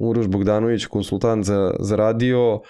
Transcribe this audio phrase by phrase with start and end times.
[0.00, 2.60] Uroš Bogdanović, konsultant za, za radio,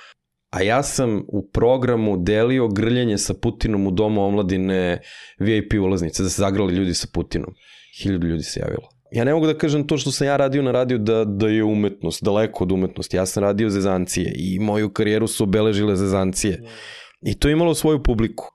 [0.51, 5.01] a ja sam u programu delio grljenje sa Putinom u domu omladine
[5.39, 7.55] VIP ulaznice, da se zagrali ljudi sa Putinom.
[8.03, 8.89] Hiljadu ljudi se javilo.
[9.13, 11.65] Ja ne mogu da kažem to što sam ja radio na radiju da, da je
[11.65, 13.17] umetnost, daleko od umetnosti.
[13.17, 16.63] Ja sam radio zezancije i moju karijeru su obeležile zezancije.
[17.23, 18.53] I to je imalo svoju publiku.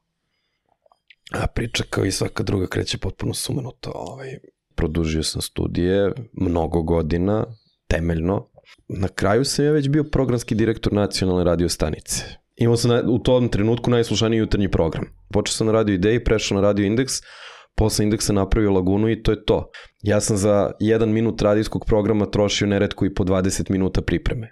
[1.32, 3.92] A priča kao i svaka druga kreće potpuno sumenuto.
[3.96, 4.28] Ovaj,
[4.76, 7.46] produžio sam studije mnogo godina,
[7.88, 8.50] temeljno.
[8.88, 12.24] Na kraju sam ja već bio programski direktor nacionalne radio stanice.
[12.56, 15.06] Imao sam na, u tom trenutku najslušaniji jutarnji program.
[15.34, 17.14] Počeo sam na radio ideji, prešao na radio indeks,
[17.76, 19.72] posle indeksa napravio lagunu i to je to.
[20.04, 24.48] Ja sam za jedan minut radijskog programa trošio neretko i po 20 minuta pripreme.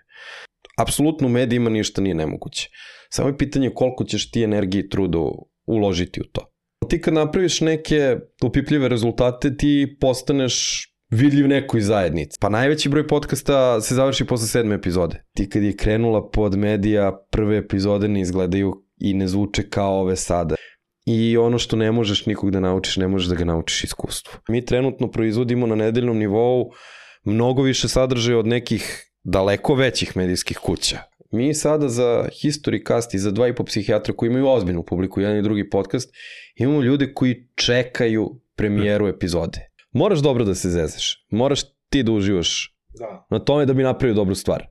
[0.78, 2.70] Apsolutno u medijima ništa nije nemoguće.
[3.10, 5.18] Samo je pitanje koliko ćeš ti energije i truda
[5.66, 6.54] uložiti u to.
[6.90, 12.38] Ti kad napraviš neke upipljive rezultate, ti postaneš vidljiv nekoj zajednici.
[12.42, 15.24] Pa najveći broj podcasta se završi posle sedme epizode.
[15.36, 20.16] Ti kad je krenula pod medija, prve epizode ne izgledaju i ne zvuče kao ove
[20.16, 20.56] sada.
[21.06, 24.40] I ono što ne možeš nikog da naučiš, ne možeš da ga naučiš iskustvu.
[24.50, 26.72] Mi trenutno proizvodimo na nedeljnom nivou
[27.24, 30.98] mnogo više sadržaja od nekih daleko većih medijskih kuća.
[31.32, 35.22] Mi sada za History Cast i za dva i po psihijatra koji imaju ozbiljnu publiku,
[35.22, 36.10] jedan i drugi podcast,
[36.56, 39.73] imamo ljude koji čekaju premijeru epizode.
[39.94, 41.26] Moraš dobro da se zezeš.
[41.30, 43.26] Moraš ti da uživaš da.
[43.30, 44.68] na tome da bi napravio dobru stvar.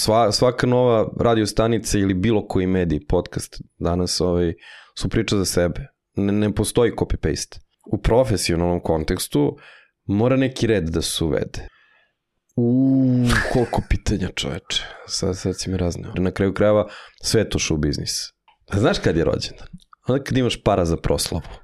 [0.00, 4.54] Sva, svaka nova radio stanica ili bilo koji medij, podcast danas ovaj,
[4.98, 5.86] su priča za sebe.
[6.16, 7.58] Ne, ne postoji copy-paste.
[7.92, 9.56] U profesionalnom kontekstu
[10.04, 11.68] mora neki red da se uvede.
[12.56, 14.82] Uuu, koliko pitanja čoveče.
[15.06, 16.12] Sad, sad si mi razneo.
[16.14, 16.88] Na kraju krajeva
[17.22, 18.12] sve je to show biznis.
[18.70, 19.68] A znaš kad je rođendan?
[20.08, 21.61] Onda kad imaš para za proslavu.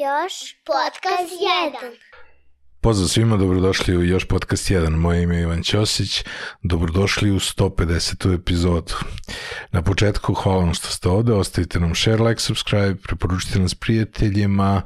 [0.00, 1.32] Još podcast
[1.82, 1.96] 1.
[2.80, 4.96] Pozdrav svima, dobrodošli u još podcast 1.
[4.96, 6.24] Moje ime je Ivan Ćosić.
[6.62, 8.34] Dobrodošli u 150.
[8.34, 8.94] epizodu.
[9.72, 14.82] Na početku hvala vam što ste ovde, ostavite nam share, like, subscribe, preporučite nas prijateljima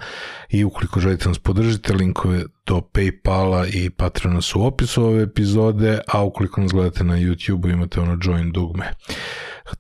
[0.49, 6.01] i ukoliko želite nas podržite, linkove do Paypala i Patreona su u opisu ove epizode,
[6.09, 8.91] a ukoliko nas gledate na YouTube imate ono join dugme.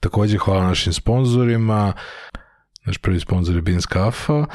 [0.00, 1.92] Takođe hvala našim sponsorima,
[2.84, 4.46] naš prvi sponsor je Beans Kafa,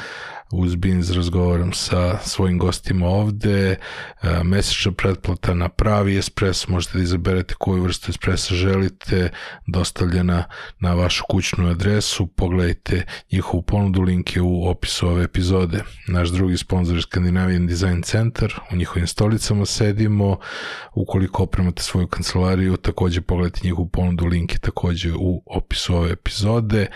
[0.52, 3.76] uz Beans razgovaram sa svojim gostima ovde, e,
[4.44, 9.30] mesečna pretplata na pravi espres, možete da izaberete koju vrstu espresa želite,
[9.66, 10.44] dostavljena
[10.80, 13.02] na vašu kućnu adresu, pogledajte
[13.32, 15.82] njihovu ponudu, link je u opisu ove epizode.
[16.08, 20.38] Naš drugi sponsor je Scandinavian Design Center, u njihovim stolicama sedimo,
[20.94, 26.86] ukoliko opremate svoju kancelariju, takođe pogledajte njihovu ponudu, link je takođe u opisu ove epizode.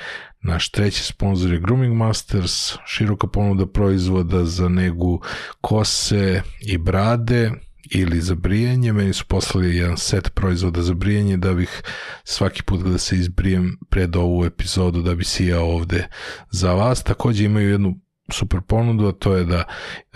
[0.46, 5.20] Naš treći sponsor je Grooming Masters, široka ponuda proizvoda za negu
[5.60, 7.52] kose i brade
[7.90, 8.92] ili za brijanje.
[8.92, 11.82] Meni su poslali jedan set proizvoda za brijanje da bih
[12.24, 16.08] svaki put kada se izbrijem pred ovu epizodu da bi sijao ovde
[16.50, 17.02] za vas.
[17.02, 18.00] Takođe imaju jednu
[18.32, 19.64] super ponudu, a to je da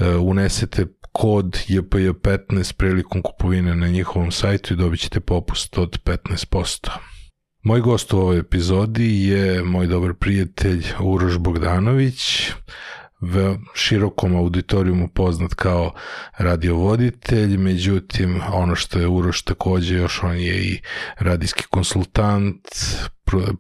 [0.01, 6.89] uh, unesete kod JPJ15 prilikom kupovine na njihovom sajtu i dobit ćete popust od 15%.
[7.69, 12.51] Moj gost u ovoj epizodi je moj dobar prijatelj Uroš Bogdanović,
[13.75, 15.93] širokom auditorijumu poznat kao
[16.39, 20.81] radiovoditelj, međutim ono što je Uroš takođe još on je i
[21.19, 22.69] radijski konsultant,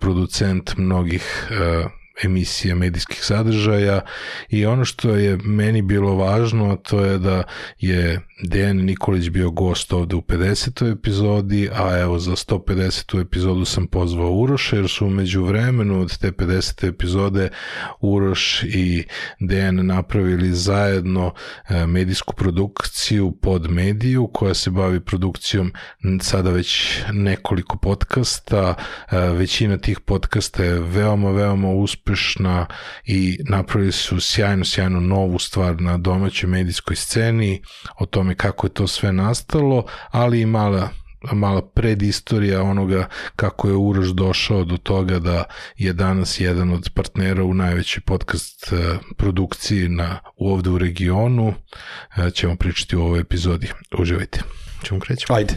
[0.00, 1.90] producent mnogih uh,
[2.24, 4.00] emisija medijskih sadržaja
[4.48, 7.42] i ono što je meni bilo važno to je da
[7.78, 10.92] je Dejan Nikolić bio gost ovde u 50.
[10.92, 13.20] epizodi, a evo za 150.
[13.20, 16.88] epizodu sam pozvao Uroša jer su umeđu vremenu od te 50.
[16.88, 17.48] epizode
[18.00, 19.04] Uroš i
[19.40, 21.34] Dejan napravili zajedno
[21.68, 25.72] e, medijsku produkciju pod mediju koja se bavi produkcijom
[26.22, 28.74] sada već nekoliko podcasta.
[29.10, 32.07] E, većina tih podcasta je veoma, veoma uspešna
[33.04, 37.62] i napravili su sjajno, sjajno novu stvar na domaćoj medijskoj sceni.
[37.98, 40.88] O tome kako je to sve nastalo, ali i mala
[41.32, 45.44] mala predistorija onoga kako je Uroš došao do toga da
[45.76, 48.76] je danas jedan od partnera u najvećoj podcast e,
[49.16, 51.54] produkciji na, ovde u regionu.
[52.16, 53.70] E, ćemo pričati u ovoj epizodi.
[53.98, 54.40] Uživajte.
[54.84, 55.26] Ćemo kreći?
[55.28, 55.54] Ajde.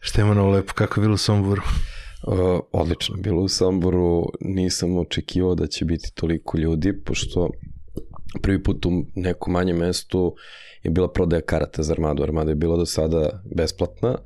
[0.00, 0.72] Šta ima novo lepo?
[0.72, 1.62] Kako je bilo u Somboru?
[2.26, 7.50] Uh, odlično, bilo u Somboru, nisam očekivao da će biti toliko ljudi, pošto
[8.42, 10.34] prvi put u nekom manjem mestu
[10.82, 12.22] je bila prodaja karata za Armadu.
[12.22, 14.18] Armada je bila do sada besplatna,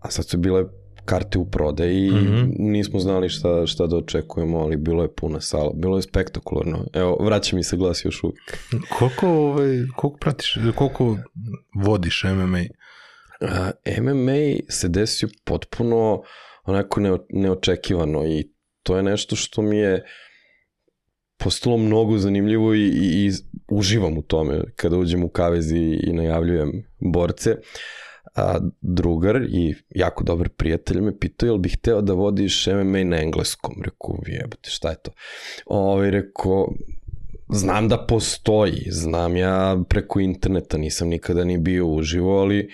[0.00, 0.64] a sad su bile
[1.04, 2.54] karte u prodaji i mm -hmm.
[2.58, 6.86] nismo znali šta, šta da očekujemo, ali bilo je puna sala, bilo je spektakularno.
[6.92, 8.58] Evo, vraća mi se glas još uvijek.
[8.98, 11.16] koliko, ovaj, koliko pratiš, koliko
[11.74, 12.64] vodiš MMA?
[13.40, 13.48] Uh,
[14.02, 16.22] MMA se desio potpuno
[16.66, 18.52] onako ne, neočekivano i
[18.82, 20.04] to je nešto što mi je
[21.36, 23.30] postalo mnogo zanimljivo i, i, i
[23.68, 27.56] uživam u tome kada uđem u kavez i, i najavljujem borce.
[28.34, 33.22] A drugar i jako dobar prijatelj me pitao jel bih hteo da vodiš MMA na
[33.22, 33.82] engleskom.
[33.84, 35.10] Reku, jebate, šta je to?
[35.66, 36.74] Ovo, ovaj, reku,
[37.48, 42.70] znam da postoji, znam ja preko interneta, nisam nikada ni bio uživo, ali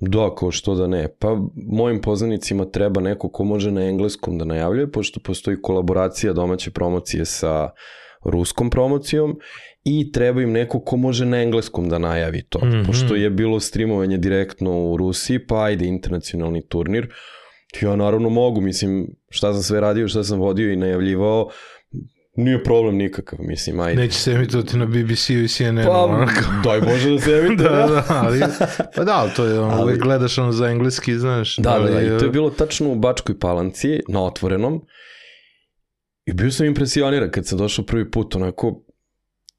[0.00, 1.08] Da, kao što da ne.
[1.18, 6.70] Pa mojim poznanicima treba neko ko može na engleskom da najavljuje, pošto postoji kolaboracija domaće
[6.70, 7.70] promocije sa
[8.24, 9.38] ruskom promocijom
[9.84, 12.58] i treba im neko ko može na engleskom da najavi to.
[12.58, 12.86] Mm -hmm.
[12.86, 17.08] Pošto je bilo streamovanje direktno u Rusiji, pa ajde internacionalni turnir.
[17.82, 21.48] Ja naravno mogu, mislim, šta sam sve radio, šta sam vodio i najavljivao,
[22.36, 24.02] Nije problem nikakav, mislim, ajde.
[24.02, 25.86] Neće se emitovati na BBC-u i CNN-u.
[25.86, 26.40] Pa, onako.
[26.64, 27.68] daj Bože da se emituje.
[27.68, 28.40] da, da, ali,
[28.96, 31.56] pa da, ali to je, ono, ali, gledaš ono za engleski, znaš.
[31.56, 34.82] Da, da, da, i to je bilo tačno u Bačkoj palanci, na otvorenom,
[36.26, 38.82] i bio sam impresioniran kad sam došao prvi put, onako,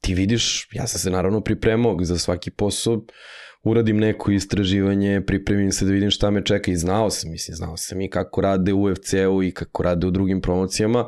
[0.00, 3.04] ti vidiš, ja sam se naravno pripremao za svaki posao,
[3.62, 7.76] uradim neko istraživanje, pripremim se da vidim šta me čeka i znao sam, mislim, znao
[7.76, 11.06] sam i kako rade u UFC-u i kako rade u drugim promocijama,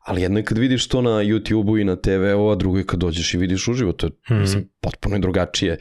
[0.00, 3.00] ali jedno je kad vidiš to na YouTube-u i na TV-u, a drugo je kad
[3.00, 4.40] dođeš i vidiš uživo, to je, mm.
[4.40, 5.78] mislim, potpuno je drugačije.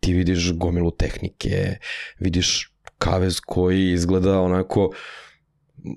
[0.00, 1.76] Ti vidiš gomilu tehnike,
[2.18, 4.90] vidiš kavez koji izgleda onako,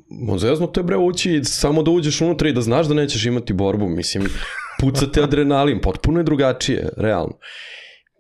[0.10, 3.54] Mozezno to je bre ući samo da uđeš unutra i da znaš da nećeš imati
[3.54, 4.24] borbu, mislim,
[4.80, 7.38] pucate adrenalin, potpuno je drugačije, realno.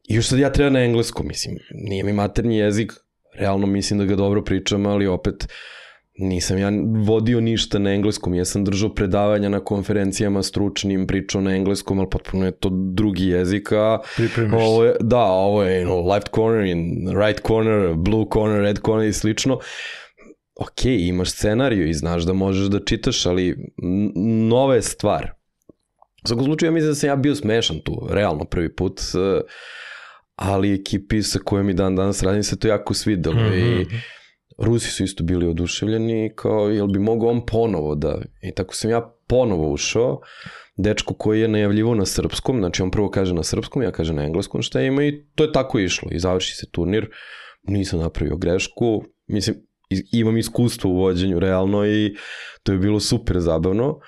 [0.09, 2.93] I još sad ja treba na engleskom, mislim, nije mi maternji jezik,
[3.33, 5.49] realno mislim da ga dobro pričam, ali opet, uh,
[6.17, 6.71] nisam ja
[7.05, 12.09] vodio ništa na engleskom, ja sam držao predavanja na konferencijama stručnim, pričao na engleskom, ali
[12.09, 13.99] potpuno je to drugi jezik, a
[14.53, 18.79] ovo je, da, ovo je you know, left corner, in right corner, blue corner, red
[18.85, 19.59] corner i slično.
[20.55, 23.57] Ok, imaš scenariju i znaš da možeš da čitaš, ali
[24.49, 25.31] nova je stvar.
[26.23, 29.01] U svakom slučaju ja mislim da sam ja bio smešan tu, realno prvi put,
[30.35, 33.81] ali ekipi sa kojom i dan danas radim se to jako svidelo mm -hmm.
[33.81, 33.85] i.
[34.57, 38.21] Rusi su isto bili oduševljeni, kao, jel bi mogao on ponovo da...
[38.41, 40.21] I tako sam ja ponovo ušao,
[40.77, 44.23] dečko koji je najavljivo na srpskom, znači on prvo kaže na srpskom, ja kažem na
[44.23, 47.09] engleskom šta ima i to je tako išlo i završi se turnir,
[47.63, 49.55] nisam napravio grešku, mislim,
[50.11, 52.15] imam iskustvo u vođenju realno i
[52.63, 53.99] to je bilo super zabavno.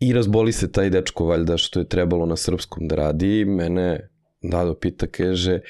[0.00, 4.10] I razboli se taj dečko valjda što je trebalo na srpskom da radi, mene
[4.42, 5.60] Dado pita, kaže,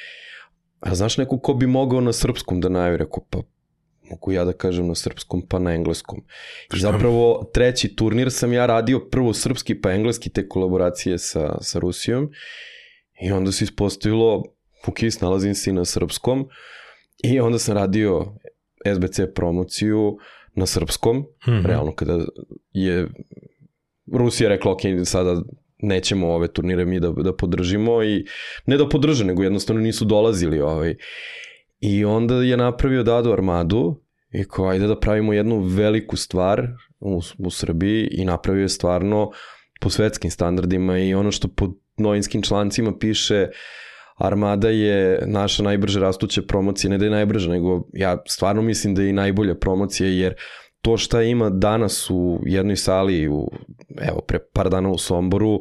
[0.80, 3.38] a znaš neko ko bi mogao na srpskom da najavi, rekao, pa
[4.10, 6.24] mogu ja da kažem na srpskom pa na engleskom.
[6.74, 11.78] I zapravo treći turnir sam ja radio prvo srpski pa engleski te kolaboracije sa, sa
[11.78, 12.30] Rusijom
[13.22, 14.42] i onda se ispostavilo
[14.86, 16.48] ok, snalazim se i na srpskom
[17.24, 18.26] i onda sam radio
[18.94, 20.18] SBC promociju
[20.54, 21.66] na srpskom, mm -hmm.
[21.66, 22.18] realno kada
[22.72, 23.08] je
[24.12, 25.42] Rusija rekla ok, sada
[25.78, 28.24] nećemo ove turnire mi da, da podržimo i
[28.66, 30.94] ne da podrže, nego jednostavno nisu dolazili ovaj.
[31.80, 34.00] I onda je napravio Dado Armadu
[34.32, 36.68] i kao ajde da pravimo jednu veliku stvar
[37.00, 38.08] u, u Srbiji.
[38.10, 39.30] I napravio je stvarno
[39.80, 43.48] po svetskim standardima i ono što po novinskim člancima piše
[44.16, 49.02] Armada je naša najbrže rastuća promocija, ne da je najbrža, nego ja stvarno mislim da
[49.02, 50.34] je i najbolja promocija jer
[50.82, 53.50] to šta ima danas u jednoj sali, u,
[54.00, 55.60] evo pre par dana u Somboru,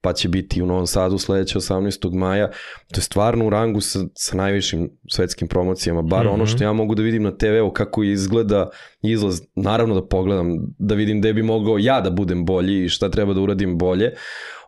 [0.00, 2.14] pa će biti u Novom Sadu sledeće 18.
[2.14, 2.48] maja.
[2.92, 6.34] To je stvarno u rangu sa, sa najvišim svetskim promocijama, bar mm -hmm.
[6.34, 8.70] ono što ja mogu da vidim na TV-u kako izgleda
[9.02, 10.46] izlaz, naravno da pogledam,
[10.78, 14.12] da vidim gde bi mogao ja da budem bolji i šta treba da uradim bolje.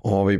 [0.02, 0.38] Ovaj,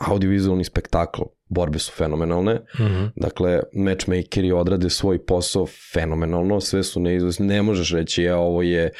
[0.00, 3.10] audiovizualni spektakl, borbe su fenomenalne, mm -hmm.
[3.16, 8.90] dakle, matchmakeri odrade svoj posao fenomenalno, sve su neizvesne, ne možeš reći ja ovo je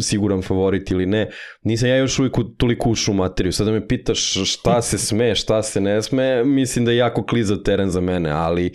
[0.00, 1.30] siguran favorit ili ne,
[1.62, 5.62] nisam ja još uvijek toliko ušu u materiju, sada me pitaš šta se sme, šta
[5.62, 8.74] se ne sme, mislim da je jako klizav teren za mene, ali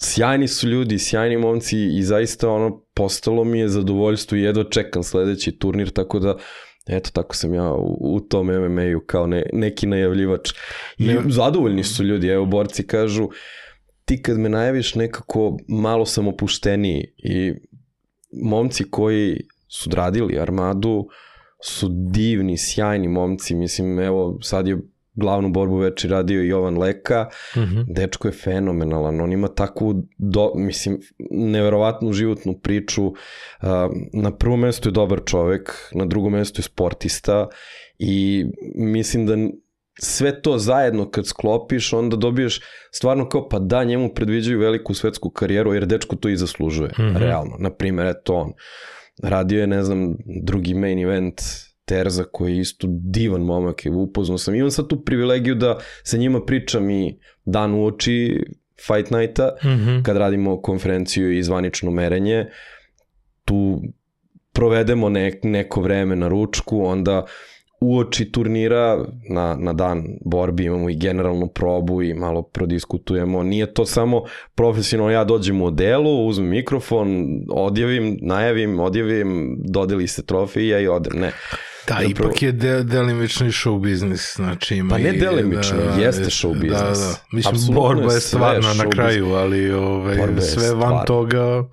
[0.00, 5.02] sjajni su ljudi, sjajni momci i zaista ono, postalo mi je zadovoljstvo i jedva čekam
[5.02, 6.36] sledeći turnir, tako da
[6.86, 10.50] Eto, tako sam ja u, u tom MMA-u kao ne, neki najavljivač.
[10.98, 11.20] I ne.
[11.28, 13.28] zadovoljni su ljudi, evo, borci kažu,
[14.04, 17.54] ti kad me najaviš nekako malo sam opušteniji i
[18.42, 21.08] momci koji su odradili armadu
[21.64, 24.78] su divni, sjajni momci, mislim, evo, sad je
[25.14, 27.84] glavnu borbu veči radio Jovan Leka, Mm -hmm.
[27.88, 30.98] dečko je fenomenalan, on ima takvu, do, mislim,
[31.30, 33.12] neverovatnu životnu priču,
[34.12, 37.48] na prvom mestu je dobar čovek, na drugom mestu je sportista
[37.98, 39.36] i mislim da
[40.00, 45.30] sve to zajedno kad sklopiš, onda dobiješ stvarno kao pa da, njemu predviđaju veliku svetsku
[45.30, 47.18] karijeru, jer dečko to i zaslužuje, mm -hmm.
[47.18, 47.56] realno.
[47.58, 48.52] Naprimer, eto on,
[49.22, 51.40] radio je, ne znam, drugi main event
[51.84, 54.54] Terza koji je isto divan momak i upoznao sam.
[54.54, 58.44] Imam sad tu privilegiju da sa njima pričam i dan u oči
[58.86, 60.02] Fight Nighta, mm -hmm.
[60.02, 62.46] kad radimo konferenciju i zvanično merenje,
[63.44, 63.82] tu
[64.52, 67.26] provedemo nek, neko vreme na ručku, onda
[67.80, 73.42] uoči turnira na, na dan borbi imamo i generalnu probu i malo prodiskutujemo.
[73.42, 74.22] Nije to samo
[74.54, 81.20] profesionalno, ja dođem u delu, uzmem mikrofon, odjavim, najavim, odjavim, dodeli se trofeja i odem.
[81.20, 81.32] Ne.
[81.88, 86.02] Da, Zapravo, ipak je de, delimični show biznis, znači ima Pa ne i, delimično, da,
[86.02, 86.98] jeste show biznis.
[86.98, 90.78] Da, da, mislim, Apsolutno borba je stvarna na kraju, ali ove, Borba je sve van
[90.78, 91.04] stvarna.
[91.04, 91.64] toga,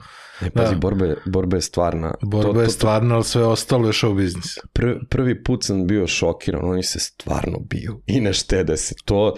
[0.41, 0.79] Ne, pazi, Da.
[0.79, 2.13] borba, je, borba je stvarna.
[2.21, 4.57] borba to, je to, stvarna, ali sve ostalo je show biznis.
[4.73, 8.95] Prvi, prvi put sam bio šokiran, oni se stvarno biju i ne štede se.
[9.05, 9.35] To,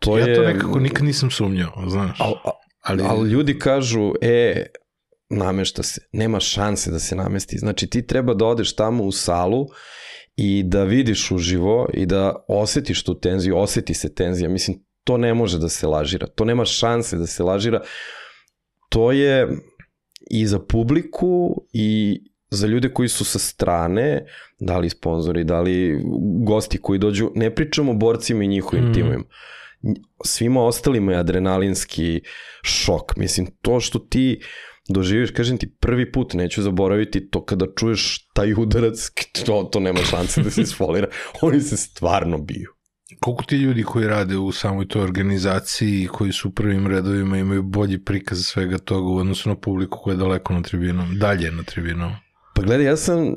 [0.00, 0.34] to ja je...
[0.34, 2.20] to nekako nikad nisam sumnjao, znaš.
[2.20, 4.66] Al, al, ali, ali ljudi kažu, e,
[5.30, 7.58] namešta se, nema šanse da se namesti.
[7.58, 9.66] Znači ti treba da odeš tamo u salu
[10.36, 14.48] i da vidiš uživo i da osetiš tu tenziju, oseti se tenzija.
[14.48, 16.26] Mislim, to ne može da se lažira.
[16.26, 17.80] To nema šanse da se lažira.
[18.88, 19.48] To je
[20.30, 22.20] i za publiku i
[22.50, 24.26] za ljude koji su sa strane,
[24.58, 26.02] da li sponzori, da li
[26.46, 28.94] gosti koji dođu, ne pričamo o borcima i njihovim mm.
[28.94, 29.24] timovima.
[30.24, 32.20] Svima ostalima je adrenalinski
[32.62, 33.16] šok.
[33.16, 34.40] Mislim, to što ti
[34.88, 39.10] doživiš, kažem ti, prvi put neću zaboraviti to kada čuješ taj udarac,
[39.46, 41.08] to, to nema šanse da se isfolira.
[41.42, 42.70] Oni se stvarno biju.
[43.20, 47.38] koliko ti ljudi koji rade u samoj toj organizaciji i koji su u prvim redovima
[47.38, 51.50] imaju bolji prikaz svega toga u odnosu na publiku koja je daleko na tribinom, dalje
[51.50, 52.12] na tribinom?
[52.54, 53.34] Pa gledaj, ja sam,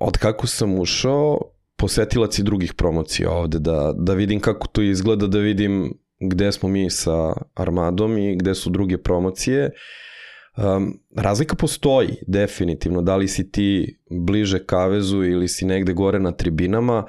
[0.00, 1.38] od kako sam ušao,
[1.76, 6.68] posetilac i drugih promocija ovde, da, da vidim kako to izgleda, da vidim gde smo
[6.68, 9.70] mi sa Armadom i gde su druge promocije.
[10.56, 16.32] Um, razlika postoji, definitivno, da li si ti bliže kavezu ili si negde gore na
[16.32, 17.06] tribinama,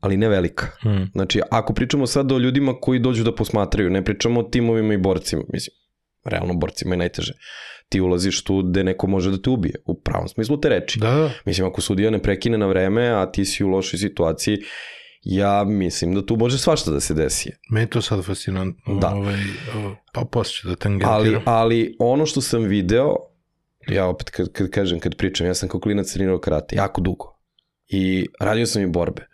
[0.00, 0.66] ali ne velika.
[0.80, 1.10] Hmm.
[1.12, 4.98] Znači, ako pričamo sad o ljudima koji dođu da posmatraju, ne pričamo o timovima i
[4.98, 5.74] borcima, mislim,
[6.24, 7.32] realno borcima je najteže.
[7.88, 10.98] Ti ulaziš tu gde neko može da te ubije, u pravom smislu te reči.
[10.98, 11.30] Da, da.
[11.44, 14.58] Mislim, ako sudija ne prekine na vreme, a ti si u lošoj situaciji,
[15.22, 17.50] ja mislim da tu može svašta da se desi.
[17.70, 18.94] Meni je to sad fascinantno.
[18.94, 19.08] Da.
[19.08, 19.36] Ovaj,
[20.12, 21.14] pa posle ću da tangentiram.
[21.14, 23.14] Ali, ali ono što sam video,
[23.88, 27.38] ja opet kad, kad kažem, kad pričam, ja sam kao klinac trenirao karate, jako dugo.
[27.88, 29.26] I radio sam i borbe.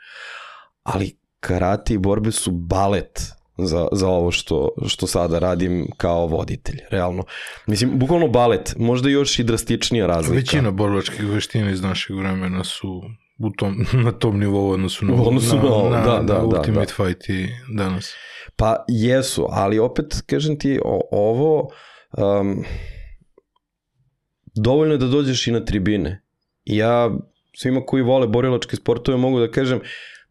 [0.83, 3.21] Ali karate i borbe su balet
[3.59, 7.25] za, za ovo što, što sada radim kao voditelj, realno.
[7.67, 10.35] Mislim, bukvalno balet, možda još i drastičnija razlika.
[10.35, 13.03] Većina borbačkih veština iz našeg vremena su
[13.39, 16.93] u tom, na tom nivou odnosu na, odnosu na na, da, na da, da, Ultimate
[16.99, 17.05] da.
[17.05, 18.15] Fight i danas.
[18.57, 21.71] Pa jesu, ali opet kažem ti o, ovo
[22.41, 22.65] um,
[24.55, 26.23] dovoljno je da dođeš i na tribine.
[26.65, 27.11] Ja
[27.57, 29.81] svima koji vole borilačke sportove mogu da kažem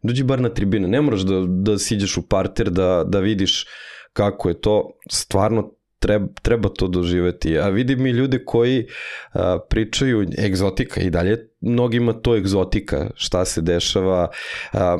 [0.02, 0.88] dođi bar na tribine.
[0.88, 3.66] Ne moraš da, da siđeš u parter, da, da vidiš
[4.12, 4.98] kako je to.
[5.10, 5.73] Stvarno
[6.04, 7.58] treba, treba to doživeti.
[7.58, 8.86] A vidim i ljude koji
[9.32, 14.28] a, pričaju egzotika i dalje mnogima to egzotika, šta se dešava.
[14.72, 14.96] A,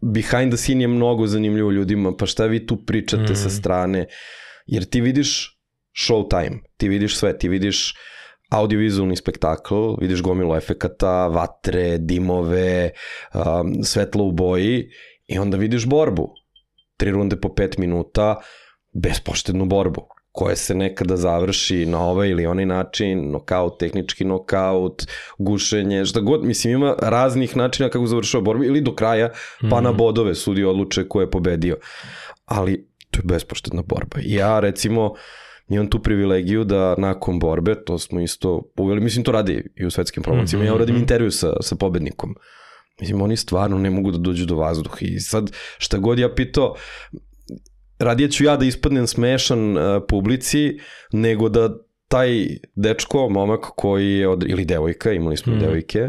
[0.00, 3.36] behind the scene je mnogo zanimljivo ljudima, pa šta vi tu pričate mm.
[3.36, 4.06] sa strane.
[4.66, 5.58] Jer ti vidiš
[6.06, 7.94] showtime, ti vidiš sve, ti vidiš
[8.50, 12.90] audiovizualni spektakl, vidiš gomilu efekata, vatre, dimove,
[13.34, 14.88] um, svetlo u boji
[15.26, 16.30] i onda vidiš borbu.
[16.96, 18.36] Tri runde po pet minuta,
[18.92, 25.02] bespoštednu borbu koja se nekada završi na ovaj ili onaj način, nokaut, tehnički nokaut,
[25.38, 29.28] gušenje, šta god, mislim ima raznih načina kako završava borbu ili do kraja,
[29.70, 31.76] pa na bodove sudi odluče ko je pobedio.
[32.44, 34.16] Ali to je bespoštedna borba.
[34.22, 35.14] Ja recimo
[35.68, 39.90] imam tu privilegiju da nakon borbe, to smo isto uveli, mislim to radi i u
[39.90, 40.70] svetskim promocijama, mm -hmm.
[40.70, 42.34] ja uradim intervju sa, sa pobednikom.
[43.00, 46.74] Mislim, oni stvarno ne mogu da dođu do vazduha i sad šta god ja pitao,
[47.98, 50.78] radije ću ja da ispadnem smešan uh, publici,
[51.12, 51.70] nego da
[52.08, 55.58] taj dečko, momak koji je, od, ili devojka, imali smo mm.
[55.58, 56.08] devojke,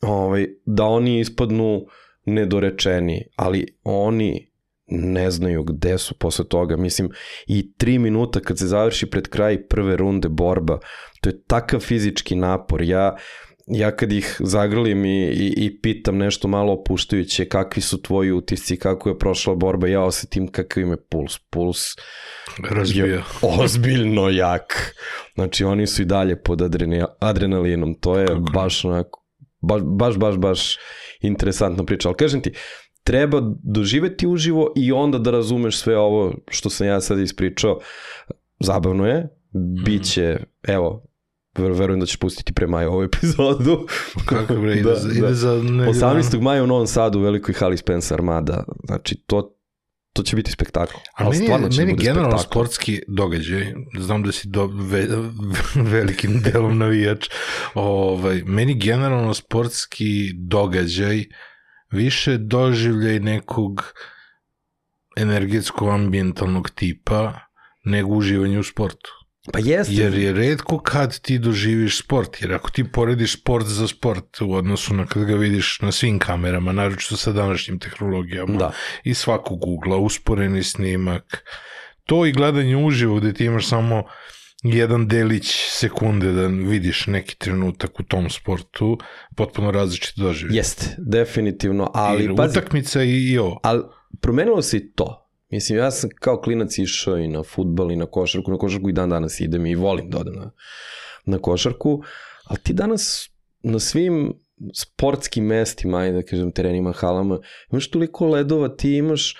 [0.00, 1.86] ovaj, da oni ispadnu
[2.26, 4.54] nedorečeni, ali oni
[4.86, 6.76] ne znaju gde su posle toga.
[6.76, 7.10] Mislim,
[7.46, 10.78] i tri minuta kad se završi pred kraj prve runde borba,
[11.20, 12.82] to je takav fizički napor.
[12.82, 13.16] Ja
[13.66, 18.76] ja kad ih zagrlim i, i, i pitam nešto malo opuštajuće, kakvi su tvoji utisci,
[18.76, 21.38] kako je prošla borba, ja osetim kakav im je puls.
[21.50, 21.78] Puls
[22.70, 23.06] Razbija.
[23.06, 24.94] je ozbiljno jak.
[25.34, 29.24] Znači oni su i dalje pod adreni- adrenalinom, to je Kako baš onako,
[29.60, 30.76] baš, baš, baš, baš
[31.20, 32.08] interesantna priča.
[32.08, 32.52] Ali kažem ti,
[33.04, 37.80] treba doživeti uživo i onda da razumeš sve ovo što sam ja sad ispričao.
[38.60, 39.28] Zabavno je,
[39.84, 41.13] biće, evo, ver,
[41.58, 43.86] verujem da ćeš pustiti pre maja ovu epizodu.
[44.24, 45.14] Kako bre, ide, Da, za, da.
[45.14, 46.40] ide za nedelju 18.
[46.40, 48.64] maja u Novom Sadu u velikoj hali Spencer Armada.
[48.86, 49.56] Znači, to,
[50.12, 50.94] to će biti spektakl.
[51.16, 52.52] A meni, stvarno će da meni bude generalno spektakl.
[52.52, 55.08] sportski događaj, znam da si do, ve,
[55.92, 57.28] velikim delom navijač,
[57.74, 61.24] ovaj, meni generalno sportski događaj
[61.90, 63.82] više doživljaj nekog
[65.16, 67.32] energetsko-ambientalnog tipa
[67.84, 69.23] nego uživanje u sportu.
[69.52, 69.94] Pa jeste.
[69.94, 74.52] Jer je redko kad ti doživiš sport, jer ako ti porediš sport za sport u
[74.52, 78.72] odnosu na kad ga vidiš na svim kamerama, naročito sa današnjim tehnologijama, Da.
[79.04, 81.44] i svakog ugla, usporeni snimak,
[82.04, 84.02] to i gledanje uživo gde ti imaš samo
[84.62, 88.98] jedan delić sekunde da vidiš neki trenutak u tom sportu,
[89.36, 90.56] potpuno različito doživlje.
[90.56, 93.60] Jeste, definitivno, ali I pazi, utakmica i, i ovo.
[93.62, 93.82] ali
[94.20, 95.23] promenilo se i to.
[95.54, 98.92] Mislim, ja sam kao klinac išao i na futbal i na košarku, na košarku i
[98.92, 100.50] dan danas idem i volim da odem na,
[101.24, 102.02] na košarku,
[102.44, 103.30] ali ti danas
[103.62, 104.32] na svim
[104.74, 107.38] sportskim mestima, ajde da kažem terenima, halama,
[107.72, 109.36] imaš toliko ledova, ti imaš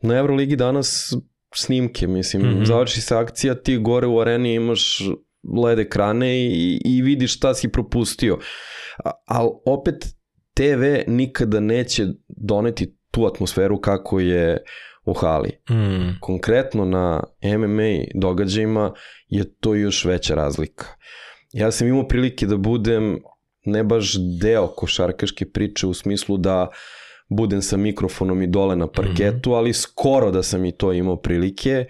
[0.00, 1.12] na Euroligi danas
[1.54, 2.46] snimke, mislim, mm.
[2.46, 2.66] -hmm.
[2.66, 5.00] završi se akcija, ti gore u areni imaš
[5.64, 8.38] led ekrane i, i vidiš šta si propustio.
[9.26, 10.06] Ali opet
[10.54, 14.58] TV nikada neće doneti tu atmosferu kako je
[15.06, 15.50] u hali.
[15.70, 16.20] Mm.
[16.20, 18.94] Konkretno na MMA događajima
[19.28, 20.86] je to još veća razlika.
[21.52, 23.18] Ja sam imao prilike da budem
[23.64, 26.68] ne baš deo košarkaške priče u smislu da
[27.28, 31.86] budem sa mikrofonom i dole na parketu, ali skoro da sam i to imao prilike.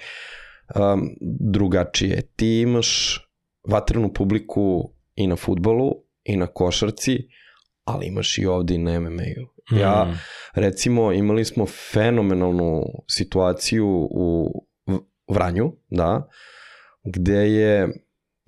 [0.74, 2.22] Um, drugačije.
[2.36, 3.20] Ti imaš
[3.68, 5.92] vatrenu publiku i na futbolu
[6.24, 7.18] i na košarci,
[7.84, 9.55] ali imaš i ovde i na MMA-u.
[9.70, 10.18] Ja, Mm.
[10.54, 14.52] recimo, imali smo fenomenalnu situaciju u
[15.28, 16.28] Vranju, da,
[17.04, 17.88] gde je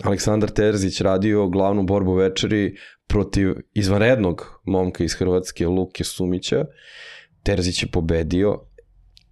[0.04, 6.64] Aleksandar Terzić radio glavnu borbu večeri protiv izvanrednog momka iz Hrvatske, Luke Sumića.
[7.42, 8.60] Terzić je pobedio.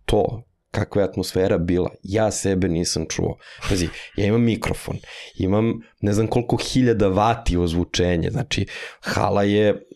[0.04, 3.38] To, kakva je atmosfera bila, ja sebe nisam čuo.
[3.68, 4.96] Pazi, ja imam mikrofon,
[5.38, 8.66] imam ne znam koliko hiljada vati ozvučenje, znači
[9.00, 9.86] hala je,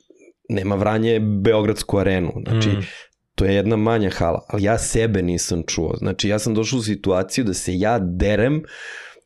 [0.50, 2.82] nema vranje Beogradsku arenu, znači Mm.
[3.34, 5.94] to je jedna manja hala, ali ja sebe nisam čuo.
[5.96, 8.62] Znači ja sam došao u situaciju da se ja derem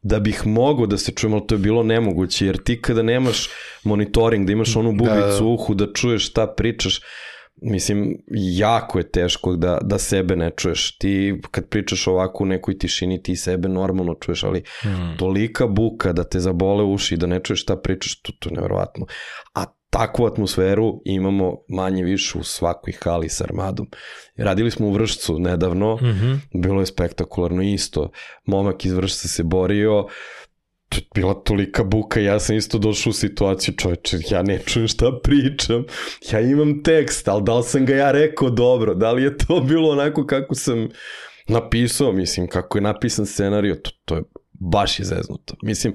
[0.03, 3.49] da bih mogao da se čujem, ali to je bilo nemoguće, jer ti kada nemaš
[3.85, 5.45] monitoring, da imaš onu bubicu Da, da.
[5.45, 7.01] u uhu, da čuješ šta pričaš,
[7.63, 8.17] mislim,
[8.57, 10.99] jako je teško da, da sebe ne čuješ.
[10.99, 15.17] Ti kad pričaš ovako u nekoj tišini, ti sebe normalno čuješ, ali Mm.
[15.19, 19.07] tolika buka da te zabole uši, da ne čuješ šta pričaš, to, to je nevjerovatno.
[19.55, 19.65] A
[19.99, 23.87] takvu atmosferu imamo manje više u svakoj hali sa armadom.
[24.37, 26.33] Radili smo u Vršcu nedavno, Mhm.
[26.55, 28.11] bilo je spektakularno isto.
[28.45, 30.07] Momak iz Vršca se borio,
[31.15, 35.85] bila tolika buka, ja sam isto došao u situaciju, čovječe, ja ne čujem šta pričam,
[36.33, 39.61] ja imam tekst, ali da li sam ga ja rekao dobro, da li je to
[39.61, 40.89] bilo onako kako sam
[41.49, 45.55] napisao, mislim, kako je napisan scenario, to, to je baš je zeznuto.
[45.63, 45.93] Mislim,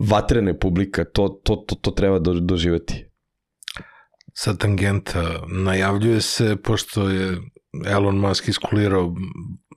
[0.00, 3.07] vatrene publika, to, to, to, to treba do, doživeti.
[4.38, 7.38] Sa tangenta najavljuje se, pošto je
[7.86, 9.14] Elon Musk iskulirao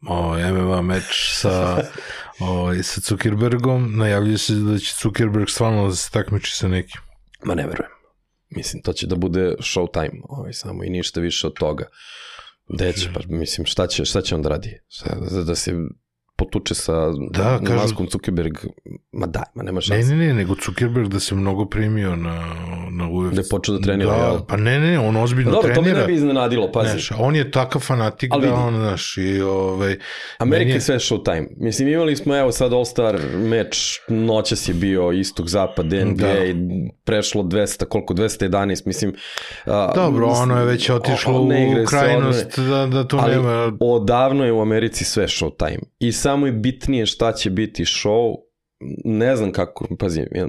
[0.07, 1.77] o, MMA meč sa,
[2.45, 7.01] o, sa Zuckerbergom, najavljuje se da će Zuckerberg stvarno da se takmiči sa nekim.
[7.45, 7.91] Ma ne verujem.
[8.49, 11.85] Mislim, to će da bude showtime, ovaj, samo i ništa više od toga.
[12.73, 14.79] Gde će, pa mislim, šta će, šta će on da radi?
[14.87, 15.73] Šta, da, da se
[16.35, 16.93] potuče sa
[17.31, 18.53] Da, kažu- Maskom Zuckerberg,
[19.11, 20.09] ma daj, ma nema Ne, šanse.
[20.09, 22.35] ne, ne, nego Zuckerberg da se mnogo primio na,
[22.91, 23.31] na UFC.
[23.31, 24.39] Da je počeo da trenira, da?
[24.41, 25.99] Pa ne, ne, on ozbiljno Pa dobro, to me trenira.
[25.99, 26.89] ne bi iznenadilo, pazi.
[26.89, 29.97] Znaš, on je takav fanatik Ali da on, znaš, i ovaj...
[30.37, 31.47] Amerika je je- sve showtime.
[31.57, 33.77] Mislim, imali smo, evo sad All-Star meč,
[34.09, 36.35] noćas je bio istok-zapad, NBA, Da.
[37.03, 39.13] prešlo 200, koliko, 211, mislim...
[39.65, 43.07] a, Dobro, mislim, ono je već otišlo o- ne igra u se krajnost da, da
[43.07, 43.71] tu Ali nema...
[43.81, 45.79] odavno je u Americi sve showtime.
[45.99, 48.35] I samo je bitnije šta će biti show,
[49.05, 50.47] ne znam kako, pazi, ja-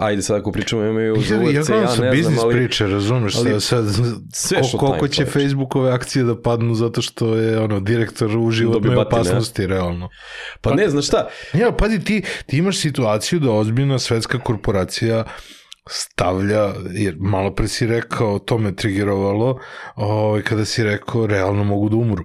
[0.00, 2.54] ajde sad ako pričamo imaju za Ja, ja UFC, gledam ja sa ne znam, ali
[2.54, 3.84] priče, razumeš, ali sad,
[4.32, 5.24] sve koliko time, će.
[5.24, 10.08] Facebookove akcije da padnu zato što je ono direktor u životnoj opasnosti, realno.
[10.60, 15.24] pa ne, znaš šta, Ja, pazi, ti, ti imaš situaciju da ozbiljna svetska korporacija
[15.88, 19.58] stavlja, jer malo pre si rekao, to me trigerovalo,
[19.96, 22.24] ovaj, kada si rekao, realno mogu da umru.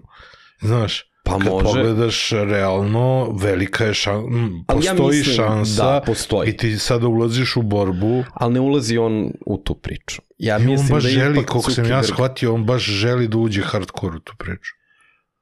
[0.62, 1.64] Znaš, Pa kad može.
[1.66, 6.50] pogledaš realno, velika je šan, m, Ali ja postoji mislim- šansa da, postoji.
[6.50, 10.22] i ti sada ulaziš u borbu Ali ne ulazi on u tu priču.
[10.38, 13.28] Ja i on mislim baš da želi, ipak koliko sam ja shvatio, on baš želi
[13.28, 14.74] da uđe hardcore u tu priču.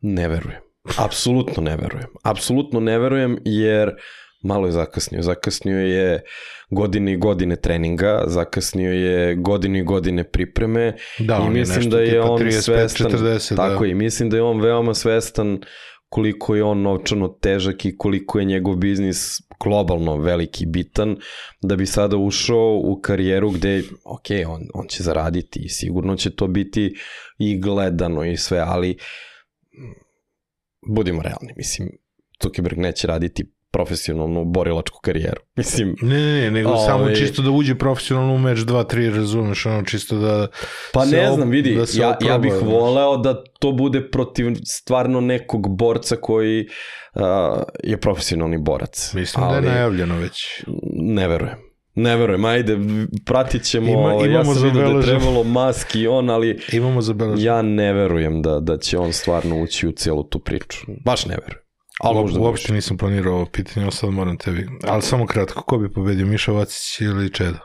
[0.01, 0.61] Ne verujem.
[0.97, 2.07] Apsolutno ne verujem.
[2.23, 3.91] Apsolutno ne verujem jer
[4.43, 5.21] malo je zakasnio.
[5.21, 6.21] Zakasnio je
[6.73, 11.99] godine i godine treninga, zakasnio je godine i godine pripreme Da, i je mislim da
[11.99, 13.89] je on 35, svestan, 40, tako da.
[13.89, 15.59] i mislim da je on veoma svestan
[16.13, 21.17] koliko je on novčano težak i koliko je njegov biznis globalno veliki bitan,
[21.61, 26.35] da bi sada ušao u karijeru gde, ok, on, on će zaraditi i sigurno će
[26.35, 26.95] to biti
[27.37, 28.97] i gledano i sve, ali
[30.95, 31.89] budimo realni, mislim,
[32.43, 35.41] Zuckerberg neće raditi profesionalnu borilačku karijeru.
[35.57, 39.65] Mislim, Ne, ne, ne, nego Ovaj- samo čisto da uđe profesionalno u meč 2-3, razumeš,
[39.65, 40.47] ono čisto da...
[40.93, 42.69] Pa ne op- znam, vidi, da ja, ja bih znaš.
[42.71, 46.67] voleo da to bude protiv stvarno nekog borca koji
[47.15, 47.21] uh,
[47.83, 49.13] je profesionalni borac.
[49.13, 50.63] Mislim da je najavljeno već.
[50.93, 51.57] Ne verujem.
[51.95, 52.77] Ne verujem, ajde,
[53.25, 56.99] pratit ćemo, Ima- ovaj, ja sam vidio da je trebalo maski i on, ali Imamo
[57.37, 60.77] ja ne verujem da, da će on stvarno ući u celu tu priču.
[61.05, 61.62] Baš ne verujem.
[62.03, 64.67] Ali možda uopšte nisam planirao ovo pitanje, sad moram tebi.
[64.87, 67.59] Ali samo kratko, ko bi pobedio, Miša Vacić ili Čeda?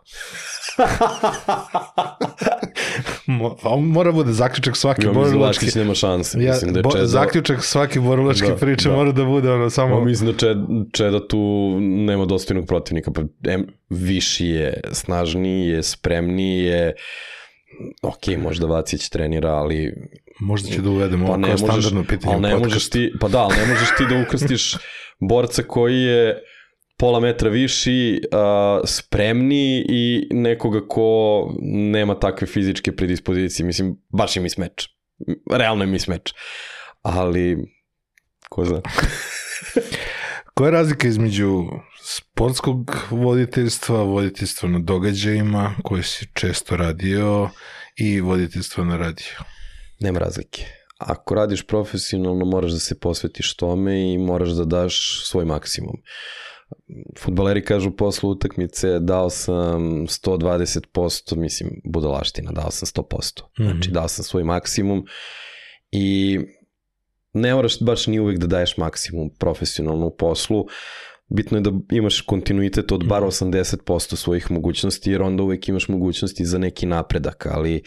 [3.81, 5.67] Mora bude zaključak svake Ja borilačke...
[5.75, 6.39] Nema šanse.
[6.43, 7.07] Ja, mislim da je bo, Čeda...
[7.07, 8.95] zaključak svake borilačke Da, priče da.
[8.97, 9.99] mora da bude ono samo...
[9.99, 15.83] Pa mislim da Čeda, Čeda tu nema dostojnog protivnika, pa em, viši je, snažniji je,
[15.83, 16.95] spremniji je,
[18.03, 19.95] ok, možda Vacić trenira, ali
[20.41, 23.29] Možda će da uvedemo pa ne kao možeš, standardno pitanje ali ne možeš ti, pa
[23.29, 24.77] da, ali ne možeš ti da ukrstiš
[25.21, 26.43] borca koji je
[26.99, 31.09] pola metra viši, uh, spremniji i nekoga ko
[31.63, 33.67] nema takve fizičke predispozicije.
[33.67, 34.89] Mislim, baš je mismeč.
[35.51, 36.33] Realno je mismeč.
[37.03, 37.57] Ali,
[38.49, 38.81] ko zna.
[40.55, 41.65] Koja je razlika između
[42.17, 47.49] sportskog voditeljstva, voditeljstva na događajima koje si često radio
[47.97, 49.37] i voditeljstva na radiju?
[50.01, 50.65] Nema razlike.
[50.99, 55.97] Ako radiš profesionalno, moraš da se posvetiš tome i moraš da daš svoj maksimum.
[57.19, 63.43] Futbaleri kažu posle utakmice dao sam 120%, mislim, budalaština, dao sam 100%.
[63.57, 65.07] Znači, dao sam svoj maksimum
[65.91, 66.39] i
[67.33, 70.67] ne moraš baš ni uvek da daješ maksimum profesionalno u poslu.
[71.29, 76.45] Bitno je da imaš kontinuitet od bar 80% svojih mogućnosti, jer onda uvek imaš mogućnosti
[76.45, 77.83] za neki napredak, ali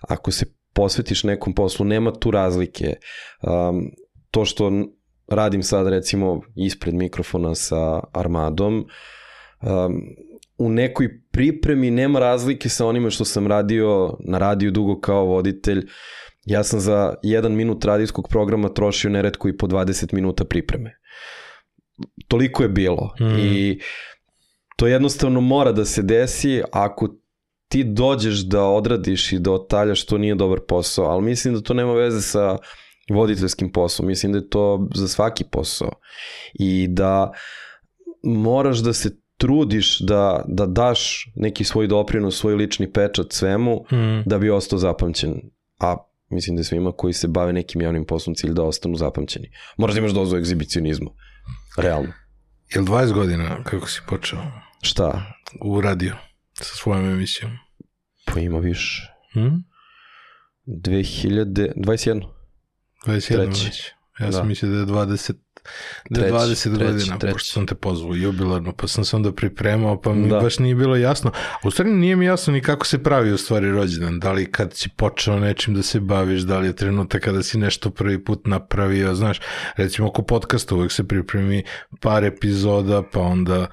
[0.00, 2.96] ako se posvetiš nekom poslu, nema tu razlike.
[3.42, 3.90] Um,
[4.30, 4.72] to što
[5.28, 8.86] radim sad recimo ispred mikrofona sa Armadom,
[9.62, 10.02] um,
[10.58, 15.86] u nekoj pripremi nema razlike sa onime što sam radio na radiju dugo kao voditelj.
[16.44, 20.97] Ja sam za jedan minut radijskog programa trošio neretko i po 20 minuta pripreme.
[22.28, 23.14] Toliko je bilo.
[23.20, 23.38] Mm.
[23.38, 23.80] I
[24.76, 27.08] to jednostavno mora da se desi ako
[27.68, 31.74] ti dođeš da odradiš i da otaljaš, to nije dobar posao, ali mislim da to
[31.74, 32.58] nema veze sa
[33.10, 35.90] voditeljskim poslom, mislim da je to za svaki posao
[36.54, 37.32] i da
[38.22, 44.22] moraš da se trudiš da, da daš neki svoj doprinos, svoj lični pečat svemu, Mm.
[44.26, 45.40] da bi ostao zapamćen.
[45.78, 45.96] A
[46.30, 49.50] mislim da je svima koji se bave nekim javnim poslom cilj da ostanu zapamćeni.
[49.76, 51.10] Moraš da imaš dozu egzibicionizma.
[51.78, 52.12] Realno.
[52.74, 54.38] Jel 20 godina kako si počeo
[54.82, 55.22] Šta?
[55.60, 56.16] u radio
[56.52, 57.58] sa svojom emisijom?
[58.26, 59.02] Pa ima više.
[59.32, 59.48] Hm?
[60.66, 61.72] 2000...
[61.76, 62.22] 21.
[63.06, 63.64] 21 Treći.
[63.64, 63.92] već.
[64.20, 64.48] Ja sam Da.
[64.48, 65.32] mislio da je 20
[66.10, 67.32] da je Treći, 20 treći, godina, treći.
[67.32, 70.40] pošto sam te pozvao jubilarno, pa sam se onda pripremao, pa mi Da.
[70.40, 71.30] baš nije bilo jasno.
[71.34, 74.52] A u stvari nije mi jasno ni kako se pravi u stvari rođendan, da li
[74.52, 78.24] kad si počeo nečim da se baviš, da li je trenutak kada si nešto prvi
[78.24, 79.40] put napravio, znaš,
[79.76, 81.62] recimo oko podcasta uvek se pripremi
[82.00, 83.66] par epizoda, pa onda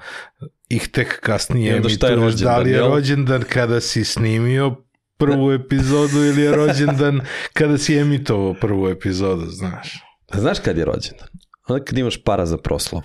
[0.68, 4.76] ih tek kasnije emituješ, da li je rođendan, kada si snimio
[5.18, 7.20] prvu epizodu ili je rođendan
[7.58, 9.94] kada si emitovao prvu epizodu, znaš.
[10.34, 11.28] Znaš kad je rođendan?
[11.68, 13.02] Onda kad imaš para za proslavu.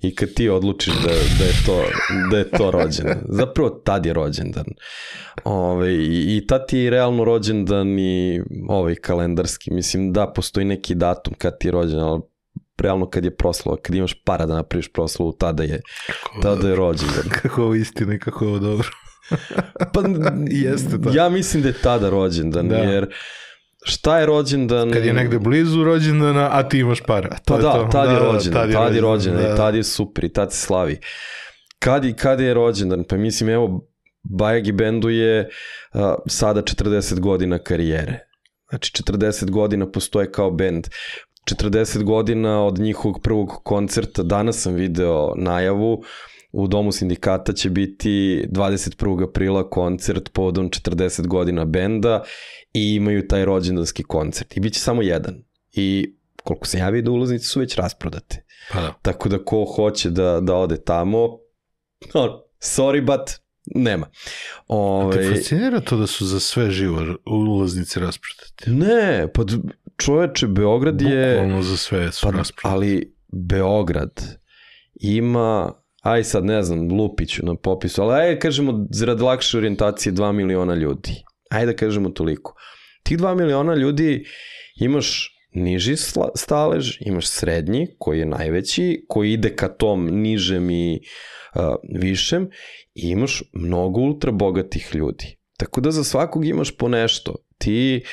[0.00, 1.08] I kad ti odlučiš da,
[1.38, 1.84] da, je, to,
[2.30, 3.18] da je to rođendan.
[3.28, 4.64] Zapravo tad je rođendan.
[5.44, 9.70] Ove, i, I tad ti je realno rođendan i ovaj kalendarski.
[9.70, 12.20] Mislim da postoji neki datum kad ti je rođendan, ali
[12.78, 15.80] realno kad je proslava, kad imaš para da napraviš proslavu, tada je,
[16.42, 17.28] tada je rođendan.
[17.42, 18.88] Kako ovo istina i kako ovo dobro.
[19.92, 20.02] Pa,
[20.64, 21.10] Jeste to.
[21.14, 22.76] Ja mislim da je tada rođendan, Da.
[22.76, 23.06] jer
[23.84, 24.90] šta je rođendan?
[24.90, 27.28] Kad je negde blizu rođendana, a ti imaš para.
[27.28, 27.88] To Pa da, to.
[27.92, 29.54] tad je rođendan, tad je rođendan da.
[29.54, 31.00] i tad je super i tad se slavi.
[31.78, 33.04] Kad, i, kad je rođendan?
[33.08, 33.88] Pa mislim, evo,
[34.22, 35.48] Bajagi bendu je
[35.92, 38.18] a, sada 40 godina karijere.
[38.68, 40.88] Znači 40 godina postoje kao bend.
[41.50, 46.02] 40 godina od njihovog prvog koncerta, danas sam video najavu,
[46.52, 49.28] u Domu sindikata će biti 21.
[49.28, 52.22] aprila koncert povodom 40 godina benda
[52.78, 54.56] i imaju taj rođendanski koncert.
[54.56, 55.42] I bit će samo jedan.
[55.72, 58.44] I koliko se ja vidio, ulaznice su već rasprodate.
[58.72, 58.92] Pa da.
[59.02, 61.38] Tako da ko hoće da, da ode tamo,
[62.14, 63.30] no, sorry but
[63.74, 64.06] nema.
[64.06, 64.10] A
[65.12, 68.70] te Ove, fascinira to da su za sve živo ulaznice rasprotate?
[68.70, 69.42] ne, pa
[69.96, 71.32] čoveče, Beograd je...
[71.32, 72.74] Bukvalno za sve su Pa, rasprotate.
[72.74, 74.38] ali Beograd
[74.94, 80.32] ima, aj sad ne znam, lupiću na popisu, ali ajde kažemo zarad lakše orijentacije 2
[80.32, 81.24] miliona ljudi.
[81.50, 82.54] Ajde da kažemo toliko.
[83.02, 84.24] Tih 2 miliona ljudi
[84.80, 85.96] imaš niži
[86.34, 91.00] stalež, imaš srednji koji je najveći, koji ide ka tom nižem i
[91.54, 91.62] uh,
[92.00, 92.50] višem
[92.94, 95.38] i imaš mnogo ultra bogatih ljudi.
[95.58, 97.34] Tako da za svakog imaš po nešto.
[97.58, 98.04] Ti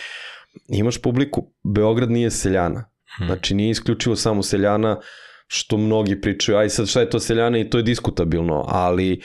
[0.68, 2.90] imaš publiku, Beograd nije seljana.
[3.18, 3.28] Hmm.
[3.28, 5.00] Znači nije isključivo samo seljana
[5.48, 9.22] što mnogi pričaju, aj sad šta je to seljana i to je diskutabilno, ali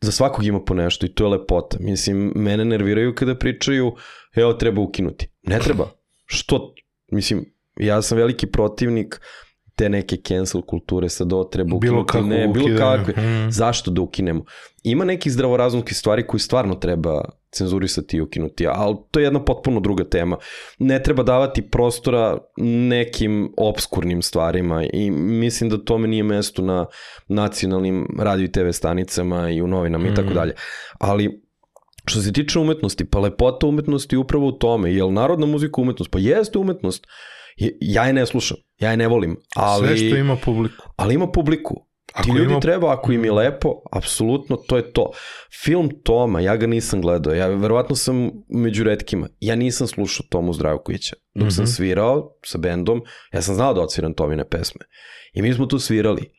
[0.00, 1.76] za svakog ima po nešto i to je lepota.
[1.80, 3.94] Mislim, mene nerviraju kada pričaju,
[4.34, 5.28] evo treba ukinuti.
[5.42, 5.90] Ne treba.
[6.26, 6.74] Što?
[7.12, 7.44] Mislim,
[7.76, 9.20] ja sam veliki protivnik
[9.80, 11.86] te neke cancel kulture, sad ovo treba ukinuti.
[11.86, 13.14] Bilo kako ne, bilo kakve.
[13.22, 13.50] Mm.
[13.50, 14.44] Zašto da ukinemo?
[14.82, 19.80] Ima nekih zdravorazumskih stvari koji stvarno treba cenzurisati i ukinuti, ali to je jedna potpuno
[19.80, 20.36] druga tema.
[20.78, 22.38] Ne treba davati prostora
[22.88, 26.86] nekim obskurnim stvarima i mislim da tome nije mesto na
[27.28, 30.54] nacionalnim radio i TV stanicama i u novinama i tako dalje.
[30.98, 31.42] Ali
[32.04, 36.10] što se tiče umetnosti, pa lepota umetnosti je upravo u tome, jel narodna muzika umetnost?
[36.10, 37.06] Pa jeste umetnost.
[37.80, 40.88] Ja je ne slušam, ja je ne volim, ali, Sve što ima publiku.
[40.96, 41.86] ali ima publiku.
[42.12, 45.10] Ako Ti ljudi ima- treba, ako im je lepo, apsolutno to je to.
[45.62, 49.28] Film Toma, ja ga nisam gledao, ja verovatno sam među redkima.
[49.40, 51.16] Ja nisam slušao Tomu Zdravkovića.
[51.34, 51.70] Dok sam Mhm.
[51.70, 54.80] svirao sa bendom, ja sam znao da odsviram Tomine pesme.
[55.32, 56.32] I mi smo tu svirali.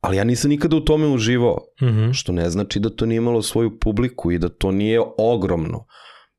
[0.00, 1.58] Ali ja nisam nikada u tome uživao.
[1.82, 2.10] Mhm.
[2.12, 5.86] Što ne znači da to nije imalo svoju publiku i da to nije ogromno.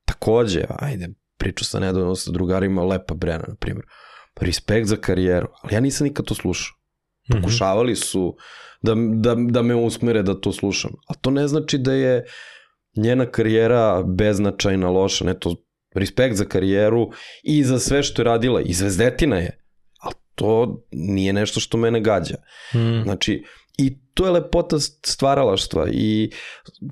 [0.06, 1.08] Takođe, ajde,
[1.38, 3.86] pričao sam nedavno sa drugarima Lepa Brena, na primjer.
[4.42, 6.76] Respekt za karijeru, ali ja nisam nikad to slušao.
[7.30, 7.42] Mhm.
[7.42, 8.38] Pokušavali su
[8.82, 10.92] da, da, da me usmere da to slušam.
[11.08, 12.26] A to ne znači da je
[12.96, 15.26] njena karijera beznačajna, loša.
[15.26, 15.56] Ne, to
[15.94, 17.12] respekt za karijeru
[17.44, 18.62] i za sve što je radila.
[18.62, 19.60] I zvezdetina je.
[20.00, 22.36] Ali to nije nešto što mene gađa.
[22.76, 23.02] Mhm.
[23.04, 23.44] Znači,
[23.78, 26.32] i to je lepota stvaralaštva i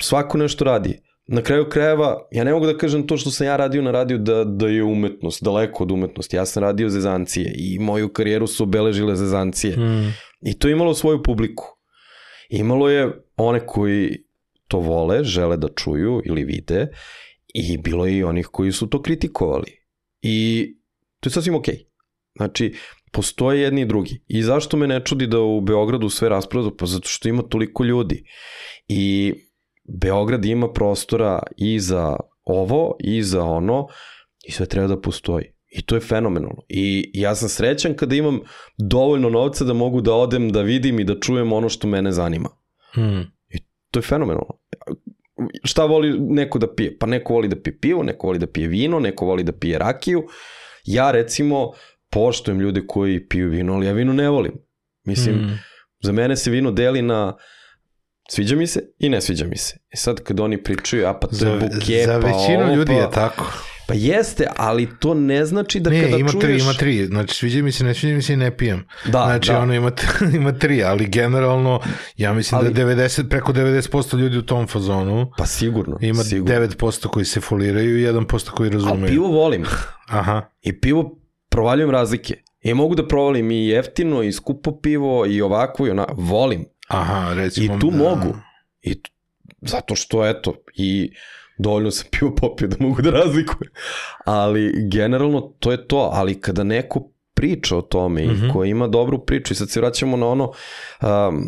[0.02, 1.02] svako nešto radi.
[1.28, 4.18] Na kraju krajeva, ja ne mogu da kažem to što sam ja radio na radiju
[4.18, 6.36] da, da je umetnost, daleko od umetnosti.
[6.36, 9.78] Ja sam radio zezancije i moju karijeru su obeležile zezancije.
[9.78, 10.10] Mhm.
[10.42, 11.66] I to je imalo svoju publiku.
[12.50, 14.24] Imalo je one koji
[14.68, 16.88] to vole, žele da čuju ili vide
[17.54, 19.72] i bilo je i onih koji su to kritikovali.
[20.22, 20.68] I
[21.20, 21.86] to je sasvim okej.
[22.36, 22.74] Znači,
[23.12, 24.24] postoje jedni i drugi.
[24.28, 26.78] I zašto me ne čudi da u Beogradu sve rasprodu?
[26.78, 28.24] Pa zato što ima toliko ljudi.
[28.88, 29.34] I
[29.84, 33.88] Beograd ima prostora i za ovo i za ono
[34.48, 35.46] i sve treba da postoji.
[35.68, 36.62] I to je fenomenalno.
[36.70, 38.40] I ja sam srećan kada imam
[38.78, 42.50] dovoljno novca da mogu da odem da vidim i da čujem ono što mene zanima.
[42.98, 43.22] Mhm.
[43.92, 44.60] To je fenomenalno.
[45.64, 46.98] Šta voli neko da pije?
[46.98, 49.78] Pa neko voli da pije pivo, neko voli da pije vino, neko voli da pije
[49.78, 50.24] rakiju.
[50.86, 51.72] Ja recimo
[52.10, 54.54] poštujem ljude koji piju vino, ali ja vino ne volim.
[55.04, 55.54] Mislim, Mhm.
[56.02, 57.38] za mene se vino deli na
[58.30, 59.78] sviđa mi se i ne sviđa mi se.
[59.94, 62.76] I sad kad oni pričaju, a pa to Za, je buke, za pa većinu ovo,
[62.76, 63.02] ljudi pa...
[63.02, 63.54] je tako.
[63.88, 66.44] Pa jeste, ali to ne znači da ne, kada ima čuješ...
[66.44, 67.06] tri, ima tri.
[67.06, 68.86] Znači, sviđa mi se, ne sviđa mi se i ne pijem.
[69.06, 69.60] Da, znači, da.
[69.60, 69.92] ono ima,
[70.40, 71.80] ima tri, ali generalno,
[72.18, 75.32] ja mislim Ali- da je 90, preko 90% ljudi u tom fazonu.
[75.38, 76.56] Pa sigurno, Ima sigurno.
[76.68, 79.08] 9% koji se foliraju i 1% koji Ali razumeju.
[79.12, 79.66] pivo volim.
[80.10, 80.42] Aha.
[80.62, 82.36] I pivo provaljujem razlike.
[82.62, 86.66] I mogu da provalim i jeftino, i skupo pivo, i ovako, i ona, volim.
[86.88, 87.80] Aha, I recimo.
[87.80, 87.98] tu da.
[87.98, 88.36] mogu.
[88.82, 89.02] I
[89.62, 91.12] zato što, eto, i
[91.58, 93.72] dovoljno sam pivo popio da mogu da razlikujem.
[94.26, 96.10] Ali, generalno, to je to.
[96.14, 98.46] Ali kada neko priča o tome Mhm.
[98.46, 100.52] i ko ima dobru priču, i sad se vraćamo na ono
[101.02, 101.44] um,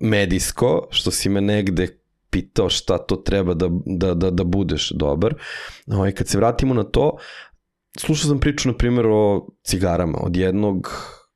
[0.00, 1.98] medijsko, što si me negde
[2.30, 5.34] pitao šta to treba da, da, da, da budeš dobar.
[5.86, 7.16] Ovaj, kad se vratimo na to,
[7.98, 10.90] slušao sam priču, na primjer, o cigarama, od jednog,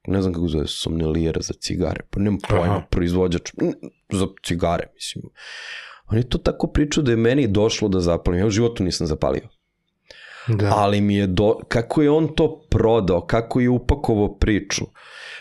[0.06, 2.86] ne znam kako zove, somnelijera za cigare, pa nemam pojma, Aha.
[2.90, 3.70] proizvođač mm,
[4.12, 5.24] za cigare, mislim.
[6.06, 8.40] On je to tako pričao da je meni došlo da zapalim.
[8.40, 9.48] Ja u životu nisam zapalio.
[10.48, 10.72] Da.
[10.76, 11.54] Ali mi je do...
[11.68, 14.84] Kako je on to prodao, kako je upakovao priču,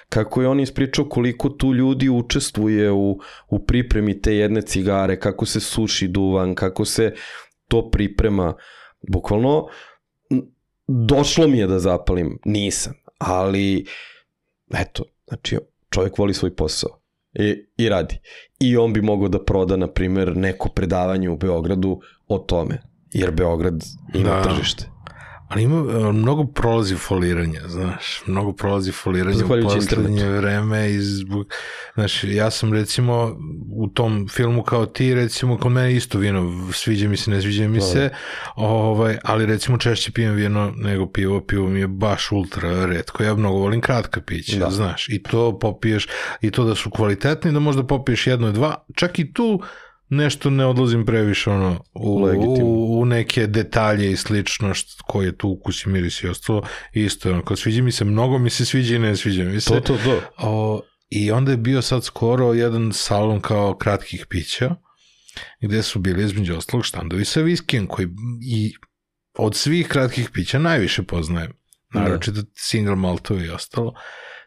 [0.10, 3.20] kako je on ispričao koliko tu ljudi učestvuje u,
[3.50, 7.14] u pripremi te jedne cigare, kako se suši duvan, kako se
[7.68, 8.54] to priprema.
[9.08, 9.68] Bukvalno,
[10.88, 13.86] došlo mi je da zapalim, nisam, ali
[14.74, 15.58] eto, znači
[15.90, 17.00] čovjek voli svoj posao
[17.34, 18.20] i, i radi.
[18.60, 22.82] I on bi mogao da proda, na primjer, neko predavanje u Beogradu o tome,
[23.14, 24.44] jer Beograd ima Da.
[24.44, 24.90] tržište.
[25.50, 31.54] Ali ima, e, mnogo prolazi foliranja, znaš, mnogo prolazi foliranja u poslednje vreme i zbog,
[31.94, 33.38] znaš, ja sam recimo
[33.76, 37.68] u tom filmu kao ti, recimo, kod mene isto vino, sviđa mi se, ne sviđa
[37.68, 38.10] mi se,
[38.56, 43.36] ovaj, ali recimo češće pijem vino nego pivo, pivo mi je baš ultra redko, ja
[43.36, 44.70] mnogo volim kratka pića, Da.
[44.70, 46.08] znaš, i to popiješ,
[46.42, 49.62] i to da su kvalitetni, da možda popiješ jedno i dva, čak i tu
[50.10, 52.28] nešto ne odlazim previše ono u,
[52.62, 56.64] u, u neke detalje i slično što, koji je tu ukus i miris i ostalo
[56.94, 59.62] isto je ono, kao sviđa mi se mnogo mi se sviđa i ne sviđa mi
[59.62, 59.70] se.
[59.70, 60.22] To, to, to.
[60.38, 64.76] o, i onda je bio sad skoro jedan salon kao kratkih pića
[65.62, 68.08] gde su bili između ostalog štandovi sa viskijem koji
[68.42, 68.74] i
[69.38, 71.52] od svih kratkih pića najviše poznajem
[71.94, 73.94] naročito single maltovi i ostalo.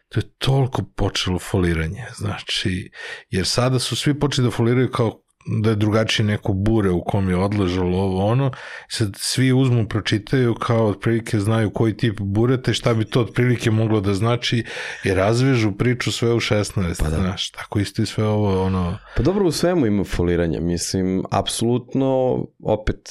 [0.09, 2.91] To je toliko počelo foliranje znači
[3.29, 7.29] jer sada su svi počeli da foliraju kao da je drugačije neko bure u kom
[7.29, 8.51] je odležalo ovo ono,
[8.87, 13.71] sad svi uzmu, pročitaju kao otprilike znaju koji tip bureta i šta bi to otprilike
[13.71, 14.63] moglo da znači
[15.03, 17.15] i razvežu priču sve u 16, Pa da.
[17.17, 20.59] znaš, tako isto i sve ovo, ono, Pa dobro, u svemu ima foliranja.
[20.59, 23.09] Mislim, apsolutno, opet,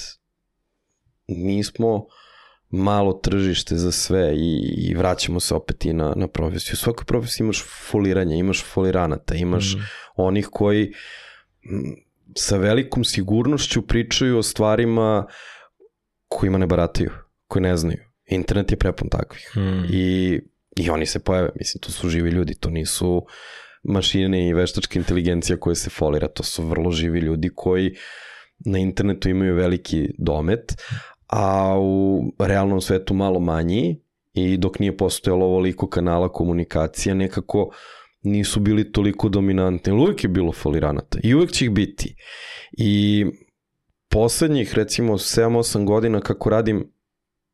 [1.29, 2.05] nismo
[2.71, 6.73] malo tržište za sve i, i vraćamo se opet i na, na profesiju.
[6.73, 9.79] U svakoj profesiji imaš foliranje, imaš foliranata, imaš Mm.
[10.17, 10.93] onih koji
[12.37, 15.27] sa velikom sigurnošću pričaju o stvarima
[16.29, 17.11] kojima ne barataju,
[17.47, 18.01] koji ne znaju.
[18.27, 19.51] Internet je prepun takvih.
[19.57, 20.41] mm, I,
[20.77, 23.27] I oni se pojave, mislim, to su živi ljudi, to nisu
[23.83, 27.97] mašine i veštačka inteligencija koje se folira, to su vrlo živi ljudi koji
[28.65, 30.83] na internetu imaju veliki domet,
[31.27, 34.01] a u realnom svetu malo manji
[34.33, 37.75] i dok nije postojalo ovoliko kanala komunikacija, nekako
[38.23, 42.15] nisu bili toliko dominantni, uvek je bilo foliranata i uvek će ih biti.
[42.73, 43.27] I
[44.11, 46.93] poslednjih, recimo, 7-8 godina kako radim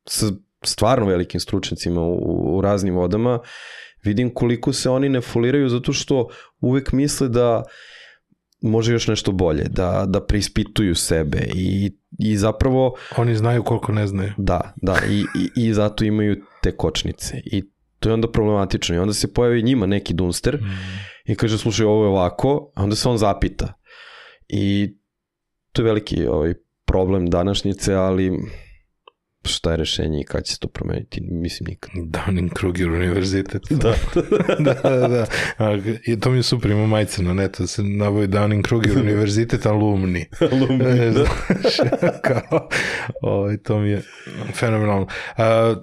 [0.07, 0.25] sa
[0.63, 3.39] stvarno velikim stručnicima u, u raznim vodama,
[4.03, 6.27] vidim koliko se oni ne foliraju zato što
[6.59, 7.63] uvek misle da
[8.61, 14.07] može još nešto bolje, da, da preispituju sebe i, i zapravo oni znaju koliko ne
[14.07, 14.31] znaju.
[14.37, 17.63] da, da i, i, i zato imaju te kočnice i
[17.99, 20.65] to je onda problematično i onda se pojavi njima neki dunster Mm.
[21.25, 23.73] i kaže slušaj ovo je ovako, a onda se on zapita
[24.47, 24.95] i
[25.71, 26.53] to je veliki ovaj,
[26.85, 28.31] problem današnjice, ali
[29.45, 31.91] šta je rešenje i kad će se to promeniti, mislim nikad.
[31.95, 33.61] Dunning-Kruger univerzitet.
[33.83, 33.93] Da.
[34.65, 35.25] da, da, da.
[35.57, 40.25] A, I to mi je super, ima majice na netu, se navoji Dunning-Kruger univerzitet alumni.
[40.99, 41.25] E, da.
[42.23, 42.69] kao,
[43.21, 44.01] ovaj, to mi je
[44.53, 45.07] fenomenalno.
[45.37, 45.75] A,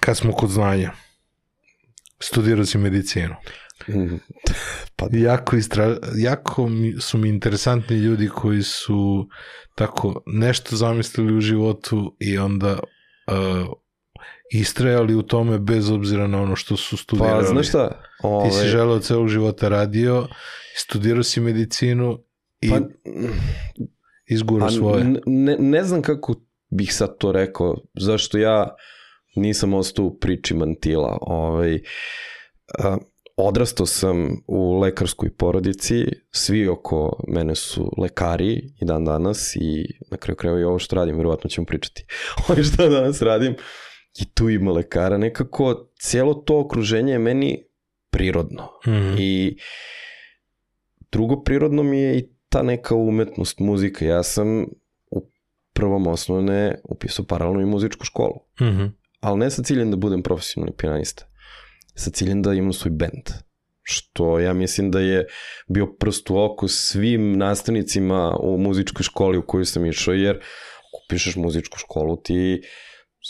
[0.00, 0.92] kad smo kod znanja,
[2.24, 3.34] studirao si medicinu.
[3.88, 4.16] Mm,
[4.96, 6.68] Pa Jako, istra, jako
[7.00, 9.28] su mi interesantni ljudi koji su
[9.74, 13.68] tako nešto zamislili u životu i onda uh,
[14.52, 17.44] istrajali u tome bez obzira na ono što su studirali.
[17.44, 18.02] Pa, znaš šta?
[18.22, 20.26] Ove, Ti si želeo celog života radio,
[20.76, 22.18] studirao si medicinu
[22.60, 22.80] i pa,
[24.26, 25.04] izgurao a, svoje.
[25.26, 26.34] ne, ne znam kako
[26.70, 28.74] bih sad to rekao, zašto ja
[29.34, 31.18] nisam ostao u priči mantila.
[31.20, 31.80] Ovaj,
[32.78, 32.96] a,
[33.36, 40.16] odrastao sam u lekarskoj porodici, svi oko mene su lekari i dan danas i na
[40.16, 42.06] kraju krajeva i ovo što radim, verovatno ćemo pričati
[42.48, 43.56] ovo što danas radim
[44.20, 47.64] i tu ima lekara, nekako cijelo to okruženje je meni
[48.10, 48.68] prirodno.
[48.86, 49.14] Mhm.
[49.18, 49.56] I
[51.12, 54.04] drugo prirodno mi je i ta neka umetnost, muzika.
[54.04, 54.62] Ja sam
[55.10, 55.30] u
[55.72, 58.34] prvom osnovne upisao paralelno i muzičku školu.
[58.60, 58.84] Mhm.
[59.24, 61.24] Ali ne sa ciljem da budem profesionalni pijanista.
[61.94, 63.32] Sa ciljem da imam svoj bend.
[63.82, 65.26] Što ja mislim da je
[65.68, 71.06] bio prst u oko svim nastavnicima u muzičkoj školi u koju sam išao, jer ako
[71.08, 72.62] pišeš muzičku školu ti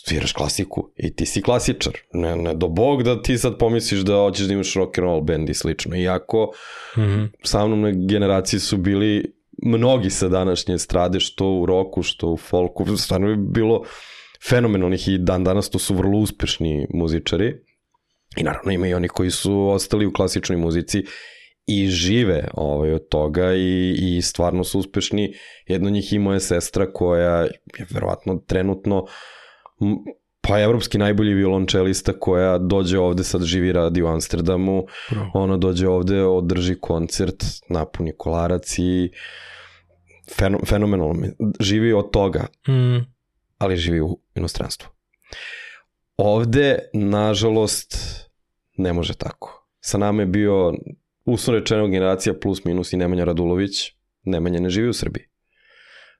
[0.04, 1.92] sviraš klasiku i ti si klasičar.
[2.12, 5.20] Ne, ne do bog da ti sad pomisliš da hoćeš da imaš rock and roll
[5.20, 5.96] band i slično.
[5.96, 6.52] Iako
[6.98, 7.24] Mhm.
[7.42, 12.36] sa mnom na generaciji su bili mnogi sa današnje strade, što u roku, što u
[12.36, 13.84] folku, stvarno je bilo
[14.48, 17.54] fenomenalnih i dan danas to su vrlo uspešni muzičari.
[18.36, 21.04] I naravno ima i oni koji su ostali u klasičnoj muzici
[21.66, 25.34] i žive ovaj, od toga i, i stvarno su uspešni.
[25.66, 27.40] Jedna od njih i moja sestra koja
[27.78, 29.06] je verovatno trenutno
[30.48, 35.30] pa evropski najbolji violončelista koja dođe ovde, sad živi radi u Amsterdamu, Bravo.
[35.34, 39.10] ona dođe ovde, održi koncert, napuni kolarac i
[40.38, 41.14] feno, fenomenalno.
[41.60, 43.13] Živi od toga, Mm.
[43.58, 44.88] Ali živi u inostranstvu.
[46.16, 47.96] Ovde, nažalost,
[48.76, 49.68] ne može tako.
[49.80, 50.74] Sa nama je bio,
[51.24, 53.92] uslovno rečeno, generacija plus minus i Nemanja Radulović.
[54.22, 55.24] Nemanja ne živi u Srbiji.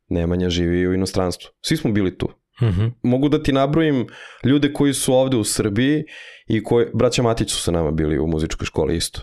[0.09, 1.51] Nemanja živi u inostranstvu.
[1.61, 2.29] Svi smo bili tu.
[2.63, 2.87] Mhm.
[3.03, 4.07] Mogu da ti nabrojim
[4.45, 6.05] ljude koji su ovde u Srbiji
[6.47, 9.21] i koji, braća Matić su sa nama bili u muzičkoj školi isto.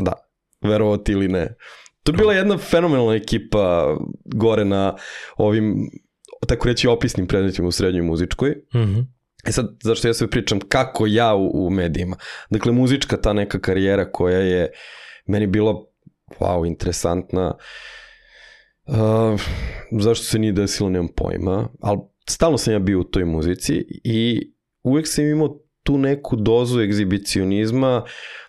[0.00, 0.12] Da,
[0.60, 1.54] verovati ili ne.
[2.02, 4.96] To je bila jedna fenomenalna ekipa gore na
[5.36, 5.90] ovim,
[6.46, 8.54] tako reći, opisnim predmetima u srednjoj muzičkoj.
[8.74, 9.00] Mhm.
[9.46, 12.16] E sad, zašto ja sve pričam, kako ja u, u medijima.
[12.50, 14.70] Dakle, muzička ta neka karijera koja je
[15.26, 15.74] meni bila,
[16.40, 17.54] wow, interesantna.
[18.86, 19.40] Uh,
[20.00, 24.52] zašto se nije desilo, nemam pojma, ali stalno sam ja bio u toj muzici i
[24.82, 28.04] uvek sam imao tu neku dozu egzibicionizma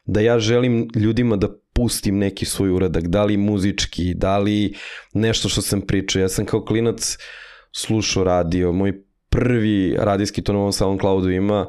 [0.05, 4.75] da ja želim ljudima da pustim neki svoj uradak, da li muzički, da li
[5.13, 6.19] nešto što sam pričao.
[6.19, 7.17] Ja sam kao klinac
[7.80, 11.67] slušao radio, moj prvi radijski to na ovom SoundCloudu ima,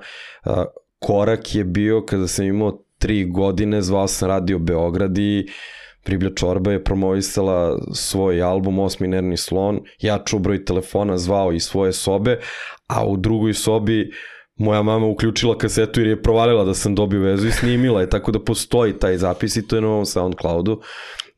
[0.99, 5.47] korak je bio kada sam imao tri godine, zvao sam Radio Beograd i
[6.05, 11.63] Priblja Čorba je promovisala svoj album Osmi nervni slon, ja čuo broj telefona, zvao iz
[11.63, 12.39] svoje sobe,
[12.87, 14.11] a u drugoj sobi
[14.57, 18.33] moja mama uključila kasetu jer je provalila da sam dobio vezu i snimila je, tako
[18.33, 20.81] da postoji taj zapis i to je na ovom SoundCloudu.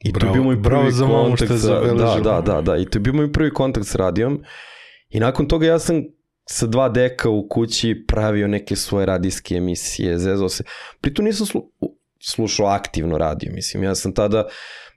[0.04, 2.76] I to Bravo- je bio moj prvi za mamu kontakt sa, da, da, da, da,
[2.76, 4.42] i to je bio moj prvi kontakt s radijom.
[5.08, 6.04] I nakon toga ja sam
[6.48, 10.64] sa dva deka u kući pravio neke svoje radijske emisije, zezao se.
[11.00, 11.70] Pritom nisam slu,
[12.20, 13.82] slušao aktivno radio, mislim.
[13.82, 14.48] Ja sam tada,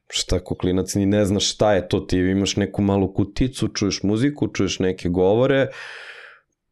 [0.10, 4.04] šta ko klinac, ni ne znaš šta je to, ti imaš neku malu kuticu, čuješ
[4.04, 5.68] muziku, čuješ neke govore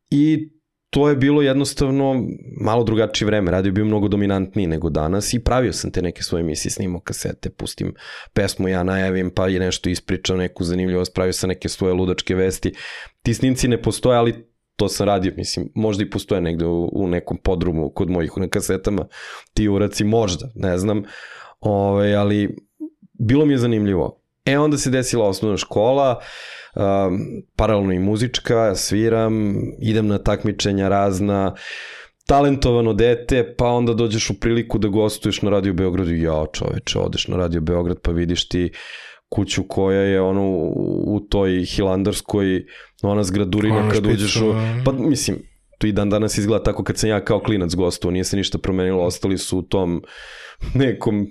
[0.10, 0.50] i
[0.94, 2.26] to je bilo jednostavno
[2.62, 3.52] malo drugačije vreme.
[3.52, 7.50] Radio bio mnogo dominantniji nego danas i pravio sam te neke svoje emisije, snimao kasete,
[7.50, 7.96] pustim
[8.34, 12.74] pesmu, ja najavim, pa je nešto ispričao, neku zanimljivost, pravio sam neke svoje ludačke vesti.
[13.22, 17.08] Ti snimci ne postoje, ali to sam radio, mislim, možda i postoje negde u, u
[17.08, 19.08] nekom podrumu kod mojih na kasetama,
[19.54, 21.04] ti uraci možda, ne znam,
[21.64, 22.56] Ove, ali
[23.14, 24.22] bilo mi je zanimljivo.
[24.46, 26.24] E, onda se desila osnovna škola, um,
[27.56, 31.56] paralelno i muzička, sviram, idem na takmičenja razna,
[32.28, 37.28] talentovano dete, pa onda dođeš u priliku da gostuješ na Radio Beogradu ja čoveče, odeš
[37.28, 38.72] na Radio Beograd pa vidiš ti
[39.30, 40.50] kuću koja je ono
[41.06, 42.66] u, toj hilandarskoj
[43.02, 45.38] ona zgradurina Ona kad uđeš u, špica, pa mislim
[45.78, 48.58] to i dan danas izgleda tako kad sam ja kao klinac gostovao, nije se ništa
[48.58, 50.04] promenilo, ostali su u tom
[50.74, 51.28] nekom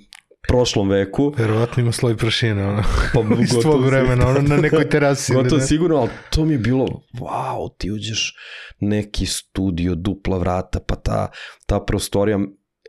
[0.49, 1.35] prošlom veku.
[1.39, 2.83] Verovatno ima sloj prašine, ono.
[3.15, 5.35] Pa Iz tvog vremena, ono, na nekoj terasi.
[5.35, 5.67] Gotovo ne?
[5.67, 8.37] sigurno, ali to mi je bilo, wow, ti uđeš
[8.81, 11.31] neki studio, dupla vrata, pa ta,
[11.67, 12.39] ta prostorija,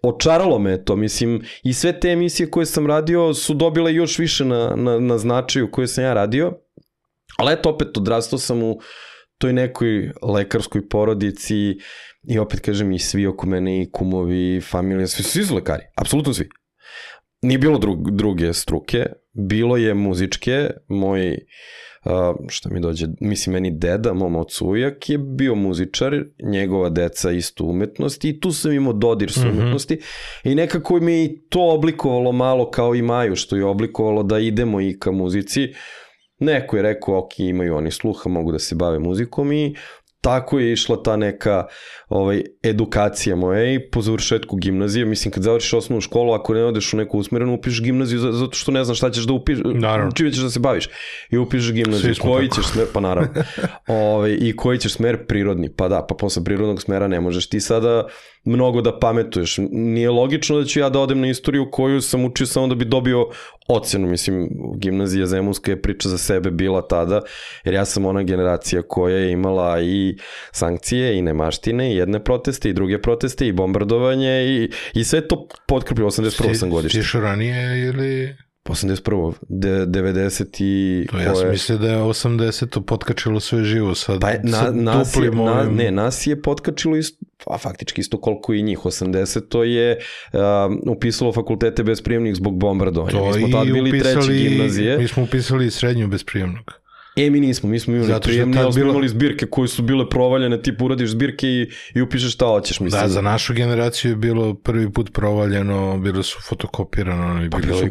[0.04, 4.46] očaralo me to, mislim, i sve te emisije koje sam radio su dobile još više
[4.46, 6.54] na, na, na značaju koje sam ja radio,
[7.38, 8.80] ali eto, opet odrastao sam u
[9.38, 11.78] toj nekoj lekarskoj porodici
[12.28, 16.34] i opet kažem i svi oko mene i kumovi, familija, svi, svi su lekari, apsolutno
[16.34, 16.50] svi.
[17.44, 21.38] Nije bilo drug, druge struke, bilo je muzičke, moj,
[22.06, 22.12] uh,
[22.50, 27.64] šta mi dođe, mislim meni deda, mom ocu ujak je bio muzičar, njegova deca isto
[27.66, 29.50] umetnosti i tu sam imao dodir sa Mhm.
[29.50, 30.00] umetnosti
[30.44, 34.82] i nekako mi je to oblikovalo malo kao i Maju, što je oblikovalo da idemo
[34.82, 35.68] i ka muzici.
[36.40, 39.76] Neko je rekao, ok, imaju oni sluha, mogu da se bave muzikom i
[40.24, 41.66] tako je išla ta neka
[42.10, 46.94] ovaj, edukacija moja i po završetku gimnazije, mislim kad završiš osnovnu školu, ako ne odeš
[46.94, 50.12] u neku usmerenu, upišeš gimnaziju za- zato što ne znaš šta ćeš da upišeš, Naravno.
[50.12, 50.90] čime ćeš da se baviš.
[51.30, 52.62] I upišeš gimnaziju, koji tako.
[52.62, 53.30] ćeš smer, pa naravno,
[53.88, 57.60] ovaj, i koji ćeš smer prirodni, pa da, pa posle prirodnog smera ne možeš ti
[57.60, 58.08] sada
[58.44, 59.58] mnogo da pametuješ.
[59.72, 62.86] Nije logično da ću ja da odem na istoriju koju sam učio samo da bi
[62.86, 63.28] dobio
[63.68, 67.22] ocenu, mislim, gimnazija Zemunska je priča za sebe bila tada,
[67.64, 70.18] jer ja sam ona generacija koja je imala i
[70.52, 75.48] sankcije i nemaštine i jedne proteste i druge proteste i bombardovanje i, i sve to
[75.68, 76.54] potkrpio 81.
[76.54, 77.00] sam godište.
[77.00, 78.36] Stiš ranije ili...
[78.66, 79.34] 81.
[79.50, 81.08] De, 90 i...
[81.08, 82.82] To ja sam mislio da je 80.
[82.82, 84.22] potkačilo sve živo sad.
[84.22, 88.22] Pa na, sad nas, je, na, ovim- ne, nas je potkačilo isto, a faktički isto
[88.22, 89.98] koliko i njih, 80 to je
[90.34, 90.40] um,
[90.88, 93.12] upisalo fakultete bez prijemnih zbog bombardovanja.
[93.12, 94.98] To mi smo tad bili treći upisali- gimnazije.
[94.98, 96.83] Mi smo upisali srednju bez prijemnog.
[97.18, 99.84] E, mi nismo, mi smo imali Zato prijemni, ali smo bilo- imali zbirke koje su
[99.84, 101.62] bile provaljene, tipu uradiš zbirke i,
[101.96, 103.02] i upišeš šta hoćeš, mislim.
[103.02, 107.74] Da, za našu generaciju je bilo prvi put provaljeno, bilo su fotokopirano i Pa bili,
[107.74, 107.86] su,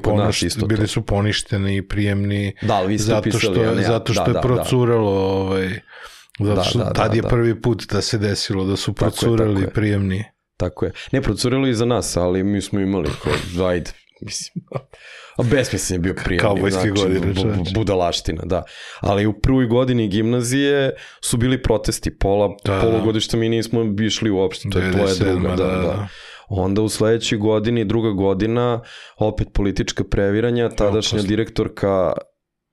[0.47, 0.67] i to.
[0.67, 3.75] bili su poništeni prijemni Da, vi ste zato upisali, što, ja.
[3.77, 4.41] zato što Da, je da, da.
[4.43, 5.69] procuralo ovaj,
[6.39, 7.29] Zato Da, što da, tad da, je da.
[7.29, 9.71] prvi put da se desilo, da su Tako je, procurali tako je.
[9.71, 10.25] prijemni.
[10.57, 10.93] Tako je.
[11.13, 14.65] Ne, procurilo i za nas, ali mi smo imali kao, ajde, mislim.
[15.37, 16.39] A besmislen je bio prijemni.
[16.41, 17.73] Kaubojske godine, bu- bu- čoveče.
[17.75, 18.63] budalaština, da.
[19.01, 22.81] Ali u prvoj godini gimnazije su bili protesti, pola, Da, da.
[22.81, 25.83] polugodišta mi nismo išli uopšte, to je tvoja 97, druga, da, da, da.
[25.83, 26.09] da.
[26.49, 28.81] Onda u sledećoj godini, druga godina,
[29.17, 32.13] opet politička previranja, tadašnja direktorka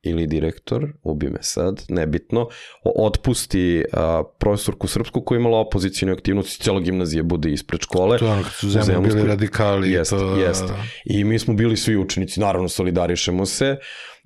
[0.02, 2.48] ili direktor, ubi me sad, nebitno,
[2.84, 8.18] otpusti a, profesorku srpsku koja je imala opozicijne aktivnosti, cijela gimnazija bude ispred škole.
[8.18, 9.90] To je ono kad su U zemlji bili radikali.
[9.90, 10.74] i Jeste, to, jeste.
[11.06, 13.78] I mi smo bili svi učenici, naravno solidarišemo se.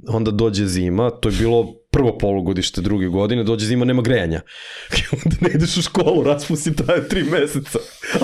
[0.08, 4.42] Onda dođe zima, to je bilo prvo polugodište druge godine, dođe zima, nema grejanja.
[4.98, 7.80] I onda ne ideš u školu, raspusti traje tri meseca.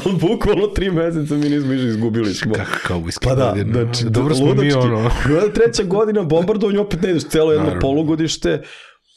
[0.05, 2.53] Ali bukvalno tri meseca mi nismo išli, izgubili smo.
[2.53, 3.84] Kako kaubojske Pa da, godine.
[3.84, 4.77] znači, Dobro smo mi ludački.
[4.77, 4.97] ono...
[5.25, 7.82] Onda treća godina bombardovanja, opet ne ideš celo jedno Naravno.
[7.82, 8.61] polugodište.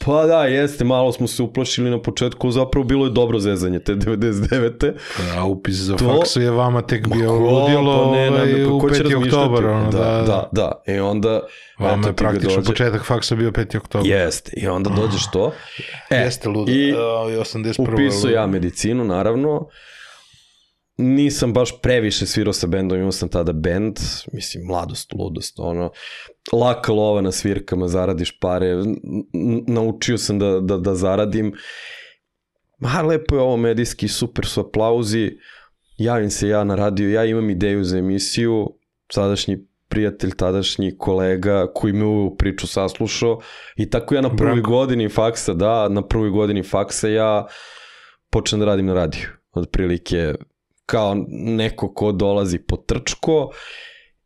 [0.05, 3.94] Pa da, jeste, malo smo se uplašili na početku, zapravo bilo je dobro zezanje te
[3.94, 4.92] 99.
[5.36, 8.72] A upis za To- faksu je vama tek bio ko, ludilo pa ne, ovaj, pa
[8.72, 9.03] u ko će 5.
[9.03, 9.36] razmišljati?
[9.36, 9.66] oktobar.
[9.66, 10.82] Ono, da, da, da.
[10.86, 11.40] I onda...
[11.78, 12.66] Vama je praktično dođe.
[12.66, 13.76] početak faksa bio 5.
[13.76, 14.07] oktobar.
[14.07, 15.53] Jeste, i onda dođeš to.
[16.11, 16.72] E, Jeste ludo.
[16.72, 17.92] I I 81.
[17.94, 18.28] upisao ludo.
[18.30, 19.66] ja medicinu, naravno.
[21.03, 23.96] Nisam baš previše svirao sa bendom, imao sam tada bend,
[24.32, 25.90] mislim, mladost, ludost, ono,
[26.53, 28.74] laka lova na svirkama, zaradiš pare,
[29.66, 31.53] naučio sam da, da, da zaradim.
[32.78, 35.30] Ma, lepo je ovo medijski, super su aplauzi,
[35.98, 38.70] javim se ja na radio, ja imam ideju za emisiju,
[39.12, 43.40] sadašnji prijatelj, tadašnji kolega koji me u priču saslušao
[43.76, 44.70] i tako ja na prvoj Branko.
[44.70, 47.46] godini faksa, da, na prvoj godini faksa ja
[48.30, 49.28] počnem da radim na radiju.
[49.53, 50.34] Otprilike
[50.87, 53.51] kao neko ko dolazi po trčko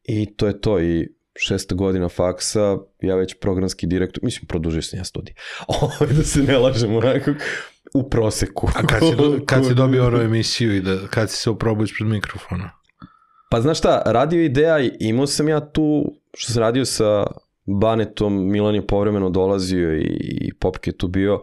[0.02, 4.98] i to je to i šesta godina faksa, ja već programski direktor, mislim, produžio sam
[4.98, 5.34] ja studij.
[5.80, 7.30] Ovo, da se ne lažem, onako,
[7.94, 8.68] u proseku.
[8.74, 11.84] A kad si, do, kad si dobio ono emisiju i da, kad si se oprobao
[11.84, 12.70] ispred mikrofona?
[13.50, 17.26] Pa znaš šta, radio ideja, imao sam ja tu, što sam radio sa
[17.66, 21.42] Banetom, Milan je povremeno dolazio i, i Popke tu bio.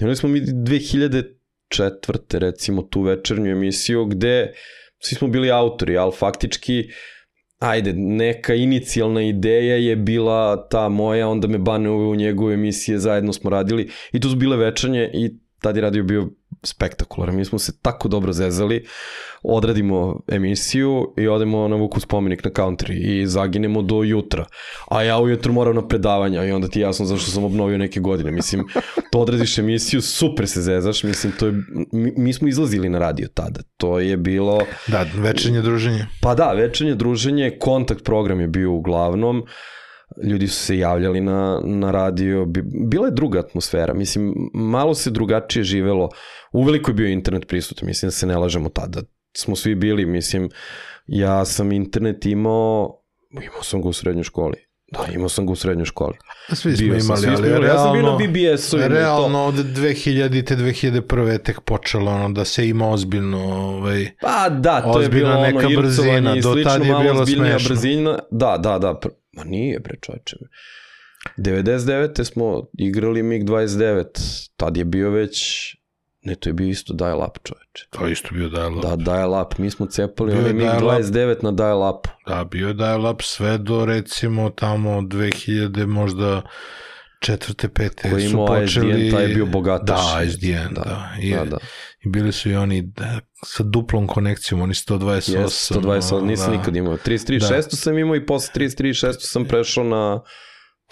[0.00, 0.40] Imali smo mi
[1.78, 2.38] 2004.
[2.38, 4.52] recimo tu večernju emisiju gde
[4.98, 6.84] svi smo bili autori, ali faktički
[7.58, 13.32] ajde, neka inicijalna ideja je bila ta moja, onda me Bane u njegove emisije, zajedno
[13.32, 16.30] smo radili i tu su bile večernje i tad je radio bio
[16.66, 17.36] spektakularan.
[17.36, 18.86] Mi smo se tako dobro zezali,
[19.42, 24.44] odradimo emisiju i odemo na Vuku spomenik na country i zaginemo do jutra.
[24.88, 28.30] A ja ujutro moram na predavanja i onda ti jasno zašto sam obnovio neke godine.
[28.30, 28.64] Mislim,
[29.12, 31.52] to odradiš emisiju, super se zezaš, mislim, to je,
[31.92, 33.60] mi, mi smo izlazili na radio tada.
[33.76, 34.60] To je bilo...
[34.86, 36.06] Da, večernje druženje.
[36.20, 39.44] Pa da, večernje druženje, kontakt program je bio uglavnom,
[40.22, 45.10] ljudi su se javljali na, na radio, bi- bila je druga atmosfera, mislim, malo se
[45.10, 46.08] drugačije živelo,
[46.52, 49.02] uveliko je bio internet prisutan, mislim da se ne lažemo tada,
[49.36, 50.50] smo svi bili, mislim,
[51.06, 53.00] ja sam internet imao,
[53.30, 54.56] imao sam ga u srednjoj školi,
[54.92, 56.14] da, imao sam ga u srednjoj školi.
[56.48, 57.66] Svi smo Bio sam, imali, svi smo ali imali.
[57.66, 58.88] Ja sam bio na realno, to.
[58.88, 61.26] realno od 2000-te, 2001.
[61.26, 65.40] je tek počelo ono da se ima ozbiljno ovaj, Pa da, to je bilo ono
[65.40, 67.68] neka ircovanje brzina, do slično, tad je bilo smešno.
[67.68, 68.18] brzina.
[68.30, 69.00] Da, da, da.
[69.36, 70.36] Ma nije bre čoveče.
[71.36, 72.24] 99.
[72.24, 75.66] smo igrali MiG-29, tad je bio već,
[76.22, 77.86] ne, to je bio isto dial-up čoveče.
[77.90, 78.82] to je isto bio dial-up.
[78.82, 82.10] Da, dial-up, mi smo cepali onaj MiG-29 na dial-upu.
[82.26, 86.42] Da, bio je dial-up sve do recimo tamo 2000 možda
[87.20, 89.06] četvrte, pete Koji je su imao počeli...
[89.06, 90.14] ISDN, taj je bio bogataš.
[90.14, 90.82] Da, ISDN, da.
[90.82, 91.10] da.
[91.20, 91.58] I, Da, da.
[92.06, 95.38] I bili su i oni da, sa duplom konekcijom, oni 128.
[95.38, 96.56] Yes, 128, nisam da.
[96.58, 96.96] nikad imao.
[96.96, 100.20] 33.600 sam imao i posle 33.600 sam prešao na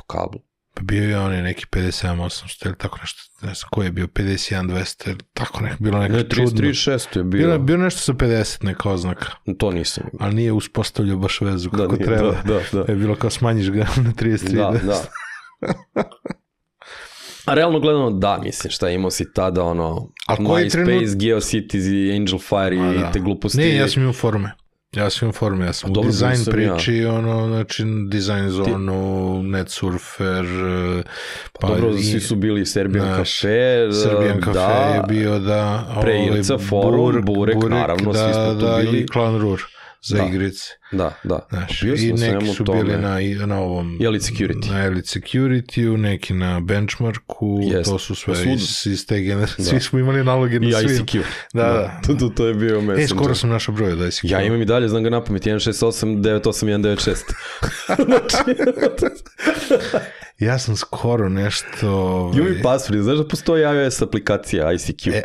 [0.07, 0.41] kablu.
[0.75, 4.07] Pa bio je onaj neki 57, 800 ili tako nešto, ne znam koji je bio,
[4.07, 6.45] 51, 200 ili tako nek, bilo neka Ne, čudno.
[6.45, 7.47] 33.600 je bio.
[7.47, 9.27] Bilo, bilo nešto sa 50 neka oznaka,
[9.59, 10.27] To nisam imao.
[10.27, 12.31] ali nije uspostavljao baš vezu Da, kako nije, treba.
[12.33, 12.43] da,
[12.73, 12.93] da, da.
[12.93, 14.55] Je bilo kao smanjiš ga na 33.
[14.55, 15.03] Da, da.
[17.45, 21.85] A realno gledano, da, mislim, šta imao si tada, ono, A koji MySpace, trenut- GeoCities
[21.85, 23.13] i Angel Fire i da.
[23.13, 23.59] te gluposti.
[23.59, 24.51] Ne, ja sam imao forme.
[24.93, 26.75] Ja sam imao forme, ja sam A u dobro, dizajn nisam ja.
[26.75, 31.03] priči, ono, znači, dizajn zonu, Netsurfer, eh,
[31.61, 35.85] pa, Dobro, i- svi su bili Serbian Znaš, Cafe, Serbian Cafe da, je bio da...
[36.01, 38.99] Pre ovaj, Forum, Burek, naravno, da, svi smo tu da, bili.
[38.99, 39.63] i Clan Rur
[40.05, 40.25] za Da.
[40.25, 40.65] igrice.
[40.93, 41.47] Da, da.
[41.51, 42.83] Znaš, Bio I neki su tome.
[42.85, 43.99] bili na, i- na ovom...
[44.01, 44.71] I Elite Security.
[44.71, 47.91] Na Elite Security, neki na Benchmarku, Jest.
[47.91, 49.57] to su sve Pa iz, iz te generacije.
[49.59, 49.65] Da.
[49.65, 50.89] Svi smo imali naloge na I svim.
[50.89, 51.23] ICQ.
[51.55, 52.01] Da, da.
[52.07, 53.09] To, to, to je bio E, Messenger.
[53.09, 54.21] skoro sam našao broj od ICQ.
[54.25, 57.17] Ja imam i dalje, znam ga na pamet, 168 98196.
[58.05, 58.37] znači,
[60.39, 61.91] ja sam skoro nešto...
[61.91, 65.13] Ovaj, Yumi Password, znaš da postoji iOS aplikacija ICQ?
[65.15, 65.23] E,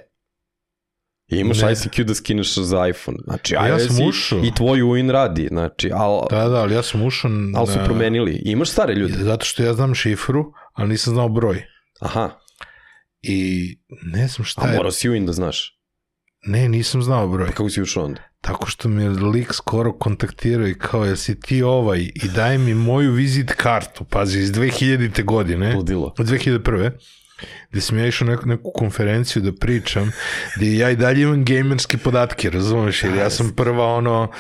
[1.32, 1.68] I imaš ne.
[1.68, 3.18] ICQ da skineš za iPhone.
[3.24, 4.40] Znači, Ja iOS sam i- ušao.
[4.40, 7.32] i tvoj UIN radi, znači, al, Da, da, ali ja sam ušao...
[7.56, 8.42] al su promenili.
[8.46, 9.14] Imaš stare ljude?
[9.14, 11.64] Zato što ja znam šifru, ali nisam znao broj.
[12.00, 12.30] Aha,
[13.22, 13.68] I
[14.04, 14.76] ne znam šta a je...
[14.78, 15.76] morao si UIN da znaš.
[16.44, 17.46] Ne, nisam znao broj.
[17.46, 18.22] Pa kako si ušao onda?
[18.42, 22.74] Tako što mi je lik skoro kontaktirao i kao, jesi ti ovaj i daj mi
[22.74, 25.24] moju vizit kartu, pazi, iz 2000.
[25.24, 26.14] godine, Ludilo.
[26.20, 26.92] od 2001.
[27.72, 30.12] gde sam ja išao na neku, neku konferenciju da pričam,
[30.56, 34.32] gde ja i dalje imam gamerske podatke, razumeš, jer ja sam prva ono,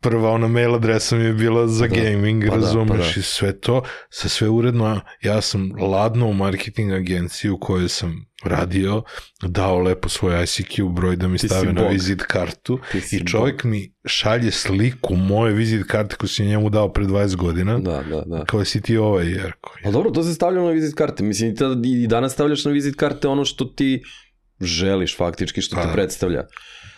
[0.00, 2.96] prva ona mail adresa mi je bila za Pa da, gaming, pa da, razumeš, pa
[2.96, 3.20] da.
[3.20, 8.26] i sve to, sa sve uredno, ja sam ladno u marketing agenciju u kojoj sam
[8.44, 9.02] radio,
[9.42, 11.92] dao lepo svoj ICQ broj da mi Ti si stave na bog.
[11.92, 16.70] vizit kartu Ti si i čovjek mi šalje sliku moje vizit karte koju sam njemu
[16.70, 18.44] dao pre 20 godina, Da, da, da.
[18.44, 19.74] kao si ti ovaj, Jerko.
[19.84, 21.22] Pa dobro, to se stavlja na vizit karte.
[21.22, 24.02] Mislim, i, danas stavljaš na vizit karte ono što ti
[24.60, 25.92] želiš faktički, što Pa te da.
[25.92, 26.42] predstavlja.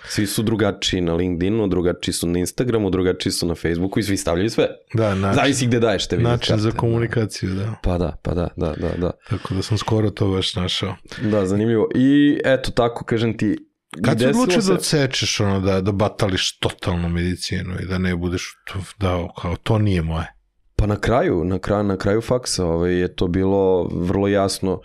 [0.05, 4.17] Svi su drugačiji na LinkedInu, drugačiji su na Instagramu, drugačiji su na Facebooku i svi
[4.17, 4.69] stavljaju sve.
[4.95, 6.63] Da, način, Zavisi gde daješ te način karte.
[6.63, 7.75] za komunikaciju, da.
[7.83, 9.11] Pa da, pa da, da, da, da.
[9.31, 10.97] Tako da sam skoro to baš našao.
[11.23, 11.89] Da, zanimljivo.
[11.95, 13.57] I eto tako, kažem ti,
[14.05, 18.17] Kad desilo odlučio se- da odsečeš ono, da, da batališ totalnu medicinu i da ne
[18.17, 20.33] budeš to, da, kao, to nije moje.
[20.77, 24.81] Pa na kraju, na kraju, na kraju faksa ovaj, je to bilo vrlo jasno.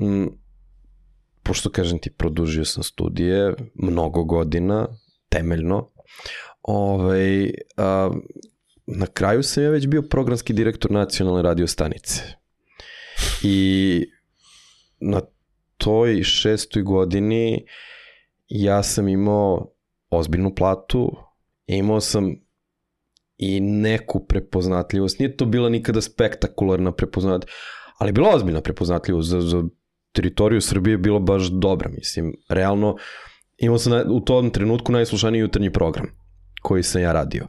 [0.00, 0.26] Mm,
[1.50, 4.88] pošto kažem ti, produžio sam studije mnogo godina,
[5.28, 5.90] temeljno.
[6.62, 8.10] Ovaj, a,
[8.86, 12.22] na kraju sam ja već bio programski direktor nacionalne radio stanice.
[13.42, 14.06] I
[15.00, 15.20] na
[15.76, 17.66] toj šestoj godini
[18.48, 19.72] ja sam imao
[20.10, 21.16] ozbiljnu platu,
[21.66, 22.34] imao sam
[23.38, 25.18] i neku prepoznatljivost.
[25.18, 27.58] Nije to bila nikada spektakularna prepoznatljivost,
[27.98, 29.62] ali bila ozbiljna prepoznatljivost za, za
[30.12, 32.34] teritoriju Srbije je bilo baš dobra, mislim.
[32.48, 32.96] Realno,
[33.58, 36.06] imao sam na, u tom trenutku najslušaniji jutarnji program
[36.62, 37.46] koji sam ja radio.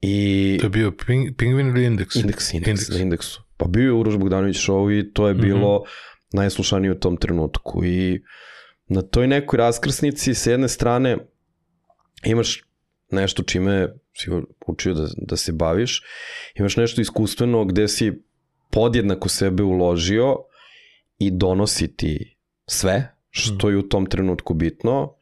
[0.00, 2.16] I To je bio ping, Pingvin ili Indeks?
[2.16, 2.88] indeks, indeks, Indeks.
[2.88, 3.42] na indeksu.
[3.56, 5.84] Pa bio je Uroš Bogdanović show i to je bilo
[6.32, 7.84] najslušanije u tom trenutku.
[7.84, 8.22] I
[8.88, 11.18] na toj nekoj raskrsnici s jedne strane
[12.24, 12.62] imaš
[13.10, 14.30] nešto čime si
[14.66, 16.02] učio da, da se baviš,
[16.54, 18.12] imaš nešto iskustveno gde si
[18.70, 20.36] podjednako sebe uložio
[21.26, 25.14] i donosi ti sve što je u tom trenutku bitno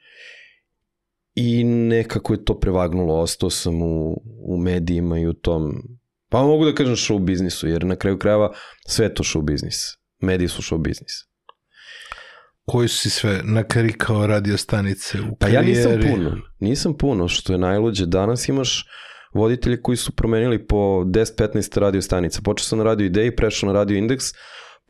[1.35, 5.83] i nekako je to prevagnulo, ostao sam u, u medijima i u tom,
[6.29, 8.53] pa mogu da kažem show biznisu, jer na kraju krajeva
[8.87, 9.77] sve je to show biznis.
[10.21, 11.13] Mediji su show biznis.
[12.67, 16.13] Koji su si sve nakarikao radio stanice u Pa ja nisam karijeri?
[16.13, 18.07] puno, nisam puno, što je najluđe.
[18.07, 18.87] Danas imaš
[19.35, 22.41] voditelje koji su promenili po 10-15 radio stanica.
[22.45, 24.25] Počeo sam na radio ideji, prešao na radio indeks,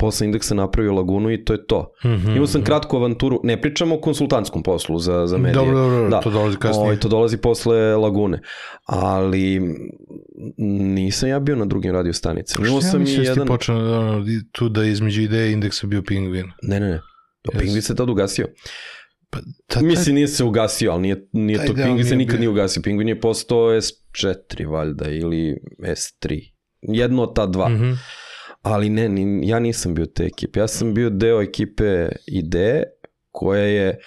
[0.00, 1.92] posle indeksa napravio lagunu i to je to.
[2.04, 2.66] Mhm, Imao sam mhm.
[2.66, 5.54] kratku avanturu, ne pričamo o konsultantskom poslu za, za medije.
[5.54, 6.20] Dobro, dobro, Da.
[6.20, 6.84] to dolazi kasnije.
[6.84, 8.40] Ovaj, to dolazi posle lagune.
[8.84, 9.60] Ali
[10.58, 12.66] nisam ja bio na drugim radio stanicama.
[12.66, 13.46] Imao ja sam i mislim da si ti jedan...
[13.46, 16.46] počeo ono, tu da između ideje indeksa bio Pingvin?
[16.62, 17.00] Ne, ne, ne.
[17.44, 17.58] Jesi.
[17.58, 18.48] Pingvin se tad ugasio.
[19.30, 22.38] Pa, ta, Mislim, nije se ugasio, ali nije, nije to, Pingvin se nikad bio.
[22.40, 22.82] nije ugasio.
[22.82, 26.40] Pingvin je postao S4, valjda, ili S3.
[26.82, 27.68] Jedno od ta dva.
[27.68, 27.92] Mhm.
[28.62, 30.60] Ali ne, ni, ja nisam bio te ekipe.
[30.60, 32.82] Ja sam bio deo ekipe IDE,
[33.30, 33.98] koja je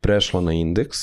[0.00, 0.98] prešla na indeks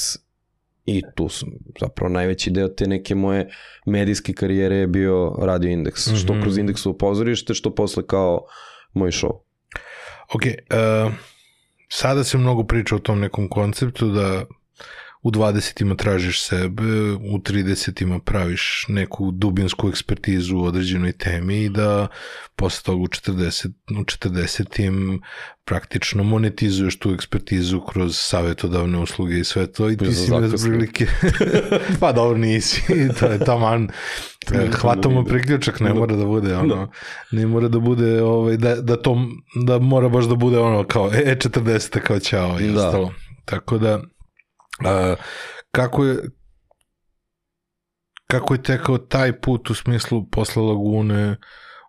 [0.86, 3.50] i tu sam, zapravo najveći deo te neke moje
[3.86, 6.08] medijske karijere je bio radio indeks.
[6.16, 6.42] Što Mhm.
[6.42, 8.46] kroz indeksu pozorište, što posle kao
[8.94, 9.32] moj show.
[10.34, 11.14] Ok, uh,
[11.90, 14.46] sada se mnogo priča o tom nekom konceptu da
[15.28, 22.08] u 20-ima tražiš sebe, u 30-ima praviš neku dubinsku ekspertizu u određenoj temi i da
[22.56, 25.22] posle toga u 40, u 40-im
[25.66, 30.70] praktično monetizuješ tu ekspertizu kroz savjetodavne usluge i sve to i ti si zakasno.
[30.70, 31.08] prilike
[32.00, 32.82] pa dobro nisi
[33.20, 33.88] to je taman
[34.82, 35.94] hvatamo priključak ne Da.
[35.94, 36.88] mora da bude ono Da.
[37.32, 39.18] ne mora da bude ovaj, da, da to
[39.58, 42.86] da mora baš da bude ono kao E40 kao ćao i Da.
[42.88, 43.14] ostalo
[43.46, 44.02] tako da
[44.86, 45.16] a,
[45.72, 46.30] kako je
[48.28, 51.38] kako je tekao taj put u smislu posle Lagune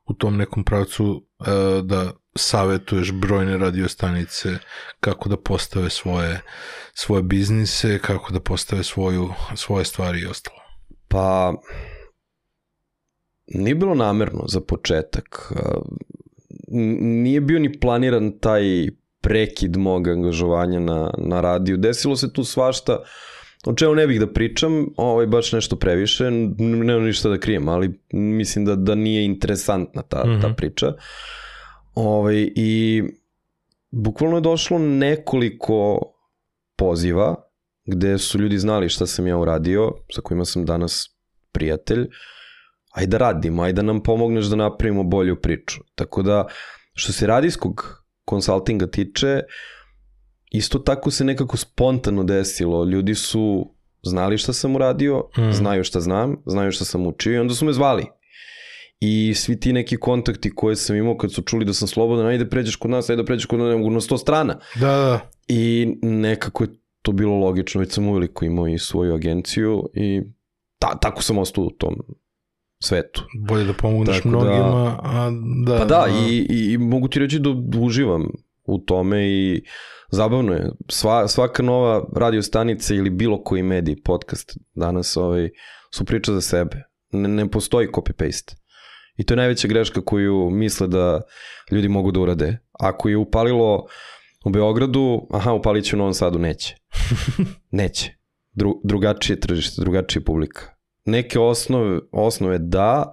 [0.05, 4.49] u tom nekom pravcu a, da savetuješ brojne radiostanice
[5.01, 6.41] kako da postave svoje
[6.95, 10.59] svoje biznise, kako da postave svoju, svoje stvari i ostalo.
[11.09, 11.55] Pa,
[13.47, 15.53] nije bilo namerno za početak.
[17.01, 18.62] Nije bio ni planiran taj
[19.28, 21.76] prekid mog angažovanja na, na radiju.
[21.76, 22.98] Desilo se tu svašta,
[23.66, 27.90] o čemu ne bih da pričam, ovaj, baš nešto previše, nemam ništa da krijem, ali
[28.12, 30.54] mislim da, da nije interesantna ta, ta Mhm.
[30.56, 30.92] priča.
[31.94, 33.02] Ovaj, I
[33.90, 36.00] bukvalno je došlo nekoliko
[36.76, 37.34] poziva
[37.84, 41.16] gde su ljudi znali šta sam ja uradio, sa kojima sam danas
[41.52, 42.08] prijatelj,
[42.90, 45.80] ajde da radimo, ajde da nam pomogneš da napravimo bolju priču.
[45.94, 46.46] Tako da,
[46.94, 49.40] što se radijskog konsultinga tiče,
[50.50, 52.84] isto tako se nekako spontano desilo.
[52.84, 55.52] Ljudi su znali šta sam uradio, mm.
[55.52, 58.06] znaju šta znam, znaju šta sam učio i onda su me zvali.
[59.00, 62.48] I svi ti neki kontakti koje sam imao kad su čuli da sam slobodan, ajde
[62.48, 64.58] pređeš kod nas, ajde pređeš kod nas, na sto strana.
[64.74, 65.30] Da, da.
[65.48, 66.70] I nekako je
[67.02, 70.22] to bilo logično, već sam uveliko imao i svoju agenciju i
[70.78, 71.94] ta, tako sam ostao u tom
[72.80, 73.24] svetu.
[73.48, 75.30] Bolje da pomogneš tako da- mnogima, da, a
[75.66, 75.78] da...
[75.78, 77.50] Pa da, i, i, i mogu ti reći da
[77.80, 78.28] uživam
[78.64, 79.62] u tome i
[80.10, 80.70] zabavno je.
[80.88, 85.50] Sva, svaka nova radio stanica ili bilo koji medij, podcast danas ovaj,
[85.94, 86.82] su priča za sebe.
[87.12, 88.54] Ne, ne postoji copy-paste.
[89.16, 91.20] I to je najveća greška koju misle da
[91.70, 92.58] ljudi mogu da urade.
[92.72, 93.86] Ako je upalilo
[94.44, 96.76] u Beogradu, aha, upalit će u Novom Sadu, neće.
[97.70, 98.14] neće.
[98.52, 100.77] Dru, drugačije tržište, drugačija publika.
[101.09, 103.12] Neke osnove, osnove da,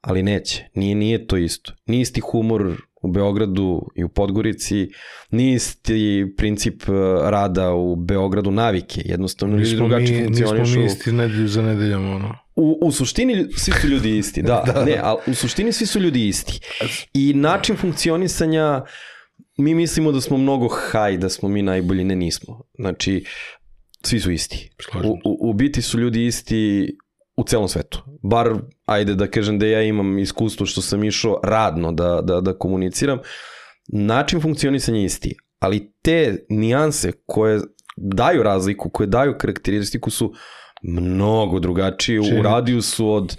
[0.00, 0.64] ali neće.
[0.74, 1.72] Nije, nije to isto.
[1.86, 4.88] Nije isti humor u Beogradu i u Podgorici,
[5.30, 6.92] nije isti princip e,
[7.30, 9.02] rada u Beogradu navike.
[9.04, 10.62] Jednostavno ljudi drugačije funkcionišu.
[10.62, 12.38] Nismo mi isti nedelju za nedeljom, ono.
[12.56, 14.84] U, u suštini svi su ljudi isti, da, da.
[14.84, 16.60] ne, ali u suštini svi su ljudi isti.
[17.14, 18.84] I način funkcionisanja,
[19.56, 22.62] mi mislimo da smo mnogo haj, da smo mi najbolji, ne nismo.
[22.74, 23.24] Znači,
[24.02, 24.70] svi su isti.
[25.04, 26.96] U, u, u biti su ljudi isti
[27.36, 28.02] u celom svetu.
[28.22, 28.54] Bar,
[28.86, 33.18] ajde da kažem da ja imam iskustvo što sam išao radno da, da, da komuniciram,
[33.88, 37.60] način funkcionisanja je isti, ali te nijanse koje
[37.96, 40.32] daju razliku, koje daju karakteristiku su
[40.82, 42.40] mnogo drugačije Čini.
[42.40, 43.36] u radijusu od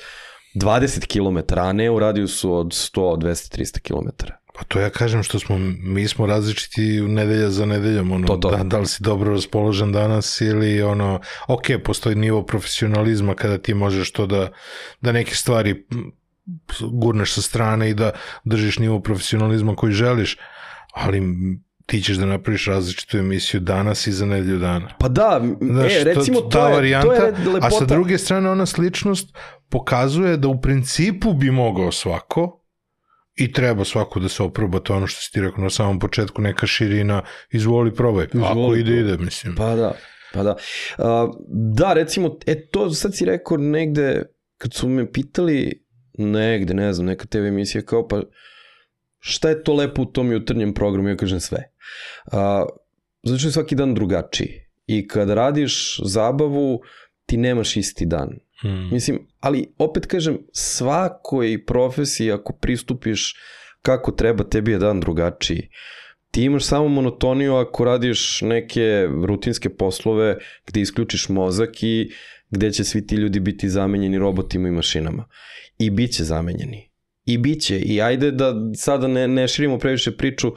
[0.56, 4.26] 20 km, a ne u radijusu od 100, 200, 300 km.
[4.58, 8.52] Pa to ja kažem što smo, mi smo različiti nedelja za nedeljom, ono, to, to.
[8.52, 13.74] Da, da li si dobro raspoložen danas ili ono, ok, postoji nivo profesionalizma kada ti
[13.74, 14.50] možeš to da,
[15.02, 15.86] da neke stvari
[16.92, 18.12] gurneš sa strane i da
[18.44, 20.38] držiš nivo profesionalizma koji želiš,
[20.94, 21.22] ali
[21.86, 24.90] ti ćeš da napraviš različitu emisiju danas i za nedelju dana.
[25.00, 27.68] Pa da, Znaš, e, recimo to, to, je, varijanta, to je lepota.
[27.68, 29.38] A sa druge strane ona sličnost
[29.70, 32.65] pokazuje da u principu bi mogao svako,
[33.36, 36.42] i treba svako da se oproba to ono što si ti rekao na samom početku,
[36.42, 37.22] neka širina,
[37.52, 39.56] izvoli probaj, izvoli, ako ide, ide, mislim.
[39.56, 39.96] Pa da,
[40.34, 40.56] pa da.
[40.98, 41.36] Uh,
[41.78, 44.24] da, recimo, e to sad si rekao negde,
[44.58, 45.86] kad su me pitali
[46.18, 48.22] negde, ne znam, neka TV emisija kao pa
[49.20, 51.64] šta je to lepo u tom jutarnjem programu, ja kažem sve.
[52.26, 52.40] Uh,
[53.24, 54.62] znači svaki dan drugačiji.
[54.88, 56.82] I kad radiš zabavu,
[57.26, 58.30] ti nemaš isti dan.
[58.66, 58.90] Hmm.
[58.92, 63.36] Mislim, ali opet kažem, svakoj profesiji ako pristupiš
[63.82, 65.70] kako treba, tebi je dan drugačiji.
[66.32, 70.38] Ti imaš samo monotoniju ako radiš neke rutinske poslove
[70.68, 72.12] gde isključiš mozak i
[72.50, 75.28] gde će svi ti ljudi biti zamenjeni robotima i mašinama.
[75.78, 76.92] I bit će zamenjeni.
[77.26, 77.80] I bit će.
[77.80, 80.52] I ajde da sada ne, ne širimo previše priču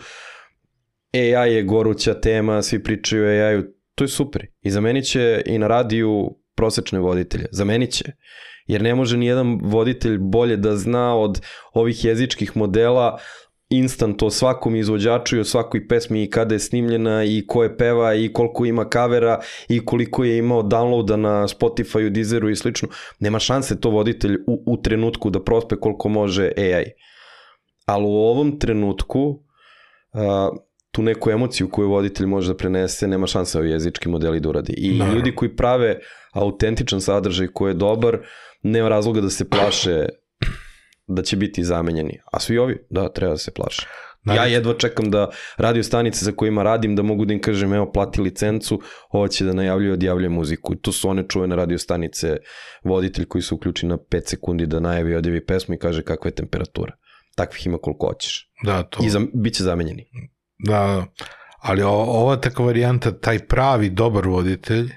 [1.15, 3.63] AI je goruća tema, svi pričaju o AI-u,
[3.95, 4.47] to je super.
[4.63, 7.47] I zamenit će i na radiju prosečne voditelje.
[7.53, 8.13] Zamenit će.
[8.67, 11.41] Jer ne može ni jedan voditelj bolje da zna od
[11.73, 13.19] ovih jezičkih modela
[13.71, 17.77] instant o svakom izvođaču i o svakoj pesmi i kada je snimljena i ko je
[17.77, 22.89] peva i koliko ima kavera i koliko je imao downloada na Spotify, Deezeru i slično.
[23.21, 26.93] Nema šanse to voditelj u, u trenutku da prospe koliko može AI.
[27.87, 30.59] Ali u ovom trenutku uh,
[30.99, 34.75] tu neku emociju koju voditelj može da prenese, nema šanse ovi jezički modeli da uradi.
[34.77, 35.19] I Naravno.
[35.19, 35.99] ljudi koji prave
[36.33, 38.19] autentičan sadržaj koji je dobar,
[38.63, 40.07] nema razloga da se plaše
[41.07, 42.19] da će biti zamenjeni.
[42.33, 43.87] A svi ovi, da, treba da se plaše.
[44.25, 44.49] Naravno.
[44.49, 47.93] Ja jedva čekam da radio stanice za kojima radim, da mogu da im kažem, evo,
[47.93, 48.81] plati licencu,
[49.11, 50.75] ovo će da najavljuje, odjavljuje muziku.
[50.75, 52.37] I to su one čuvene radio stanice,
[52.85, 56.35] voditelj koji se uključi na 5 sekundi da najavi, odjavi pesmu i kaže kakva je
[56.35, 56.93] temperatura.
[57.37, 58.51] Takvih ima koliko hoćeš.
[58.65, 59.05] Da, to.
[59.05, 60.05] I za, bit će zamenjeni.
[60.59, 61.07] Da,
[61.59, 64.93] ali ova takva varijanta, taj pravi dobar voditelj,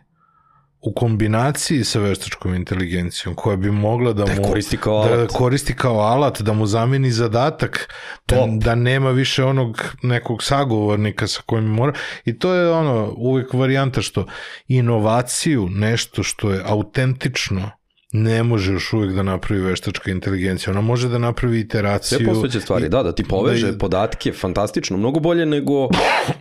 [0.82, 5.32] u kombinaciji sa veštačkom inteligencijom koja bi mogla da, da mu koristi kao da alat.
[5.32, 7.94] koristi kao alat, da mu zameni zadatak,
[8.28, 11.94] da, da nema više onog nekog sagovornika sa kojim mora
[12.26, 14.26] i to je ono uvek varijanta što
[14.68, 17.72] inovaciju, nešto što je autentično
[18.12, 20.72] ne može još uvek da napravi veštačka inteligencija.
[20.72, 22.18] Ona može da napravi iteraciju.
[22.18, 25.90] Sve postojeće stvari, da, da ti poveže da, podatke, fantastično, mnogo bolje nego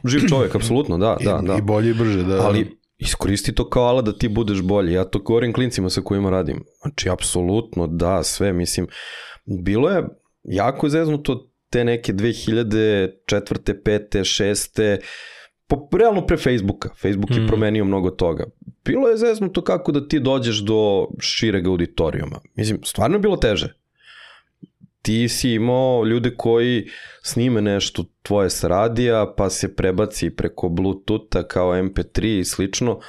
[0.05, 1.57] živ čovjek, apsolutno, da, i, da, da.
[1.59, 2.47] I bolje i brže, da.
[2.47, 4.93] Ali iskoristi to kao ala da ti budeš bolji.
[4.93, 6.65] Ja to govorim klincima sa kojima radim.
[6.83, 8.87] Znači, apsolutno, da, sve, mislim,
[9.45, 10.05] bilo je
[10.43, 13.11] jako zeznuto te neke 2004.
[13.29, 14.19] 5.
[14.19, 14.99] 6.
[15.71, 16.89] Po, realno pre Facebooka.
[17.03, 17.47] Facebook je Mhm.
[17.47, 18.45] promenio mnogo toga.
[18.85, 22.41] Bilo je zeznuto kako da ti dođeš do šireg auditorijuma.
[22.55, 23.75] Mislim, stvarno je bilo teže.
[25.03, 26.87] Ti si imao ljude koji
[27.23, 33.01] snime nešto tvoje sa radija, pa se prebaci preko Bluetootha kao MP3 i slično.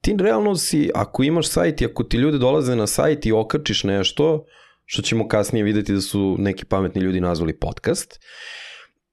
[0.00, 3.84] Ti realno si, ako imaš sajt i ako ti ljudi dolaze na sajt i okačiš
[3.84, 4.44] nešto,
[4.84, 8.20] što ćemo kasnije videti da su neki pametni ljudi nazvali podcast,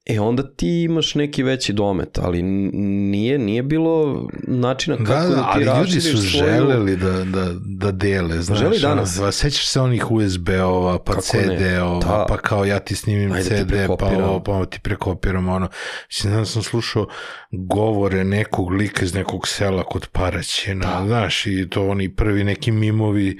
[0.09, 5.27] e onda ti imaš neki veći domet, ali nije, nije bilo načina kako Da, da,
[5.27, 6.21] da, ti ali ljudi su svoju...
[6.45, 8.59] želeli da, da, da dele, znaš.
[8.59, 9.19] Želi danas.
[9.19, 11.13] ono, sećaš se onih USB-ova, pa?
[11.13, 12.25] CD-ova, Da.
[12.29, 14.23] pa kao ja ti snimim Ajde ti CD, pa prekopiram.
[14.23, 15.69] ovo, pa ti prekopiram ono.
[16.07, 17.07] Mislim, danas sam slušao
[17.51, 21.07] govore nekog lika iz nekog sela kod Paraćina, Da.
[21.07, 23.39] znaš, i to oni prvi neki mimovi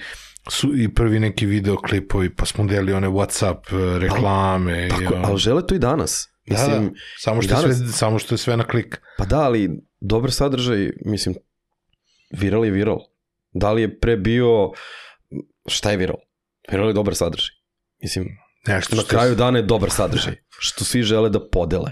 [0.50, 3.56] su i prvi neki videoklipovi, pa smo delili one Whatsapp
[3.96, 4.86] eh, reklame.
[4.86, 5.28] i Tako, ono.
[5.28, 6.30] ali žele to i danas.
[6.50, 9.02] Da, da, Mislim, samo, što danas- sve, samo što je sve na klik.
[9.18, 9.70] Pa da, ali
[10.02, 11.36] dobar sadržaj, mislim,
[12.32, 13.00] viral je viral.
[13.52, 14.72] Da li je pre bio,
[15.66, 16.18] šta je viral?
[16.72, 17.56] Viral je dobar sadržaj.
[18.02, 18.28] Mislim,
[18.68, 20.34] Nešto na kraju dana je dobar sadržaj.
[20.60, 21.92] Što svi žele da podele.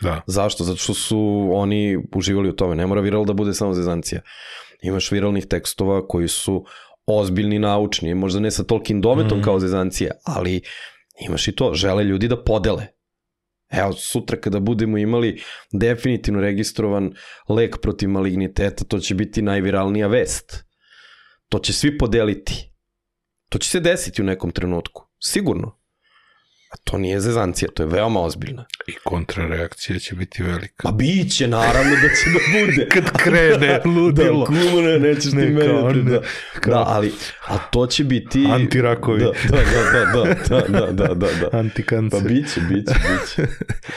[0.00, 0.20] Da.
[0.26, 0.64] Zašto?
[0.64, 1.20] Zato što su
[1.52, 2.74] oni uživali u tome.
[2.76, 4.20] Ne mora viral da bude samo zezancija.
[4.82, 6.64] Imaš viralnih tekstova koji su
[7.06, 9.44] ozbiljni, naučni, možda ne sa tolkim dometom Mhm.
[9.44, 10.60] kao zezancija, ali
[11.20, 12.86] imaš i to, žele ljudi da podele.
[13.70, 15.42] Evo, sutra kada budemo imali
[15.72, 17.12] definitivno registrovan
[17.48, 20.64] lek protiv maligniteta, to će biti najviralnija vest.
[21.48, 22.72] To će svi podeliti.
[23.48, 25.08] To će se desiti u nekom trenutku.
[25.22, 25.78] Sigurno.
[26.68, 28.64] A to nije zezancija, to je veoma ozbiljno.
[28.86, 30.82] I kontrareakcija će biti velika.
[30.82, 32.88] Pa biće, naravno da će da bude.
[32.94, 34.40] Kad krene, da, ludilo.
[34.40, 36.10] Da, kumune, nećeš ne, da ti meniti.
[36.10, 36.20] Da.
[36.66, 37.12] Da, ali
[37.46, 38.46] a to će biti...
[38.50, 39.20] Antirakovi.
[39.20, 41.28] Da, da, da, da, da, da, da, da.
[41.40, 42.20] da Antikancer.
[42.22, 43.52] Pa biće, biće, biće.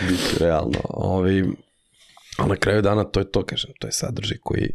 [0.10, 0.80] biće, realno.
[0.90, 1.46] Ovi,
[2.38, 4.70] a na kraju dana to je to, kažem, to je sadržaj koji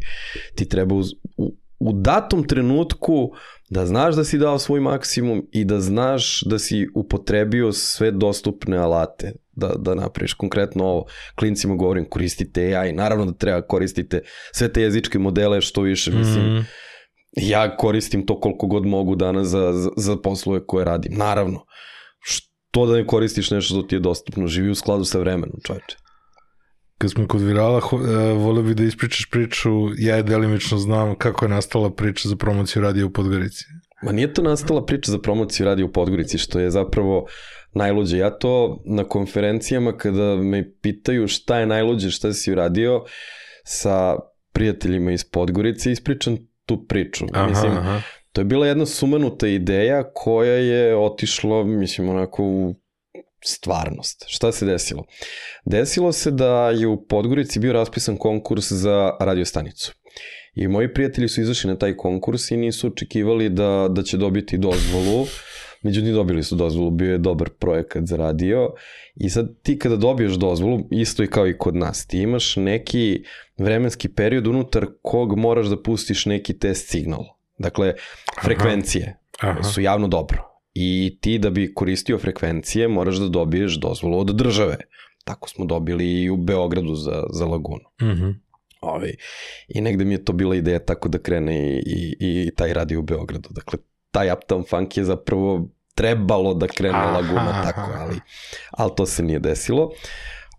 [0.55, 3.31] ti treba uz, u, u datom trenutku
[3.71, 8.77] da znaš da si dao svoj maksimum i da znaš da si upotrebio sve dostupne
[8.77, 11.05] alate da, da napraviš konkretno ovo.
[11.35, 14.21] Klincima govorim, koristite AI, naravno da treba koristite
[14.53, 16.61] sve te jezičke modele što više, mislim, Mhm.
[17.37, 21.13] ja koristim to koliko god mogu danas za, za, za poslove koje radim.
[21.17, 21.65] Naravno.
[22.21, 25.97] Što da ne koristiš nešto što ti je dostupno, živi u skladu sa vremenom, čovječe.
[26.99, 31.45] Kad smo kod virala, e, volio bi da ispričaš priču, ja je delimično znam kako
[31.45, 33.65] je nastala priča za promociju radija u Podgorici.
[34.03, 37.27] Ma nije to nastala priča za promociju radio u Podgorici, što je zapravo
[37.73, 38.19] najluđe.
[38.19, 43.05] Ja to na konferencijama kada me pitaju šta je najluđe, šta si uradio
[43.65, 44.17] sa
[44.53, 46.37] prijateljima iz Podgorice, ispričam
[46.67, 47.25] tu priču.
[47.33, 48.01] Aha, Mislim, aha.
[48.33, 52.75] To je bila jedna sumanuta ideja koja je otišla, mislim, onako u
[53.45, 54.25] stvarnost.
[54.29, 55.05] Šta se desilo?
[55.65, 59.93] Desilo se da je u Podgorici bio raspisan konkurs za radiostanicu.
[60.55, 64.59] I moji prijatelji su izašli na taj konkurs i nisu očekivali da, da će dobiti
[64.59, 65.27] dozvolu.
[65.83, 68.71] Međutim, dobili su dozvolu, bio je dobar projekat za radio.
[69.15, 73.23] I sad ti kada dobiješ dozvolu, isto i kao i kod nas, ti imaš neki
[73.57, 77.25] vremenski period unutar kog moraš da pustiš neki test signal.
[77.59, 77.95] Dakle,
[78.45, 79.63] frekvencije Aha.
[79.63, 80.56] su javno dobro.
[80.79, 84.77] I ti da bi koristio frekvencije moraš da dobiješ dozvolu od države.
[85.25, 87.85] Tako smo dobili i u Beogradu za, za Lagunu.
[88.03, 88.31] Mhm.
[88.81, 89.15] Ovaj,
[89.69, 92.99] I negde mi je to bila ideja tako da krene i, i, i taj radio
[92.99, 93.49] u Beogradu.
[93.53, 93.79] Dakle,
[94.11, 97.63] taj Uptown Funk je zapravo trebalo da krene Aha, Laguna aha.
[97.63, 98.21] tako, ali,
[98.71, 99.91] ali to se nije desilo.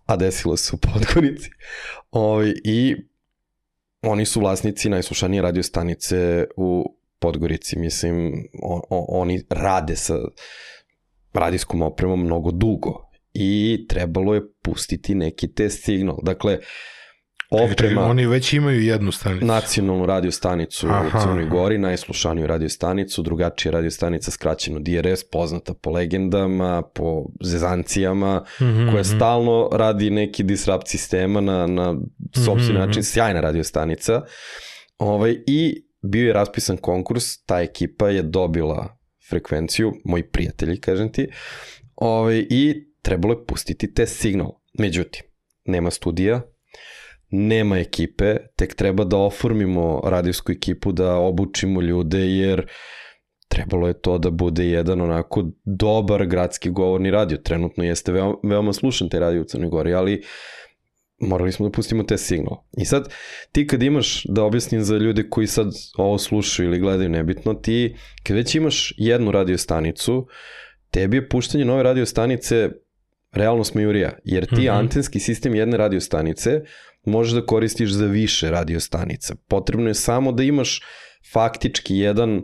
[0.06, 1.50] A desilo se u Podgorici.
[2.10, 2.96] Ovaj, I
[4.02, 7.78] oni su vlasnici najslušanije radio stanice u Podgorici.
[7.78, 10.14] Mislim, o, o, oni rade sa
[11.32, 12.94] radijskom opremom mnogo dugo
[13.34, 16.16] i trebalo je pustiti neki test signal.
[16.22, 16.58] Dakle,
[17.50, 19.46] oprema, Oni već imaju jednu stanicu.
[19.46, 21.46] nacionalnu radio stanicu Aha, u Crnoj.
[21.46, 28.84] Gori, najslušaniju radio stanicu, drugačija radio stanica skraćeno DRS, poznata po legendama, po zezancijama, Mhm,
[28.84, 29.16] koja mhm.
[29.16, 31.94] stalno radi neki disrupt sistema na, na
[32.34, 34.22] sobstveni Mhm, način, sjajna radio stanica.
[34.98, 38.98] Ovaj, I bio je raspisan konkurs, ta ekipa je dobila
[39.30, 41.28] frekvenciju, moji prijatelji, kažem ti,
[41.96, 44.52] ovaj, i trebalo je pustiti test signal.
[44.78, 45.22] Međutim,
[45.64, 46.40] nema studija,
[47.30, 52.66] nema ekipe, tek treba da oformimo radijsku ekipu, da obučimo ljude, jer
[53.48, 57.38] trebalo je to da bude jedan onako dobar gradski govorni radio.
[57.38, 60.22] Trenutno jeste veoma, veoma slušan taj radio u Crnoj Gori, ali
[61.18, 62.56] morali smo da pustimo te signal.
[62.76, 63.12] I sad,
[63.52, 67.96] ti kad imaš, da objasnim za ljude koji sad ovo slušaju ili gledaju nebitno, ti
[68.22, 70.26] kad već imaš jednu radio stanicu,
[70.90, 72.70] tebi je puštanje nove radio stanice
[73.32, 74.78] realno smejurija, jer ti mm -hmm.
[74.78, 76.60] antenski sistem jedne radiostanice
[77.04, 79.34] možeš da koristiš za više radiostanica.
[79.48, 80.82] Potrebno je samo da imaš
[81.32, 82.42] faktički jedan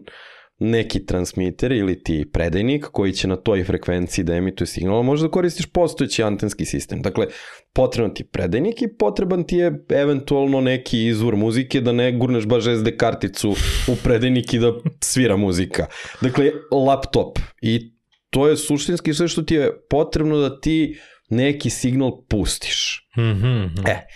[0.65, 5.31] neki transmiter ili ti predajnik koji će na toj frekvenciji da emituje signal, možeš da
[5.31, 7.03] koristiš postojeći antenski sistem.
[7.03, 7.27] Dakle,
[7.73, 12.65] potreban ti predajnik i potreban ti je eventualno neki izvor muzike da ne gurneš baš
[12.65, 13.51] SD karticu
[13.89, 15.87] u predajnik i da svira muzika.
[16.21, 16.51] Dakle,
[16.87, 17.95] laptop i
[18.31, 20.99] to je suštinski sve što ti je potrebno da ti
[21.31, 23.09] neki signal pustiš.
[23.17, 23.89] Mm -hmm.
[23.89, 24.07] E,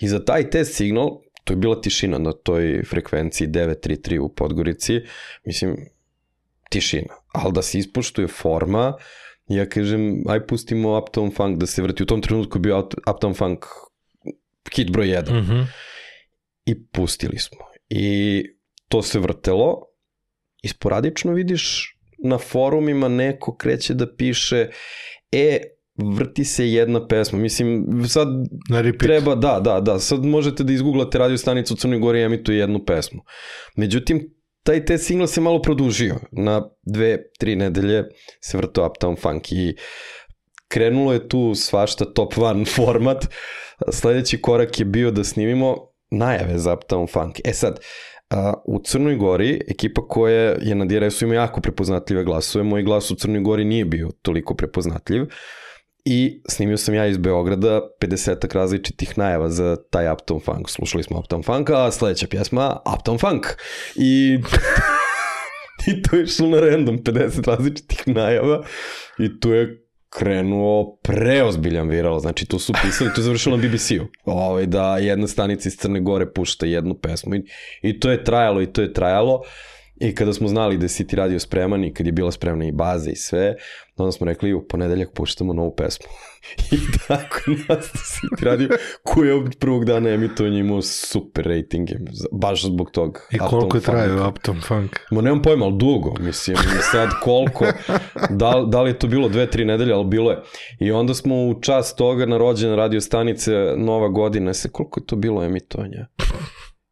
[0.00, 1.08] i za taj test signal,
[1.50, 5.00] to je bila tišina na toj frekvenciji 933 u Podgorici,
[5.44, 5.76] mislim,
[6.70, 7.14] tišina.
[7.32, 8.94] Ali da se ispoštuje forma,
[9.48, 12.02] ja kažem, aj pustimo Uptown Funk da se vrti.
[12.02, 13.66] U tom trenutku je bio Uptown Funk
[14.74, 15.32] hit broj 1.
[15.32, 15.66] Mm -hmm.
[16.64, 17.58] I pustili smo.
[17.88, 18.44] I
[18.88, 19.82] to se vrtelo
[20.62, 24.68] i sporadično vidiš na forumima neko kreće da piše
[25.32, 25.60] e,
[26.16, 27.38] vrti se jedna pesma.
[27.38, 28.28] Mislim, sad
[28.70, 29.02] Na repeat.
[29.02, 32.58] treba, da, da, da, sad možete da izgooglate radio stanicu u Crnoj Gori i emituje
[32.58, 33.20] jednu pesmu.
[33.76, 36.16] Međutim, taj te single se malo produžio.
[36.32, 38.04] Na dve, tri nedelje
[38.40, 39.76] se vrto Uptown Funk i
[40.68, 43.26] krenulo je tu svašta top one format.
[43.92, 45.76] Sledeći korak je bio da snimimo
[46.10, 47.40] najave za Uptown Funk.
[47.44, 47.80] E sad,
[48.30, 53.10] a, u Crnoj Gori, ekipa koja je na DRS-u ima jako prepoznatljive glasove, moj glas
[53.10, 55.26] u Crnoj Gori nije bio toliko prepoznatljiv
[56.12, 60.68] i snimio sam ja iz Beograda 50 različitih najava za taj Uptown Funk.
[60.68, 63.46] Slušali smo Uptown Funk, a sledeća pjesma Uptown Funk.
[63.96, 64.38] I
[65.86, 68.64] I to je išlo na random, 50 različitih najava.
[69.18, 74.06] I tu je krenuo preozbiljan viral, znači tu su pisali, to je završilo na BBC-u,
[74.24, 77.34] ovaj, da jedna stanica iz Crne Gore pušta jednu pesmu.
[77.34, 77.44] I,
[77.82, 79.42] i to je trajalo i to je trajalo
[80.00, 82.72] i kada smo znali da si ti radio spreman i kad je bila spremna i
[82.72, 83.54] baza i sve,
[83.96, 86.06] onda smo rekli u ponedeljak puštamo novu pesmu.
[86.72, 86.76] I
[87.08, 88.68] tako nas da si ti radio,
[89.02, 91.94] koji je od prvog dana emitovanja imao super ratinge,
[92.32, 93.18] baš zbog tog.
[93.30, 94.90] I koliko je trajao Uptown Funk?
[95.10, 96.56] Ma nemam pojma, ali dugo, mislim,
[96.92, 97.66] sad koliko,
[98.30, 100.38] da, da li je to bilo dve, tri nedelje, ali bilo je.
[100.78, 105.06] I onda smo u čas toga na rođene radio stanice Nova godina, se koliko je
[105.06, 106.06] to bilo emitovanja?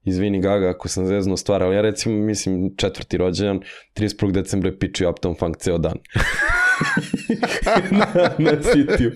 [0.08, 3.60] Izvini Gaga ako sam zezno stvar, ali ja recimo mislim četvrti rođendan,
[3.96, 4.32] 31.
[4.32, 5.94] decembra je pičio Uptown Funk ceo dan.
[7.98, 9.12] na, na sitiju.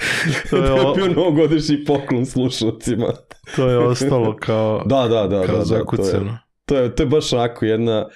[0.50, 0.94] to je, o...
[0.94, 3.12] bio novogodišnji poklon slušalcima.
[3.56, 6.24] to je ostalo kao, da, da, da, kao da, zakucano.
[6.24, 8.08] Da, to, je, to, je, to je baš onako jedna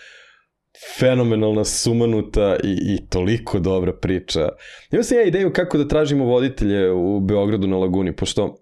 [0.99, 4.49] fenomenalna sumanuta i, i toliko dobra priča.
[4.93, 8.57] Imao sam ja ideju kako da tražimo voditelje u Beogradu na Laguni, pošto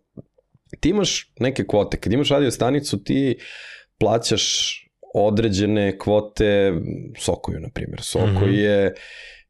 [0.80, 1.96] ti imaš neke kvote.
[1.96, 3.36] Kad imaš radio stanicu, ti
[3.98, 4.72] plaćaš
[5.14, 6.72] određene kvote
[7.18, 8.00] Sokoju, na primjer.
[8.02, 8.58] Sokoj mm -hmm.
[8.58, 8.94] je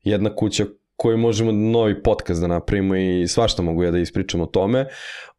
[0.03, 0.65] jedna kuća
[0.97, 4.87] koju možemo novi podcast da napravimo i svašta mogu ja da ispričam o tome,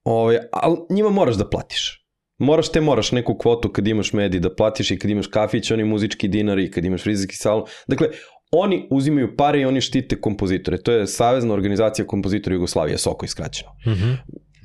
[0.04, 2.08] ovaj, ali njima moraš da platiš.
[2.40, 5.84] Moraš te moraš neku kvotu kad imaš medij da platiš i kad imaš kafić, oni
[5.84, 7.64] muzički dinari i kad imaš frizerski salon.
[7.88, 8.08] Dakle,
[8.52, 10.78] oni uzimaju pare i oni štite kompozitore.
[10.78, 13.70] To je Savezna organizacija kompozitora Jugoslavije, Soko iskraćeno.
[13.88, 14.16] Mm -hmm.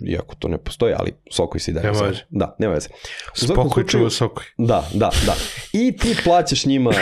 [0.07, 1.86] Iako to ne postoji, ali Sokoj si daje.
[1.86, 2.20] Nema veze.
[2.30, 2.88] Da, nema veze.
[3.34, 4.44] Spokoj čuva Sokoj.
[4.59, 5.34] Da, da, da.
[5.72, 6.92] I ti plaćaš njima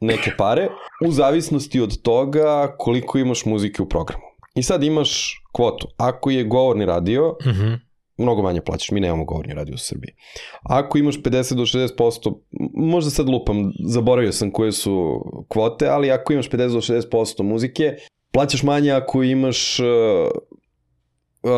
[0.00, 0.68] neke pare
[1.06, 4.22] u zavisnosti od toga koliko imaš muzike u programu.
[4.54, 5.88] I sad imaš kvotu.
[5.96, 7.78] Ako je govorni radio, Mm -hmm.
[8.16, 8.90] mnogo manje plaćaš.
[8.90, 10.14] Mi nemamo govorni radio u Srbiji.
[10.62, 12.34] Ako imaš 50 do 60%,
[12.74, 16.80] možda sad lupam, zaboravio sam koje su kvote, ali ako imaš 50 do
[17.12, 17.92] 60% muzike,
[18.32, 19.86] plaćaš manje ako imaš uh,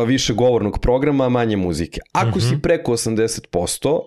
[0.07, 2.01] više govornog programa, manje muzike.
[2.11, 2.49] Ako mm -hmm.
[2.49, 3.99] si preko 80%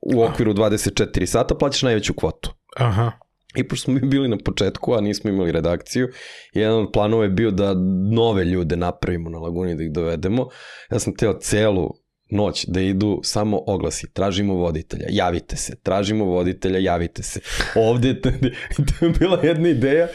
[0.00, 2.54] u okviru 24 sata, plaćaš najveću kvotu.
[2.76, 3.12] Aha.
[3.54, 6.08] I pošto smo mi bili na početku, a nismo imali redakciju,
[6.52, 7.74] jedan od planova je bio da
[8.12, 10.48] nove ljude napravimo na Laguni, da ih dovedemo.
[10.90, 11.94] Ja sam teo celu
[12.30, 17.40] noć da idu samo oglasi, tražimo voditelja, javite se, tražimo voditelja, javite se.
[17.74, 18.08] Ovde
[19.00, 20.08] je bila jedna ideja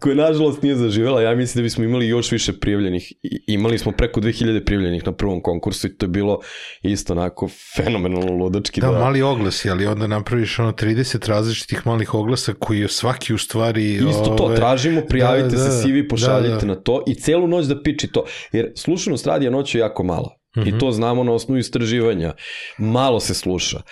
[0.00, 1.22] koja nažalost nije zaživjela.
[1.22, 3.12] Ja mislim da bismo imali još više prijavljenih.
[3.46, 6.40] Imali smo preko 2000 prijavljenih na prvom konkursu i to je bilo
[6.82, 8.80] isto onako fenomenalno ludački.
[8.80, 13.34] Da, da, mali oglasi, ali onda napraviš ono 30 različitih malih oglasa koji je svaki
[13.34, 13.94] u stvari...
[13.94, 16.66] Isto to, tražimo, prijavite da, da, se, CV pošaljite da, da.
[16.66, 18.24] na to i celu noć da piči to.
[18.52, 20.36] Jer slušanost radija noć je jako mala.
[20.56, 20.76] Mm -hmm.
[20.76, 22.32] I to znamo na osnovu istraživanja.
[22.78, 23.82] Malo se sluša.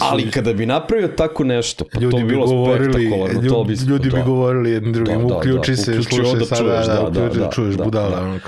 [0.00, 3.64] Ali kada bi napravio tako nešto, pa ljudi to bi bilo govorili, spektakularno, ljudi, to
[3.64, 3.74] bi...
[3.88, 6.86] Ljudi bi govorili jednim drugim, da, da, uključi da, se, uključi slušaj da sada, čuješ,
[6.86, 8.20] da, da, uključi da, da, čuješ da, budala.
[8.20, 8.38] Da,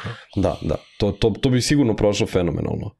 [0.42, 2.90] da, da, to, to, to bi sigurno prošlo fenomenalno.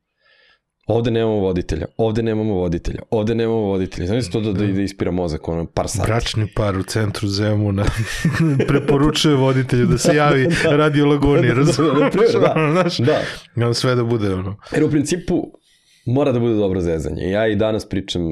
[0.87, 4.07] ovde nemamo voditelja, ovde nemamo voditelja, ovde nemamo voditelja.
[4.07, 6.09] Znači to da, da, da ispira mozak, ono, par sati.
[6.11, 7.85] Bračni par u centru Zemuna
[8.69, 10.77] preporučuje voditelju da se javi da.
[10.77, 12.33] radio lagoni, Da, razumiješ?
[12.41, 13.21] da, Ono, znaš, Da,
[13.57, 14.57] i onda sve da bude ono.
[14.73, 15.60] jer u principu
[16.07, 17.31] mora da bude dobro zezanje.
[17.31, 18.23] Ja i danas pričam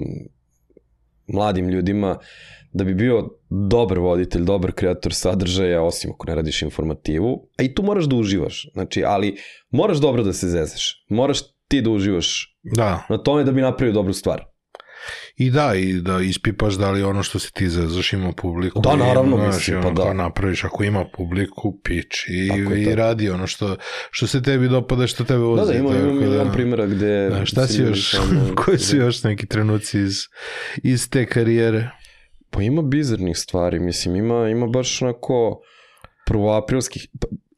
[1.27, 2.19] mladim ljudima
[2.73, 7.75] da bi bio dobar voditelj, dobar kreator sadržaja, osim ako ne radiš informativu, a i
[7.75, 8.71] tu moraš da uživaš.
[8.73, 9.37] Znači, ali
[9.71, 11.05] moraš dobro da se zezeš.
[11.09, 11.39] Moraš
[11.69, 14.45] ti da uživaš Da, na tome da bi napravio dobru stvar.
[15.39, 18.81] I da, i da ispipaš da li ono što si ti zezaš ima publiku.
[18.81, 20.03] Da, naravno, i, znaš, mislim, pa ono, da.
[20.03, 22.95] kao napraviš, ako ima publiku, pič i, Tako i to.
[22.95, 23.77] radi ono što,
[24.11, 25.61] što se tebi dopada, što tebe vozi.
[25.61, 27.29] Da, da, ima, ima tako milion primjera gde...
[27.31, 30.15] Da, šta si ljudi još, samo- koji su još neki trenuci iz,
[30.83, 31.91] iz te karijere?
[32.51, 35.61] Pa ima bizarnih stvari, mislim, ima, ima baš onako
[36.27, 37.07] prvoaprilskih...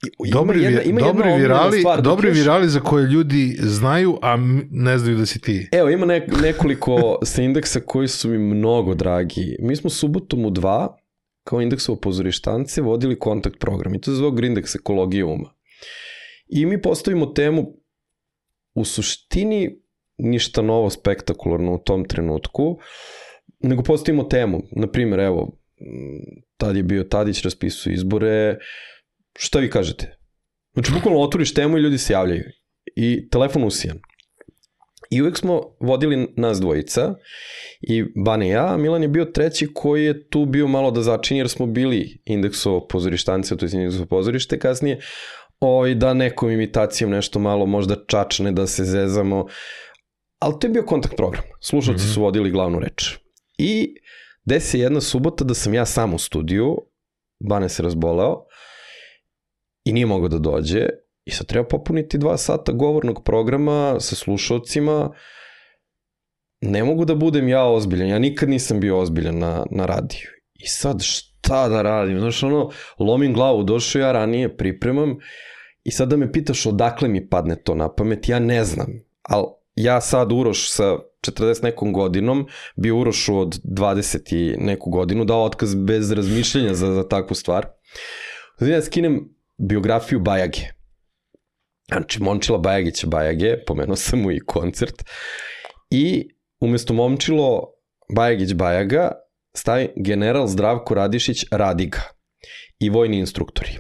[0.01, 2.81] Pa, ima Dobri, jedna, ima jedna dobri, omiljena virali, stvar, dok dobri još- virali za
[2.81, 4.37] koje ljudi znaju, a
[4.71, 5.69] ne znaju da si ti.
[5.73, 9.57] Evo, ima nek, nekoliko sa indeksa koji su mi mnogo dragi.
[9.59, 10.97] Mi smo subotom u dva,
[11.45, 15.55] kao indeksovo pozorištance, vodili kontakt program i to je zvao Grindex ekologije uma.
[16.49, 17.75] I mi postavimo temu
[18.75, 19.81] u suštini
[20.19, 22.79] ništa novo spektakularno u tom trenutku,
[23.61, 24.63] nego postavimo temu.
[24.73, 25.59] Naprimjer, evo,
[26.57, 28.59] tad je bio Tadić, raspisuje izbore,
[29.41, 30.19] šta vi kažete?
[30.73, 32.45] Znači, bukvalno otvoriš temu i ljudi se javljaju.
[32.97, 33.99] I telefon usijan.
[35.11, 37.15] I uvek smo vodili nas dvojica
[37.81, 41.41] i Bane i ja, Milan je bio treći koji je tu bio malo da začini
[41.41, 45.01] jer smo bili indeksovo pozorištance, to je indeksovo pozorište kasnije,
[45.61, 49.47] ovaj, da nekom imitacijom nešto malo možda čačne, da se zezamo,
[50.39, 51.45] ali to je bio kontakt program.
[51.61, 53.19] Slušalci su vodili glavnu reč.
[53.59, 53.95] I
[54.45, 56.77] desi je jedna subota da sam ja sam u studiju,
[57.49, 58.45] Bane se razboleo
[59.85, 60.87] i nije mogao da dođe
[61.25, 65.11] i sad treba popuniti dva sata govornog programa sa slušalcima.
[66.61, 70.29] Ne mogu da budem ja ozbiljan, ja nikad nisam bio ozbiljan na, na radiju.
[70.55, 72.21] I sad šta da radim?
[72.21, 75.17] Znaš, ono, lomim glavu, došao ja ranije, pripremam
[75.85, 78.87] i sad da me pitaš odakle mi padne to na pamet, ja ne znam.
[79.23, 85.25] Ali ja sad Uroš sa 40 nekom godinom, bio Urošu od 20 i neku godinu,
[85.25, 87.67] dao otkaz bez razmišljenja za, za takvu stvar.
[88.59, 90.61] Znači ja skinem biografiju Bajage.
[91.89, 95.05] Znači, Momčila Bajagića Bajage, pomenuo sam mu i koncert,
[95.91, 96.29] i
[96.61, 97.63] umesto Momčilo
[98.15, 99.13] Bajagić Bajaga
[99.57, 102.01] stavi general Zdravko Radišić Radiga
[102.79, 103.79] i vojni instruktori.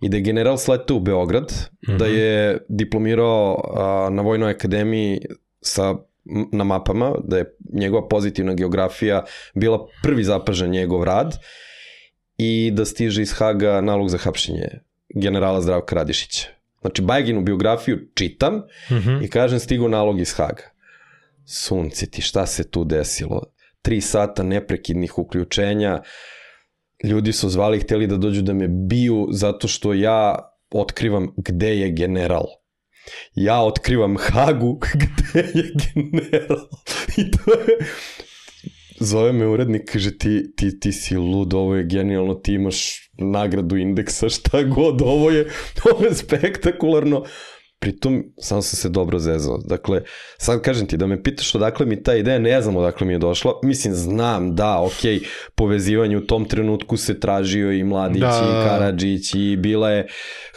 [0.00, 1.98] I da je general sletao u Beograd, mm -hmm.
[1.98, 5.20] da je diplomirao a, na Vojnoj akademiji
[5.60, 5.94] sa
[6.52, 9.24] na mapama, da je njegova pozitivna geografija
[9.54, 11.38] bila prvi zapažan njegov rad
[12.38, 14.68] i da stiže iz Haga nalog za hapšenje
[15.14, 16.48] generala Zdravka Radišića.
[16.80, 19.24] Znači, Bajginu biografiju čitam Mm -hmm.
[19.24, 20.62] i kažem stigo nalog iz Haga.
[21.46, 23.42] Sunce ti, šta se tu desilo?
[23.82, 26.02] Tri sata neprekidnih uključenja,
[27.04, 30.34] ljudi su zvali hteli da dođu da me biju zato što ja
[30.70, 32.46] otkrivam gde je general.
[33.34, 36.68] Ja otkrivam Hagu gde je general.
[37.16, 37.78] I to je...
[39.00, 43.76] Zove me urednik, kaže ti, ti, ti si lud, ovo je genijalno, ti imaš nagradu
[43.76, 45.48] indeksa, šta god, ovo je,
[45.92, 47.24] ovo je spektakularno.
[47.80, 49.58] Pritom, sam sam se dobro zezao.
[49.58, 50.02] Dakle,
[50.38, 53.18] sad kažem ti, da me pitaš odakle mi ta ideja, ne znam odakle mi je
[53.18, 53.52] došla.
[53.62, 55.22] Mislim, znam, da, ok,
[55.54, 58.60] povezivanje u tom trenutku se tražio i Mladić, Da, da, da, da.
[58.60, 60.06] i Karadžić, i bila je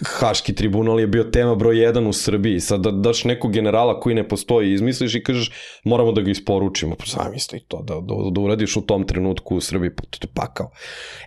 [0.06, 2.60] Haški tribunal je bio tema broj 1 u Srbiji.
[2.60, 5.52] Sad da daš nekog generala koji ne postoji, izmisliš i kažeš
[5.84, 6.96] moramo da ga isporučimo.
[6.96, 10.30] Pa zamisli to, da, da, da uradiš u tom trenutku u Srbiji, pa to je
[10.34, 10.72] pakao.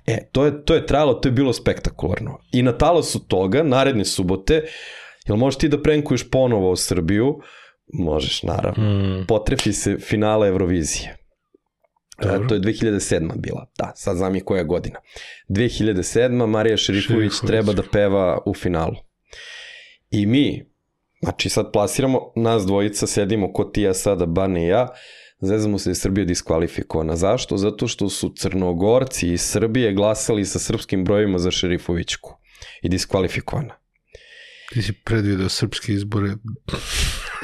[0.06, 2.38] E, to je, to je trajalo, to je bilo spektakularno.
[2.52, 4.62] I na talasu toga, naredne subote,
[5.28, 7.40] Jel možeš ti da prenkuješ ponovo u Srbiju?
[7.92, 8.84] Možeš, naravno.
[8.84, 9.26] Mm.
[9.26, 11.16] Potrefi se finale Eurovizije.
[12.22, 12.44] Dobro.
[12.44, 13.30] E, to je 2007.
[13.36, 13.66] bila.
[13.78, 14.98] Da, sad znam i koja godina.
[15.48, 16.46] 2007.
[16.46, 17.50] Marija Šerifović Šerifović.
[17.50, 18.96] treba da peva u finalu.
[20.10, 20.70] I mi,
[21.22, 24.88] znači sad plasiramo, nas dvojica sedimo ko ti ja sada, Bane i ja,
[25.40, 27.16] zezamo se da je Srbija diskvalifikovana.
[27.16, 27.56] Zašto?
[27.56, 32.36] Zato što su Crnogorci iz Srbije glasali sa srpskim brojima za Šerifovićku
[32.82, 33.74] i diskvalifikovana.
[34.72, 36.28] Ti si predvideo srpske izbore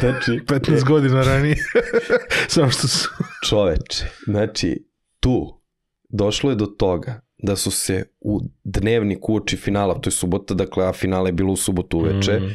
[0.00, 1.56] Znači, 15 godina ranije.
[2.48, 3.08] Samo što su...
[3.48, 4.84] čoveče, znači,
[5.20, 5.60] tu
[6.08, 10.86] došlo je do toga da su se u dnevniku uoči finala, to je subota, dakle,
[10.86, 12.50] a finale je bilo u subotu uveče, Mm.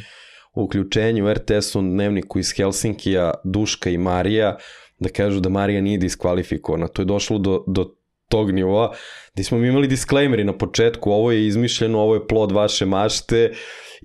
[0.54, 4.56] u uključenju RTS-u dnevniku iz Helsinkija, Duška i Marija,
[4.98, 6.88] da kažu da Marija nije diskvalifikovana.
[6.88, 7.94] To je došlo do, do
[8.28, 8.94] tog nivoa,
[9.34, 13.52] gde smo mi imali disclaimeri na početku, ovo je izmišljeno, ovo je plod vaše mašte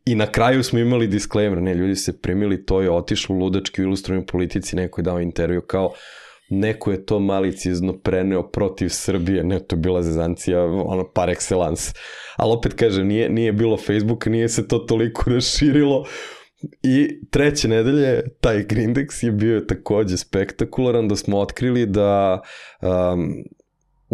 [0.06, 3.86] I na kraju smo imali disclaimer, ne, ljudi se primili, to je otišlo ludački u
[3.86, 5.94] ilustrovnoj politici, neko je dao intervju kao
[6.50, 11.96] neko je to malicizno preneo protiv Srbije, ne, to je bila zezancija, ono, par excellence.
[12.36, 16.06] Ali opet kažem, nije, nije bilo Facebooka, nije se to toliko raširilo,
[16.84, 22.42] I treće nedelje, taj Grindex je bio takođe spektakularan da smo otkrili da
[22.82, 23.44] um,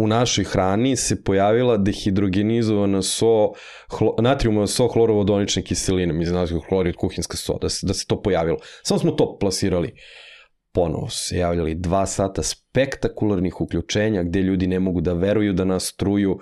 [0.00, 3.52] u našoj hrani se pojavila dehidrogenizovana so,
[3.88, 8.22] hlo, natriumova so hlorovodonične kiseline, mi znamo hlorid kuhinska so, da se, da se to
[8.22, 8.58] pojavilo.
[8.82, 9.94] Samo smo to plasirali.
[10.72, 15.96] Ponovo se javljali dva sata spektakularnih uključenja gde ljudi ne mogu da veruju da nas
[15.96, 16.38] truju.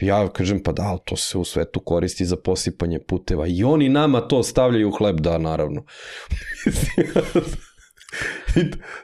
[0.00, 3.46] Ja kažem, pa da, to se u svetu koristi za posipanje puteva.
[3.46, 5.84] I oni nama to stavljaju u hleb, da, naravno.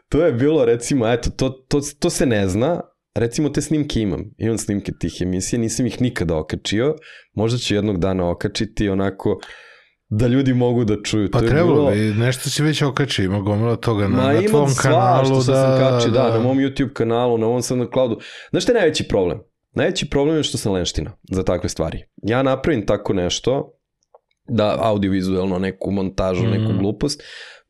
[0.08, 2.80] To je bilo, recimo, eto, to, to, to se ne zna,
[3.14, 6.96] recimo te snimke imam, imam snimke tih emisija, nisam ih nikada okačio,
[7.34, 9.40] možda ću jednog dana okačiti onako
[10.10, 11.30] da ljudi mogu da čuju.
[11.30, 11.90] Pa to trebalo bilo...
[11.90, 15.24] bi, nešto si već okači, ima gomila toga na, Ma na imam tvom sva kanalu.
[15.24, 18.20] što sam da, kačio, da, na mom YouTube kanalu, na ovom SoundCloudu.
[18.50, 19.40] Znaš šta je najveći problem?
[19.74, 22.04] Najveći problem je što sam lenština za takve stvari.
[22.22, 23.78] Ja napravim tako nešto,
[24.48, 26.50] da audiovizualno neku montažu, mm.
[26.50, 27.22] neku glupost,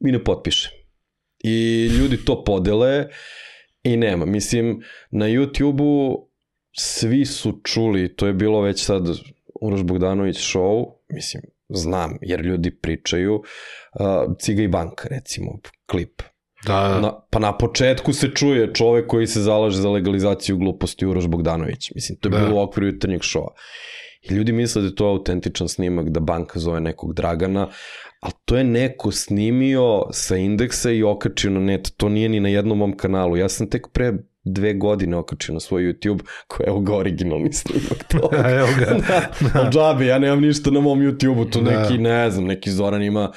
[0.08, 0.70] i ne potpišem.
[1.44, 3.06] I ljudi to podele
[3.92, 4.24] i nema.
[4.24, 6.28] Mislim, na YouTube-u
[6.72, 9.02] svi su čuli, to je bilo već sad
[9.60, 16.22] Uroš Bogdanović show, mislim, znam, jer ljudi pričaju, uh, Ciga i Banka, recimo, klip.
[16.66, 21.26] Da, Na, pa na početku se čuje čovek koji se zalaže za legalizaciju gluposti Uroš
[21.26, 21.90] Bogdanović.
[21.94, 22.38] Mislim, to je Da.
[22.38, 22.44] da.
[22.44, 23.52] bilo u okviru jutarnjeg šova.
[24.22, 27.68] I ljudi misle da je to autentičan snimak, da banka zove nekog Dragana,
[28.20, 31.92] ali to je neko snimio sa indeksa i okačio na net.
[31.96, 33.36] To nije ni na jednom mom kanalu.
[33.36, 34.12] Ja sam tek pre
[34.44, 38.50] dve godine okačio na svoj YouTube, koji je evo ga originalni snimak toga.
[38.50, 38.86] evo ga.
[39.04, 41.70] da, ali džabe, ja nemam ništa na mom YouTube-u, to Da.
[41.80, 43.32] neki, ne znam, neki Zoran ima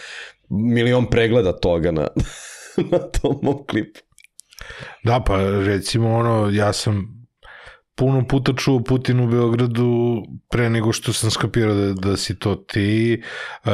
[0.49, 2.07] milion pregleda toga na,
[2.91, 3.99] na tom mom klipu.
[5.03, 7.21] Da, pa recimo ono, ja sam
[7.95, 12.55] puno puta čuo Putin u Beogradu pre nego što sam skapirao da, da si to
[12.55, 13.21] ti.
[13.65, 13.71] Uh,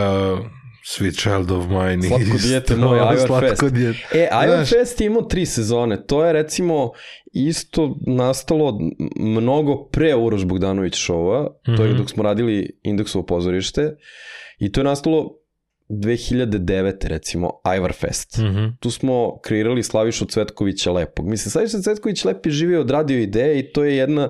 [0.89, 2.01] Sweet Child of Mine.
[2.03, 3.73] Slatko dijete Ivar Slatko Fest.
[3.73, 3.99] dijete.
[4.13, 6.03] E, Iron Znaš- Fest je imao tri sezone.
[6.03, 6.91] To je recimo
[7.33, 8.79] isto nastalo
[9.17, 11.49] mnogo pre Uroš Bogdanović šova.
[11.67, 11.97] To je Mhm.
[11.97, 13.95] dok smo radili Indeksovo pozorište.
[14.59, 15.33] I to je nastalo
[15.89, 16.55] 2009.
[17.03, 18.37] recimo Ivar Fest.
[18.37, 18.65] Mhm.
[18.79, 21.27] tu smo kreirali Slavišu Cvetkovića Lepog.
[21.27, 24.29] Mislim, Slaviša Cvetković Lep je živio od radio ideje i to je jedna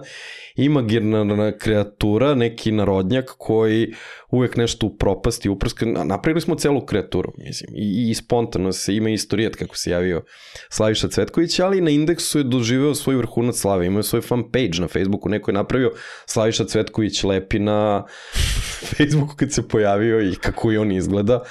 [0.55, 3.93] imaginarna kreatura, neki narodnjak koji
[4.31, 5.85] uvek nešto u propasti, uprska.
[5.85, 10.23] Na- Napravili smo celu kreaturu, mislim, i, i spontano se ima istorijat kako se javio
[10.69, 14.79] Slaviša Cvetković, ali na indeksu je doživeo svoj vrhunac slave, imao je svoj fan page
[14.79, 15.91] na Facebooku, neko je napravio
[16.25, 18.05] Slaviša Cvetković Lepi na
[18.97, 21.41] Facebooku kad se pojavio i kako i on izgleda,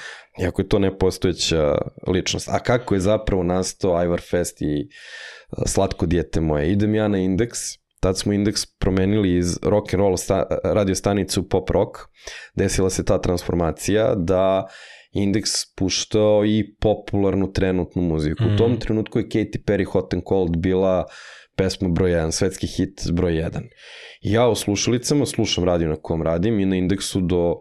[0.41, 1.77] iako je to nepostojeća
[2.07, 2.49] ličnost.
[2.49, 4.89] A kako je zapravo nastao Ivar Fest i
[5.49, 6.71] a, slatko dijete moje?
[6.71, 7.59] Idem ja na indeks,
[7.99, 11.97] tad smo indeks promenili iz rock and roll sta, radio stanice u pop rock,
[12.55, 14.67] desila se ta transformacija da
[15.11, 18.43] indeks puštao i popularnu trenutnu muziku.
[18.43, 18.53] Mm.
[18.53, 21.05] U tom trenutku je Katy Perry Hot and Cold bila
[21.55, 23.61] pesma broj 1, svetski hit broj 1.
[24.21, 27.55] I ja u slušalicama slušam radio na kom radim i na indeksu do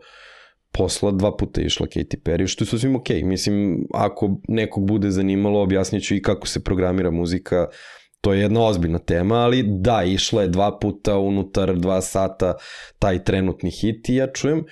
[0.73, 3.23] posla dva puta je išla Katy Perry, što je sasvim okej.
[3.23, 7.67] Mislim, ako nekog bude zanimalo, objasnit ću i kako se programira muzika,
[8.27, 12.55] to je jedna ozbiljna tema, ali da, išla je dva puta unutar dva sata
[12.99, 14.65] taj trenutni hit i ja čujem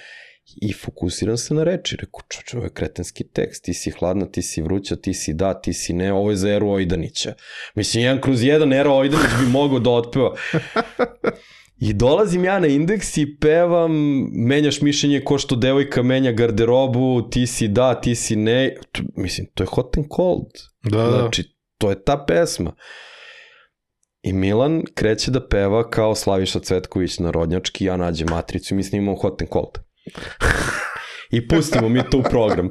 [0.63, 1.97] i fokusiram se na reči.
[1.97, 5.61] Reku, čoče, ovo je kretenski tekst, ti si hladna, ti si vruća, ti si da,
[5.61, 7.35] ti si ne, ovo je za Eru Ojdanića.
[7.75, 10.35] Mislim, jedan kroz jedan Eru Ojdanić bi mogao da otpeva.
[11.79, 13.93] I dolazim ja na indeks i pevam,
[14.33, 18.77] menjaš mišljenje ko što devojka menja garderobu, ti si da, ti si ne.
[19.17, 20.51] Mislim, to je hot and cold.
[20.83, 21.11] Da, da.
[21.11, 21.45] Znači,
[21.79, 22.75] to je ta pesma.
[24.25, 29.17] I Milan kreće da peva kao Slaviša Cvetković narodnjački, ja nađem matricu i mi snimamo
[29.17, 29.79] hot and cold.
[31.31, 32.71] I pustimo mi to u program.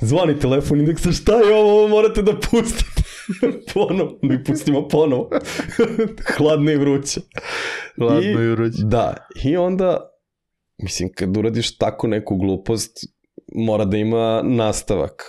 [0.00, 3.02] Zvani telefon indeksa, šta je ovo, ovo morate da pustite.
[3.74, 5.30] ponovo, mi pustimo ponovo.
[6.36, 7.20] Hladno i vruće.
[7.98, 8.82] Hladno i vruće.
[8.84, 9.14] Da,
[9.44, 10.10] i onda,
[10.82, 12.98] mislim, kad uradiš tako neku glupost,
[13.54, 15.22] mora da ima nastavak.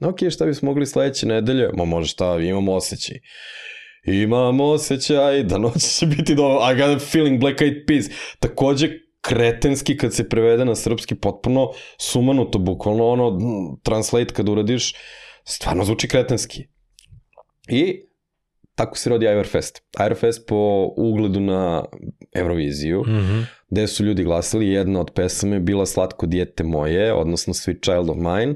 [0.00, 1.70] Ok, šta bismo mogli sledeće nedelje?
[1.76, 3.16] Ma može šta, imam osjećaj.
[4.04, 6.58] Imam osjećaj da noć će biti dobro.
[6.72, 8.06] I got a feeling Black Eyed Peas.
[8.38, 8.88] Takođe,
[9.20, 14.94] kretenski kad se prevede na srpski potpuno sumanuto, bukvalno ono, mm, translate kad uradiš,
[15.44, 16.64] stvarno zvuči kretenski.
[17.68, 18.00] I
[18.74, 19.82] tako se rodi Iverfest.
[20.00, 21.84] Iverfest po ugledu na
[22.34, 23.40] Euroviziju, Mhm.
[23.70, 28.10] gde su ljudi glasali, jedna od pesama je bila Slatko dijete moje, odnosno Sweet Child
[28.10, 28.54] of Mine,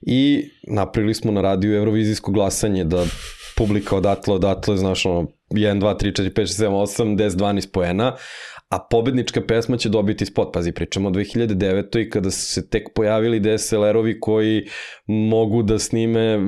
[0.00, 3.06] i napravili smo na radiju Eurovizijsko glasanje da
[3.56, 7.72] publika odatle, odatle, znaš, ono, 1, 2, 3, 4, 5, 6, 7, 8, 10, 12
[7.72, 8.16] poena,
[8.68, 10.52] a pobednička pesma će dobiti spot.
[10.52, 12.00] Pazi, pričamo o 2009.
[12.00, 14.66] i kada su se tek pojavili DSLR-ovi koji
[15.06, 16.38] mogu da snime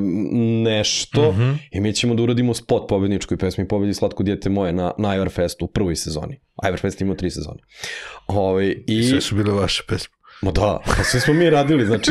[0.65, 1.53] nešto Mhm.
[1.73, 5.65] i mi ćemo da uradimo spot pobedničkoj pesmi Pobedi slatko dijete moje na, na Iverfestu
[5.65, 6.41] u prvoj sezoni.
[6.69, 7.59] Iverfest ima tri sezone.
[8.27, 9.03] Ove, i...
[9.03, 10.18] Sve su bile vaše pesme.
[10.43, 12.11] Ma da, pa sve smo mi radili, znači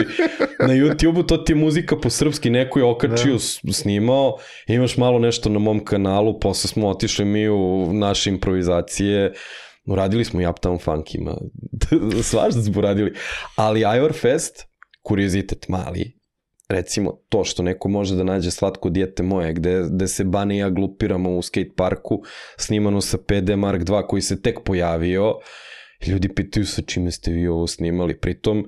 [0.60, 3.74] na YouTube-u to ti je muzika po srpski, neko je okačio, da.
[3.74, 4.38] snimao,
[4.68, 9.34] imaš malo nešto na mom kanalu, posle smo otišli mi u naše improvizacije,
[9.86, 11.38] uradili smo i Uptown Funk ima,
[12.30, 13.14] svašta smo uradili,
[13.56, 14.66] ali Ivor Fest,
[15.02, 16.18] kuriozitet mali,
[16.70, 20.60] recimo to što neko može da nađe slatko dijete moje, gde, gde se Bane i
[20.60, 22.24] ja glupiramo u skate parku,
[22.58, 25.34] snimano sa PD Mark 2 koji se tek pojavio,
[26.06, 28.68] ljudi pitaju sa čime ste vi ovo snimali, pritom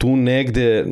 [0.00, 0.84] tu negde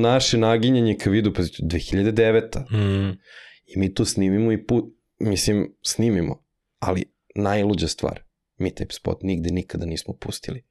[0.00, 2.60] naše naginjanje ka vidu, pa 2009.
[2.70, 3.18] Mm.
[3.66, 4.84] I mi to snimimo i put,
[5.18, 6.44] mislim, snimimo,
[6.78, 8.22] ali najluđa stvar,
[8.58, 10.62] mi taj spot nigde nikada nismo pustili.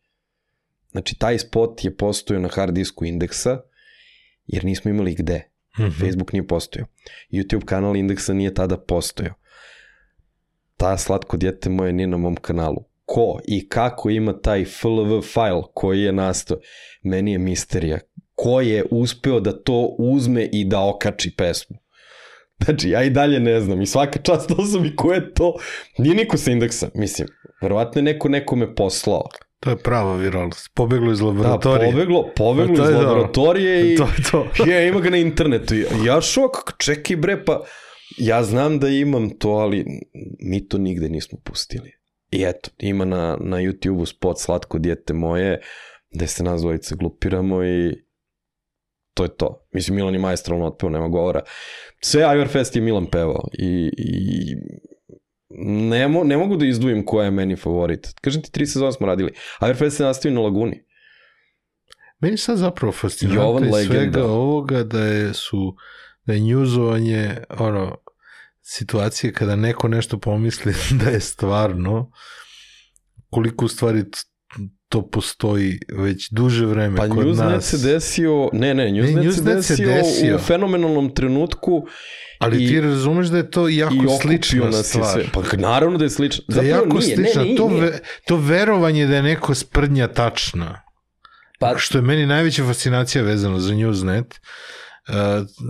[0.92, 3.62] Znači, taj spot je postojao na hard disku indeksa,
[4.48, 5.38] jer nismo imali gde.
[5.80, 6.00] Mm -hmm.
[6.00, 6.88] Facebook nije postojao.
[7.32, 9.34] YouTube kanal indeksa nije tada postojao.
[10.78, 12.84] Ta slatko djete moje nije na mom kanalu.
[13.14, 16.58] Ko i kako ima taj FLV file koji je nastao,
[17.04, 18.00] meni je misterija.
[18.36, 21.78] Ko je uspeo da to uzme i da okači pesmu?
[22.66, 23.82] Znači, ja i dalje ne znam.
[23.82, 25.54] I svaka čast osobi ko je to,
[25.98, 26.90] nije niko sa indeksa.
[26.94, 27.28] Mislim,
[27.62, 29.24] verovatno je neko nekome poslao.
[29.60, 30.72] To je prava viralnost.
[30.74, 31.86] Pobeglo iz laboratorije.
[31.86, 33.02] Da, pobeglo, pobeglo to iz je to.
[33.02, 34.48] laboratorije i To je to.
[34.72, 35.76] je, ima ga na internetu.
[36.06, 37.62] Ja šok, čekaj bre, pa
[38.18, 39.86] ja znam da imam to, ali
[40.40, 42.01] mi to nigde nismo pustili.
[42.32, 45.62] I eto, ima na, na YouTube-u spot Slatko dijete moje,
[46.12, 48.04] gde se nas dvojice glupiramo i
[49.14, 49.68] to je to.
[49.74, 51.42] Mislim, Milan je majstralno otpeo, nema govora.
[52.02, 54.56] Sve Iverfest je Milan pevao i, i
[55.90, 58.14] ne, mo, ne mogu da izdvojim koja je meni favorit.
[58.22, 59.34] Kažem ti, tri sezone smo radili.
[59.62, 60.84] Iverfest se nastavio na Laguni.
[62.20, 65.76] Meni sad zapravo fascinantno iz svega ovoga da je su
[66.26, 67.98] da je njuzovanje ono
[68.64, 70.74] situacije kada neko nešto pomisli
[71.04, 72.12] da je stvarno
[73.30, 74.04] koliko u stvari
[74.88, 77.66] to postoji već duže vreme Pa kod Newsnet nas.
[77.66, 80.36] se desio, ne, ne, Newsnet, ne, se, Newsnet desio se desio.
[80.36, 81.88] u fenomenalnom trenutku
[82.40, 85.12] Ali i- ti razumeš da je to jako slična stvar.
[85.14, 85.26] sve.
[85.34, 86.44] Pa naravno da je slično.
[86.48, 87.44] Da je Zapravo jako nije, slična.
[87.44, 87.82] ne, ne, to, nije.
[87.82, 90.82] ve, to verovanje da je neko sprdnja tačna.
[91.60, 94.40] Pa, što je meni najveća fascinacija vezano za Newsnet,
[95.10, 95.16] Uh,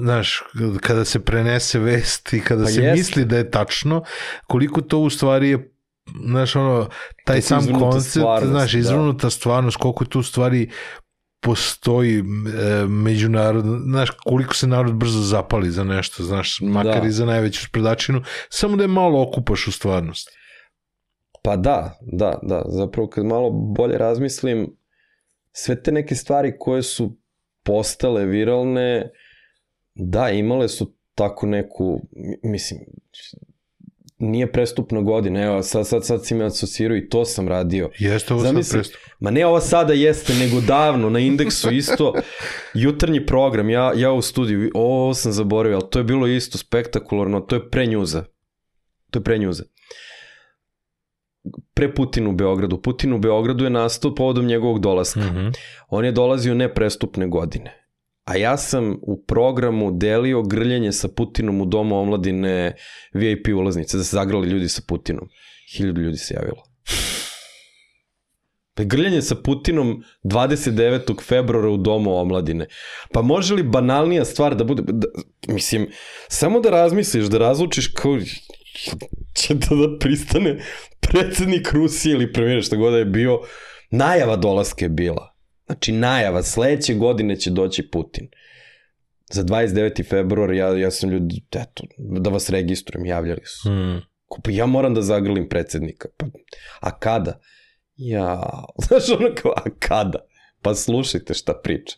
[0.03, 0.43] znaš,
[0.81, 2.97] kada se prenese vest i kada Pa se jest.
[2.97, 4.03] misli da je tačno,
[4.47, 5.71] koliko to u stvari je
[6.25, 6.89] znaš, ono,
[7.25, 8.79] taj Koliko sam koncept, stvarnost, znaš, da.
[8.79, 10.69] izvrnuta stvarnost, koliko tu stvari
[11.39, 12.23] postoji e,
[12.87, 17.07] međunarodno, znaš, koliko se narod brzo zapali za nešto, znaš, makar Da.
[17.07, 20.29] i za najveću spredačinu, samo da je malo okupaš u stvarnost.
[21.43, 22.63] pa da, da, da.
[22.67, 24.77] Zapravo kad malo bolje razmislim,
[25.51, 27.17] sve te neke stvari koje su
[27.63, 29.09] postale viralne,
[29.95, 32.79] da, imale su tako neku, mi- mislim,
[34.17, 37.89] nije prestupna godina, evo, sad, sad, sad si me asocirao i to sam radio.
[37.99, 39.01] Jeste ovo sad Zamisli, prestup.
[39.19, 42.13] ma ne ova sada jeste, nego davno, na indeksu isto,
[42.73, 47.39] jutarnji program, ja, ja u studiju, ovo sam zaboravio, ali to je bilo isto spektakularno,
[47.39, 48.23] to je pre njuza.
[49.09, 49.63] To je pre njuza.
[51.73, 52.81] Pre Putin u Beogradu.
[52.81, 55.19] Putin u Beogradu je nastao povodom njegovog dolaska.
[55.19, 55.47] Mhm.
[55.89, 57.87] On je dolazio neprestupne godine.
[58.23, 62.75] A ja sam u programu delio grljenje sa Putinom u domu omladine
[63.13, 65.29] VIP ulaznice, da se zagrali ljudi sa Putinom.
[65.77, 66.63] Hiljadu ljudi se javilo.
[68.73, 71.23] Pa grljanje sa Putinom 29.
[71.23, 72.67] februara u domu omladine.
[73.13, 74.83] Pa može li banalnija stvar da bude...
[74.85, 75.07] Da,
[75.47, 75.87] mislim,
[76.27, 78.17] samo da razmisliš, da razlučiš kao
[79.33, 80.59] će da, da pristane
[80.99, 83.39] predsednik Rusije ili premijer šta god da je bio,
[83.89, 85.35] najava dolaska je bila.
[85.65, 88.27] Znači najava, sledeće godine će doći Putin.
[89.33, 90.09] Za 29.
[90.09, 93.71] februar ja, ja sam ljudi, eto, da vas registrujem, javljali su.
[93.71, 94.01] Mm.
[94.43, 96.07] Pa ja moram da zagrlim predsednika.
[96.17, 96.25] Pa,
[96.79, 97.39] a kada?
[97.95, 98.41] Ja,
[98.87, 100.19] znaš ono kao, a kada?
[100.61, 101.97] Pa slušajte šta priča.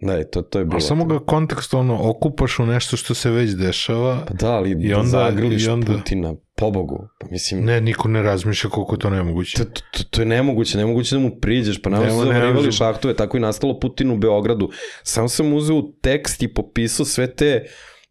[0.00, 0.76] Da, to, to je bilo.
[0.76, 4.24] A samo ga kontekstualno okupaš u nešto što se već dešava.
[4.28, 7.08] Pa da, ali I da onda- zagrliš i onda- Putina, pobogu.
[7.20, 9.58] Pa mislim, Ne, niko ne razmišlja koliko je to nemoguće.
[9.58, 12.72] to, to, to je nemoguće, nemoguće da mu priđeš, pa nama su možemo.
[12.72, 14.70] šahtove, tako i nastalo Putin u Beogradu.
[15.02, 17.64] Samo sam uzeo tekst i popisao sve te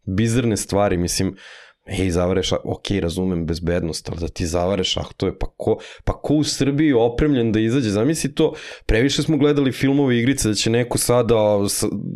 [0.06, 1.36] bizarne stvari, mislim,
[1.88, 6.34] Ej, zavare šah, ok, razumem bezbednost, ali da ti zavare šahtove, pa ko, pa ko
[6.34, 8.54] u Srbiji je opremljen da izađe, zamisli to,
[8.86, 11.34] previše smo gledali filmove i igrice da će neko sada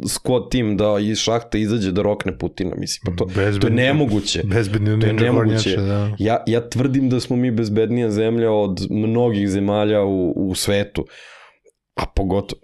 [0.04, 3.30] squad tim da iz šahta izađe da rokne Putina, mislim, pa to,
[3.60, 4.42] to je nemoguće.
[4.44, 5.76] Bezbedni To je nemoguće.
[5.76, 6.16] da.
[6.18, 11.06] Ja, ja tvrdim da smo mi bezbednija zemlja od mnogih zemalja u, u svetu.
[11.94, 12.60] A pogotovo,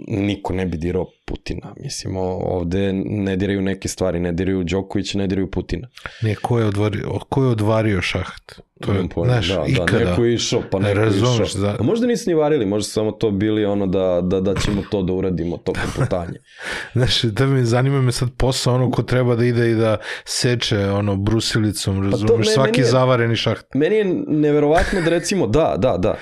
[0.00, 1.74] niko ne bi dirao Putina.
[1.76, 5.88] Mislim, ovde ne diraju neke stvari, ne diraju Đokovića, ne diraju Putina.
[6.22, 8.52] Nije, ko je, odvario, ko je odvario šaht?
[8.80, 9.92] To je, pojma, znaš, da, ikada.
[9.94, 11.60] Da, neko je išao, pa Ne neko je išao.
[11.62, 11.76] da.
[11.80, 15.02] A možda nisu ni varili, možda samo to bili ono da, da, da ćemo to
[15.02, 16.38] da uradimo, to poputanje.
[16.94, 20.78] Znaš, da me zanima me sad posao ono ko treba da ide i da seče
[20.80, 23.66] ono brusilicom, razumeš, Pa me- svaki meni je- zavareni šaht.
[23.74, 26.16] Meni je neverovatno da recimo, da, da, da,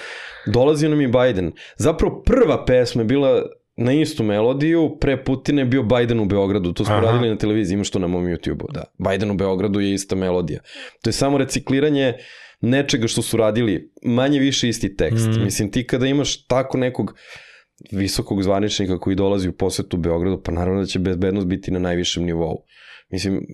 [0.47, 1.53] dolazio nam i Biden.
[1.77, 3.43] Zapravo prva pesma je bila
[3.77, 7.07] na istu melodiju, pre Putina je bio Biden u Beogradu, to smo Aha.
[7.07, 8.85] radili na televiziji, imaš to na mom YouTube-u, da.
[8.99, 10.61] Biden u Beogradu je ista melodija.
[11.03, 12.15] To je samo recikliranje
[12.61, 15.27] nečega što su radili, manje više isti tekst.
[15.27, 15.45] Mm.
[15.45, 17.15] Mislim, ti kada imaš tako nekog
[17.91, 22.25] visokog zvaničnika koji dolazi u posetu Beogradu, pa naravno da će bezbednost biti na najvišem
[22.25, 22.65] nivou.
[23.15, 23.47] Mislim,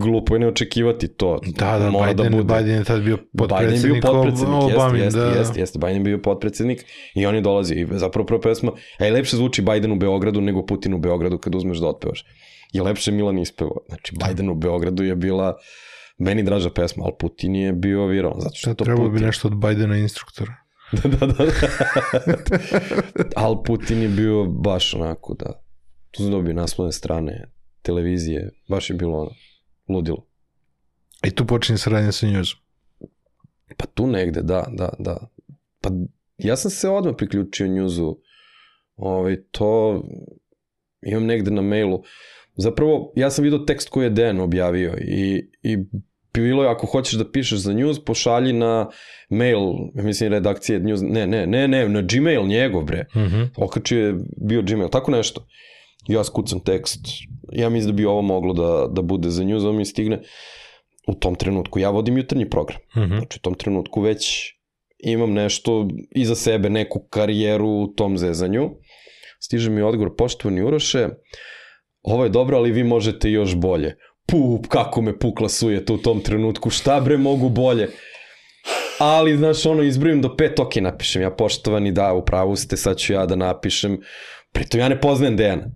[0.00, 1.40] glupo je ne očekivati to.
[1.58, 2.54] Da, da, Mora Biden, bude.
[2.54, 5.26] Biden je tad bio Biden je bio potpredsednik, Ob- Obamin, jeste, da.
[5.26, 6.84] jeste, jeste, Biden je bio potpredsednik
[7.14, 10.66] i on je dolazio i zapravo prva pesma, i lepše zvuči Biden u Beogradu nego
[10.66, 12.24] Putin u Beogradu kad uzmeš da otpevaš.
[12.72, 13.76] I lepše Milan ispevao.
[13.88, 15.56] Znači, Biden u Beogradu je bila
[16.18, 19.26] meni draža pesma, ali Putin je bio viralan, zato što je to Trebalo bi Putin.
[19.26, 20.54] nešto od Bidena instruktora.
[21.02, 21.44] da, da, da.
[23.36, 25.62] ali Putin je bio baš onako da,
[26.10, 27.53] tu sam dobio naslovne strane,
[27.84, 29.30] televizije, baš je bilo ono,
[29.88, 30.26] ludilo.
[31.24, 32.58] I tu počinje saradnja sa njuzom.
[33.76, 35.28] Pa tu negde, da, da, da.
[35.80, 35.90] Pa
[36.38, 38.16] ja sam se odmah priključio njuzu.
[38.96, 40.02] Ovaj, to
[41.06, 42.02] imam negde na mailu.
[42.56, 45.78] Zapravo, ja sam vidio tekst koji je Dejan objavio i, i
[46.34, 48.90] bilo je, ako hoćeš da pišeš za news, pošalji na
[49.28, 49.60] mail,
[49.94, 53.06] mislim redakcije news, ne, ne, ne, ne, na Gmail njegov, bre.
[53.14, 53.48] Uh -huh.
[53.56, 55.46] Okačio je bio Gmail, tako nešto.
[56.08, 57.00] Ja skucam tekst,
[57.52, 60.20] ja mislim da bi ovo moglo da, da bude za news, ovo mi stigne
[61.06, 61.78] u tom trenutku.
[61.78, 62.78] Ja vodim jutarnji program.
[62.96, 63.18] Uh -huh.
[63.18, 64.54] Znači u tom trenutku već
[64.98, 68.70] imam nešto iza sebe, neku karijeru u tom zezanju.
[69.40, 71.08] Stiže mi odgovor, poštovani Uroše,
[72.02, 73.96] ovo je dobro, ali vi možete još bolje.
[74.26, 77.88] Pup, kako me pukla sujeta u tom trenutku, šta bre mogu bolje?
[78.98, 82.96] Ali, znaš, ono, izbrojim do pet, ok, napišem ja, poštovani, da, u pravu ste, sad
[82.96, 84.00] ću ja da napišem.
[84.52, 85.70] Pritom ja ne poznajem Dejana.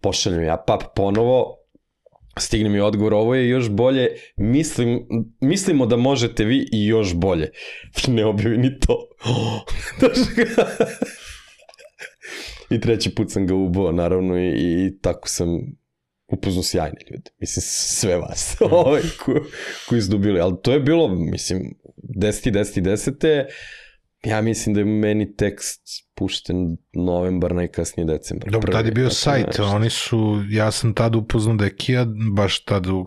[0.00, 1.56] Pošaljem ja pap ponovo,
[2.38, 5.06] stigne mi odgovor, ovo je još bolje, mislim,
[5.40, 7.50] mislimo da možete vi i još bolje.
[8.08, 9.08] Ne objavi ni to.
[12.70, 15.48] I treći put sam ga ubao, naravno, i, i tako sam
[16.28, 17.30] upoznao sjajne ljude.
[17.38, 19.34] Mislim, sve vas, ovaj, ko,
[19.88, 20.40] koji su dobili.
[20.40, 22.50] Ali to je bilo, mislim, 10.
[22.50, 22.80] 10.
[22.80, 23.44] 10.
[24.26, 25.82] Ja mislim da je meni tekst
[26.14, 28.50] pušten novembar, najkasnije decembar.
[28.50, 29.64] Dobro, tad je bio sajt, nešto.
[29.64, 33.04] oni su, ja sam tad upoznao da je Kia, baš tad u,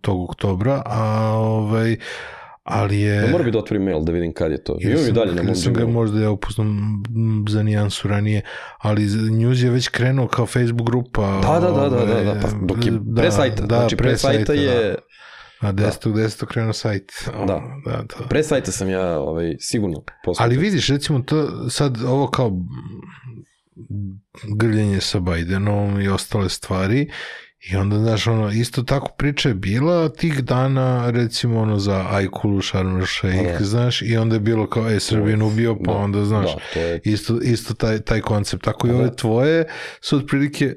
[0.00, 1.96] tog oktobra, a ovaj,
[2.64, 3.14] ali je...
[3.14, 4.76] Ja moram bi da otvorim mail da vidim kad je to.
[4.80, 8.42] I sam- dalje na mom sam ga možda ja upoznao m, za nijansu ranije,
[8.78, 11.40] ali News je već krenuo kao Facebook grupa.
[11.42, 14.16] Da, da, da, da, da, da, pa ovaj, dok je pre sajta, da, znači pre
[14.16, 14.94] sajta je,
[15.60, 15.68] Da.
[15.68, 16.12] A 10.
[16.12, 16.46] 10.
[16.46, 17.12] krenuo sajt.
[17.26, 17.62] Da.
[17.84, 18.26] da, da.
[18.28, 20.44] pre sajta sam ja ovaj, sigurno poslao.
[20.44, 22.52] Ali vidiš, recimo, to sad ovo kao
[24.56, 27.10] grljenje sa Bidenom i ostale stvari
[27.72, 32.62] i onda, znaš, ono, isto tako priča je bila tih dana, recimo, ono, za Ajkulu,
[32.62, 33.64] Sharm el Sheikh, Da.
[33.64, 37.00] znaš, i onda je bilo kao, e, Srbin ubio, pa Da, onda, znaš, Da, je
[37.04, 38.64] isto, isto taj, taj koncept.
[38.64, 38.96] Tako i Da.
[38.96, 39.64] ove tvoje
[40.00, 40.74] su otprilike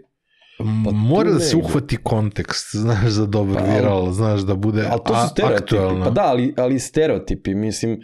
[0.86, 5.00] Pa mora da se uhvati kontekst, znaš, za dobar Pa, viral, znaš, da bude Ali
[5.06, 5.64] to a- su stereotipi.
[5.64, 6.04] aktuelno.
[6.06, 7.56] Pa da, ali, ali stereotipi.
[7.56, 8.00] Mislim,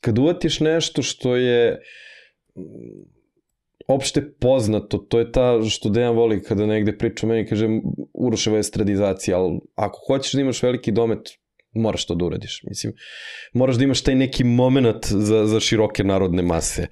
[0.00, 1.78] kad uvatiš nešto što je
[2.56, 2.62] mm,
[3.88, 7.66] opšte poznato, to je ta što Dejan voli kada negde priča o meni, kaže
[8.14, 11.18] Uroševa je stradizacija, ali ako hoćeš da imaš veliki domet,
[11.74, 12.62] moraš to da uradiš.
[12.68, 12.92] Mislim,
[13.52, 16.86] moraš da imaš taj neki moment za, za široke narodne mase.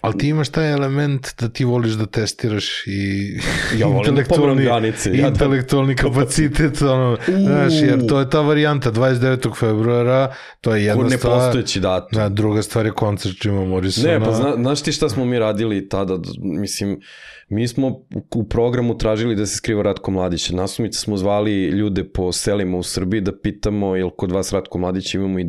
[0.00, 3.32] Ali ti imaš taj element da ti voliš da testiraš i
[3.78, 8.40] Ja da intelektualni, pomeram granice, ja da- intelektualni kapacitet, ono, znaš, jer to je ta
[8.40, 9.58] varijanta 29.
[9.58, 11.38] februara, to je jedna stvar.
[11.38, 12.18] Nepostojeći datum.
[12.18, 14.12] Da, druga stvar je koncert Jima Morrisona.
[14.12, 16.18] Ne, pa zna, znaš ti šta smo mi radili tada?
[16.42, 17.00] Mislim,
[17.48, 17.88] mi smo
[18.34, 20.50] u, programu tražili da se skriva Ratko Mladić.
[20.50, 25.14] Nasumice smo zvali ljude po selima u Srbiji da pitamo jel kod vas Ratko Mladić
[25.14, 25.46] imamo i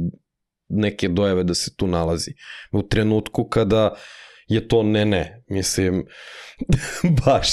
[0.70, 2.32] neke dojave da se tu nalazi.
[2.72, 3.94] U trenutku kada
[4.50, 5.44] je to ne ne.
[5.48, 6.06] Mislim,
[7.26, 7.48] baš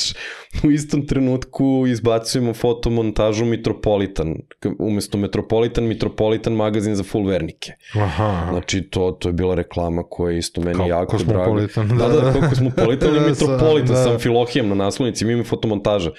[0.65, 4.35] u istom trenutku izbacujemo fotomontažu Metropolitan.
[4.79, 7.73] Umesto Metropolitan, Metropolitan magazin za full vernike.
[7.95, 8.47] Aha.
[8.51, 11.45] Znači, to, to je bila reklama koja je isto meni Kao jako drago.
[11.45, 14.05] Kosmopolitan, Da, da, da, Kosmopolitan i Da, sa- Metropolitan da.
[14.05, 16.11] sa Amfilohijem na naslovnici, mi imamo fotomontaža.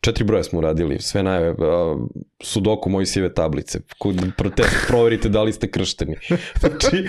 [0.00, 1.96] Četiri broja smo uradili, sve najave, a,
[2.42, 6.16] sudoku Mojsijeve tablice, kod protest, proverite da li ste kršteni.
[6.60, 7.06] Znači,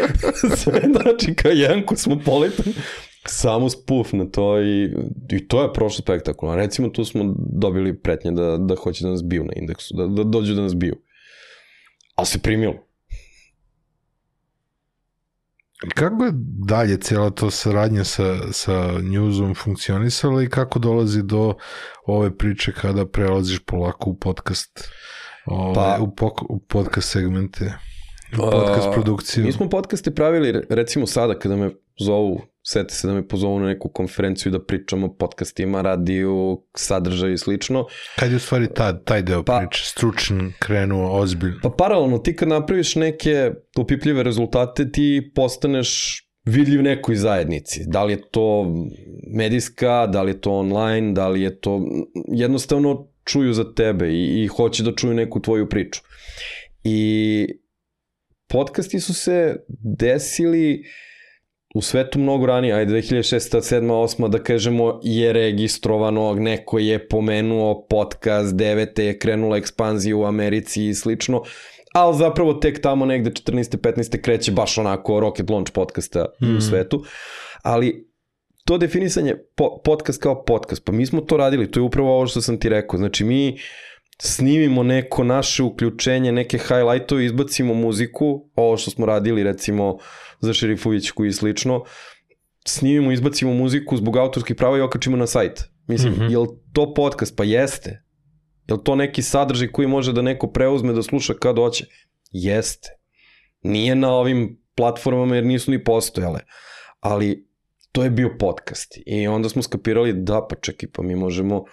[0.56, 2.74] sve znači kao jedan Kosmopolitan,
[3.26, 4.84] samo spuf na to i,
[5.30, 6.64] i to je prošlo spektakularno.
[6.64, 10.24] Recimo tu smo dobili pretnje da, da hoće da nas biju na indeksu, da, da
[10.24, 10.96] dođu da nas biju.
[12.16, 12.91] Ali se primilo.
[15.96, 16.32] Kako je
[16.68, 21.54] dalje cijela to saradnja sa, sa newsom funkcionisala i kako dolazi do
[22.06, 24.90] ove priče kada prelaziš polako u podcast
[25.46, 27.74] ove, Pa- u, pok, u podcast segmente
[28.34, 29.46] u podcast A, produkciju?
[29.46, 33.60] Mi smo podcaste pravili, re- recimo sada kada me zovu, sete se da me pozovu
[33.60, 37.86] na neku konferenciju da pričamo o podcastima, radiju, sadržaju i slično.
[38.20, 42.36] kad je u stvari ta, taj deo Pa- priče stručan krenuo ozbiljno Pa paralelno, ti
[42.36, 47.84] kad napraviš neke upipljive rezultate, ti postaneš vidljiv nekoj zajednici.
[47.88, 48.76] Da li je to
[49.34, 51.82] medijska, da li je to online, da li je to...
[52.34, 56.02] Jednostavno čuju za tebe i, i hoće da čuju neku tvoju priču.
[56.84, 57.48] I
[58.48, 59.56] podcasti su se
[60.00, 60.84] desili
[61.76, 63.58] u svetu mnogo ranije, ajde 2006.
[63.58, 63.88] 7.
[63.88, 64.30] 8.
[64.30, 69.02] da kažemo je registrovano, neko je pomenuo podcast, 9.
[69.02, 71.44] je krenula ekspanzija u Americi i slično,
[71.94, 73.78] ali zapravo tek tamo negde 14.
[73.78, 74.22] 15.
[74.22, 76.58] kreće baš onako rocket launch podcasta mm.
[76.58, 77.04] U svetu,
[77.64, 78.12] ali
[78.66, 82.28] to definisanje po, podcast kao podcast, pa mi smo to radili, to je upravo ovo
[82.28, 83.58] što sam ti rekao, znači mi
[84.22, 89.98] snimimo neko naše uključenje, neke highlightove, izbacimo muziku, ovo što smo radili recimo
[90.42, 91.84] za Šerifovićku i slično,
[92.68, 95.64] snimimo, izbacimo muziku zbog autorskih prava i okačimo na sajt.
[95.88, 96.16] Mislim, mm.
[96.16, 96.32] -hmm.
[96.32, 97.38] je li to podcast?
[97.38, 98.04] Pa jeste.
[98.68, 101.86] Je li to neki sadržaj koji može da neko preuzme da sluša kad hoće?
[102.32, 102.90] Jeste.
[103.62, 106.40] Nije na ovim platformama jer nisu ni postojale.
[107.00, 107.48] Ali
[107.92, 108.98] to je bio podcast.
[109.06, 111.64] I onda smo skapirali da, pa čekaj, pa mi možemo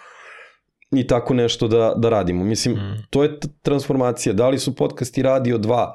[0.91, 2.43] i tako nešto da, da radimo.
[2.43, 3.05] Mislim, Mm.
[3.09, 4.33] to je transformacija.
[4.33, 5.93] Da li su podcasti radio 2?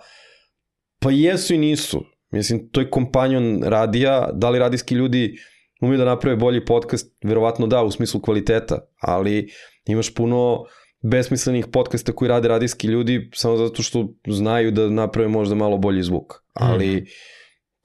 [0.98, 2.04] Pa jesu i nisu.
[2.34, 4.28] Mislim, to je kompanjon radija.
[4.32, 5.36] Da li radijski ljudi
[5.80, 7.16] umiju da naprave bolji podcast?
[7.24, 8.78] Verovatno da, u smislu kvaliteta.
[9.00, 9.48] Ali
[9.86, 10.64] imaš puno
[11.02, 16.02] besmislenih podcasta koji rade radijski ljudi samo zato što znaju da naprave možda malo bolji
[16.02, 16.32] zvuk.
[16.52, 17.06] Ali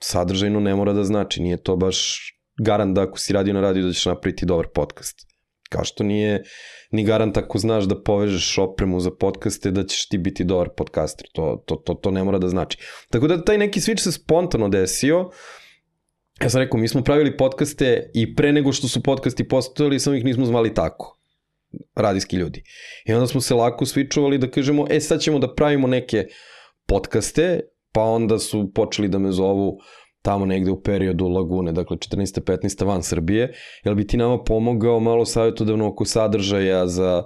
[0.02, 1.42] sadržajno ne mora da znači.
[1.42, 2.20] Nije to baš
[2.58, 5.29] garant da ako si radio na radiju da ćeš napraviti dobar podcast.
[5.70, 6.42] Kao što nije
[6.90, 11.26] ni garant ako znaš da povežeš opremu za podcaste da ćeš ti biti dobar podcaster.
[11.32, 12.78] To, to, to, to ne mora da znači.
[13.10, 15.30] Tako da taj neki switch se spontano desio.
[16.42, 20.16] Ja sam rekao, mi smo pravili podcaste i pre nego što su podcasti postojali, samo
[20.16, 21.20] ih nismo zvali tako
[21.94, 22.62] radijski ljudi.
[23.06, 26.26] I onda smo se lako switchovali da kažemo, e sad ćemo da pravimo neke
[26.86, 27.60] podcaste,
[27.92, 29.78] pa onda su počeli da me zovu
[30.22, 32.40] tamo negde u periodu Lagune, dakle 14.
[32.40, 32.86] 15.
[32.86, 33.52] van Srbije,
[33.84, 37.24] jel bi ti nama pomogao malo savjetodavno oko sadržaja za,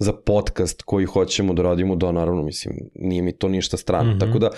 [0.00, 4.14] za podcast koji hoćemo da radimo, da naravno, mislim, nije mi to ništa strano, mm.
[4.14, 4.20] -hmm.
[4.20, 4.50] tako da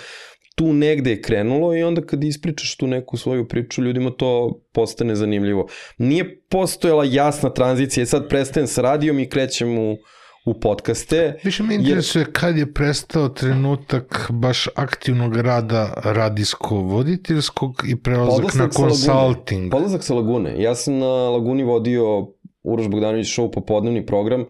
[0.55, 5.15] tu negde je krenulo i onda kad ispričaš tu neku svoju priču, ljudima to postane
[5.15, 5.67] zanimljivo.
[5.97, 9.97] Nije postojala jasna tranzicija, sad prestajem sa radijom i krećem u,
[10.45, 11.39] u podcaste.
[11.43, 18.71] Više me interesuje kad je prestao trenutak baš aktivnog rada radijsko-voditeljskog i prelazak Odlazak na
[18.71, 18.95] sa Lagune.
[18.95, 19.71] consulting.
[19.71, 20.61] Polazak sa Lagune.
[20.61, 22.27] Ja sam na Laguni vodio
[22.63, 24.45] Uroš Bogdanović show popodnevni program.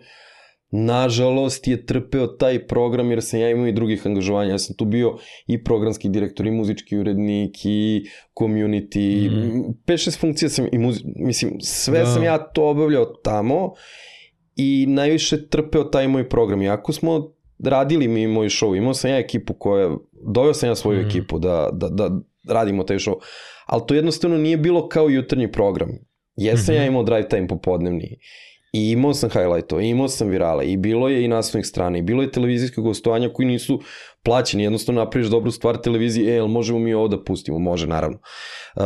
[0.71, 4.51] Nažalost je trpeo taj program jer sam ja imao i drugih angažovanja.
[4.51, 5.17] Ja sam tu bio
[5.47, 8.03] i programski direktor, i muzički urednik, i
[8.39, 9.31] community.
[9.31, 9.73] Mm.
[9.85, 11.03] 5-6 funkcija sam i muzi...
[11.15, 12.05] Mislim, sve da.
[12.05, 13.73] sam ja to obavljao tamo
[14.59, 16.61] i najviše trpeo taj moj program.
[16.61, 17.31] Iako smo
[17.63, 19.89] radili mi moj show, imao sam ja ekipu koja,
[20.27, 21.05] doveo sam ja svoju Mhm.
[21.07, 21.09] mm.
[21.09, 23.15] ekipu da, da, da radimo taj show,
[23.65, 25.89] ali to jednostavno nije bilo kao jutarnji program.
[26.35, 26.81] Jesam Mhm.
[26.83, 28.17] ja imao drive time popodnevni
[28.73, 32.21] i imao sam highlightova, imao sam virale i bilo je i naslovnih strana i bilo
[32.23, 33.81] je televizijskog gostovanja koji nisu
[34.23, 37.59] plaćeni, jednostavno napraviš dobru stvar televiziji, e, jel možemo mi ovo da pustimo?
[37.59, 38.17] Može, naravno.
[38.75, 38.83] Uh,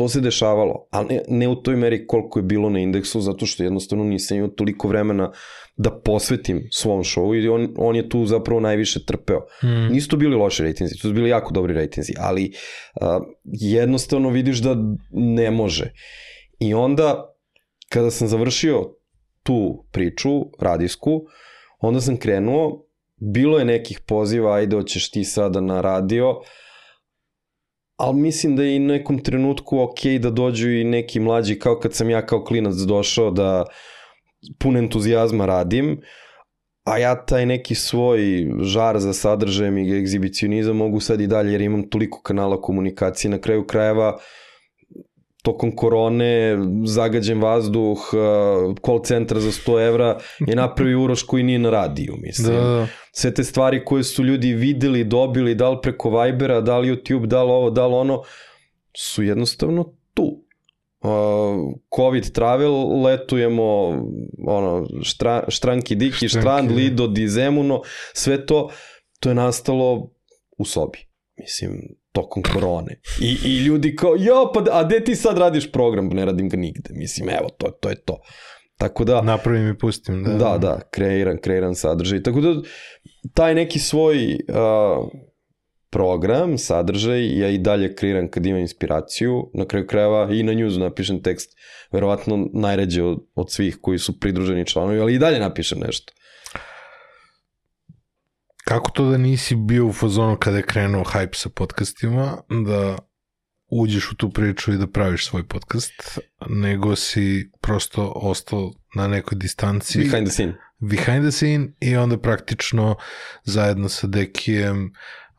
[0.00, 3.46] to se dešavalo, ali ne, ne u toj meri koliko je bilo na indeksu, zato
[3.46, 5.32] što jednostavno nisam imao toliko vremena
[5.76, 9.40] da posvetim svom showu i on, on je tu zapravo najviše trpeo.
[9.62, 9.92] Mm.
[9.92, 12.52] Nisu to bili loši rejtinzi, to su bili jako dobri rejtinzi, ali
[13.00, 13.06] uh,
[13.44, 14.76] jednostavno vidiš da
[15.12, 15.92] ne može.
[16.60, 17.34] I onda,
[17.88, 18.94] kada sam završio
[19.42, 21.22] tu priču, radijsku,
[21.78, 22.86] onda sam krenuo,
[23.16, 26.40] bilo je nekih poziva, ajde, hoćeš ti sada na radio,
[28.00, 31.94] ali mislim da je i nekom trenutku ok da dođu i neki mlađi, kao kad
[31.94, 33.64] sam ja kao klinac došao da
[34.58, 36.00] pun entuzijazma radim,
[36.84, 41.60] a ja taj neki svoj žar za sadržajem i egzibicionizam mogu sad i dalje jer
[41.60, 44.18] imam toliko kanala komunikacije na kraju krajeva
[45.42, 47.98] tokom korone, zagađen vazduh,
[48.84, 52.56] call centar za 100 evra je napravio Uroš koji nije na radiju, mislim.
[52.56, 52.86] Da, da.
[53.12, 57.26] Sve te stvari koje su ljudi videli, dobili, da li preko Vibera, da li YouTube,
[57.26, 58.22] da li ovo, da li ono,
[58.96, 60.44] su jednostavno tu.
[61.02, 61.10] Uh,
[61.96, 63.64] COVID travel, letujemo
[64.46, 66.74] ono, štra, štranki diki, Štranki, štrand, da.
[66.74, 67.82] lido, dizemuno,
[68.12, 68.70] sve to,
[69.20, 70.10] to je nastalo
[70.58, 70.98] u sobi.
[71.38, 71.80] Mislim,
[72.12, 73.00] tokom korone.
[73.20, 76.08] I, I ljudi kao, jo, pa a gde ti sad radiš program?
[76.08, 76.90] Ne radim ga nigde.
[76.92, 78.20] Mislim, evo, to, to je to.
[78.80, 80.24] Tako da, Napravim i pustim.
[80.24, 82.22] Da, da, da, kreiran, kreiran sadržaj.
[82.22, 82.54] Tako da,
[83.34, 85.08] taj neki svoj uh,
[85.90, 89.50] program, sadržaj, ja i dalje kreiram kad imam inspiraciju.
[89.54, 91.58] Na kraju krajeva i na njuzu napišem tekst,
[91.92, 96.12] verovatno najređe od, od svih koji su pridruženi članovi, ali i dalje napišem nešto.
[98.64, 102.98] Kako to da nisi bio u fazonu kada je krenuo hype sa podcastima, da
[103.70, 106.18] uđeš u tu priču i da praviš svoj podcast,
[106.48, 110.54] nego si prosto ostao na nekoj distanci Behind the scene.
[110.78, 112.96] behind the scene i onda praktično
[113.44, 114.92] zajedno sa Dekijem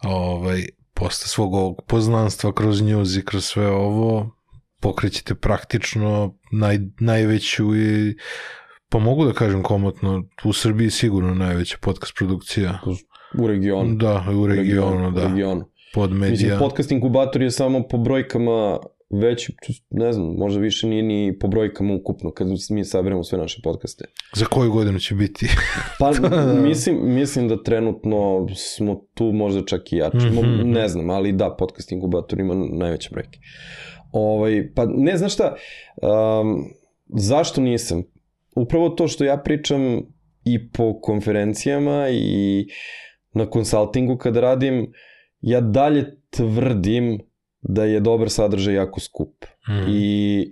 [0.04, 4.38] ovaj, posle svog ovog poznanstva kroz news i kroz sve ovo
[4.80, 8.16] pokrećete praktično naj, najveću i
[8.90, 12.80] pa mogu da kažem komotno u Srbiji sigurno najveća podcast produkcija
[13.40, 13.96] U regionu.
[13.96, 15.66] da u regionu da U regionu.
[15.94, 18.80] Pod Mislim, medija podcast inkubator je samo po brojkama
[19.12, 19.50] već,
[19.90, 24.06] ne znam, možda više nije ni po brojkama ukupno kad mi saberemo sve naše podcaste.
[24.34, 25.48] za koju godinu će biti
[26.00, 26.12] Pa
[26.62, 30.18] mislim, mislim da trenutno smo tu možda čak i jači.
[30.18, 30.70] Mhm, Mm mhm.
[30.70, 33.40] Ne znam, ali da, podcast inkubator ima najveće brojke.
[34.12, 35.56] Ovaj, pa ne, znaš šta,
[36.02, 36.66] um,
[37.08, 38.04] zašto nisam?
[38.56, 40.02] Upravo to što ja pričam
[40.44, 42.68] i po konferencijama i
[43.34, 44.94] na konsultingu kada radim,
[45.42, 47.20] ja dalje tvrdim
[47.62, 49.46] da je dobar sadržaj jako skup.
[49.70, 49.86] Mhm.
[49.90, 50.52] I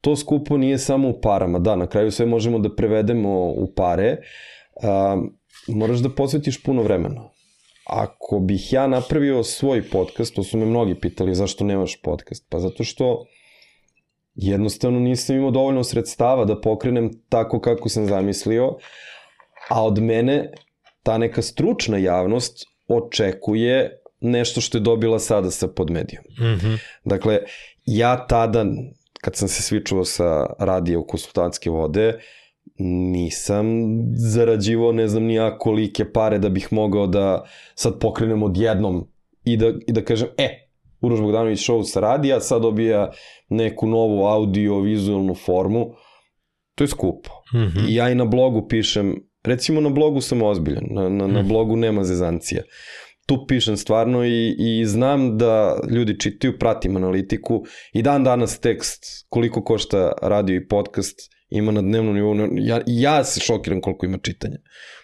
[0.00, 1.58] to skupo nije samo u parama.
[1.58, 4.16] Da, na kraju sve možemo da prevedemo u pare.
[4.82, 5.38] Um,
[5.68, 7.28] moraš da posvetiš puno vremena.
[7.86, 12.58] Ako bih ja napravio svoj podcast, to su me mnogi pitali zašto nemaš podcast, pa
[12.58, 13.24] zato što
[14.34, 18.76] jednostavno nisam imao dovoljno sredstava da pokrenem tako kako sam zamislio,
[19.70, 20.52] a od mene
[21.02, 26.24] ta neka stručna javnost očekuje nešto što je dobila sada sa podmedijom.
[26.40, 26.74] Mhm.
[27.04, 27.38] Dakle,
[27.86, 28.64] ja tada,
[29.20, 32.18] kad sam se svičuo sa radija u konsultantske vode,
[33.12, 33.66] nisam
[34.14, 37.44] zarađivao ne znam nija kolike pare da bih mogao da
[37.74, 39.08] sad pokrenem odjednom
[39.44, 40.70] i da, i da kažem, e,
[41.00, 43.10] Uroš Bogdanović show sa radija, sad dobija
[43.48, 45.94] neku novu audio-vizualnu formu.
[46.74, 47.30] To je skupo.
[47.54, 47.88] Mhm.
[47.88, 51.76] I ja i na blogu pišem, recimo na blogu sam ozbiljan, na, na, na blogu
[51.76, 52.62] nema zezancija.
[53.30, 59.04] Tu pišem stvarno i, i znam da ljudi čitaju, pratim analitiku i dan danas tekst
[59.28, 61.16] koliko košta radio i podcast
[61.50, 62.34] ima na dnevnom nivou.
[62.54, 64.56] Ja, ja se šokiram koliko ima čitanja.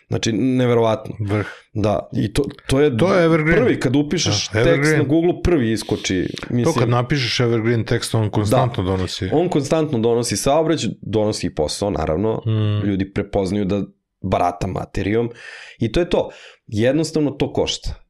[0.08, 1.14] Znači, neverovatno.
[1.20, 3.58] vrh Da, i to, to je, To je evergreen.
[3.58, 4.98] prvi, kad upišeš Da, tekst evergreen.
[4.98, 6.14] na Google, prvi iskoči.
[6.50, 8.90] Mislim, To kad napišeš evergreen tekst, on konstantno Da.
[8.90, 9.28] donosi.
[9.32, 12.42] On konstantno donosi saobrać, donosi i posao, naravno.
[12.46, 12.86] Mm.
[12.86, 13.82] Ljudi prepoznaju da
[14.22, 15.30] barata materijom
[15.78, 16.30] i to je to.
[16.66, 18.05] Jednostavno to košta.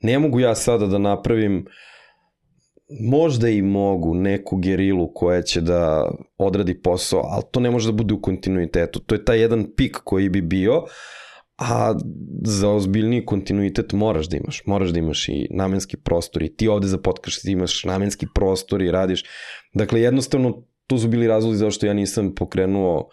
[0.00, 1.66] Ne mogu ja sada da napravim
[3.00, 7.96] možda i mogu neku gerilu koja će da odradi posao, ali to ne može da
[7.96, 9.00] bude u kontinuitetu.
[9.00, 10.84] To je taj jedan pik koji bi bio,
[11.58, 11.94] a
[12.44, 14.62] za ozbiljniji kontinuitet moraš da imaš.
[14.66, 18.90] Moraš da imaš i namenski prostor i ti ovde za podcast imaš namenski prostor i
[18.90, 19.24] radiš.
[19.74, 23.08] Dakle, jednostavno, tu su bili razlozi zašto ja nisam pokrenuo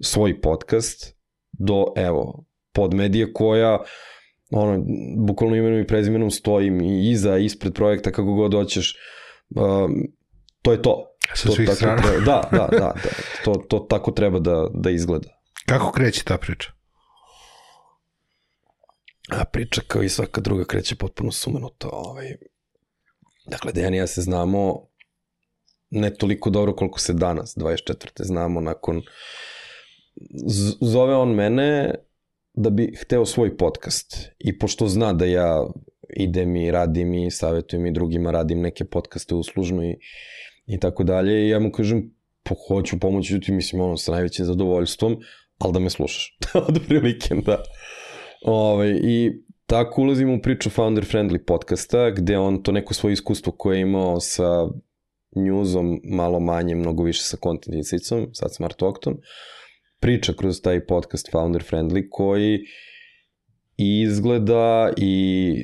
[0.00, 1.16] svoj podcast
[1.52, 3.78] do, evo, podmedije koja
[4.50, 4.84] ono,
[5.16, 8.96] bukvalno imenom i prezimenom stojim i iza, ispred projekta, kako god hoćeš,
[9.50, 10.06] um,
[10.62, 11.06] to je to.
[11.34, 12.02] Sa to svih tako strana.
[12.02, 13.10] Treba, da, da, da, da.
[13.44, 15.28] To, to tako treba da, da izgleda.
[15.66, 16.72] Kako kreće ta priča?
[19.30, 21.88] A priča kao i svaka druga kreće potpuno sumanuto.
[21.92, 22.26] Ovaj.
[23.46, 24.88] Dakle, Dejan i ja se znamo
[25.90, 28.22] ne toliko dobro koliko se danas, 24.
[28.22, 29.02] znamo nakon...
[30.80, 31.94] Zove on mene
[32.56, 34.30] da bi hteo svoj podcast.
[34.38, 35.66] I pošto zna da ja
[36.16, 39.96] idem i radim i savjetujem i drugima, radim neke podcaste uslužno i,
[40.66, 41.46] i tako dalje.
[41.46, 45.16] I ja mu kažem, po, hoću pomoći, ti, mislim, ono, sa najvećim zadovoljstvom,
[45.58, 46.38] ali da me slušaš.
[46.68, 47.62] Od prilike, da.
[48.42, 49.32] Ove, I
[49.66, 53.82] tako ulazimo u priču Founder Friendly podcasta, gde on to neko svoje iskustvo koje je
[53.82, 54.68] imao sa
[55.36, 59.16] newsom, malo manje, mnogo više sa content insightsom, sad Smart Octon,
[60.06, 62.58] priča kroz taj podcast Founder Friendly koji
[63.76, 65.54] i izgleda i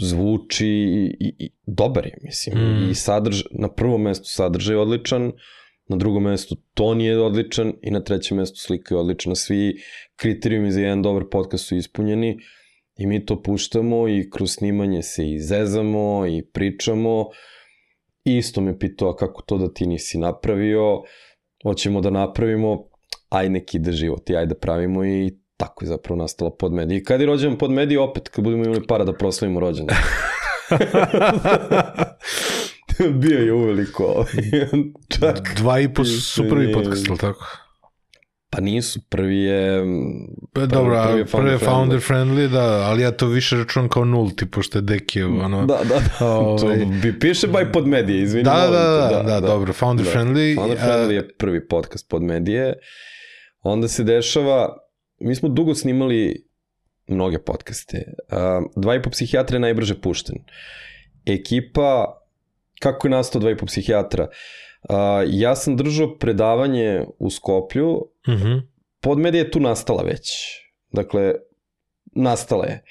[0.00, 2.58] zvuči i, i, i dobar je, mislim.
[2.58, 2.90] Mm.
[2.90, 5.32] I sadrž, na prvom mestu sadržaj je odličan,
[5.88, 9.34] na drugom mestu ton je odličan i na trećem mestu slika je odlična.
[9.34, 9.76] Svi
[10.16, 12.38] kriterijumi za jedan dobar podcast su ispunjeni
[12.98, 17.26] i mi to puštamo i kroz snimanje se izezamo i pričamo.
[18.24, 21.02] Isto me pitao kako to da ti nisi napravio,
[21.62, 22.91] hoćemo da napravimo,
[23.32, 26.98] aj neki ide život i aj da pravimo i tako je zapravo nastala podmedija.
[26.98, 29.96] I kad je rođen podmedija, opet kad budemo imali para da proslavimo rođendan.
[33.22, 34.26] Bio je uveliko.
[35.20, 35.54] Čak.
[35.56, 37.46] Dva i po su prvi podcast, ili tako?
[38.50, 39.82] Pa nisu, prvi je...
[40.52, 44.50] Pa dobro, a prvi je founder friendly, da, ali ja to više računam kao nulti,
[44.50, 45.66] pošto je Deki, ono...
[45.66, 46.26] Da, da, da.
[46.30, 48.44] Ovaj- To bi, piše by Podmedije, izvini.
[48.44, 52.74] Da, molim da, te, da, da, dobro, founder friendly, Founder friendly je prvi podcast Podmedije.
[53.62, 54.76] Onda se dešava,
[55.18, 56.46] mi smo dugo snimali
[57.06, 58.14] mnoge podcaste.
[58.76, 60.36] Dva i po psihijatra je najbrže pušten.
[61.26, 62.18] Ekipa,
[62.80, 64.28] kako je nastao dva i po psihijatra?
[65.28, 68.58] Ja sam držao predavanje u Skoplju, Mhm.
[69.00, 70.30] Podmedija je tu nastala već.
[70.92, 71.34] Dakle,
[72.14, 72.84] nastala je.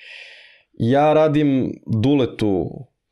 [0.73, 2.69] Ja radim Duletu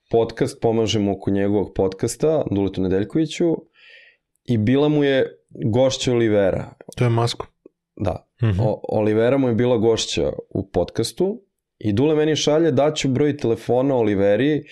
[0.09, 3.55] podcast, pomažem oko njegovog podcasta, Duletu Nedeljkoviću,
[4.45, 6.73] i bila mu je gošća Olivera.
[6.95, 7.47] To je masko.
[7.95, 8.59] Da, Mhm.
[8.59, 11.41] o, Olivera mu je bila gošća u podcastu
[11.79, 14.63] i Dule meni šalje daću broj telefona Oliveri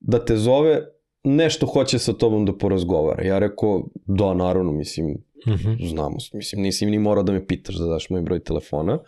[0.00, 0.80] da te zove
[1.24, 3.24] nešto hoće sa tobom da porazgovara.
[3.24, 5.72] Ja rekao, da, naravno, mislim, Mhm.
[5.80, 8.98] znamo, mislim, nisi ni morao da me pitaš da daš moj broj telefona.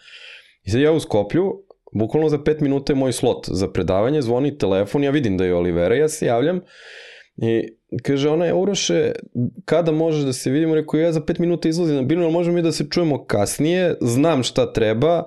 [0.62, 1.62] I sad ja u Skoplju,
[1.92, 5.54] bukvalno za pet minuta je moj slot za predavanje, zvoni telefon, ja vidim da je
[5.54, 6.60] Olivera, ja se javljam
[7.36, 7.68] i
[8.02, 9.12] kaže ona je, Uroše,
[9.64, 10.74] kada možeš da se vidimo?
[10.74, 13.96] Rekao, ja za pet minuta izlazim na binu, ali možemo mi da se čujemo kasnije,
[14.00, 15.24] znam šta treba,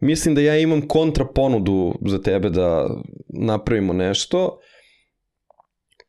[0.00, 2.88] mislim da ja imam kontra ponudu za tebe da
[3.28, 4.58] napravimo nešto,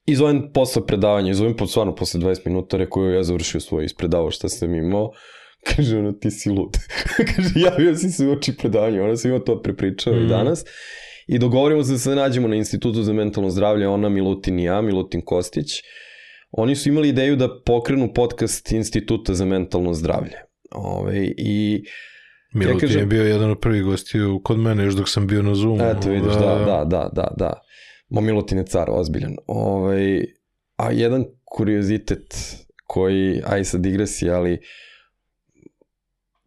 [0.08, 3.86] I zovem posle predavanja, i zovem po stvarno posle 20 minuta, rekao ja završio svoje
[3.86, 5.12] ispredavao šta sam imao.
[5.76, 6.78] Kaže ona, ti si lud.
[7.36, 10.14] Kaže, javio si se u oči predavanja, ona sam imao to prepričao.
[10.14, 10.26] Mm.
[10.26, 10.64] i danas.
[11.28, 14.82] I dogovorimo se da se nađemo na Institutu za mentalno zdravlje, ona, Milutin i ja,
[14.82, 15.72] Milutin Kostić.
[16.52, 20.38] Oni su imali ideju da pokrenu podcast Instituta za mentalno zdravlje.
[20.72, 21.84] Ove, I
[22.54, 25.56] Milutin kažem- je bio jedan od prvih gostiju kod mene, još dok sam bio na
[25.56, 25.84] Zoomu.
[25.84, 27.54] Eto, vidiš, da, da, da, da, da.
[28.10, 29.36] Mo Milutin je car, ozbiljan.
[29.48, 30.22] Ovaj,
[30.76, 32.36] a jedan kuriozitet
[32.86, 34.60] koji, aj sad digresija, ali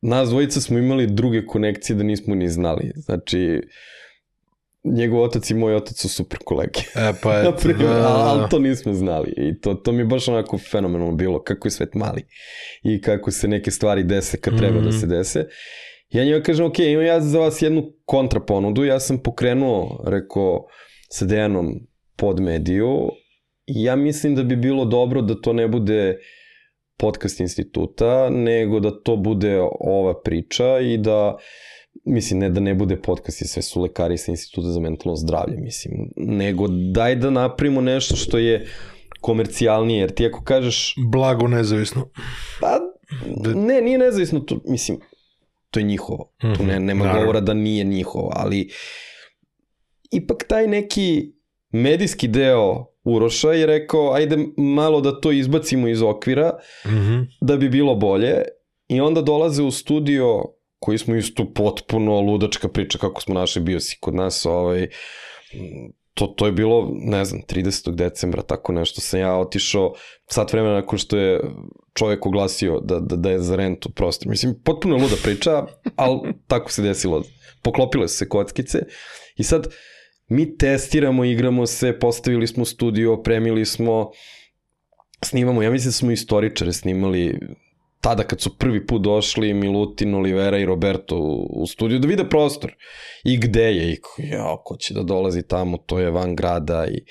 [0.03, 2.93] nas dvojica smo imali druge konekcije da nismo ni znali.
[2.97, 3.61] Znači,
[4.85, 6.81] njegov otac i moj otac su super kolege.
[6.97, 10.05] E, pa Na eto, primjer, da, ali to nismo znali i to, to mi je
[10.05, 12.25] baš onako fenomenalno bilo, kako je svet mali
[12.83, 14.85] i kako se neke stvari dese kad treba Mhm.
[14.85, 15.45] da se dese.
[16.11, 20.67] Ja njima kažem, ok, imam ja za vas jednu kontraponudu, ja sam pokrenuo, rekao,
[21.09, 21.75] sa Dejanom
[22.17, 23.09] pod mediju
[23.67, 26.19] i ja mislim da bi bilo dobro da to ne bude
[26.99, 31.37] podcast instituta, nego da to bude ova priča i da
[32.05, 35.57] mislim, ne da ne bude podcast i sve su lekari sa instituta za mentalno zdravlje,
[35.57, 38.67] mislim, nego daj da napravimo nešto što je
[39.21, 42.09] komercijalnije, jer ti ako kažeš, Blago nezavisno.
[42.61, 42.79] pa,
[43.57, 44.99] ne, nije nezavisno, to, mislim,
[45.71, 47.23] to je njihovo, tu ne, nema naravno.
[47.23, 48.69] govora da nije njihovo, ali
[50.11, 51.33] ipak taj neki
[51.71, 56.53] medijski deo Uroša je rekao, ajde malo da to izbacimo iz okvira,
[56.87, 57.21] Mhm.
[57.41, 58.35] da bi bilo bolje
[58.89, 60.45] i onda dolaze u studio
[60.81, 64.89] koji smo isto potpuno ludačka priča kako smo našli bio si kod nas ovaj,
[66.15, 67.95] to, to je bilo, ne znam, 30.
[67.95, 69.95] decembra, tako nešto sam ja otišao
[70.27, 71.41] sat vremena nakon što je
[71.95, 74.29] čovjek oglasio da, da, da je za rentu prostor.
[74.29, 75.67] Mislim, potpuno luda priča,
[75.97, 77.23] ali tako se desilo.
[77.63, 78.79] Poklopile su se kockice
[79.37, 79.67] i sad
[80.29, 84.11] mi testiramo, igramo se, postavili smo studio, opremili smo,
[85.25, 87.39] snimamo, ja mislim da smo istoričare snimali
[88.01, 92.29] tada kad su prvi put došli Milutin, Olivera i Roberto u, u studiju da vide
[92.29, 92.75] prostor
[93.25, 96.87] i gde je i ko- ja, ko će da dolazi tamo, to je van grada
[96.87, 97.05] i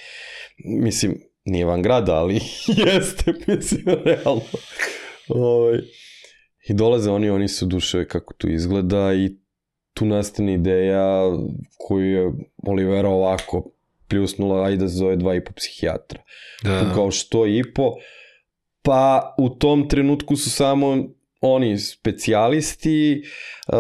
[0.80, 2.34] mislim, nije van grada, ali
[2.86, 4.42] jeste, mislim, realno.
[5.28, 5.78] Ovaj,
[6.70, 9.30] I dolaze oni, oni su duše kako to izgleda i
[9.94, 11.22] tu nastane ideja
[11.78, 12.32] koju je
[12.68, 13.72] Olivera ovako
[14.08, 16.22] pljusnula, ajde da se zove dva i po psihijatra
[16.64, 16.92] Da.
[16.96, 17.94] kao što i po,
[18.90, 20.98] pa u tom trenutku su samo
[21.42, 23.24] oni specijalisti,
[23.68, 23.76] uh,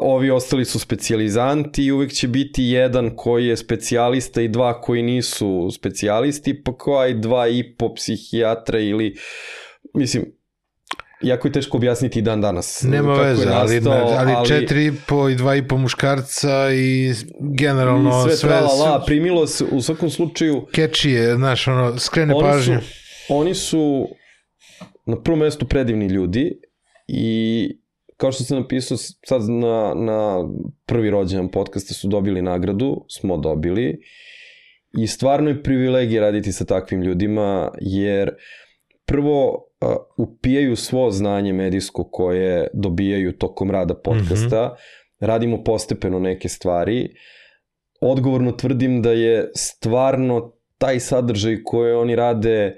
[0.00, 5.02] ovi ostali su specijalizanti i uvek će biti jedan koji je specijalista i dva koji
[5.02, 9.14] nisu specijalisti, pa koja i dva i po psihijatra ili,
[9.94, 10.24] mislim,
[11.20, 12.82] jako je teško objasniti dan danas.
[12.82, 16.72] Nema kako je veze, ali, nastao, ali, četiri i po i dva i po muškarca
[16.72, 17.14] i
[17.58, 22.34] generalno i sve, sve, tralala, primilo se u svakom slučaju keči je, znaš, ono, skrene
[22.34, 22.80] oni pažnju.
[22.80, 22.86] su,
[23.28, 24.08] oni su
[25.06, 26.60] na prvom mestu predivni ljudi
[27.08, 27.68] i
[28.16, 30.48] kao što sam napisao sad na, na
[30.86, 34.00] prvi rođendan podcasta su dobili nagradu, smo dobili.
[34.98, 38.30] I stvarno je privilegija raditi sa takvim ljudima jer
[39.06, 45.26] prvo a, upijaju svo znanje medijsko koje dobijaju tokom rada podcasta, mm -hmm.
[45.26, 47.08] radimo postepeno neke stvari,
[48.00, 52.76] odgovorno tvrdim da je stvarno taj sadržaj koje oni rade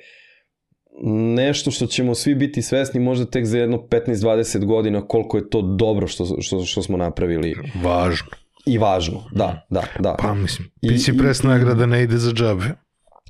[1.36, 5.62] nešto što ćemo svi biti svesni možda tek za jedno 15-20 godina koliko je to
[5.62, 7.54] dobro što, što, što smo napravili.
[7.82, 8.28] Važno.
[8.66, 10.16] I važno, da, da, da.
[10.18, 12.64] Pa mislim, PC Press nagrada ne ide za džabe.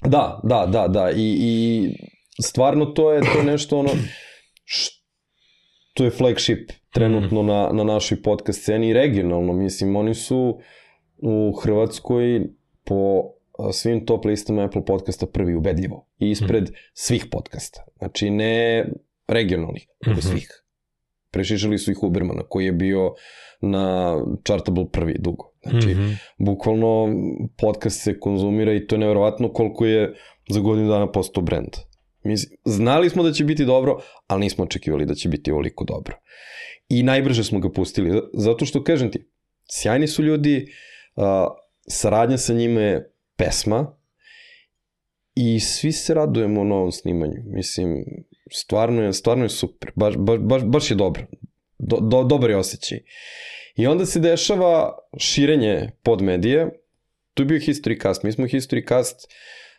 [0.04, 1.10] Da, da, da, da.
[1.10, 1.88] I, i
[2.42, 3.90] stvarno to je to nešto ono
[4.64, 7.46] što je flagship trenutno mm.
[7.46, 9.52] na, na našoj podcast sceni i regionalno.
[9.52, 10.58] Mislim, oni su
[11.16, 12.40] u Hrvatskoj
[12.84, 13.22] po
[13.72, 16.74] svim top listama Apple podcasta prvi ubedljivo i ispred mm.
[16.94, 17.84] svih podcasta.
[17.98, 18.86] Znači ne
[19.28, 20.30] regionalnih, nego mm -hmm.
[20.30, 20.62] svih.
[21.30, 23.14] Prešišali su ih Ubermana koji je bio
[23.60, 25.52] na Chartable prvi dugo.
[25.62, 26.16] Znači, mm -hmm.
[26.38, 27.08] bukvalno
[27.58, 30.14] podcast se konzumira i to je nevjerovatno koliko je
[30.48, 31.70] za godinu dana postao brand.
[32.22, 32.34] Mi
[32.64, 36.16] znali smo da će biti dobro, ali nismo očekivali da će biti ovoliko dobro.
[36.88, 39.30] I najbrže smo ga pustili, zato što, kažem ti,
[39.70, 40.66] sjajni su ljudi,
[41.16, 41.24] uh,
[41.88, 43.96] saradnja sa njima je pesma
[45.34, 47.42] i svi se radujemo novom snimanju.
[47.46, 48.04] Mislim,
[48.52, 51.26] stvarno je, stvarno je super, baš, baš, baš, je dobro.
[51.78, 52.98] Do, do, dobar je osjećaj.
[53.76, 56.70] I onda se dešava širenje pod medije,
[57.34, 59.32] tu je bio History Cast, mi smo History Cast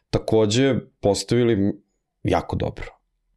[0.09, 1.73] takođe postavili
[2.23, 2.85] jako dobro.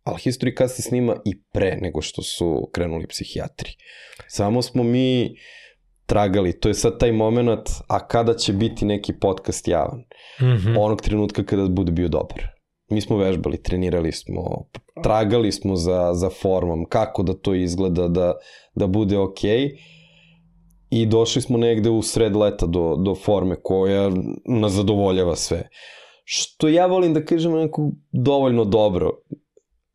[0.02, 3.70] Ali History Cast se snima i pre nego što su krenuli psihijatri.
[4.28, 5.36] Samo smo mi
[6.06, 10.05] tragali, to je sad taj moment, a kada će biti neki podcast javan?
[10.40, 10.77] Mm -hmm.
[10.78, 12.48] Onog trenutka kada bude bio dobar.
[12.90, 14.66] Mi smo vežbali, trenirali smo,
[15.02, 18.35] tragali smo za, za formom, kako da to izgleda, da,
[18.74, 19.59] da bude okej.
[19.59, 19.70] Okay.
[20.90, 24.11] I došli smo negde u sred leta do, do forme koja
[24.44, 25.69] nas zadovoljava sve.
[26.24, 29.11] Što ja volim da kažem neko dovoljno dobro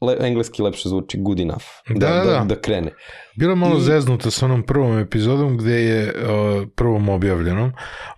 [0.05, 2.91] le, engleski lepše zvuči good enough da, da, da, da, da krene.
[3.35, 3.81] Bilo malo I...
[3.81, 7.71] zeznuto sa onom prvom epizodom gde je o, prvom objavljenom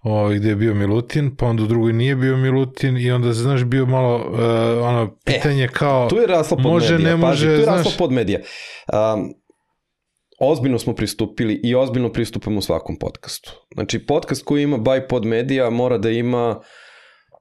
[0.04, 3.64] o, gde je bio Milutin, pa onda u drugoj nije bio Milutin i onda znaš
[3.64, 4.40] bio malo uh,
[4.88, 7.82] ono pitanje e, kao tu je raslo pod može, medija, ne može, tu je raslo
[7.82, 7.98] znaš...
[7.98, 8.40] pod medija.
[8.94, 9.34] Um,
[10.40, 13.52] ozbiljno smo pristupili i ozbiljno pristupamo svakom podcastu.
[13.74, 16.60] Znači, podcast koji ima by pod medija mora da ima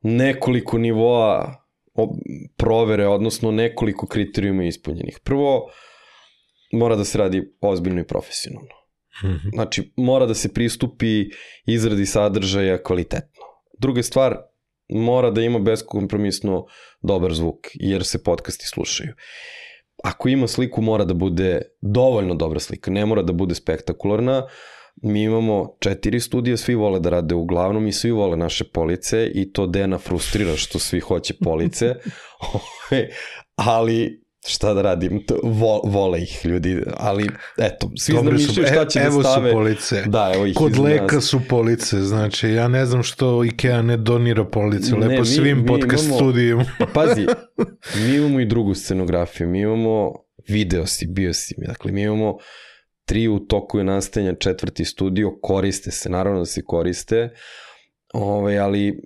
[0.03, 1.66] nekoliko nivoa
[2.57, 5.19] provere, odnosno nekoliko kriterijuma ispunjenih.
[5.25, 5.71] Prvo,
[6.73, 8.75] mora da se radi ozbiljno i profesionalno.
[9.25, 9.49] Mhm.
[9.55, 11.25] Znači, mora da se pristupi
[11.67, 13.43] izradi sadržaja kvalitetno.
[13.79, 14.37] Druga stvar,
[14.89, 16.67] mora da ima beskompromisno
[17.03, 19.15] dobar zvuk, jer se podcasti slušaju.
[20.05, 24.47] Ako ima sliku, mora da bude dovoljno dobra slika, ne mora da bude spektakularna,
[25.03, 27.35] mi imamo četiri studija, svi vole da rade.
[27.35, 31.95] Uglavnom i svi vole naše police i to Dena frustrira što svi hoće police,
[32.53, 33.09] ovaj,
[33.57, 38.99] ali šta da radim, vo, vole ih ljudi, ali eto, svi Dobre znamišljaju šta će
[38.99, 39.51] evo da stave.
[39.51, 43.45] Evo su police, da, evo ih kod leka su police, znači ja ne znam što
[43.45, 46.65] Ikea ne donira police, lepo ne, mi, svim mi podcast imamo, studijima.
[46.79, 47.27] Pa pazi,
[48.07, 50.13] mi imamo i drugu scenografiju, mi imamo
[50.49, 52.37] video si, bio si, dakle mi imamo
[53.07, 57.31] tri u toku je nastajanja četvrti studio, koriste se, naravno da se koriste,
[58.15, 59.03] ovaj, ali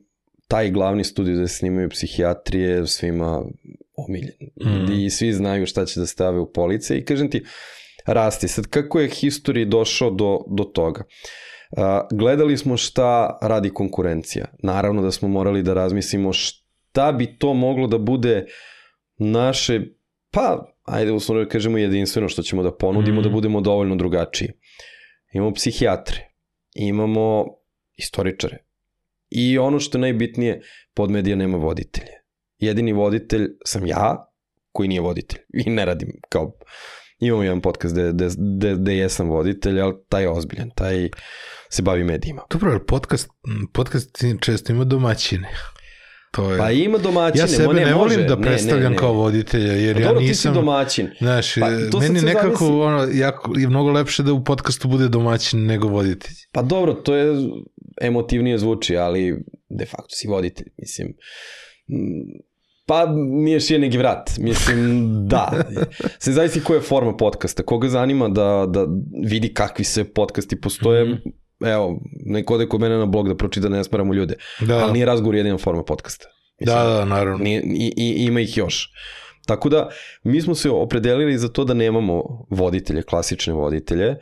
[0.49, 3.45] taj glavni studio da se snimaju psihijatrije svima
[3.97, 4.37] omiljen.
[4.65, 4.93] Mm.
[4.93, 7.45] I svi znaju šta će da stave u police i kažem ti,
[8.07, 8.49] rasti.
[8.49, 11.05] Sad, kako je history došao do, do toga?
[11.71, 11.83] Uh,
[12.19, 14.47] gledali smo šta radi konkurencija.
[14.63, 18.47] Naravno da smo morali da razmislimo šta bi to moglo da bude
[19.19, 19.81] naše,
[20.31, 23.25] pa ajde uslovno da kažemo jedinstveno što ćemo da ponudimo, mm.
[23.25, 24.49] da budemo dovoljno drugačiji.
[25.33, 26.29] Imamo psihijatre,
[26.75, 27.45] imamo
[27.97, 28.59] istoričare
[29.31, 30.61] i ono što je najbitnije,
[30.95, 32.12] pod medija nema voditelje.
[32.59, 34.33] Jedini voditelj sam ja,
[34.73, 36.53] koji nije voditelj i ne radim kao
[37.19, 41.09] imamo jedan podcast gde, gde, gde, gde jesam voditelj, ali taj je ozbiljan, taj
[41.69, 42.43] se bavi medijima.
[42.51, 43.29] Dobro, ali podcast,
[43.73, 45.49] podcast često ima domaćine.
[46.31, 46.59] To je...
[46.59, 48.24] Pa ima domaćine, ja sebe ne, ne, volim može.
[48.24, 48.97] da Ne, predstavljam ne, ne.
[48.97, 50.55] kao voditelja, jer Pa ja dobro, ti si nisam...
[50.55, 51.09] domaćin.
[51.19, 51.70] Znaš, Pa, e,
[52.01, 52.65] meni nekako zavisi.
[52.65, 56.35] ono, jako, je mnogo lepše da u podcastu bude domaćin nego voditelj.
[56.52, 57.35] Pa dobro, to je
[58.01, 61.09] emotivnije zvuči, ali de facto si voditelj, mislim.
[61.89, 62.40] Mm,
[62.86, 64.81] Pa miješ je neki vrat, mislim,
[65.28, 65.65] da.
[66.19, 67.62] Se zavisi koja je forma podcasta.
[67.62, 68.86] Koga zanima da, da
[69.24, 71.15] vidi kakvi se podcasti postoje, Mhm.
[71.66, 74.35] Evo, neko ode kod mene na blog da pročita da ne smaramo ljude.
[74.61, 76.27] Da, Ali nije razgovor jedina forma podcasta.
[76.61, 77.45] da, da, naravno.
[77.45, 78.93] Nije, i, i, ima ih još.
[79.47, 79.89] Tako da,
[80.23, 84.16] mi smo se opredelili za to da nemamo voditelje, klasične voditelje,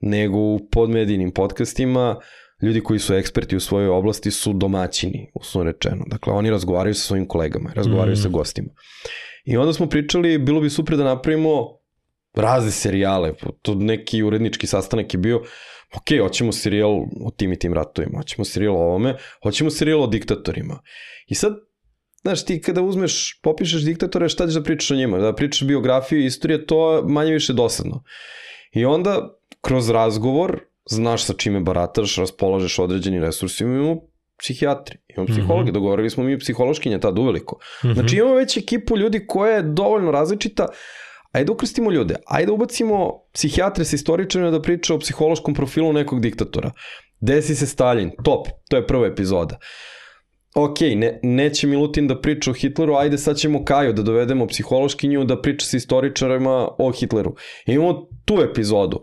[0.00, 2.16] nego u podmedijinim podcastima
[2.62, 6.04] ljudi koji su eksperti u svojoj oblasti su domaćini, uslovno rečeno.
[6.06, 8.22] Dakle, oni razgovaraju sa svojim kolegama, razgovaraju Mm.
[8.22, 8.68] sa gostima.
[9.44, 11.66] I onda smo pričali, bilo bi super da napravimo
[12.34, 15.42] razne serijale, to neki urednički sastanak je bio,
[15.96, 16.90] ok, hoćemo serijal
[17.24, 20.80] o tim i tim ratovima, hoćemo serijal o ovome, hoćemo serijal o diktatorima.
[21.26, 21.52] I sad,
[22.22, 25.18] znaš, ti kada uzmeš, popišeš diktatore, šta ćeš da pričaš o njima?
[25.18, 28.02] Da pričaš biografiju i istorije, to je manje više dosadno.
[28.72, 30.60] I onda, kroz razgovor,
[30.90, 34.00] znaš sa čime barataš, raspolažeš određeni resursima, imamo
[34.38, 35.72] psihijatri, imamo psihologe, Mhm.
[35.74, 37.58] dogovorili smo mi psihološkinje tad uveliko.
[37.84, 37.92] Mhm.
[37.94, 40.66] Znači imamo već ekipu ljudi koja je dovoljno različita,
[41.32, 45.92] ajde da ukrstimo ljude, ajde da ubacimo psihijatre sa istoričarima da priča o psihološkom profilu
[45.92, 46.72] nekog diktatora.
[47.20, 49.58] Desi se Stalin, top, to je prva epizoda.
[50.54, 55.24] Ok, ne, neće Milutin da priča o Hitleru, ajde sad ćemo Kaju da dovedemo psihološkinju
[55.24, 57.34] da priča sa istoričarima o Hitleru.
[57.66, 59.00] Imamo tu epizodu.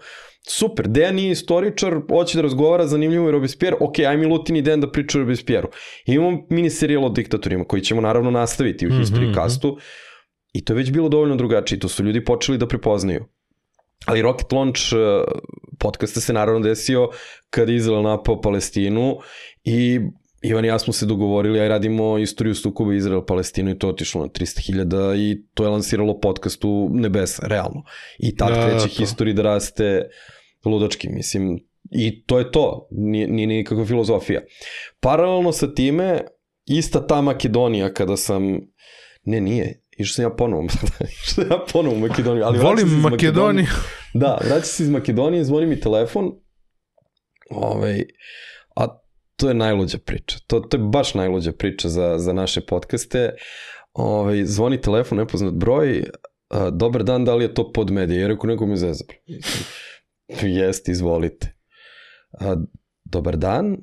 [0.49, 4.81] Super, Dejan nije istoričar, hoće da razgovara, zanimljivo je Robespierre, ok, aj Milutin i Dejan
[4.81, 5.71] da priča o Robespierre-u.
[6.05, 9.33] Imamo mini serijal o diktatorima koji ćemo naravno nastaviti u Mhm, History mhm.
[9.33, 9.77] castu
[10.57, 13.25] i to je već bilo dovoljno drugačije, to su ljudi počeli da prepoznaju.
[14.05, 14.99] Ali Rocket Launch uh,
[15.79, 17.09] podcasta se naravno desio
[17.49, 19.17] kad je Izrael napao Palestinu
[19.63, 19.99] i
[20.41, 24.27] Ivan i ja smo se dogovorili, aj radimo istoriju sukoba Izrael-Palestina i to otišlo na
[24.27, 27.83] 300.000 i to je lansiralo podcast u nebesa, realno.
[28.19, 30.09] I tad Da, da, kreće history da raste
[30.65, 31.59] ludački, mislim.
[31.91, 34.41] I to je to, nije, nije nikakva filozofija.
[34.99, 36.21] Paralelno sa time,
[36.65, 38.59] ista ta Makedonija kada sam,
[39.23, 40.63] ne nije, išao sam ja ponovo,
[41.13, 43.67] išao sam ja ponovo u Makedoniju, ali vraćam Volim Makedoniju.
[44.13, 46.31] Da, vraća se iz Makedonije, zvoni mi telefon,
[47.49, 48.03] ovaj,
[48.75, 48.87] a
[49.35, 50.37] to je najluđa priča.
[50.47, 53.31] To, to je baš najluđa priča za, za naše podcaste.
[53.93, 56.03] Ovaj, zvoni telefon, nepoznat broj,
[56.49, 58.21] a, dobar dan, da li je to pod medije?
[58.21, 59.03] Ja rekao, neko mi zeza.
[60.41, 61.55] Jeste, izvolite.
[62.31, 62.55] A,
[63.05, 63.77] dobar dan,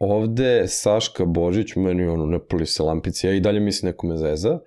[0.00, 4.16] ovde Saška Božić, meni ono, ne pali se lampici, ja i dalje mislim neko me
[4.16, 4.58] zeza.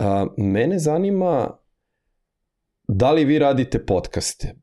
[0.00, 1.58] A, mene zanima
[2.88, 4.54] da li vi radite podcaste?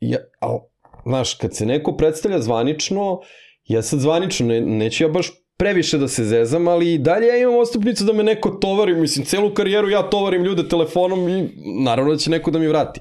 [0.00, 0.58] Ja, a,
[1.06, 3.20] znaš, kad se neko predstavlja zvanično,
[3.64, 7.36] ja sad zvanično, ne, neću ja baš previše da se zezam, ali i dalje ja
[7.36, 11.48] imam ostupnicu da me neko tovari, mislim, celu karijeru ja tovarim ljude telefonom i
[11.84, 13.00] naravno da će neko da mi vrati.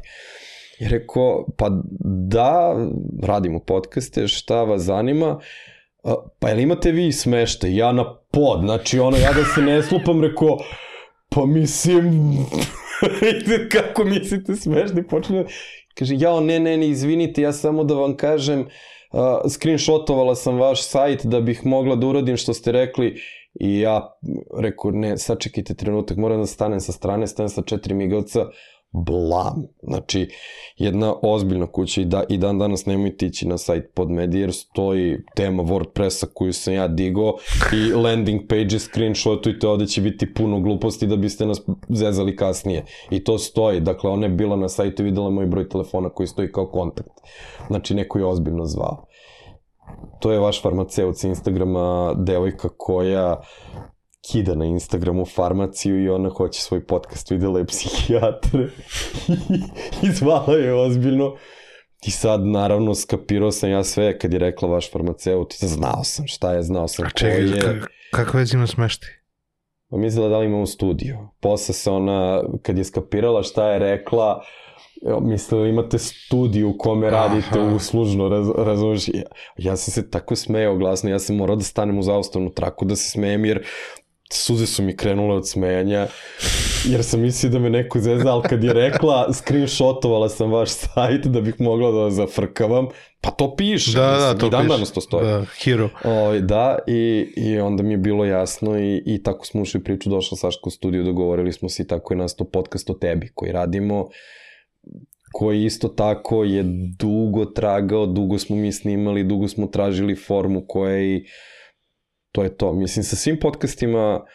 [0.80, 1.70] I rekao, pa
[2.28, 2.76] da,
[3.24, 5.40] radimo podcaste, šta vas zanima,
[6.40, 7.76] pa jel imate vi smeštaj?
[7.76, 10.58] Ja na pod, znači ono, ja da se ne slupam, rekao,
[11.36, 12.38] pa mislim,
[13.74, 15.46] kako mislite smešni, počne,
[15.96, 19.20] kaže, jao, ne, ne, ne, izvinite, ja samo da vam kažem, uh,
[19.50, 23.16] screenshotovala sam vaš sajt da bih mogla da uradim što ste rekli
[23.54, 24.18] i ja
[24.58, 28.46] rekao, ne, sačekajte trenutak, moram da stanem sa strane, stanem sa četiri migavca,
[28.94, 29.68] blam.
[29.84, 30.30] Znači,
[30.78, 35.18] jedna ozbiljna kuća i, da, i dan danas nemojte ići na sajt Podmedia jer stoji
[35.36, 37.34] tema WordPressa koju sam ja digao
[37.74, 42.86] i landing page screenshotujte, ovde će biti puno gluposti da biste nas zezali kasnije.
[43.10, 46.28] I to stoji, dakle ona je bila na sajtu i videla moj broj telefona koji
[46.28, 47.12] stoji kao kontakt.
[47.68, 49.06] Znači, neko je ozbiljno zvao.
[50.20, 53.42] To je vaš farmaceut sa Instagrama, devojka koja
[54.32, 58.68] kida na Instagramu farmaciju i ona hoće svoj podcast, videla je psihijatre
[60.04, 61.36] i zvala je ozbiljno.
[62.06, 65.54] I sad, naravno, skapirao sam ja sve kad je rekla vaš farmaceut.
[65.54, 67.48] Znao sam šta je, znao sam A ko je.
[67.48, 69.10] ka- kakva već ima smeštaj?
[69.90, 71.18] Pa mislila da li imamo studiju.
[71.40, 74.42] Posle se ona, kad je skapirala šta je rekla,
[75.22, 77.76] mislila imate studiju u kome radite Aha.
[77.76, 79.08] uslužno, raz, razumiješ?
[79.08, 79.22] Ja,
[79.58, 82.96] ja sam se tako smejao glasno, ja sam morao da stanem u zaustavnu traku da
[82.96, 83.66] se smejem, jer
[84.32, 86.08] suze su mi krenule od smejanja,
[86.86, 91.28] jer sam mislio da me neko zezna, ali kad je rekla, screenshotovala sam vaš sajt
[91.28, 92.88] da bih mogla da zafrkavam,
[93.22, 95.26] pa to piše, Da, da, mislim, to i dan danas to stoji.
[95.26, 95.90] Da, hero.
[96.04, 100.10] Ovaj, da, i, i onda mi je bilo jasno i, i tako smo ušli priču,
[100.10, 103.52] došla Saška u studiju, dogovorili smo se i tako je nastao podcast o tebi koji
[103.52, 104.10] radimo,
[105.34, 106.64] koji isto tako je
[107.00, 111.26] dugo tragao, dugo smo mi snimali, dugo smo tražili formu koja i
[112.34, 112.74] to je to.
[112.74, 114.26] Mislim, sa svim podcastima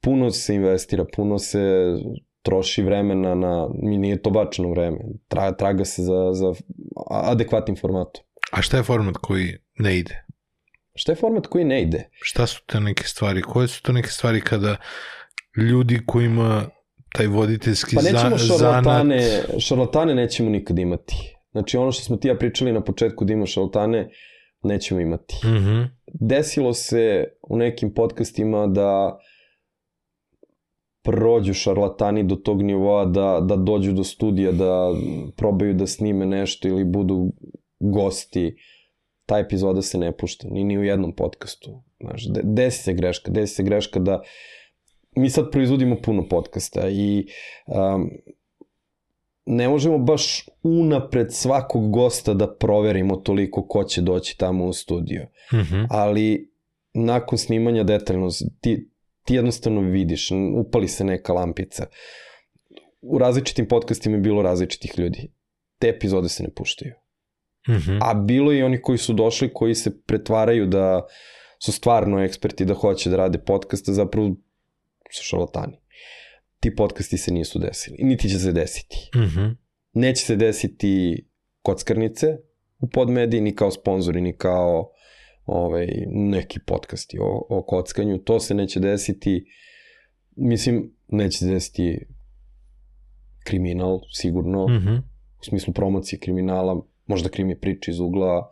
[0.00, 1.92] puno se investira, puno se
[2.42, 4.98] troši vremena na, mi nije to bačeno vreme,
[5.28, 6.52] traga, traga se za, za
[7.10, 8.24] adekvatnim formatom.
[8.52, 10.24] A šta je format koji ne ide?
[10.94, 12.08] Šta je format koji ne ide?
[12.12, 13.42] Šta su te neke stvari?
[13.42, 14.76] Koje su to neke stvari kada
[15.56, 16.64] ljudi kojima
[17.12, 19.60] taj voditeljski Pa nećemo za, šarlatane, zanat...
[19.60, 21.36] šarlatane nećemo nikad imati.
[21.50, 24.08] Znači ono što smo ti ja pričali na početku da ima šarlatane,
[24.62, 25.34] nećemo imati.
[25.44, 25.88] Mm -hmm.
[26.20, 29.18] Desilo se u nekim podcastima da
[31.02, 34.90] prođu šarlatani do tog nivoa da, da dođu do studija, da
[35.36, 37.32] probaju da snime nešto ili budu
[37.80, 38.56] gosti.
[39.26, 41.82] Ta epizoda se ne pušta, ni, ni u jednom podcastu.
[42.00, 44.22] Znaš, de, desi se greška, desi se greška da
[45.16, 47.26] mi sad proizvodimo puno podcasta i
[47.66, 48.10] um,
[49.46, 55.26] ne možemo baš unapred svakog gosta da proverimo toliko ko će doći tamo u studio.
[55.52, 55.86] Mm -hmm.
[55.90, 56.52] Ali
[56.94, 58.28] nakon snimanja detaljno,
[58.60, 58.90] ti,
[59.24, 61.86] ti jednostavno vidiš, upali se neka lampica.
[63.00, 65.32] U različitim podcastima je bilo različitih ljudi.
[65.78, 66.94] Te epizode se ne puštaju.
[67.68, 67.98] Mm -hmm.
[68.00, 71.06] A bilo je i oni koji su došli, koji se pretvaraju da
[71.58, 74.36] su stvarno eksperti, da hoće da rade podcaste, zapravo
[75.10, 75.81] su šalatani.
[76.62, 79.10] Ti podcasti se nisu desili, niti će se desiti.
[79.14, 79.56] Mm -hmm.
[79.92, 81.24] Neće se desiti
[81.62, 82.26] kockarnice
[82.78, 84.90] u podmediji, ni kao sponzori, ni kao
[85.46, 88.18] ovaj, neki podcasti o, o kockanju.
[88.18, 89.44] To se neće desiti,
[90.36, 91.98] mislim, neće se desiti
[93.44, 95.02] kriminal, sigurno, Mm -hmm.
[95.40, 98.50] u smislu promocije kriminala, možda krimi priče iz ugla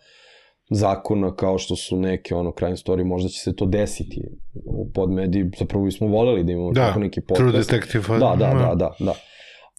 [0.71, 4.23] zakona kao što su neke ono crime story, možda će se to desiti
[4.65, 7.41] u podmediji, zapravo bismo voleli da imamo Da, tako neki podcast.
[7.41, 8.19] True Detective.
[8.19, 9.15] Da, da, da, da, da.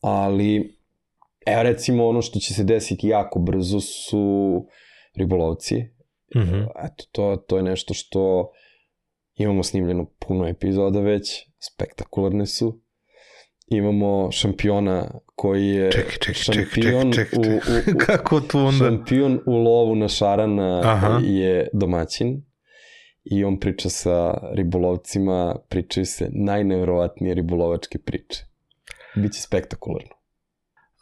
[0.01, 0.77] Ali,
[1.45, 4.65] evo recimo ono što će se desiti jako brzo su
[5.15, 5.75] ribolovci.
[6.35, 6.67] Mm -hmm.
[6.85, 8.49] Eto, to, to je nešto što
[9.35, 12.81] imamo snimljeno puno epizoda već, spektakularne su.
[13.71, 17.55] Imamo šampiona koji je Čekaj, čekaj, čekaj, šampion čekaj, u, čekaj.
[17.55, 18.85] u, u, Kako to onda?
[18.85, 21.19] šampion u lovu na šarana Aha.
[21.23, 22.41] je domaćin
[23.23, 28.45] i on priča sa ribolovcima, pričaju se najnevrovatnije ribolovačke priče.
[29.15, 30.15] Biće spektakularno.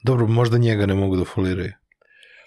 [0.05, 1.71] Dobro, možda njega ne mogu da foliraju.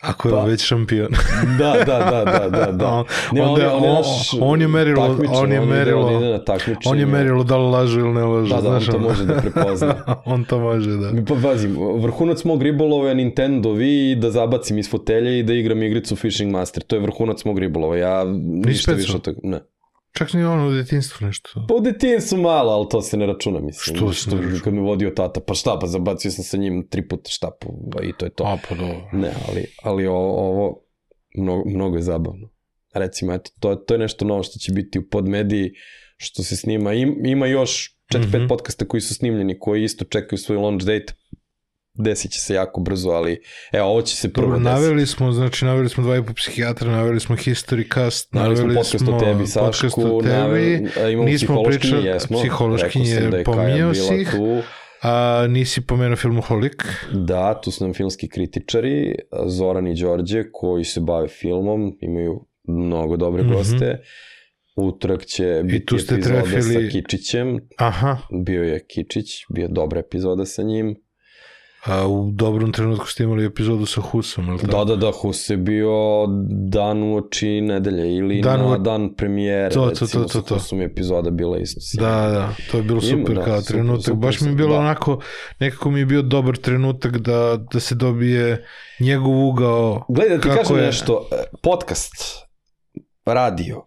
[0.02, 0.38] Ako je Pa.
[0.38, 1.08] on već šampion.
[1.58, 2.88] Da, da, da, da, da, da.
[2.90, 4.06] On- Ne, onda je- on, je on- naš
[4.40, 6.76] on je merilo- takmičar, on je merilo- da ide na takmičenje.
[6.86, 8.54] on je merilo da li laže ili ne laže.
[8.54, 9.08] Da, da, on znaš, to ono.
[9.08, 9.94] može da prepozna.
[10.26, 11.10] on to može, da.
[11.24, 15.82] Pa pazi, vrhunac mog ribolova je Nintendo Wii da zabacim iz fotelje i da igram
[15.82, 16.82] igricu Fishing Master.
[16.82, 17.96] To je vrhunac mog ribolova.
[17.96, 18.24] Ja
[18.64, 19.38] ništa više od toga.
[19.42, 19.60] Ne.
[20.12, 21.66] Čak ni ono u detinstvu nešto.
[21.68, 23.96] Pa u detinjstvu malo, ali to se ne računa, mislim.
[23.96, 24.60] Što se ne računa?
[24.64, 28.02] Kad me vodio tata, pa šta, pa zabacio sam sa njim tri puta štapu pa
[28.02, 28.44] i to je to.
[28.44, 29.08] A, pa dobro.
[29.12, 30.80] Ne, ali, ali ovo, ovo
[31.36, 32.48] mnogo, mnogo je zabavno.
[32.94, 35.72] Recimo, eto, to, to je nešto novo što će biti u podmediji,
[36.16, 36.92] što se snima.
[36.92, 38.46] Im, ima još 4-5 Mhm.
[38.48, 41.14] podcasta koji su snimljeni, koji isto čekaju svoj launch date.
[41.94, 43.40] Desit će se jako brzo, ali
[43.72, 44.72] evo, ovo će se prvo Dobro, desiti.
[44.74, 48.68] naveli smo, znači, naveli smo dva i po psihijatra, naveli smo History Cast, Naveli smo
[48.68, 52.38] podcast o tebi, podcast Sašku, o tebi, naveli, imamo nismo pričali- jesmo.
[52.38, 54.30] psihološkinje, Rekao sam da je Kaja bila ih.
[54.30, 54.62] Tu.
[55.02, 56.84] a nisi pomenuo filmoholik.
[57.12, 59.14] Da, tu su nam filmski kritičari,
[59.46, 63.52] Zoran i Đorđe, koji se bave filmom, imaju mnogo dobre Mhm.
[63.52, 64.00] goste.
[64.76, 69.68] Utorak će biti tu ste epizoda trefili- sa Kičićem, Aha, bio je Kičić, bio je
[69.68, 70.96] dobra epizoda sa njim.
[71.82, 74.72] A u dobrom trenutku ste imali epizodu sa Husom, ili tako?
[74.74, 75.90] Da, da, da, Hus je bio
[76.62, 80.22] dan u oči nedelje ili Dan dan u- na dan premijere, To, to, recimo, to,
[80.22, 80.54] to, sa to.
[80.54, 81.80] Husom je epizoda bila isto.
[81.94, 84.04] Da, da, to je bilo Ima, super da, kao super, trenutak.
[84.04, 84.80] super Baš mi je bilo da.
[84.80, 85.20] onako,
[85.58, 88.64] nekako mi je bio dobar trenutak da, da se dobije
[89.00, 90.04] njegov ugao.
[90.08, 90.82] Gledaj, da ti kažem je?
[90.82, 92.12] nešto, e, podcast,
[93.24, 93.82] radio,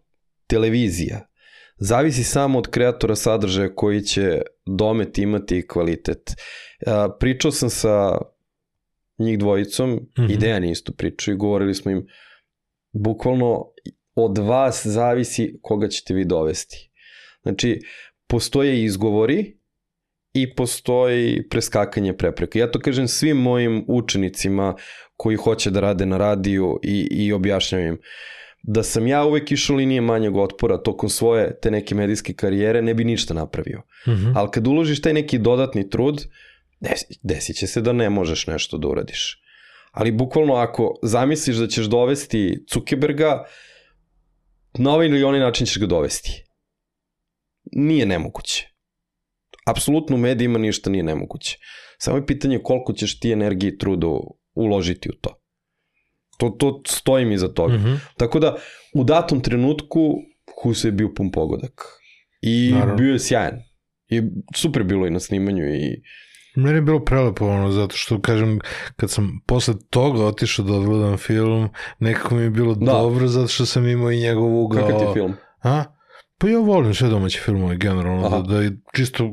[0.47, 1.27] televizija,
[1.77, 6.35] zavisi samo od kreatora sadržaja koji će domet imati i kvalitet.
[6.85, 8.17] A, Pričao sam sa
[9.17, 10.27] njih dvojicom, mm Mhm.
[10.27, 10.33] -hmm.
[10.33, 12.07] i Dejan je isto pričao i govorili smo im,
[12.91, 13.65] bukvalno
[14.15, 16.89] od vas zavisi koga ćete vi dovesti.
[17.41, 17.79] Znači,
[18.27, 19.57] postoje izgovori
[20.33, 22.59] i postoji preskakanje prepreka.
[22.59, 24.75] Ja to kažem svim mojim učenicima
[25.17, 27.97] koji hoće da rade na radiju i, i objašnjam im
[28.67, 32.93] da sam ja uvek išao linije manjeg otpora tokom svoje te neke medijske karijere ne
[32.93, 33.81] bi ništa napravio.
[34.07, 34.31] Mhm.
[34.35, 36.25] Ali kad uložiš taj neki dodatni trud,
[36.89, 39.41] desi, desit će se da ne možeš nešto da uradiš.
[39.91, 43.45] Ali bukvalno ako zamisliš da ćeš dovesti Zuckerberga,
[44.77, 46.43] na ovaj ili onaj način ćeš ga dovesti.
[47.71, 48.67] Nije nemoguće.
[49.65, 51.57] Apsolutno u medijima ništa nije nemoguće.
[51.97, 54.07] Samo je pitanje koliko ćeš ti energije i truda
[54.53, 55.41] uložiti u to.
[56.37, 57.73] To, to stojim iza toga.
[57.73, 57.93] Mhm.
[58.17, 58.57] Tako da,
[58.93, 60.15] u datom trenutku
[60.61, 61.81] Huso je bio pun pogodak.
[62.41, 62.95] I Naravno.
[62.95, 63.59] bio je sjajan.
[64.09, 64.21] I
[64.55, 66.01] super bilo i na snimanju i
[66.55, 68.59] Meni je bilo prelepo ono, zato što, kažem,
[68.95, 71.69] kad sam posle toga otišao da odgledam film,
[71.99, 72.85] nekako mi je bilo Da.
[72.85, 74.83] dobro, zato što sam imao i njegov ugao.
[74.83, 75.33] kakav ti je film?
[75.63, 75.83] A?
[76.37, 78.37] Pa ja volim sve domaće filmove generalno, Aha.
[78.37, 79.29] da, da i čisto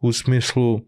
[0.00, 0.80] u smislu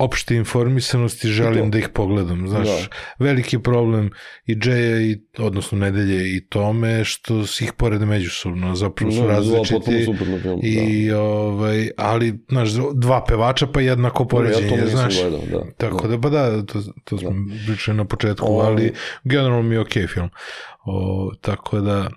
[0.00, 1.68] opšte informisanosti želim to.
[1.68, 2.48] da ih pogledam.
[2.48, 2.86] Znaš, Da.
[3.18, 4.10] veliki problem
[4.46, 9.28] i Džeja, i, odnosno Nedelje i Tome, što si ih porede međusobno, zapravo su No,
[9.28, 10.04] potpuno različiti.
[10.04, 10.60] suprotno film.
[10.62, 14.26] I, ovaj, ali, znaš, dva pevača pa jednako da.
[14.26, 15.20] Ja poređenje, nisam znaš.
[15.20, 15.70] gledao, da.
[15.78, 17.30] Tako da, pa da, to, to smo
[17.66, 18.92] pričali na početku, Ovi- ali
[19.24, 20.28] generalno mi je okej film.
[20.84, 22.08] O, tako da,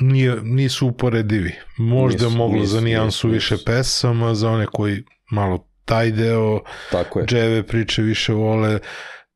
[0.00, 1.52] nije, nisu uporedivi.
[1.78, 6.60] Možda Nisu, moglo nisu, za nijansu nisu, više pesama, za one koji malo taj deo,
[6.90, 7.26] Tako je.
[7.26, 8.78] dževe priče više vole,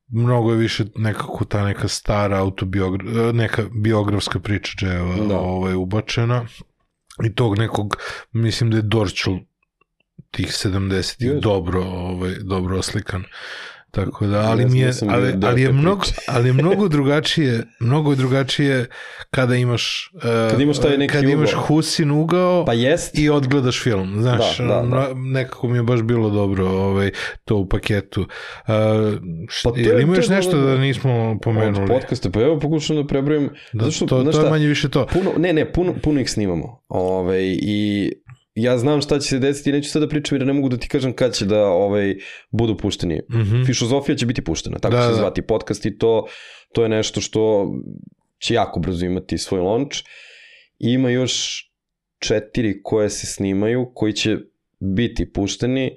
[0.08, 3.02] mnogo je više nekako ta neka stara autobiogra,
[3.32, 5.38] neka biografska priča dževa Da.
[5.38, 6.46] ovaj, ubačena
[7.24, 7.96] i tog nekog,
[8.32, 9.38] mislim da je Dorčul
[10.30, 11.40] tih 70-ih Jeste.
[11.40, 13.24] dobro, ovaj, dobro oslikan.
[13.92, 16.02] Tako da, ali mi je, da ali, ali je mnogo,
[16.34, 18.86] ali je mnogo drugačije, mnogo je drugačije
[19.30, 21.62] kada imaš uh, Kad imaš taj neki kad imaš ugao.
[21.62, 24.14] Husin ugao Pa jest, i odgledaš film.
[24.20, 25.08] Znaš, Da, da, da.
[25.14, 27.10] nekako mi je baš bilo dobro ovaj,
[27.44, 28.20] to u paketu.
[28.20, 28.26] Uh,
[29.64, 30.66] Pa pa je- je, ima to je još nešto dobro.
[30.66, 31.86] da nismo od pomenuli?
[31.88, 33.50] podcasta, pa evo pokušam da prebrojim.
[33.72, 35.06] Da, zato što, to, to je šta, manje više to.
[35.06, 36.82] Puno, ne, ne, puno, puno ih snimamo.
[36.88, 38.12] Ove, I
[38.54, 40.88] ja znam šta će se desiti, neću sad da pričam jer ne mogu da ti
[40.88, 42.14] kažem kad će da ovaj,
[42.50, 43.20] budu pušteni.
[43.30, 43.64] Mhm.
[43.64, 45.16] Fišozofija će biti puštena, tako Da, će se da.
[45.16, 46.26] zvati podcast i to,
[46.72, 47.72] to je nešto što
[48.38, 49.96] će jako brzo imati svoj launch.
[50.78, 51.64] I ima još
[52.18, 54.36] četiri koje se snimaju, koji će
[54.80, 55.96] biti pušteni,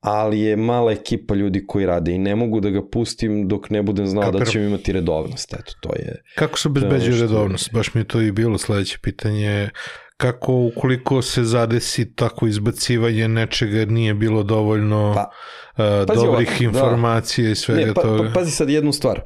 [0.00, 3.82] ali je mala ekipa ljudi koji rade i ne mogu da ga pustim dok ne
[3.82, 4.52] budem znao da Kapiram.
[4.52, 5.54] ćemo imati redovnost.
[5.54, 6.22] Eto, to je...
[6.34, 7.72] Kako se obezbeđuje redovnost?
[7.72, 9.68] Baš mi je to i bilo sledeće pitanje.
[10.16, 15.30] Kako ukoliko se zadesi tako izbacivanje nečega nije bilo dovoljno Pa,
[15.72, 16.64] uh, pazi dobrih ovako, da.
[16.64, 18.22] informacija i svega Ne, pa, toga?
[18.22, 19.22] pa, pazi sad jednu stvar.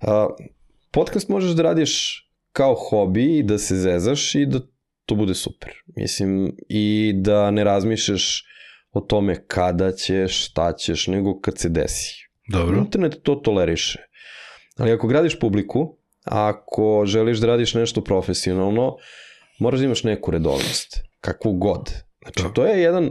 [0.00, 0.08] Uh,
[0.90, 2.22] podcast možeš da radiš
[2.52, 4.60] kao hobi i da se zezaš i da
[5.04, 5.72] to bude super.
[5.96, 8.44] Mislim, i da ne razmišljaš
[8.92, 12.28] o tome kada ćeš, šta ćeš, nego kad se desi.
[12.48, 12.78] Dobro.
[12.78, 13.98] Internet to toleriše.
[14.76, 18.96] Ali ako gradiš publiku, ako želiš da radiš nešto profesionalno,
[19.62, 21.00] moraš da imaš neku redovnost.
[21.20, 21.92] Kakvu god.
[22.22, 22.48] Znači, Da.
[22.48, 23.10] to je jedan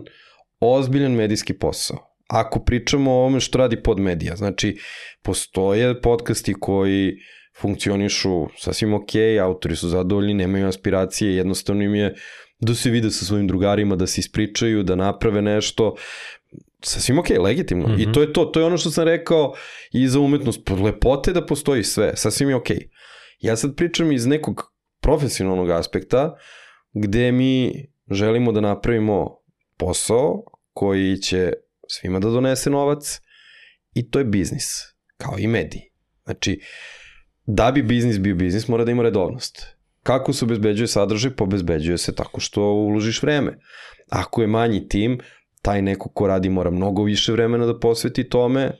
[0.59, 1.97] ozbiljan medijski posao.
[2.27, 4.77] Ako pričamo o ovome što radi pod medija, znači,
[5.23, 7.13] postoje podcasti koji
[7.61, 9.09] funkcionišu sasvim ok,
[9.41, 12.15] autori su zadovoljni, nemaju aspiracije, jednostavno im je
[12.59, 15.95] da se vide sa svojim drugarima, da se ispričaju, da naprave nešto,
[16.83, 17.87] sasvim ok, legitimno.
[17.87, 18.09] Mm -hmm.
[18.09, 19.53] I to je to, to je ono što sam rekao
[19.91, 20.69] i za umetnost.
[20.69, 22.69] Lepote da postoji sve, sasvim je ok.
[23.39, 24.70] Ja sad pričam iz nekog
[25.01, 26.35] profesionalnog aspekta,
[26.93, 27.71] gde mi
[28.11, 29.37] želimo da napravimo
[29.77, 31.53] posao koji će
[31.87, 33.21] svima da donese novac
[33.93, 34.65] i to je biznis,
[35.17, 35.81] kao i mediji.
[36.23, 36.61] Znači,
[37.45, 39.77] da bi biznis bio biznis, mora da ima redovnost.
[40.03, 41.35] Kako se obezbeđuje sadržaj?
[41.35, 43.57] Pa obezbeđuje se tako što uložiš vreme.
[44.09, 45.19] Ako je manji tim,
[45.61, 48.71] taj neko ko radi mora mnogo više vremena da posveti tome,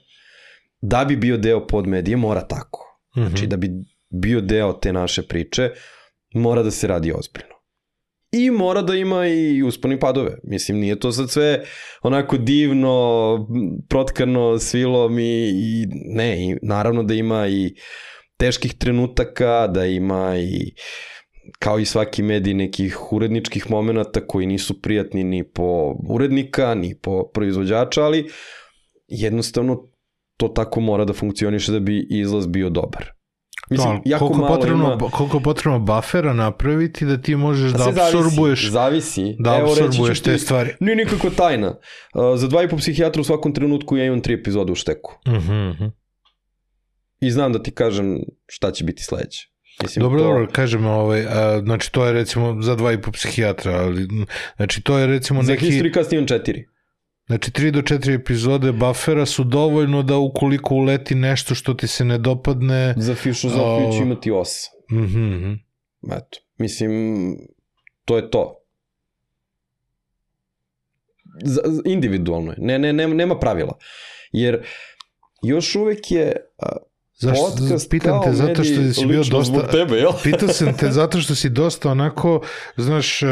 [0.82, 3.02] da bi bio deo pod medije, mora tako.
[3.14, 3.72] Znači, da bi
[4.10, 5.72] bio deo te naše priče,
[6.34, 7.62] mora da se radi ozbiljno.
[8.32, 10.38] I mora da ima i usponi padove.
[10.44, 11.64] Mislim, nije to sad sve
[12.02, 13.48] onako divno,
[13.90, 17.76] protkano svilom i, i ne, i naravno da ima i
[18.38, 20.74] teških trenutaka, da ima i
[21.60, 27.30] kao i svaki medij nekih uredničkih momenta koji nisu prijatni ni po urednika, ni po
[27.34, 28.30] proizvođača, ali
[29.08, 29.92] jednostavno
[30.38, 33.21] to tako mora da funkcioniše da bi izlaz bio dobar.
[33.72, 35.10] Mislim, da, jako koliko, malo potrebno, ima...
[35.10, 39.36] koliko potrebno buffera napraviti da ti možeš da absorbuješ zavisi, zavisi.
[39.40, 40.76] da Evo, absorbuješ ti, te stvari.
[40.80, 41.68] Nije nikako tajna.
[41.68, 45.20] Uh, za dva i po psihijatra u svakom trenutku ja imam tri epizode u šteku.
[45.28, 45.92] Uh -huh, uh -huh.
[47.20, 49.48] I znam da ti kažem šta će biti sledeće.
[49.84, 50.26] Mislim, dobro, to...
[50.26, 54.08] dobro, kažem, ovaj, a, znači to je recimo za dva i po psihijatra, ali
[54.56, 55.66] znači to je recimo neki...
[55.66, 56.66] Za History Cast imam četiri.
[57.32, 62.06] Znači, 3 do 4 epizode buffera su dovoljno da ukoliko uleti nešto što ti se
[62.06, 62.94] ne dopadne...
[62.98, 63.92] Za filozofiju o...
[63.98, 64.68] ću imati 8.
[64.92, 65.60] Mm -hmm.
[66.18, 66.92] Eto, mislim,
[68.06, 68.64] to je to.
[71.44, 72.58] Z individualno je.
[72.60, 73.78] Ne, ne, ne, nema pravila.
[74.32, 74.66] Jer
[75.44, 76.36] još uvek je...
[77.22, 79.68] Zašto, Podcast pitam te zato što si bio dosta...
[79.68, 80.12] tebe, jel?
[80.24, 82.42] Pitao sam te zato što si dosta onako,
[82.78, 83.28] znaš, e,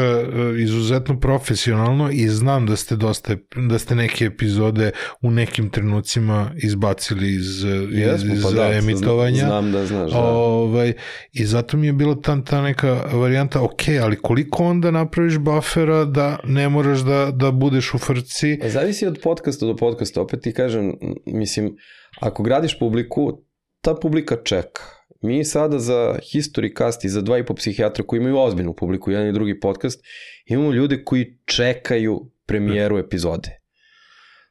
[0.58, 3.36] izuzetno profesionalno i znam da ste dosta,
[3.68, 4.90] da ste neke epizode
[5.22, 9.46] u nekim trenucima izbacili iz, iz, Jesmo, iz pa da, emitovanja.
[9.46, 10.18] Znam da znaš, da.
[10.18, 10.92] Ovaj,
[11.32, 16.04] I zato mi je bila ta, ta neka varijanta, ok, ali koliko onda napraviš buffera
[16.04, 18.60] da ne moraš da, da budeš u frci?
[18.64, 20.94] Zavisi od podcasta do podcasta, opet ti kažem,
[21.26, 21.76] mislim,
[22.20, 23.49] ako gradiš publiku,
[23.80, 24.82] ta publika čeka.
[25.22, 29.10] Mi sada za History Cast i za dva i po psihijatra koji imaju ozbiljnu publiku,
[29.10, 30.00] jedan i drugi podcast,
[30.46, 33.60] imamo ljude koji čekaju premijeru epizode.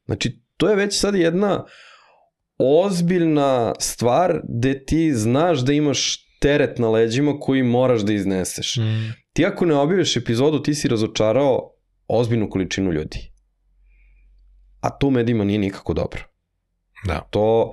[0.05, 1.65] Znači, to je već sad jedna
[2.57, 8.77] ozbiljna stvar gde ti znaš da imaš teret na leđima koji moraš da izneseš.
[8.77, 9.13] Mm.
[9.33, 11.73] Ti ako ne objaviš epizodu, ti si razočarao
[12.07, 13.31] ozbiljnu količinu ljudi.
[14.79, 16.21] A to u medijima nije nikako dobro.
[17.07, 17.27] Da.
[17.31, 17.71] To,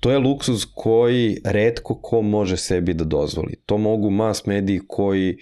[0.00, 3.62] to je luksuz koji redko ko može sebi da dozvoli.
[3.66, 5.36] To mogu mas mediji koji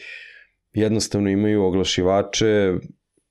[0.72, 2.72] jednostavno imaju oglašivače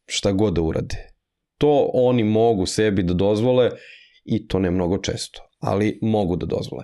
[0.05, 1.09] šta god da urade.
[1.57, 3.71] To oni mogu sebi da dozvole
[4.25, 6.83] i to ne mnogo često, ali mogu da dozvole.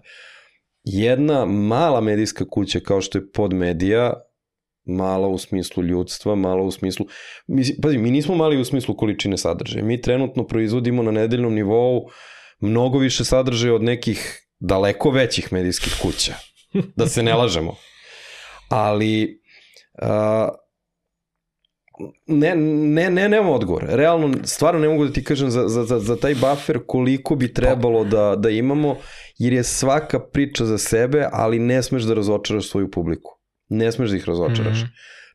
[0.84, 4.14] Jedna mala medijska kuća kao što je podmedija,
[4.86, 7.06] mala u smislu ljudstva, mala u smislu...
[7.82, 9.86] Pazi, mi nismo mali u smislu količine sadržaja.
[9.86, 12.10] Mi trenutno proizvodimo na nedeljnom nivou
[12.60, 16.34] mnogo više sadržaja od nekih daleko većih medijskih kuća.
[16.96, 17.76] Da se ne lažemo.
[18.70, 19.42] Ali...
[20.02, 20.50] A,
[22.28, 23.86] ne, ne, ne, nemam odgovor.
[23.90, 27.54] Realno, stvarno ne mogu da ti kažem za, za, za, za taj buffer koliko bi
[27.54, 28.98] trebalo da, da imamo,
[29.38, 33.32] jer je svaka priča za sebe, ali ne smeš da razočaraš svoju publiku.
[33.70, 34.78] Ne smeš da ih razočaraš.
[34.78, 34.88] Mhm.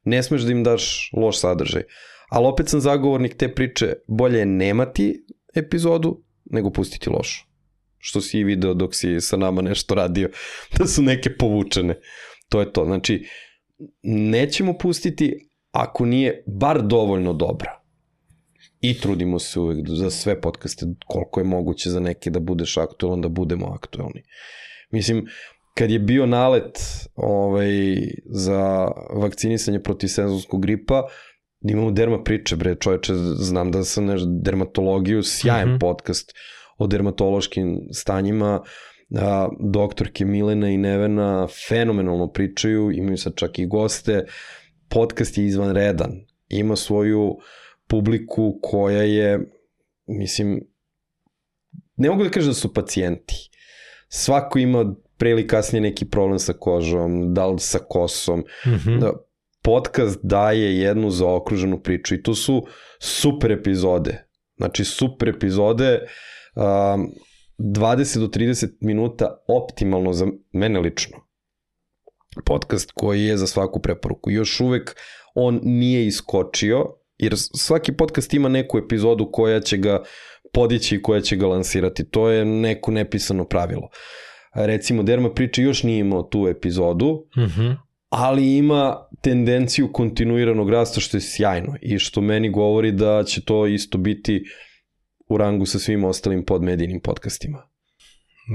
[0.05, 1.83] Ne smeš da im daš loš sadržaj.
[2.31, 7.45] Ali opet sam zagovornik te priče, bolje je nemati epizodu, nego pustiti lošu.
[7.99, 10.29] Što si i video dok si sa nama nešto radio,
[10.79, 12.01] da su neke povučene.
[12.49, 12.85] To je to.
[12.85, 13.27] Znači,
[14.03, 17.81] nećemo pustiti ako nije bar dovoljno dobra.
[18.81, 23.21] I trudimo se uvek za sve podcaste koliko je moguće za neke da budeš aktualan,
[23.21, 24.23] da budemo aktualni.
[24.91, 25.27] Mislim,
[25.75, 26.79] kad je bio nalet
[27.15, 27.73] ovaj,
[28.27, 31.03] za vakcinisanje protiv sezonskog gripa,
[31.65, 35.73] da imamo derma priče, bre, čoveče, znam da sam neš, dermatologiju, sjajan mm.
[35.73, 35.81] -hmm.
[35.81, 36.33] podcast
[36.79, 38.63] o dermatološkim stanjima,
[39.17, 44.25] a, doktorke Milena i Nevena fenomenalno pričaju, imaju sad čak i goste,
[44.89, 46.13] podcast je izvanredan,
[46.49, 47.37] ima svoju
[47.89, 49.51] publiku koja je,
[50.07, 50.61] mislim,
[51.97, 53.35] ne mogu da kažem da su pacijenti.
[54.09, 58.45] Svako ima pre ili kasnije neki problem sa kožom, da li sa kosom.
[58.67, 58.99] Mhm.
[58.99, 59.13] Da,
[59.65, 62.67] podcast daje jednu zaokruženu priču i to su
[63.01, 64.27] super epizode.
[64.57, 66.01] Znači super epizode,
[66.57, 67.09] um,
[67.59, 71.19] 20 do 30 minuta optimalno za mene lično.
[72.45, 74.31] Podcast koji je za svaku preporuku.
[74.31, 74.97] Još uvek
[75.35, 76.87] on nije iskočio,
[77.19, 80.03] jer svaki podcast ima neku epizodu koja će ga
[80.53, 82.11] podići i koja će ga lansirati.
[82.11, 83.89] To je neko nepisano pravilo.
[84.55, 87.71] Recimo, Derma priča još nije imao tu epizodu, Mhm.
[88.09, 93.67] Ali ima tendenciju kontinuiranog rasta što je sjajno i što meni govori da će to
[93.67, 94.45] isto biti
[95.29, 97.69] u rangu sa svim ostalim podmedijnim podcastima.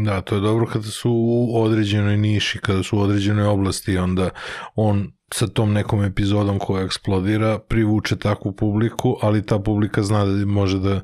[0.05, 4.29] Da, to je dobro kada su u određenoj niši, kada su u određenoj oblasti, onda
[4.75, 10.45] on sa tom nekom epizodom koja eksplodira privuče takvu publiku, ali ta publika zna da
[10.45, 11.01] može da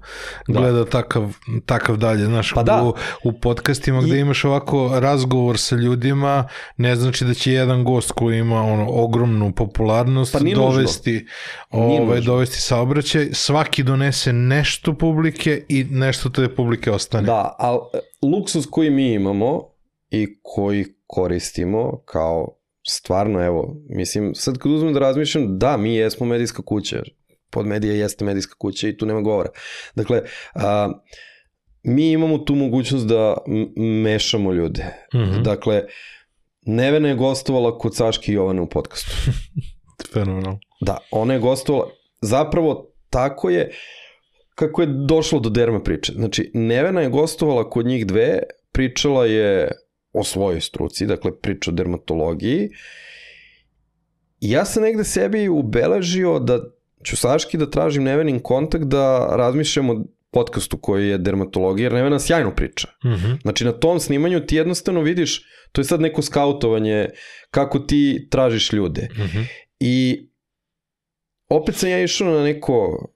[0.48, 0.86] gleda da.
[0.86, 1.34] Takav,
[1.66, 2.26] takav dalje.
[2.26, 2.84] Znaš, Pa da.
[2.84, 2.94] u,
[3.30, 6.48] u podcastima gde I- imaš ovako razgovor sa ljudima,
[6.78, 11.28] ne znači da će jedan gost koji ima ono ogromnu popularnost Pa dovesti,
[11.70, 17.26] ovaj, dovesti saobraćaj, svaki donese nešto publike i nešto te publike ostane.
[17.26, 17.80] Da, ali
[18.22, 19.62] luksus koji mi imamo
[20.10, 22.55] i koji koristimo kao
[22.88, 27.04] stvarno, evo, mislim, sad kad uzmem da razmišljam, da, mi jesmo medijska kuća,
[27.50, 29.50] pod medija jeste medijska kuća i tu nema govora.
[29.96, 30.22] Dakle,
[30.54, 30.92] a,
[31.84, 33.38] mi imamo tu mogućnost da
[34.04, 34.86] mešamo ljude.
[35.16, 35.44] Mhm.
[35.44, 35.84] Dakle,
[36.68, 39.12] Nevena je gostovala kod Saške i Jovane u podcastu.
[40.14, 40.60] Fenomenalno.
[40.82, 41.90] Da, ona je gostovala,
[42.22, 43.72] zapravo tako je,
[44.56, 46.14] kako je došlo do derma priče.
[46.14, 48.40] Znači, Nevena je gostovala kod njih dve,
[48.72, 49.72] pričala je
[50.16, 52.70] o svojoj struci, dakle priča o dermatologiji.
[54.42, 56.60] I ja sam negde sebi ubeležio da
[57.06, 62.20] ću Saški da tražim Nevenin kontakt da razmišljamo o podcastu koji je dermatologija, jer Nevena
[62.20, 62.88] sjajno priča.
[63.06, 63.34] Mhm.
[63.42, 67.10] Znači na tom snimanju ti jednostavno vidiš, to je sad neko skautovanje,
[67.52, 69.08] kako ti tražiš ljude.
[69.12, 69.42] Mhm.
[69.80, 70.28] I
[71.50, 73.08] opet sam ja išao na neko,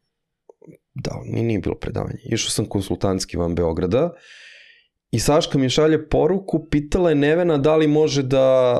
[0.93, 4.13] da, ni nije bilo predavanje, išao sam konsultantski van Beograda
[5.11, 8.75] i Saška mi šalje poruku, pitala je Nevena da li može da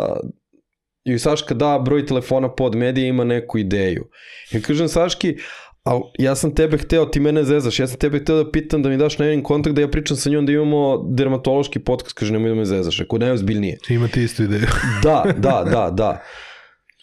[1.04, 4.06] joj Saška da broj telefona pod medija ima neku ideju.
[4.52, 5.38] Ja kažem Saški,
[5.84, 8.90] ali ja sam tebe hteo, ti mene zezaš, ja sam tebe hteo da pitam da
[8.90, 12.50] mi daš Nevenin kontakt da ja pričam sa njom da imamo dermatološki podcast, kaže nemoj
[12.50, 13.78] da me zezaš, rekao najozbiljnije.
[13.90, 14.68] Imate istu ideju.
[15.04, 16.24] Da, da, da, da.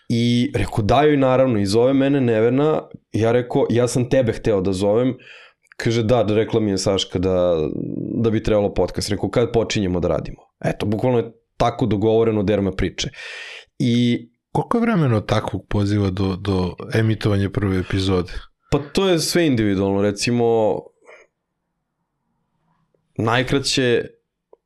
[0.09, 2.83] I rekao, da joj naravno, i zove mene Nevena,
[3.13, 5.15] ja rekao, ja sam tebe hteo da zovem,
[5.77, 7.69] kaže da, da rekla mi je Saška da,
[8.23, 9.09] da bi trebalo podcast.
[9.09, 10.43] Rekao, kad počinjemo da radimo?
[10.65, 13.11] Eto, bukvalno je tako dogovoreno derma priče.
[13.79, 18.33] I Koliko je vremena od takvog poziva do, do emitovanja prve epizode?
[18.71, 20.77] Pa to je sve individualno, recimo
[23.19, 24.05] najkraće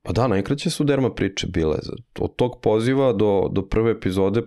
[0.02, 1.76] pa da, najkraće su derma priče bile.
[2.18, 4.42] Od tog poziva do, do prve epizode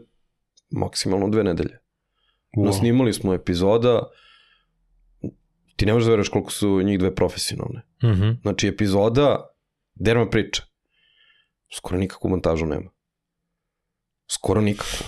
[0.70, 1.80] maksimalno dve nedelje.
[2.58, 2.66] Wow.
[2.66, 4.02] Nasnimali smo epizoda,
[5.76, 7.82] ti ne možeš da veruješ koliko su njih dve profesionalne.
[8.04, 8.42] Uh -huh.
[8.42, 9.48] Znači epizoda,
[9.96, 10.64] derma priča.
[11.76, 12.92] Skoro nikakvu montažu nema.
[14.32, 15.08] Skoro nikakvu.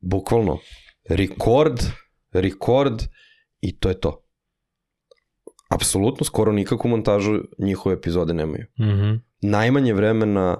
[0.00, 0.58] Bukvalno.
[1.08, 1.80] Rekord,
[2.32, 3.02] rekord,
[3.62, 4.24] I to je to.
[5.70, 8.66] Apsolutno, skoro nikakvu montažu njihove epizode nemaju.
[8.78, 9.20] Mm -hmm.
[9.42, 10.56] Najmanje vremena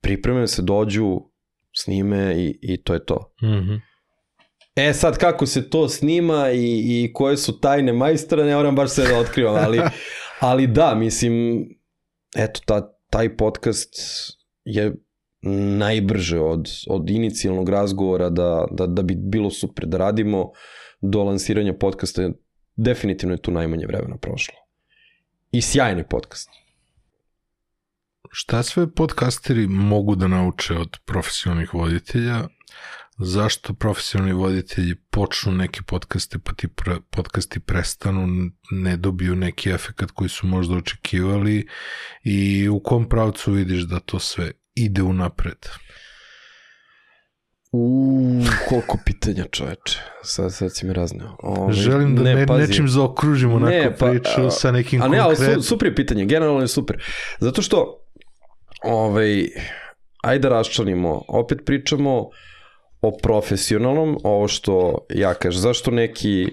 [0.00, 1.20] pripreme se dođu,
[1.76, 3.34] snime i, i to je to.
[3.42, 3.80] Mm -hmm.
[4.78, 8.90] E sad kako se to snima i, i koje su tajne majstora, ne moram baš
[8.90, 9.80] sve da otkrivam, ali,
[10.40, 11.64] ali da, mislim,
[12.36, 13.94] eto, ta, taj podcast
[14.64, 14.94] je
[15.78, 20.50] najbrže od, od inicijalnog razgovora da, da, da bi bilo super da radimo
[21.00, 22.30] do lansiranja podcasta
[22.76, 24.54] definitivno je tu najmanje vremena prošlo.
[25.52, 26.48] I sjajni podcast.
[28.30, 32.48] Šta sve podcasteri mogu da nauče od profesionalnih voditelja?
[33.20, 38.26] Zašto profesionalni voditelji počnu neke podcaste pa ti pre, podcasti prestanu,
[38.70, 41.66] ne dobiju neki efekt koji su možda očekivali
[42.24, 45.66] i u kom pravcu vidiš da to sve ide unapred?
[47.72, 49.98] U, koliko pitanja čoveče.
[50.22, 51.36] Sad, sad si mi razneo.
[51.38, 55.08] Ove, Želim da ne, ne, nečim zaokružimo onako ne, pa, priču a, sa nekim a
[55.08, 55.48] ne, konkret...
[55.48, 57.04] ali super je pitanje, generalno je super.
[57.40, 58.06] Zato što,
[58.82, 59.48] ovaj,
[60.22, 62.28] ajde da raščanimo, opet pričamo
[63.00, 66.46] o profesionalnom, ovo što ja kažem, zašto neki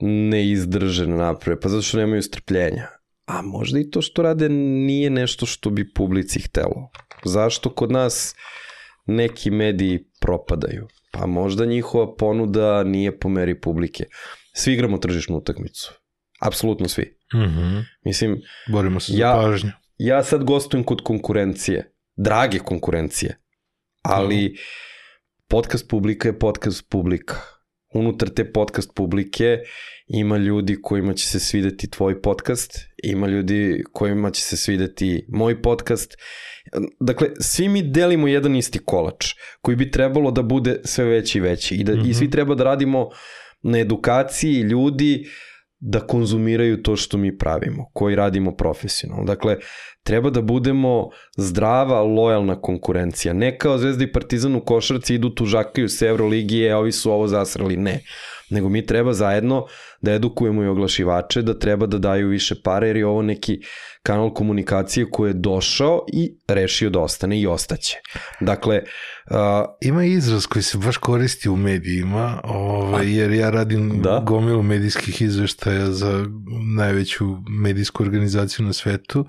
[0.00, 2.86] ne izdrže na naprave, pa zato što nemaju strpljenja.
[3.26, 6.90] A možda i to što rade nije nešto što bi publici htelo.
[7.24, 8.34] Zašto kod nas
[9.06, 10.88] neki mediji propadaju.
[11.12, 14.04] Pa možda njihova ponuda nije po meri publike.
[14.54, 15.92] Svi igramo tržišnu utakmicu.
[16.40, 17.18] Apsolutno svi.
[17.34, 17.84] Mm -hmm.
[18.04, 18.40] Mislim,
[18.72, 19.70] Borimo se ja, za pažnju.
[19.98, 21.94] Ja sad gostujem kod konkurencije.
[22.16, 23.38] Drage konkurencije.
[24.02, 24.56] Ali mm.
[25.48, 27.34] Podcast publika je podcast publika.
[27.94, 29.58] Unutar te podcast publike
[30.06, 32.72] ima ljudi kojima će se svideti tvoj podcast,
[33.04, 36.14] ima ljudi kojima će se svideti moj podcast
[37.00, 39.26] Dakle, svi mi delimo jedan isti kolač
[39.60, 42.10] koji bi trebalo da bude sve veći i veći i, da, mm -hmm.
[42.10, 42.32] i svi mhm.
[42.32, 43.08] treba da radimo
[43.62, 45.24] na edukaciji ljudi
[45.80, 49.24] da konzumiraju to što mi pravimo, koji radimo profesionalno.
[49.24, 49.56] Dakle,
[50.02, 53.34] treba da budemo zdrava, lojalna konkurencija.
[53.34, 57.26] Ne kao Zvezda i Partizan u košarci idu tužakaju se Evroligije, a ovi su ovo
[57.26, 57.76] zasrali.
[57.76, 58.00] Ne.
[58.50, 59.66] Nego mi treba zajedno
[60.00, 63.60] da edukujemo i oglašivače, da treba da daju više pare, jer je ovo neki
[64.08, 67.96] kanal komunikacije koji je došao i rešio da ostane i ostaće.
[68.40, 68.82] Dakle,
[69.30, 69.36] uh,
[69.80, 74.22] ima izraz koji se baš koristi u medijima, ovaj, jer ja radim da?
[74.26, 76.24] gomilu medijskih izveštaja za
[76.76, 79.26] najveću medijsku organizaciju na svetu.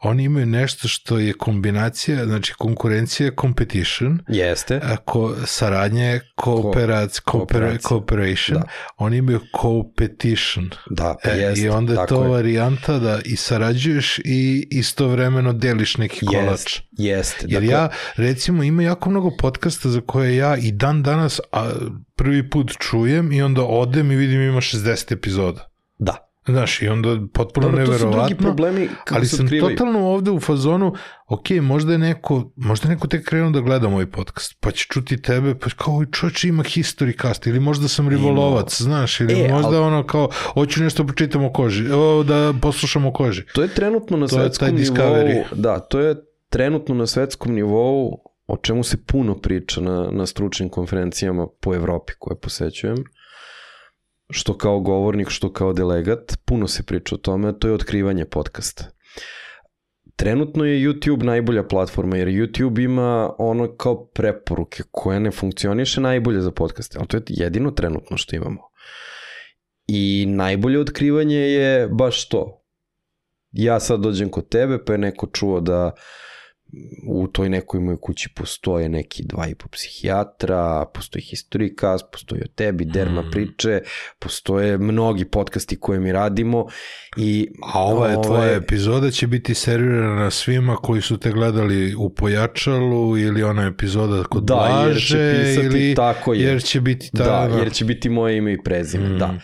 [0.00, 4.18] Oni imaju nešto što je kombinacija, znači konkurencija competition.
[4.28, 4.80] Jeste.
[5.04, 7.46] Ko, saradnje, kooperac, Ko,
[7.88, 8.58] cooperation.
[8.58, 8.66] Da.
[8.96, 10.70] Oni imaju competition.
[10.90, 11.66] Da, pa jeste.
[11.66, 12.28] I onda je to je.
[12.28, 16.46] varijanta da i sarađuješ i istovremeno deliš neki kolač.
[16.50, 17.46] Jest, jeste.
[17.48, 17.74] Jer dakle...
[17.74, 21.70] ja, recimo, ima jako mnogo podcasta za koje ja i dan danas a,
[22.14, 25.68] prvi put čujem i onda odem i vidim ima 60 epizoda.
[25.98, 26.31] Da.
[26.46, 28.12] Znaš, i onda potpuno Dobro, neverovatno.
[28.12, 29.76] To su drugi problemi kako ali sam otkrivaju.
[29.76, 30.94] totalno ovde u fazonu,
[31.28, 34.86] ok, možda je neko, možda je neko tek krenuo da gleda moj podcast, pa će
[34.90, 38.84] čuti tebe, pa kao čovječ ima history cast, ili možda sam rivolovac, Ima.
[38.84, 39.76] znaš, ili e, možda ali...
[39.76, 43.44] ono kao, hoću nešto pročitam o koži, o, da poslušam o koži.
[43.54, 46.16] To je trenutno na to svetskom nivou, da, to je
[46.48, 52.12] trenutno na svetskom nivou o čemu se puno priča na, na stručnim konferencijama po Evropi
[52.18, 53.04] koje posećujem
[54.30, 58.84] što kao govornik, što kao delegat, puno se priča o tome, to je otkrivanje podcasta.
[60.16, 66.40] Trenutno je YouTube najbolja platforma, jer YouTube ima ono kao preporuke koje ne funkcioniše najbolje
[66.40, 68.60] za podcaste, ali to je jedino trenutno što imamo.
[69.86, 72.58] I najbolje otkrivanje je baš to.
[73.52, 75.92] ja sad dođem kod tebe, pa je neko čuo da
[77.08, 82.42] u toj nekoj mojoj kući postoje neki dva i po psihijatra, postoji history cast, postoji
[82.42, 83.30] o tebi, derma Mm.
[83.30, 83.80] priče,
[84.18, 86.66] postoje mnogi podcasti koje mi radimo
[87.16, 91.94] i A ova je tvoja ove- epizoda će biti servirana svima koji su te gledali
[91.94, 94.54] u Pojačalu ili ona epizoda kod Da,
[94.86, 96.40] jer će Blaže pisati ili tako je.
[96.42, 99.18] jer će biti ta, Da, jer će biti moje ime i prezime, Mm.
[99.18, 99.34] da.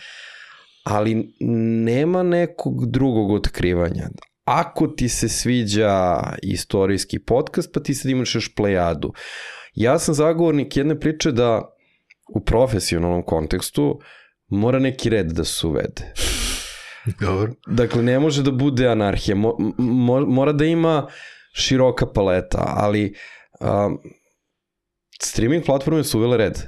[0.85, 1.33] Ali
[1.81, 4.09] nema nekog drugog otkrivanja.
[4.49, 9.13] Ako ti se sviđa istorijski podcast, pa ti sad imaš još plejadu.
[9.75, 11.75] Ja sam zagovornik jedne priče da
[12.35, 14.01] u profesionalnom kontekstu
[14.49, 16.13] mora neki red da se uvede.
[17.21, 17.53] Dobro.
[17.67, 21.07] Dakle, ne može da bude anarhija, mo, mo, mora da ima
[21.53, 23.15] široka paleta, ali
[23.61, 23.99] um,
[25.23, 26.59] streaming platforme su uvele red.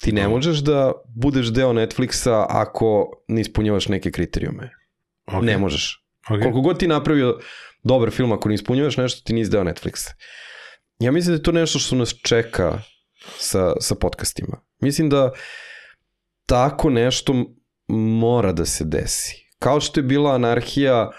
[0.00, 4.70] Ti ne možeš da budeš deo Netflixa ako ne ispunjavaš neke kriterijume.
[5.26, 5.44] Okay.
[5.44, 5.99] Ne možeš.
[6.28, 6.42] Okay.
[6.42, 7.38] Koliko god ti napravio
[7.82, 10.12] dobar film, ako ne ispunjavaš nešto, ti nisi deo Netflixa.
[10.98, 12.82] Ja mislim da je to nešto što nas čeka
[13.38, 14.60] sa, sa podcastima.
[14.80, 15.32] Mislim da
[16.46, 17.34] tako nešto
[18.20, 19.46] mora da se desi.
[19.58, 21.10] Kao što je bila anarhija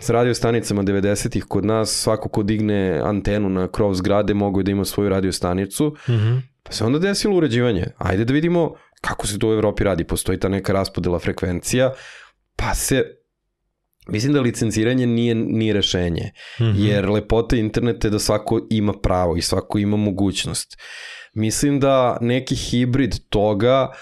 [0.00, 4.70] s radio stanicama 90-ih kod nas, svako ko digne antenu na krov zgrade mogu da
[4.70, 6.36] ima svoju radio stanicu, Mhm.
[6.62, 7.86] Pa se onda desilo uređivanje.
[7.98, 10.04] Ajde da vidimo kako se to u Evropi radi.
[10.04, 11.92] Postoji ta neka raspodela frekvencija,
[12.56, 13.04] pa se...
[14.08, 16.72] Mislim da licenciranje nije, nije rešenje, Mhm.
[16.76, 20.76] jer lepota interneta je da svako ima pravo i svako ima mogućnost.
[21.34, 23.92] Mislim da neki hibrid toga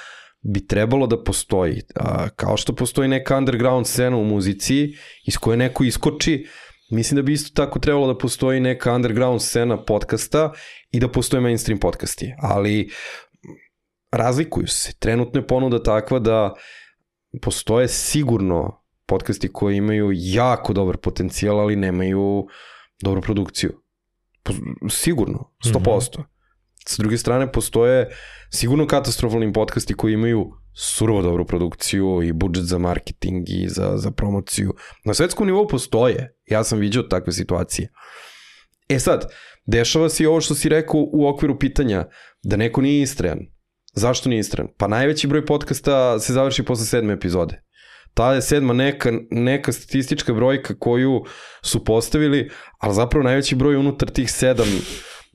[0.55, 1.83] bi trebalo da postoji.
[1.95, 4.89] A, kao što postoji neka underground scena u muzici
[5.27, 6.47] iz koje neko iskoči,
[6.91, 10.53] mislim da bi isto tako trebalo da postoji neka underground scena podcasta
[10.91, 12.33] i da postoje mainstream podcasti.
[12.43, 12.91] Ali
[14.13, 14.93] razlikuju se.
[14.99, 16.55] Trenutno je ponuda takva da
[17.43, 22.47] postoje sigurno podcasti koji imaju jako dobar potencijal, ali nemaju
[23.03, 23.73] dobru produkciju.
[24.43, 24.53] Po-
[24.91, 26.23] Sigurno, 100%.
[26.87, 28.09] Sa druge strane, postoje
[28.51, 34.11] sigurno katastrofalni podcasti koji imaju surovo dobru produkciju i budžet za marketing i za, za
[34.11, 34.75] promociju.
[35.05, 36.37] Na svetskom nivou postoje.
[36.47, 37.89] Ja sam viđao takve situacije.
[38.89, 39.33] E sad,
[39.67, 42.05] dešava se i ovo što si rekao u okviru pitanja,
[42.43, 43.39] da neko nije istrajan.
[43.95, 44.73] Zašto nije istrajan?
[44.79, 47.63] Pa najveći broj podcasta se završi posle sedme epizode.
[48.19, 51.25] Ta je sedma neka, neka statistička brojka koju
[51.63, 54.67] su postavili, ali zapravo najveći broj unutar tih sedam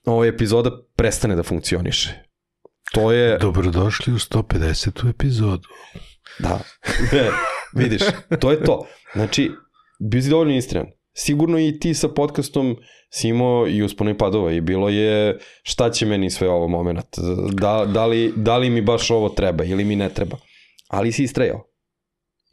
[0.05, 2.23] ovaj epizoda prestane da funkcioniše.
[2.91, 3.37] To je...
[3.37, 5.09] Dobrodošli u 150.
[5.09, 5.67] epizodu.
[6.39, 6.59] Da.
[7.13, 7.29] Ne,
[7.75, 8.01] vidiš,
[8.39, 8.87] to je to.
[9.13, 9.51] Znači,
[10.09, 10.87] bio si dovoljno istrajan.
[11.13, 12.75] Sigurno i ti sa podcastom
[13.09, 17.19] si imao i uspone i padova i bilo je šta će meni sve ovo moment.
[17.51, 20.37] Da, da, li, da li mi baš ovo treba ili mi ne treba.
[20.87, 21.72] Ali si istrajao.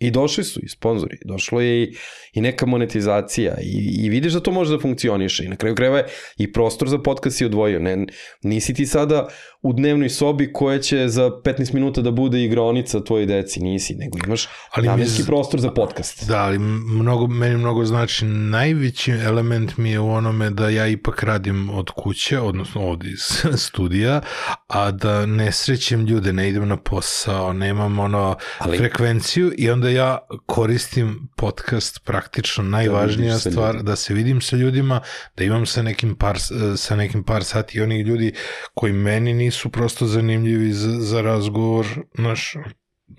[0.00, 1.94] I došli su i sponzori, došlo je i,
[2.32, 3.56] i neka monetizacija.
[3.62, 5.44] I, i vidiš da to može da funkcioniše.
[5.44, 6.06] I na kraju krajeva je
[6.38, 7.80] i prostor za podcast si odvojio.
[7.80, 8.06] Ne,
[8.42, 9.28] nisi ti sada
[9.62, 14.18] u dnevnoj sobi koja će za 15 minuta da bude igraonica tvoje deci, nisi, nego
[14.26, 16.28] imaš Ali mi namenski z- prostor za podcast.
[16.28, 21.22] Da, ali mnogo, meni mnogo znači, najveći element mi je u onome da ja ipak
[21.22, 23.20] radim od kuće, odnosno ovde iz
[23.66, 24.20] studija,
[24.68, 29.88] a da ne srećem ljude, ne idem na posao, nemam ono Ali- frekvenciju i onda
[29.88, 33.82] ja koristim podcast praktično najvažnija sa stvar, ljudima.
[33.82, 35.00] da se vidim sa ljudima,
[35.36, 36.38] da imam sa nekim par,
[36.76, 38.32] sa nekim par sati i onih ljudi
[38.74, 42.54] koji meni nisu prosto zanimljivi za, za razgovor, naš,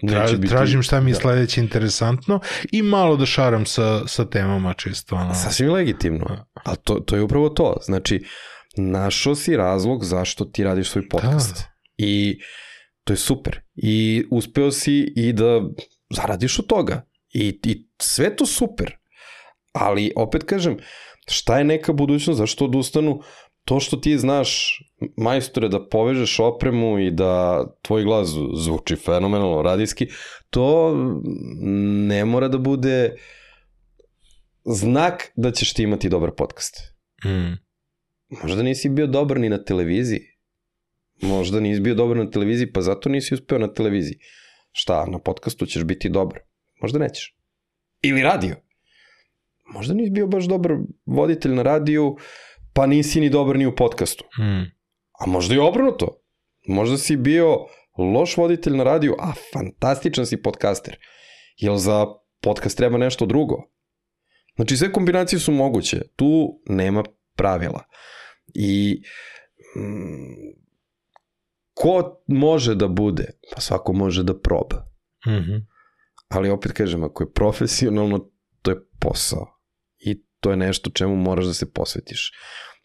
[0.09, 1.19] Tra, biti- tražim šta mi je da.
[1.19, 2.39] sledeće interesantno
[2.71, 5.15] i malo da šaram sa, sa temama čisto.
[5.15, 5.33] Ono.
[5.33, 6.45] Sasvim legitimno.
[6.53, 7.77] A to, to je upravo to.
[7.83, 8.23] Znači,
[8.77, 11.55] našao si razlog zašto ti radiš svoj podcast.
[11.55, 11.63] Da.
[11.97, 12.39] I
[13.03, 13.59] to je super.
[13.75, 15.61] I uspeo si i da
[16.09, 17.05] zaradiš od toga.
[17.33, 18.97] I, i sve to super.
[19.73, 20.77] Ali, opet kažem,
[21.27, 23.21] šta je neka budućnost, zašto odustanu?
[23.65, 24.79] To što ti znaš,
[25.17, 30.07] majstore, da povežeš opremu i da tvoj glas zvuči fenomenalno radijski,
[30.49, 30.95] to
[32.07, 33.15] ne mora da bude
[34.65, 36.75] znak da ćeš ti imati dobar podcast.
[37.25, 37.53] Mm.
[38.43, 40.21] Možda nisi bio dobar ni na televiziji.
[41.21, 44.19] Možda nisi bio dobar na televiziji, pa zato nisi uspeo na televiziji.
[44.71, 46.39] Šta, na podcastu ćeš biti dobar.
[46.81, 47.35] Možda nećeš.
[48.01, 48.55] Ili radio.
[49.73, 50.71] Možda nisi bio baš dobar
[51.05, 52.17] voditelj na radiju,
[52.73, 54.23] pa nisi ni dobar ni u podcastu.
[54.39, 54.63] Mm.
[55.19, 56.21] A možda i obrnuto.
[56.67, 57.57] Možda si bio
[57.97, 60.97] loš voditelj na radiju, a fantastičan si podcaster.
[61.57, 62.05] Jel za
[62.41, 63.55] podcast treba nešto drugo?
[64.55, 66.01] Znači sve kombinacije su moguće.
[66.15, 67.03] Tu nema
[67.35, 67.83] pravila.
[68.53, 69.01] I
[69.77, 70.61] mm,
[71.73, 73.25] ko može da bude?
[73.55, 74.85] Pa svako može da proba.
[75.27, 75.65] Mm -hmm.
[76.27, 78.29] Ali opet kažem, ako je profesionalno,
[78.61, 79.60] to je posao.
[80.41, 82.31] To je nešto čemu moraš da se posvetiš.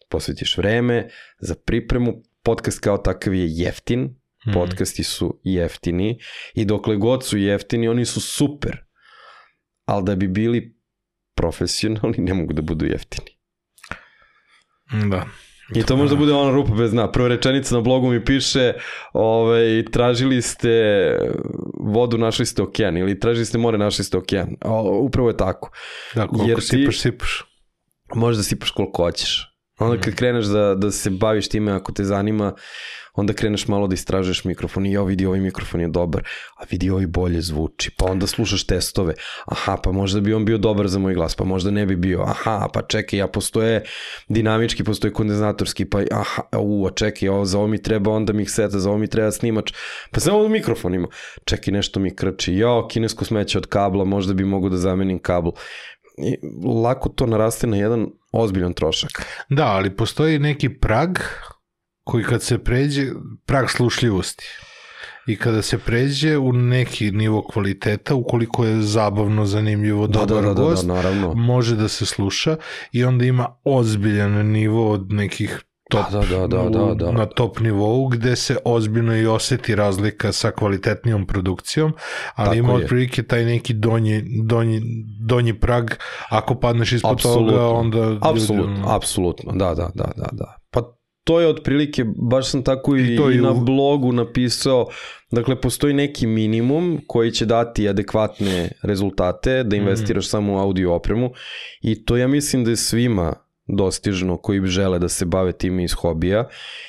[0.09, 1.09] Posvetiš vreme
[1.39, 2.13] za pripremu,
[2.43, 4.53] podcast kao takav je jeftin, Mhm.
[4.53, 6.19] podcasti su jeftini
[6.53, 8.77] i dokle god su jeftini, oni su super.
[9.85, 10.77] Ali da bi bili
[11.35, 13.27] profesionalni, ne mogu da budu jeftini.
[15.09, 15.25] Da.
[15.75, 17.11] I to možda bude ona rupa bez dna.
[17.11, 18.73] Prva rečenica na blogu mi piše
[19.13, 20.71] ovaj, tražili ste
[21.81, 24.55] vodu, našli ste okean ili tražili ste more, našli ste okean.
[24.61, 25.71] O, upravo je tako.
[26.15, 27.43] Da, koliko Jer ti- sipaš, sipaš.
[28.15, 29.57] Možeš da sipaš koliko hoćeš.
[29.79, 32.53] Onda kad kreneš da, da se baviš time ako te zanima,
[33.13, 36.23] onda kreneš malo da istražuješ mikrofon i ja vidi ovaj mikrofon je dobar,
[36.57, 39.13] a vidi ovaj bolje zvuči, pa onda slušaš testove,
[39.45, 42.21] aha, pa možda bi on bio dobar za moj glas, pa možda ne bi bio,
[42.21, 43.83] aha, pa čekaj, ja postoje
[44.27, 48.79] dinamički, postoje kondenzatorski, pa aha, u, a čekaj, ovo, za ovo mi treba onda mikseta,
[48.79, 49.73] za ovo mi treba snimač,
[50.11, 51.07] pa samo u mikrofonima,
[51.45, 55.51] čekaj, nešto mi krči, jo, kinesko smeće od kabla, možda bi mogu da zamenim kabel.
[56.83, 59.11] Lako to naraste na jedan ozbiljan trošak.
[59.49, 61.09] Da, ali postoji neki prag
[62.03, 63.05] koji kad se pređe,
[63.45, 64.45] prag slušljivosti.
[65.27, 70.47] I kada se pređe u neki nivo kvaliteta, ukoliko je zabavno, zanimljivo, Da, dobar da,
[70.49, 71.33] da, da, gost, da, naravno.
[71.33, 72.57] može da se sluša
[72.91, 77.11] i onda ima ozbiljan nivo od nekih top, Da, da, da, da, da.
[77.11, 81.93] na top nivou gde se ozbiljno i oseti razlika sa kvalitetnijom produkcijom,
[82.35, 82.75] ali Tako ima je.
[82.75, 84.81] otprilike taj neki donji, donji,
[85.21, 85.89] donji prag,
[86.29, 87.97] ako padneš ispod toga, onda...
[87.99, 90.55] ljudi, Apsolutno, ono, apsolutno, da, da, da, da, da.
[90.71, 90.81] Pa
[91.23, 94.87] to je otprilike, baš sam tako i, I to i na u- blogu napisao,
[95.31, 101.31] dakle postoji neki minimum koji će dati adekvatne rezultate, da investiraš samo u audio opremu
[101.81, 103.33] i to ja mislim da je svima
[103.67, 106.47] dostižno koji žele da se bave time iz hobija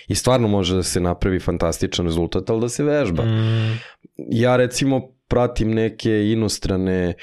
[0.08, 3.24] i stvarno može da se napravi fantastičan rezultat, ali da se vežba.
[3.24, 3.78] Mm,
[4.30, 7.14] ja recimo pratim neke inostrane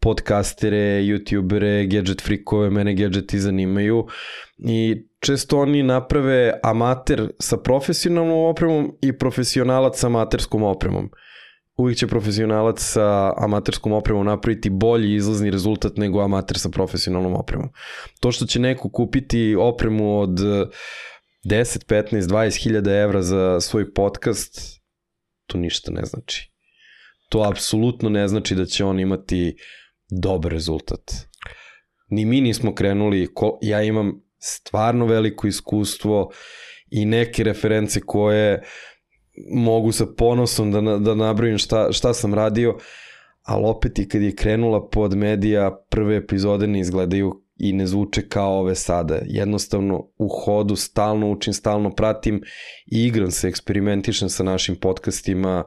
[0.00, 4.06] podcastere, youtubere, gadget frikove, mene gadgeti zanimaju
[4.58, 11.10] i često oni naprave amater sa profesionalnom opremom i profesionalac sa amaterskom opremom.
[11.82, 17.68] Uvijek će profesionalac sa amaterskom opremom napraviti bolji izlazni rezultat nego amater sa profesionalnom opremom.
[18.20, 20.68] To što će neko kupiti opremu od 10,
[21.44, 24.80] 15, 20 hiljada evra za svoj podcast,
[25.46, 26.52] to ništa ne znači.
[27.28, 29.56] To apsolutno ne znači da će on imati
[30.10, 31.12] dobar rezultat.
[32.08, 36.30] Ni mi nismo krenuli, ko, ja imam stvarno veliko iskustvo
[36.90, 38.62] i neke reference koje
[39.50, 42.78] mogu sa ponosom da, na- da nabrojim šta, šta sam radio,
[43.42, 48.28] ali opet i kad je krenula pod medija, prve epizode ne izgledaju i ne zvuče
[48.28, 49.18] kao ove sada.
[49.24, 52.42] Jednostavno u hodu stalno učim, stalno pratim
[52.86, 55.64] i igram se, eksperimentišem sa našim podcastima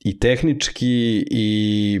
[0.00, 2.00] i tehnički i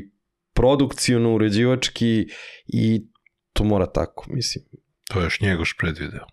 [0.54, 2.26] produkciono, uređivački
[2.66, 3.06] i
[3.52, 4.64] to mora tako, mislim.
[5.08, 6.26] to još njegoš predvideo.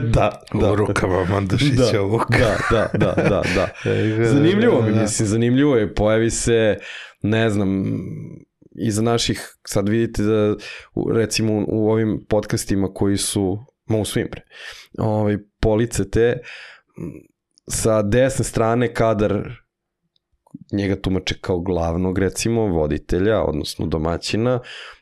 [0.00, 0.72] Da, Da.
[0.72, 2.22] U rukama Mandušića da, ovog.
[2.30, 3.68] da, da, da, da, da.
[4.32, 6.76] Zanimljivo mi, mislim, zanimljivo je, pojavi se,
[7.22, 7.84] ne znam,
[8.78, 10.54] iza naših, sad vidite da,
[11.14, 14.42] recimo u, ovim podcastima koji su, ma u svim pre,
[14.98, 16.38] ovaj, police te,
[17.68, 19.50] sa desne strane kadar
[20.72, 24.60] njega tumače kao glavnog, recimo, voditelja, odnosno domaćina,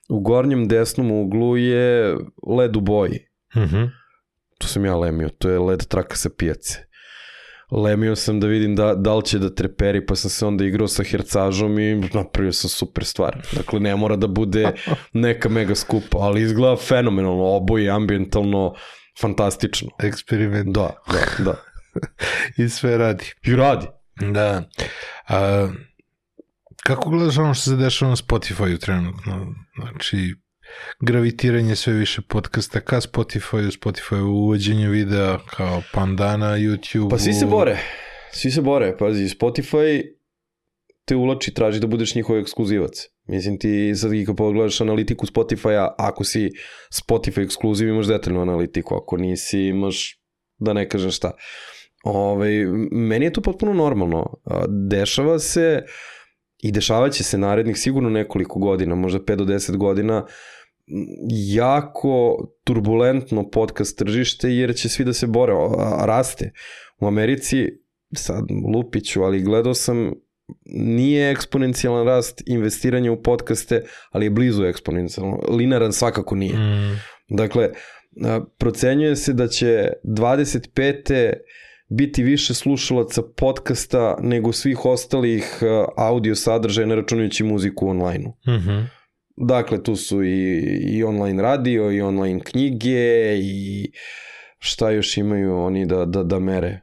[0.09, 2.17] u gornjem desnom uglu je
[2.59, 3.85] led u boji Mhm.
[4.59, 6.85] To sam ja lemio, to je led traka sa pijace.
[7.71, 10.89] Lemio sam da vidim da, da li će da treperi, pa sam se onda igrao
[10.89, 13.47] sa hercažom i napravio sam super stvar.
[13.53, 14.73] Dakle, ne mora da bude
[15.13, 18.75] neka mega skupa, ali izgleda fenomenalno, oboje ambientalno,
[19.21, 19.89] fantastično.
[20.03, 20.75] Eksperiment.
[20.75, 21.55] Da, da, da.
[22.65, 23.33] I sve radi.
[23.43, 23.87] I radi.
[24.33, 24.63] Da.
[25.29, 25.69] A,
[26.83, 29.55] kako gledaš ono što se dešava na Spotify-u trenutno?
[29.81, 30.35] Znači,
[31.01, 37.11] gravitiranje sve više podcasta ka Spotify-u, Spotify uvođenje videa kao pandana, YouTube.
[37.11, 37.79] Pa svi se bore.
[38.33, 38.97] Svi se bore.
[38.97, 40.03] Pazi, Spotify
[41.05, 42.93] te ulači, traži da budeš njihov ekskluzivac.
[43.27, 46.51] Mislim ti sad i kad pogledaš analitiku Spotify-a, ako si
[46.93, 50.21] Spotify ekskluziv imaš detaljnu analitiku, ako nisi imaš
[50.59, 51.33] da ne kažem šta.
[52.05, 54.41] Ove, meni je to potpuno normalno.
[54.91, 55.83] Dešava se
[56.59, 60.25] i dešavaće se narednih sigurno nekoliko godina, možda 5 do 10 godina, m,
[61.55, 66.53] jako turbulentno podcast tržište jer će svi da se bore, a- raste.
[66.99, 67.67] U Americi,
[68.17, 70.13] sad lupiću, ali gledao sam
[70.75, 75.41] nije eksponencijalan rast investiranja u podcaste, ali je blizu eksponencijalno.
[75.49, 76.55] Linaran svakako nije.
[76.55, 76.99] Mm,
[77.29, 77.71] Dakle,
[78.59, 81.33] procenjuje se da će 25.
[81.89, 85.61] biti više slušalaca podcasta nego svih ostalih
[85.97, 88.53] audio sadržaja, ne računajući muziku online-u.
[88.53, 88.85] mhm.
[89.37, 93.91] Dakle, tu su i, i online radio, i online knjige, i
[94.59, 96.81] šta još imaju oni da, da, da mere?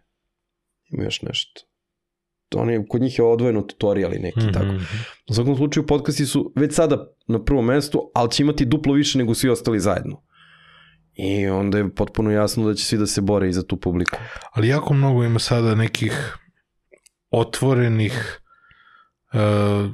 [0.89, 1.61] Ima još nešto.
[2.55, 4.53] Oni, kod njih je odvojeno tutoriali neki, mm -hmm.
[4.53, 4.73] tako.
[5.29, 9.17] U svakom slučaju, podcasti su već sada na prvom mestu, ali će imati duplo više
[9.17, 10.23] nego svi ostali zajedno.
[11.13, 14.17] I onda je potpuno jasno da će svi da se bore i za tu publiku.
[14.51, 16.37] Ali jako mnogo ima sada nekih
[17.29, 18.41] otvorenih
[19.33, 19.91] uh,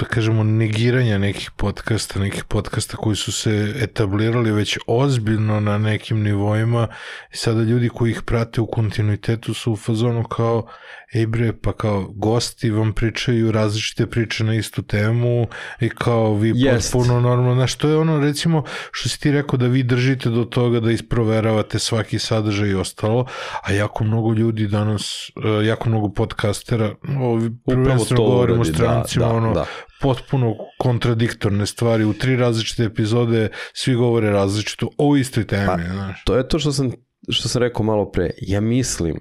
[0.00, 6.22] da kažemo, negiranja nekih podcasta, nekih podcasta koji su se etablirali već ozbiljno na nekim
[6.22, 6.88] nivoima.
[7.32, 10.66] I sada ljudi koji ih prate u kontinuitetu su u fazonu kao
[11.14, 15.46] ej bre, pa kao gosti vam pričaju različite priče na istu temu
[15.80, 16.92] i kao vi Jest.
[16.92, 20.44] potpuno normalno, znaš, to je ono recimo što si ti rekao da vi držite do
[20.44, 23.26] toga da isproveravate svaki sadržaj i ostalo,
[23.62, 29.26] a jako mnogo ljudi danas, e, jako mnogo podcastera, ovi prvenstveno govorimo o da, strancima,
[29.26, 29.66] da, da, ono, da
[30.00, 36.24] potpuno kontradiktorne stvari u tri različite epizode svi govore različito o istoj temi pa, znaš.
[36.24, 36.92] to je to što sam
[37.30, 39.16] što sam rekao malo pre ja mislim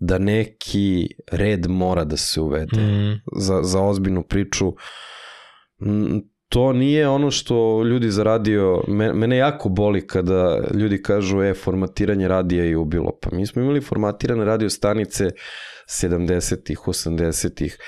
[0.00, 3.20] da neki red mora da se uvede mm.
[3.36, 4.72] za, za ozbiljnu priču.
[6.48, 8.82] To nije ono što ljudi za radio,
[9.14, 13.18] mene jako boli kada ljudi kažu e, formatiranje radija je ubilo.
[13.22, 15.30] Pa mi smo imali formatirane radio stanice
[16.02, 17.78] 70-ih, 80-ih.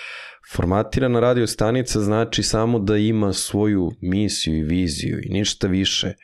[0.52, 6.14] Formatirana radio stanica znači samo da ima svoju misiju i viziju i ništa više.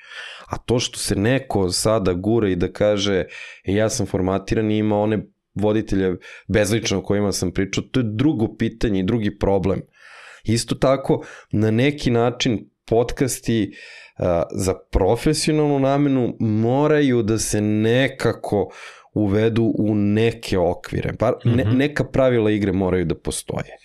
[0.47, 3.25] A to što se neko sada gura i da kaže
[3.65, 5.26] e, ja sam formatiran i ima one
[5.60, 6.16] voditelja
[6.48, 9.82] bezlično o kojima sam pričao, to je drugo pitanje i drugi problem.
[10.44, 13.72] Isto tako, na neki način podcasti
[14.18, 18.70] uh, za profesionalnu namenu moraju da se nekako
[19.14, 21.12] uvedu u neke okvire.
[21.12, 21.76] Bar ne, mhm.
[21.76, 23.76] neka pravila igre moraju da postoje.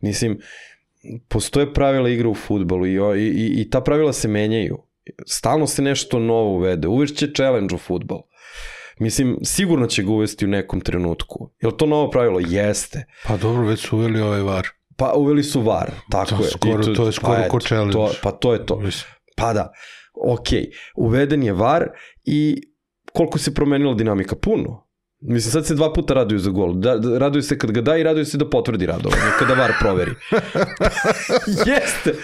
[0.00, 0.38] Mislim,
[1.28, 4.78] postoje pravila igre u futbolu i, i, i ta pravila se menjaju.
[5.26, 6.88] Stalno se nešto novo uvede.
[6.88, 8.22] Uveć će challenge u futbol.
[8.98, 11.50] Mislim, sigurno će ga uvesti u nekom trenutku.
[11.60, 12.40] Je li to novo pravilo?
[12.40, 13.04] Jeste.
[13.26, 14.68] Pa dobro, već su uveli ovaj var.
[14.96, 16.50] Pa uveli su var, tako to je.
[16.50, 17.92] Skoro, to, to je skoro pa, ko challenge.
[17.92, 18.82] To, pa to je to.
[19.36, 19.72] Pa da,
[20.26, 20.48] ok,
[20.96, 21.90] uveden je var
[22.24, 22.62] i
[23.12, 24.36] koliko se promenila dinamika?
[24.36, 24.87] Puno.
[25.20, 26.74] Mislim, sad se dva puta raduju za gol.
[26.74, 29.72] Da, da, raduju se kad ga da i raduju se da potvrdi radovanje, kada VAR
[29.80, 30.10] proveri.
[31.66, 32.14] Jeste!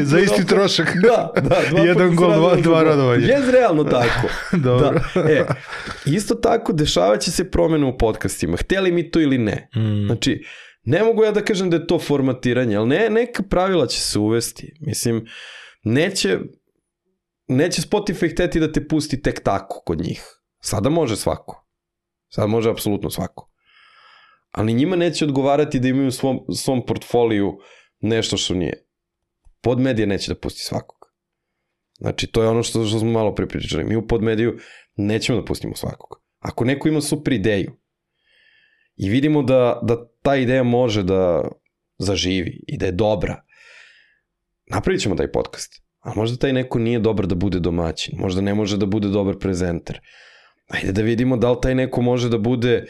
[0.00, 0.88] I, za isti trošak.
[1.02, 1.40] Da, da.
[1.70, 3.26] Dva Jedan gol, dva, dva radovanja.
[3.26, 4.28] Jez realno tako.
[4.68, 5.00] Dobro.
[5.14, 5.20] Da.
[5.20, 5.46] E,
[6.06, 8.56] isto tako dešavaće se promene u podcastima.
[8.56, 9.68] Hteli mi to ili ne.
[9.76, 10.06] Mm.
[10.06, 10.44] Znači,
[10.84, 14.18] ne mogu ja da kažem da je to formatiranje, ali ne, neka pravila će se
[14.18, 14.72] uvesti.
[14.80, 15.26] Mislim,
[15.84, 16.38] neće,
[17.48, 20.22] neće Spotify hteti da te pusti tek tako kod njih.
[20.60, 21.61] Sada može svako.
[22.34, 23.50] Sad može apsolutno svako.
[24.50, 27.58] Ali njima neće odgovarati da imaju u svom, svom portfoliju
[28.00, 28.86] nešto što nije.
[29.60, 30.96] Podmedija neće da pusti svakog.
[31.98, 33.84] Znači, to je ono što, što smo malo pripričali.
[33.84, 34.58] Mi u podmediju
[34.96, 36.22] nećemo da pustimo svakog.
[36.38, 37.76] Ako neko ima super ideju
[38.96, 41.48] i vidimo da, da ta ideja može da
[41.98, 43.42] zaživi i da je dobra,
[44.70, 45.82] napravit ćemo taj podcast.
[46.00, 49.38] A možda taj neko nije dobar da bude domaćin, možda ne može da bude dobar
[49.38, 50.00] prezenter,
[50.72, 52.86] ajde da vidimo da li taj neko može da bude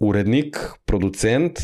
[0.00, 1.58] urednik, producent,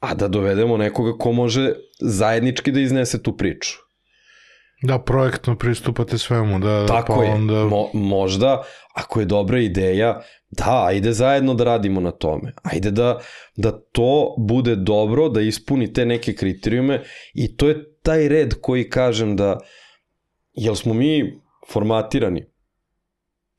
[0.00, 3.78] a da dovedemo nekoga ko može zajednički da iznese tu priču.
[4.82, 7.64] Da, projektno pristupate svemu, da, Tako pa je, onda...
[7.64, 8.62] Mo, možda,
[8.94, 12.52] ako je dobra ideja, da, ajde zajedno da radimo na tome.
[12.62, 13.18] Ajde da,
[13.56, 17.02] da to bude dobro, da ispuni te neke kriterijume
[17.34, 19.58] i to je taj red koji kažem da,
[20.52, 21.40] jel smo mi
[21.72, 22.44] formatirani?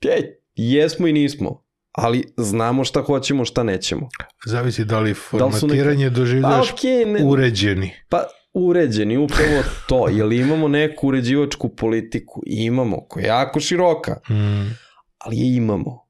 [0.02, 1.62] Ej, Jesmo i nismo,
[1.92, 4.08] ali znamo šta hoćemo, šta nećemo.
[4.46, 6.10] Zavisi da li formatiranje da li neka...
[6.10, 7.24] doživljaš pa, okay, ne...
[7.24, 7.92] uređeni.
[8.08, 10.08] Pa uređeni, upravo to.
[10.08, 12.42] Jel imamo neku uređivačku politiku?
[12.46, 14.20] Imamo, koja je jako široka.
[14.30, 14.76] Mm.
[15.18, 16.06] Ali je imamo.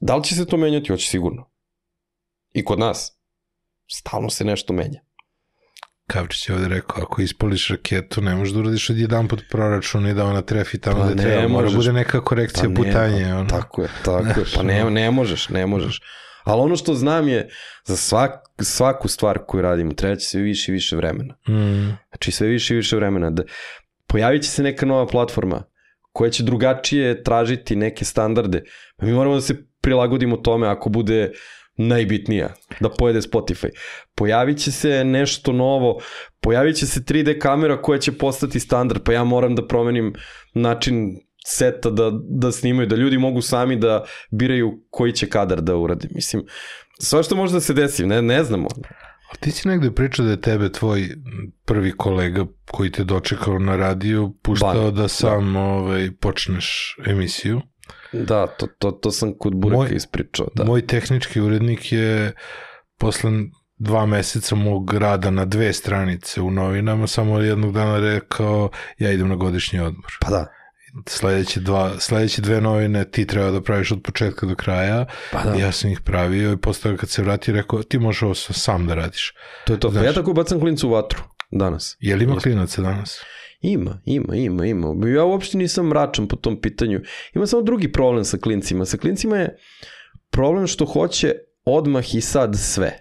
[0.00, 0.88] Da li će se to menjati?
[0.88, 1.50] Hoće sigurno.
[2.52, 3.18] I kod nas.
[3.92, 5.00] Stalno se nešto menja.
[6.12, 10.06] Kavčić je ovde rekao, ako ispališ raketu, ne možeš da uradiš od jedan pod proračun
[10.06, 11.48] i da ona trefi tamo pa da treba.
[11.48, 13.24] Mora bude neka korekcija pa putanje.
[13.24, 13.48] Ne, ono.
[13.48, 14.46] Tako je, tako je.
[14.56, 16.00] Pa ne, ne možeš, ne možeš.
[16.44, 17.48] Ali ono što znam je,
[17.84, 21.34] za svak, svaku stvar koju radimo, treba će sve više i više vremena.
[21.48, 21.96] Mm.
[22.08, 23.30] Znači sve više i više vremena.
[23.30, 23.42] Da,
[24.06, 25.62] pojavit će se neka nova platforma
[26.12, 28.62] koja će drugačije tražiti neke standarde.
[28.96, 31.32] Pa mi moramo da se prilagodimo tome ako bude
[31.76, 33.68] najbitnija, da pojede Spotify.
[34.14, 36.00] Pojavit će se nešto novo,
[36.40, 40.14] pojavit će se 3D kamera koja će postati standard, pa ja moram da promenim
[40.54, 41.16] način
[41.46, 46.08] seta da, da snimaju, da ljudi mogu sami da biraju koji će kadar da urade.
[46.10, 46.42] Mislim,
[46.98, 48.68] sva što može da se desi, ne, ne znamo.
[49.32, 51.08] A ti si negde pričao da je tebe tvoj
[51.64, 57.60] prvi kolega koji te dočekao na radiju puštao Ban, da sam ovaj, počneš emisiju.
[58.12, 60.64] Da, to, to, to sam kod Bureka Moj- ispričao, da.
[60.64, 62.32] Moj tehnički urednik je
[62.98, 63.30] posle
[63.78, 69.28] dva meseca mog rada na dve stranice u novinama samo jednog dana rekao ja idem
[69.28, 70.12] na godišnji odmor.
[70.20, 70.46] Pa da,
[71.06, 75.06] Sledeće, dva, sledeće dve novine ti treba da praviš od početka do kraja.
[75.32, 75.54] pa da.
[75.54, 78.94] Ja sam ih pravio i posle kad se vrati rekao ti možeš ovo sam da
[78.94, 79.32] radiš.
[79.66, 79.88] to je to.
[79.88, 80.04] Pa Znaš.
[80.04, 81.96] ja tako bacam klincu u vatru danas.
[82.00, 83.20] Je li ima klinaca danas?
[83.60, 85.08] Ima, ima, ima, ima.
[85.08, 87.00] Ja uopšte nisam mračan po tom pitanju.
[87.34, 88.84] Ima samo drugi problem sa klincima.
[88.84, 89.56] Sa klincima je
[90.30, 92.98] problem što hoće odmah i sad sve.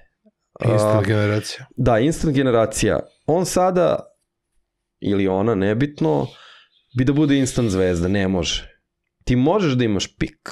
[0.66, 1.66] Instant A, generacija.
[1.78, 3.00] Da, instant generacija.
[3.26, 4.00] On sada,
[5.00, 6.28] ili ona, nebitno,
[6.98, 8.08] bi da bude instant zvezda.
[8.08, 8.70] Ne može.
[9.24, 10.50] Ti možeš da imaš pik.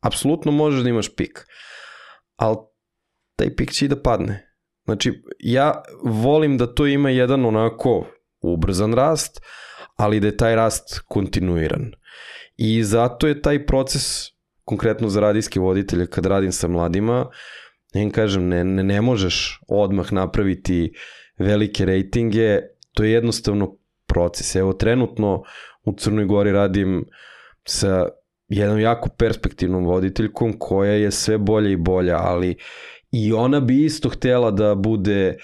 [0.00, 1.46] Apsolutno možeš da imaš pik.
[2.36, 2.56] Ali
[3.36, 4.56] taj pik će i da padne.
[4.84, 8.06] Znači, ja volim da to ima jedan onako
[8.40, 9.40] ubrzan rast,
[9.96, 11.92] ali da je taj rast kontinuiran.
[12.56, 14.30] I zato je taj proces,
[14.64, 17.30] konkretno za radijske voditelje, kad radim sa mladima,
[17.94, 20.92] ja im kažem, ne, ne, ne možeš odmah napraviti
[21.38, 22.60] velike rejtinge,
[22.92, 23.76] to je jednostavno
[24.06, 24.56] proces.
[24.56, 25.42] Evo, trenutno
[25.84, 27.04] u Crnoj Gori radim
[27.64, 28.08] sa
[28.48, 32.56] jednom jako perspektivnom voditeljkom koja je sve bolja i bolja, ali
[33.12, 35.36] i ona bi isto htela da bude mm,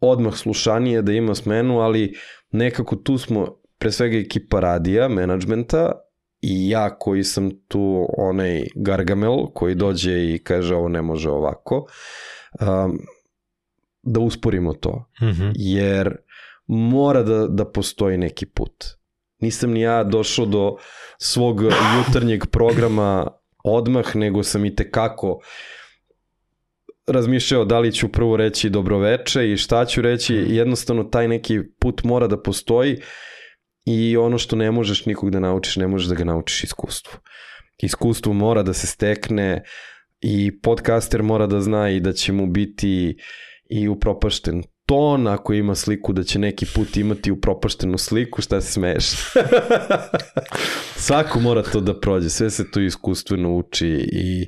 [0.00, 2.14] odmah slušanije, da ima smenu, ali
[2.50, 5.92] nekako tu smo pre svega ekipa radija, menadžmenta
[6.40, 11.86] i ja koji sam tu onaj gargamel koji dođe i kaže ovo ne može ovako,
[12.60, 12.98] um,
[14.02, 15.50] da usporimo to Mhm.
[15.54, 16.16] jer
[16.66, 18.84] mora da, da postoji neki put.
[19.38, 20.76] Nisam ni ja došao do
[21.18, 21.62] svog
[21.98, 23.26] jutarnjeg programa
[23.64, 25.40] odmah, nego sam i tekako
[27.06, 32.04] razmišljao da li ću prvo reći dobroveče i šta ću reći, jednostavno taj neki put
[32.04, 33.00] mora da postoji
[33.84, 37.18] i ono što ne možeš nikog da naučiš, ne možeš da ga naučiš iskustvu.
[37.82, 39.62] Iskustvo mora da se stekne
[40.20, 43.16] i podcaster mora da zna i da će mu biti
[43.70, 48.72] i upropašten ton, ako ima sliku da će neki put imati upropaštenu sliku, šta se
[48.72, 49.04] smeješ?
[51.06, 54.46] Svako mora to da prođe, sve se to iskustveno uči i a,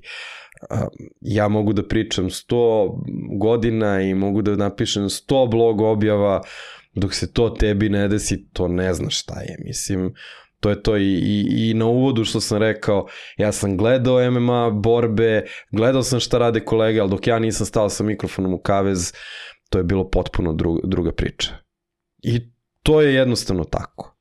[1.20, 6.41] ja mogu da pričam 100 godina i mogu da napišem 100 blog objava,
[6.95, 9.57] dok se to tebi ne desi, to ne znaš šta je.
[9.65, 10.15] Mislim,
[10.61, 13.07] to je to i, i, i na uvodu što sam rekao,
[13.37, 17.89] ja sam gledao MMA borbe, gledao sam šta rade kolege, ali dok ja nisam stao
[17.89, 19.12] sa mikrofonom u kavez,
[19.70, 21.51] to je bilo potpuno druga, druga priča.
[22.23, 22.41] I
[22.83, 24.17] to je jednostavno tako.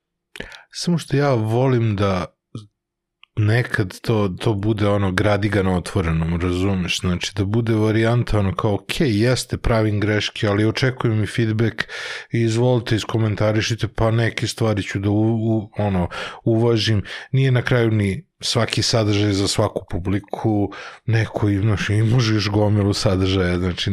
[0.72, 2.37] Samo što ja volim da
[3.38, 7.00] nekad to, to bude ono gradi ga na otvorenom, razumeš?
[7.00, 11.84] Znači da bude varijanta ono kao ok, jeste, pravim greške, ali očekujem i feedback
[12.32, 16.10] i izvolite iskomentarišite, pa neke stvari ću da u, u, ono,
[16.44, 17.04] uvažim.
[17.32, 20.72] Nije na kraju ni svaki sadržaj za svaku publiku,
[21.06, 23.92] neko i, znaš, i možeš gomilu sadržaja, znači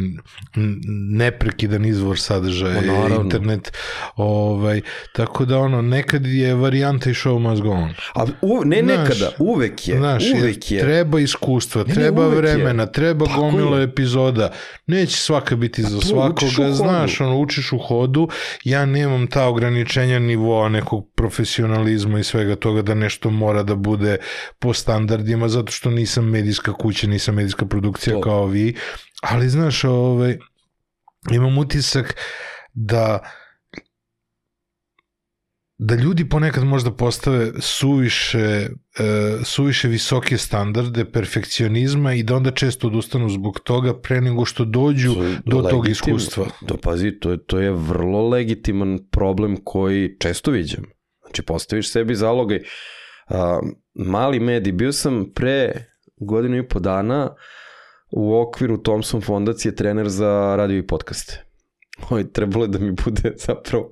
[1.11, 3.21] neprekidan izvor sadržaja naravno.
[3.23, 3.77] internet,
[4.15, 4.81] ovaj,
[5.13, 7.93] tako da ono, nekad je varijanta i show must go on.
[8.15, 10.79] A u, ne Znaš, nekada, uvek je, Znaš, uvek je.
[10.79, 12.37] treba iskustva, Ne, ne, treba uvek je.
[12.37, 13.83] vremena, treba Tako gomila je.
[13.83, 14.51] epizoda.
[14.87, 16.07] Neće svaka biti za to učiš
[16.43, 18.27] u svakoga, znaš, ono, učiš u hodu.
[18.63, 24.17] Ja nemam ta ograničenja nivoa nekog profesionalizma i svega toga da nešto mora da bude
[24.59, 28.21] po standardima, zato što nisam medijska kuća, nisam medijska produkcija To.
[28.21, 28.75] kao vi.
[29.21, 30.37] Ali, znaš, ovaj,
[31.31, 32.15] imam utisak
[32.73, 33.19] da
[35.77, 42.87] da ljudi ponekad možda postave suviše, uh, suviše visoke standarde perfekcionizma i da onda često
[42.87, 46.17] odustanu zbog toga pre nego što dođu To do tog legitimno.
[46.17, 46.45] iskustva.
[46.67, 50.83] To, pazi, to je, to je vrlo legitiman problem koji često viđam.
[51.21, 52.59] Znači, postaviš sebi zalogaj.
[53.25, 53.59] A,
[53.93, 55.85] mali medij, bio sam pre
[56.17, 57.35] godinu i po dana
[58.11, 61.44] u okviru Thomson fondacije trener za radio i podcaste.
[62.09, 63.91] Oj, trebalo je da mi bude zapravo,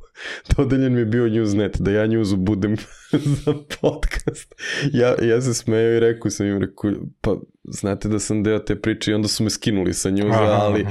[0.58, 2.76] dodeljen mi je bio Newsnet, da ja newsu budem
[3.46, 4.56] za podcast.
[4.94, 6.92] Ja, ja se smeo i rekao sam im, rekao,
[7.22, 10.86] pa znate da sam deo te priče i onda su me skinuli sa Aha, ali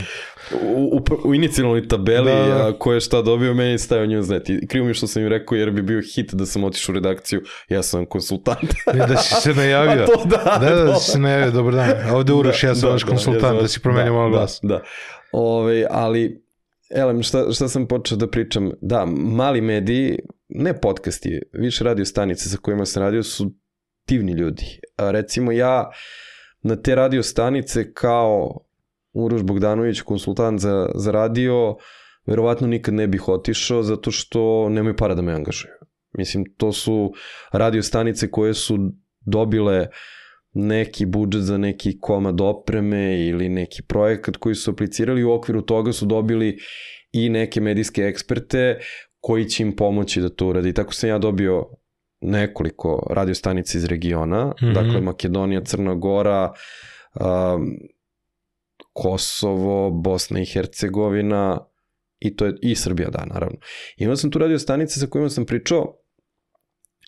[0.62, 2.68] u, u, u inicijalnoj tabeli Da, da.
[2.68, 4.62] a, ko je šta dobio, meni je stavio Newsnet.
[4.62, 6.94] I krivo mi što sam im rekao jer bi bio hit da sam otišao u
[6.94, 8.72] redakciju, ja sam konsultant.
[8.94, 10.02] Ne, da si se najavio.
[10.02, 11.90] A to da, da, da, da si se najavio, dobar dan.
[12.14, 14.60] Ovde Uroš, ja sam vaš konsultant, da, si promenio malo da, glas.
[14.62, 14.82] Da,
[15.32, 16.42] Ove, ali,
[16.94, 18.70] elem, šta, šta sam počeo da pričam?
[18.80, 23.52] Da, mali mediji, ne podcasti, više radio stanice sa kojima sam radio su
[24.08, 24.80] divni ljudi.
[24.96, 25.90] A, recimo ja
[26.62, 28.58] na te radio stanice kao
[29.12, 31.76] Uroš Bogdanović, konsultant za, za radio,
[32.26, 35.72] verovatno nikad ne bih otišao zato što nemaju para da me angažuju.
[36.12, 37.12] Mislim, to su
[37.52, 38.78] radio stanice koje su
[39.20, 39.86] dobile
[40.52, 45.92] neki budžet za neki komad opreme ili neki projekat koji su aplicirali u okviru toga
[45.92, 46.58] su dobili
[47.12, 48.78] i neke medijske eksperte
[49.20, 50.74] koji će im pomoći da to uradi.
[50.74, 51.66] Tako sam ja dobio
[52.20, 54.74] nekoliko radiostanica iz regiona, mm -hmm.
[54.74, 56.52] dakle Makedonija, Crna Gora,
[57.20, 57.78] um,
[58.92, 61.66] Kosovo, Bosna i Hercegovina
[62.18, 63.58] i to je i Srbija, da, naravno.
[63.96, 65.96] Imao sam tu radio stanice sa kojima sam pričao,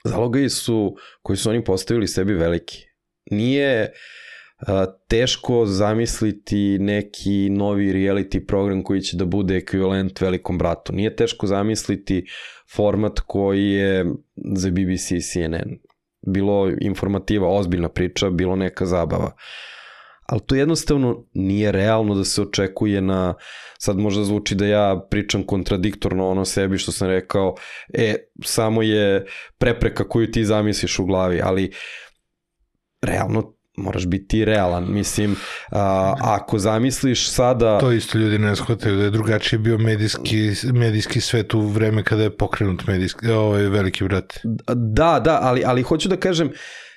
[0.05, 2.93] zalogaji su, koji su oni postavili sebi veliki.
[3.34, 3.92] Nije
[5.08, 10.92] teško zamisliti neki novi reality program koji će da bude ekvivalent velikom bratu.
[10.92, 12.26] Nije teško zamisliti
[12.76, 14.06] format koji je
[14.56, 15.78] za BBC i CNN.
[16.26, 19.26] Bilo informativa, ozbiljna priča, bilo neka zabava.
[19.26, 19.74] Uh,
[20.26, 23.34] ali to jednostavno nije realno da se očekuje na,
[23.78, 27.54] sad možda zvuči da ja pričam kontradiktorno ono sebi što sam rekao,
[27.94, 28.14] e,
[28.44, 29.26] samo je
[29.58, 31.72] prepreka koju ti zamisliš u glavi, ali
[33.05, 34.92] realno moraš biti realan.
[34.92, 35.36] Mislim,
[35.70, 37.78] a, ako zamisliš sada...
[37.78, 42.23] To isto ljudi ne shvataju da je drugačije bio medijski, medijski svet u vreme kada
[42.23, 44.39] je pokrenut medijski, ovaj veliki brat.
[44.74, 46.55] Da, da, ali, ali hoću da kažem, uh,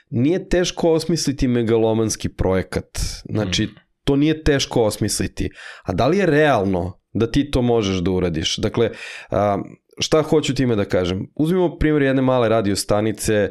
[0.10, 3.00] nije teško osmisliti megalomanski projekat.
[3.30, 3.70] Znači, mm.
[4.04, 5.50] to nije teško osmisliti.
[5.84, 8.58] A da li je realno da ti to možeš da uradiš?
[8.58, 8.92] Dakle,
[9.30, 9.58] a,
[10.00, 11.28] šta hoću time da kažem?
[11.36, 13.50] Uzmimo primjer jedne male radio stanice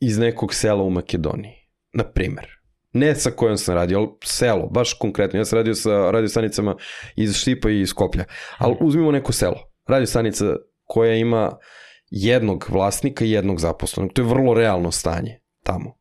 [0.00, 1.54] iz nekog sela u Makedoniji.
[1.92, 2.46] Na primer.
[2.92, 5.38] Ne sa kojom sam radio, ali selo, baš konkretno.
[5.38, 6.76] Ja sam radio sa radio stanicama
[7.16, 8.24] iz Štipa i iz Koplja.
[8.58, 9.72] Ali uzmimo neko selo.
[9.88, 11.58] Radio stanica koja ima
[12.10, 14.12] jednog vlasnika i jednog zaposlenog.
[14.12, 16.00] To je vrlo realno stanje tamo.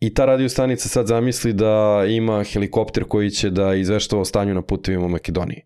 [0.00, 4.54] I ta radio stanica sad zamisli da ima helikopter koji će da izveštava o stanju
[4.54, 5.62] na putevima u Makedoniji.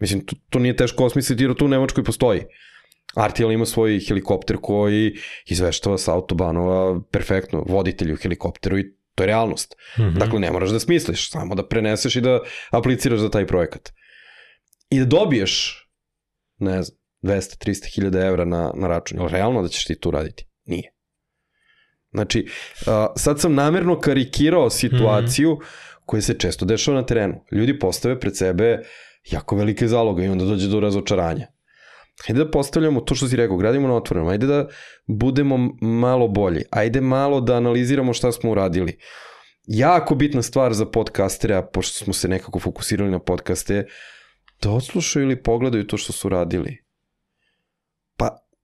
[0.00, 2.42] Mislim, to, to nije teško osmisliti jer to u Nemačkoj postoji.
[3.16, 9.26] RTL ima svoj helikopter koji izveštava sa autobanova perfektno, voditelj u helikopteru i to je
[9.26, 9.76] realnost.
[9.98, 10.18] Mm -hmm.
[10.18, 13.92] Dakle, ne moraš da smisliš, samo da preneseš i da apliciraš za taj projekat.
[14.90, 15.84] I da dobiješ,
[16.58, 19.20] ne znam, 200-300 hiljada evra na, na račun.
[19.20, 20.46] Je realno da ćeš ti to raditi?
[20.64, 20.92] Nije.
[22.12, 22.46] Znači,
[22.86, 26.00] uh, sad sam namerno karikirao situaciju mm -hmm.
[26.06, 27.44] koja se često dešava na terenu.
[27.52, 28.82] Ljudi postave pred sebe
[29.30, 31.46] jako velike zaloga i onda dođe do razočaranja.
[32.26, 34.68] Hajde da postavljamo to što si rekao, gradimo na otvorenom, ajde da
[35.06, 38.98] budemo malo bolji, ajde malo da analiziramo šta smo uradili.
[39.66, 43.86] Jako bitna stvar za podcastere, a pošto smo se nekako fokusirali na podcaste,
[44.62, 46.84] da odslušaju ili pogledaju to što su radili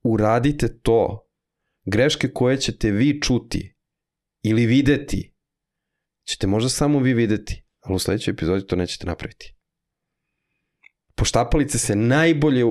[0.03, 1.27] uradite to.
[1.85, 3.75] Greške koje ćete vi čuti
[4.43, 5.35] ili videti,
[6.27, 9.55] ćete možda samo vi videti, ali u sledećoj epizodi to nećete napraviti.
[11.15, 12.65] Poštapalice se najbolje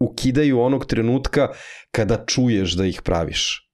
[0.00, 1.48] ukidaju onog trenutka
[1.90, 3.70] kada čuješ da ih praviš.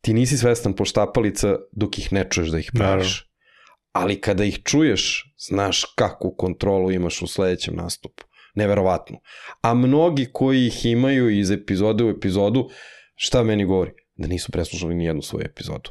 [0.00, 3.08] Ti nisi svestan poštapalica dok ih ne čuješ da ih praviš.
[3.08, 3.34] Naravno.
[3.92, 8.24] Ali kada ih čuješ, znaš kakvu kontrolu imaš u sledećem nastupu
[8.54, 9.18] neverovatno.
[9.62, 12.68] A mnogi koji ih imaju iz epizode u epizodu,
[13.14, 13.92] šta meni govori?
[14.14, 15.90] Da nisu preslušali ni jednu svoju epizodu.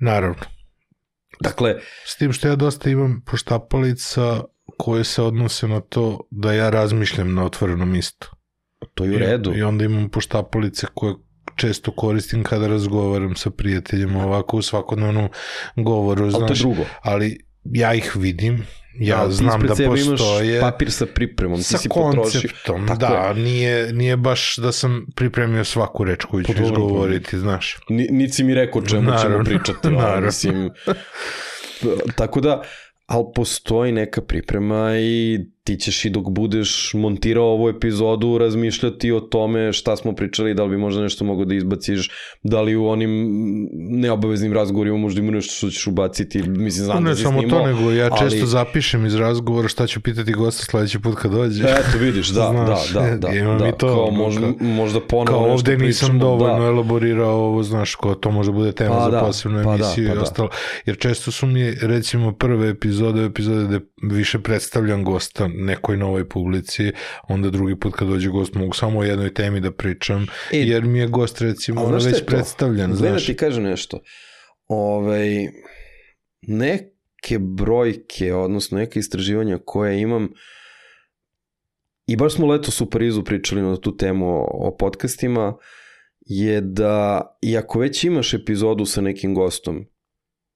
[0.00, 0.42] Naravno.
[1.40, 1.80] Dakle...
[2.06, 4.44] S tim što ja dosta imam poštapalica
[4.78, 8.30] koje se odnose na to da ja razmišljam na otvorenom istu.
[8.94, 9.52] To je u redu.
[9.54, 11.14] I, i onda imam poštapalice koje
[11.56, 15.28] često koristim kada razgovaram sa prijateljima ovako u svakodnevnom
[15.76, 16.30] govoru.
[16.30, 16.88] Znaš, ali to je drugo.
[17.02, 18.66] Ali ja ih vidim,
[18.98, 20.60] ja da, znam da postoje...
[20.60, 23.00] papir sa pripremom, sa ti si konceptom, potroši.
[23.00, 27.78] da, nije, nije baš da sam pripremio svaku reč koju ću izgovoriti, znaš.
[27.88, 29.44] Ni, niti mi rekao čemu Naravno.
[29.44, 30.70] ćemo pričati, ali, mislim...
[32.16, 32.62] Tako da,
[33.06, 39.20] ali postoji neka priprema i ti ćeš i dok budeš montirao ovu epizodu razmišljati o
[39.20, 42.10] tome šta smo pričali, da li bi možda nešto mogo da izbaciš,
[42.42, 43.10] da li u onim
[43.72, 47.60] neobaveznim razgovorima možda ima nešto što ćeš ubaciti, mislim znam ne, da si samo snimao,
[47.60, 48.46] to nego, ja često ali...
[48.46, 51.64] zapišem iz razgovora šta ću pitati gosta sledeći put kad dođe.
[51.64, 55.38] Eto vidiš, da, znaš, da, da, da, imam da, i to, kao možda, možda ponovo
[55.38, 56.66] kao ovde nisam pričamo, dovoljno da.
[56.66, 60.04] elaborirao ovo, znaš, ko to može bude tema pa, za da, posebnu pa, da, emisiju
[60.04, 60.48] da, pa, i ostalo,
[60.86, 66.92] jer često su mi recimo prve epizode, epizode gde više predstavljam gosta nekoj novoj publici,
[67.28, 70.84] onda drugi put kad dođe gost mogu samo o jednoj temi da pričam, e, jer
[70.84, 72.94] mi je gost recimo ono već predstavljen.
[72.94, 74.00] Znaš, da ti kažem nešto.
[74.66, 75.28] Ovaj,
[76.42, 80.28] neke brojke, odnosno neke istraživanja koje imam,
[82.06, 85.56] i baš smo letos u Parizu pričali na tu temu o, o podcastima,
[86.20, 89.86] je da i ako već imaš epizodu sa nekim gostom,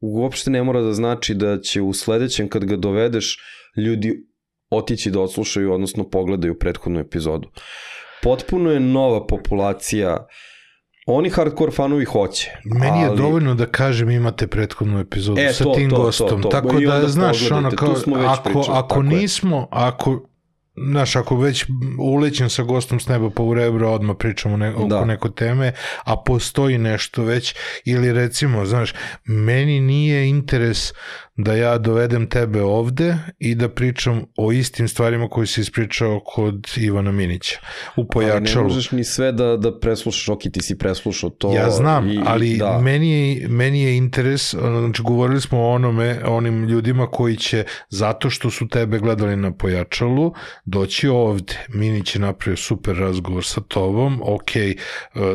[0.00, 3.38] uopšte ne mora da znači da će u sledećem kad ga dovedeš
[3.76, 4.26] ljudi
[4.70, 7.48] otići da odslušaju, odnosno pogledaju prethodnu epizodu.
[8.22, 10.26] Potpuno je nova populacija
[11.06, 12.50] Oni hardcore fanovi hoće.
[12.64, 16.02] Meni je ali- dovoljno da kažem imate prethodnu epizodu E, sa to, tim to, to,
[16.02, 16.42] gostom.
[16.42, 16.48] to.
[16.48, 19.06] Tako I da, znaš, ono, kao, tu smo već ako, pričali, ako tako je.
[19.08, 20.26] nismo, ako,
[20.88, 21.64] znaš, ako već
[22.00, 25.04] ulećem sa gostom s neba pa u rebro, odmah pričamo ne, oko Da.
[25.04, 25.72] neko teme,
[26.04, 30.92] a postoji nešto već, ili recimo, znaš, meni nije interes
[31.42, 36.68] da ja dovedem tebe ovde i da pričam o istim stvarima koji si ispričao kod
[36.76, 37.60] Ivana Minića
[37.96, 38.64] u Ali ne pojačalu.
[38.64, 41.54] možeš ni sve da, da preslušaš, ok, ti si preslušao to.
[41.54, 42.78] Ja znam, i, ali da.
[42.78, 48.30] meni, je, meni je interes, znači govorili smo o onome, onim ljudima koji će, zato
[48.30, 51.54] što su tebe gledali na pojačalu, doći ovde.
[51.68, 54.74] Mini će napravio super razgovor sa tobom, ok, eh,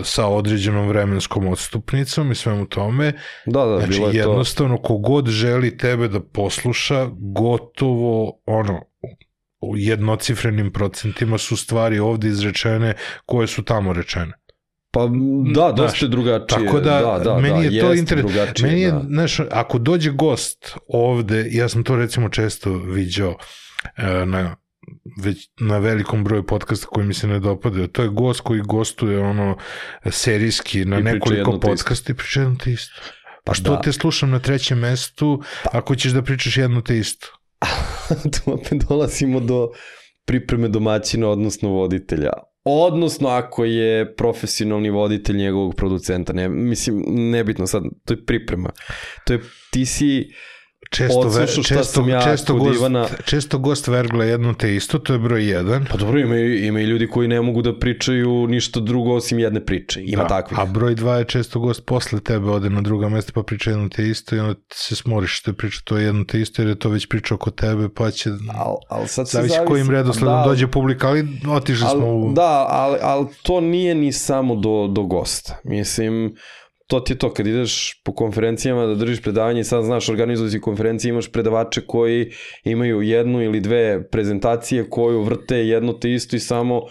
[0.03, 3.13] sa određenom vremenskom odstupnicom i svemu tome.
[3.45, 4.29] Da, da, Znači bilo je to.
[4.29, 8.81] jednostavno, kogod želi tebe da posluša, gotovo ono,
[9.61, 12.93] u jednocifrenim procentima su stvari ovde izrečene
[13.25, 14.33] koje su tamo rečene.
[14.91, 15.09] Pa
[15.53, 16.65] da, dosta je drugačije.
[16.65, 18.61] Tako da, da, da, meni je da, to jeste interes.
[18.61, 19.05] Meni je, da.
[19.07, 23.37] znaš, ako dođe gost ovde, ja sam to recimo često viđao
[23.97, 24.55] e, na
[25.21, 27.87] već na velikom broju podcasta koji mi se ne dopadaju.
[27.87, 29.57] To je gost koji gostuje ono
[30.09, 33.01] serijski na I nekoliko podcasta i priča jedno te isto.
[33.45, 33.81] Pa što Da.
[33.81, 37.27] te slušam na trećem mestu ako ćeš da pričaš jedno te isto?
[38.33, 39.69] tu opet dolazimo do
[40.25, 42.31] pripreme domaćina, odnosno voditelja.
[42.63, 46.33] Odnosno ako je profesionalni voditelj njegovog producenta.
[46.33, 48.69] Ne, mislim, nebitno sad, to je priprema.
[49.25, 49.39] To je,
[49.71, 50.29] ti si,
[50.89, 53.07] Često, Odslušao šta često, sam ja često, kod gost, Ivana.
[53.25, 55.85] često gost vergla jedno te isto, to je broj jedan.
[55.91, 59.65] pa dobro, ima, ima i ljudi koji ne mogu da pričaju ništa drugo osim jedne
[59.65, 60.01] priče.
[60.03, 60.59] Ima Da, takvih.
[60.59, 63.89] A broj dva je često gost posle tebe ode na druga mesta pa priča jedno
[63.89, 66.75] te isto i onda se smoriš što je priča to jedno te isto jer je
[66.75, 68.29] to već priča oko tebe pa će...
[68.29, 72.27] Al, al sad se Zavisi kojim redosledom da, dođe publika, ali otišli smo u...
[72.27, 75.59] Al, da, ali, ali to nije ni samo do, do gosta.
[75.63, 76.35] Mislim,
[76.87, 80.51] to ti je to, kad ideš po konferencijama da držiš predavanje i sad znaš, organizuješ
[80.51, 82.31] si konferencije, imaš predavače koji
[82.63, 86.81] imaju jednu ili dve prezentacije koju vrte jedno te isto i samo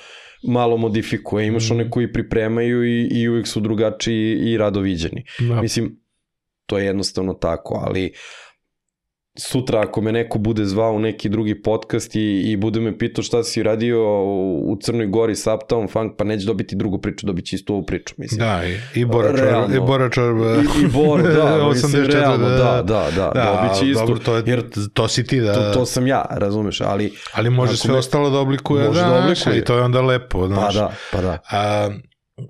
[0.48, 1.46] malo modifikuje.
[1.46, 5.24] Imaš one koji pripremaju i, i uvijek su drugačiji i rado viđeni.
[5.38, 5.60] Da.
[5.62, 6.00] Mislim,
[6.66, 8.12] to je jednostavno tako, ali
[9.38, 13.22] sutra ako me neko bude zvao u neki drugi podcast i, i bude me pitao
[13.24, 17.26] šta si radio u, u Crnoj Gori s Uptown Funk, pa neće dobiti drugu priču,
[17.26, 18.38] dobit će istu ovu priču, mislim.
[18.38, 19.76] Da, i, i Bora Čorba, Realno.
[19.76, 20.54] i Bora Čorba.
[20.54, 24.36] I, i Bor, da, mislim, 84, realno, da, da, da, dobit će istu, Dobro, to,
[24.36, 25.54] je, jer to si ti, da.
[25.54, 29.08] to, to sam ja, razumeš, ali, ali može sve me- ostalo da oblikuje, Može da
[29.08, 29.58] da, oblikuje.
[29.58, 30.74] i to je onda lepo, pa znaš.
[30.74, 31.38] da, pa da.
[31.50, 31.90] A,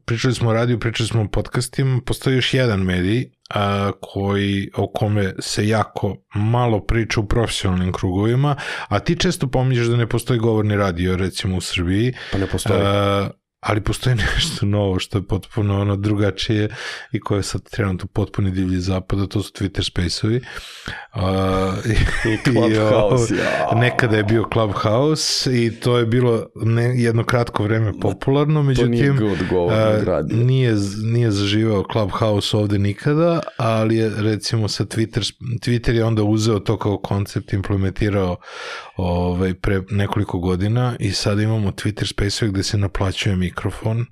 [0.04, 4.86] pričali smo o radiju, pričali smo o podcastima, postoji još jedan medij a, koji, o
[4.86, 8.56] kome se jako malo priča u profesionalnim krugovima,
[8.88, 12.80] a ti često pominješ da ne postoji govorni radio, recimo u Srbiji, Pa ne postoji.
[12.82, 13.30] a,
[13.64, 16.68] ali postoji nešto novo što je potpuno ono drugačije
[17.12, 20.40] i koje je sad trenutno potpuni divlji zapad, a to su Twitter space-ovi.
[21.12, 21.74] A,
[22.32, 23.78] i, Clubhouse, i, ja.
[23.80, 28.90] Nekada je bio Clubhouse i to je bilo ne, jedno kratko vreme popularno, to međutim...
[28.90, 30.44] nije good govornog a, radija.
[30.44, 36.58] nije, nije zaživao Clubhouse ovde nikada, ali je recimo sa Twitter, Twitter je onda uzeo
[36.58, 38.36] to kao koncept, implementirao
[38.96, 44.06] ovaj, pre nekoliko godina i sad imamo Twitter space gde se naplaćuje mikrofon,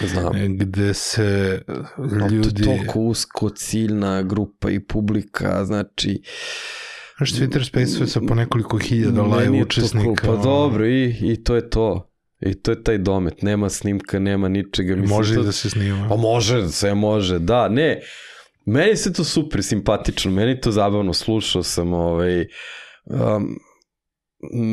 [0.00, 0.58] Znam.
[0.58, 1.60] gde se
[1.98, 2.64] ljudi...
[2.64, 6.22] To je toliko usko ciljna grupa i publika, znači...
[7.16, 10.26] Znaš, Twitter space je sa po nekoliko hiljada live učesnika.
[10.26, 12.10] Pa dobro, i, i to je to.
[12.40, 13.42] I to je taj domet.
[13.42, 14.96] Nema snimka, nema ničega.
[14.96, 15.42] Mislim, Može to...
[15.42, 16.08] da se snima.
[16.08, 18.00] Pa može, sve može, da, ne.
[18.66, 22.46] Meni se to super simpatično, meni to zabavno, slušao sam, ovaj,
[23.04, 23.58] um,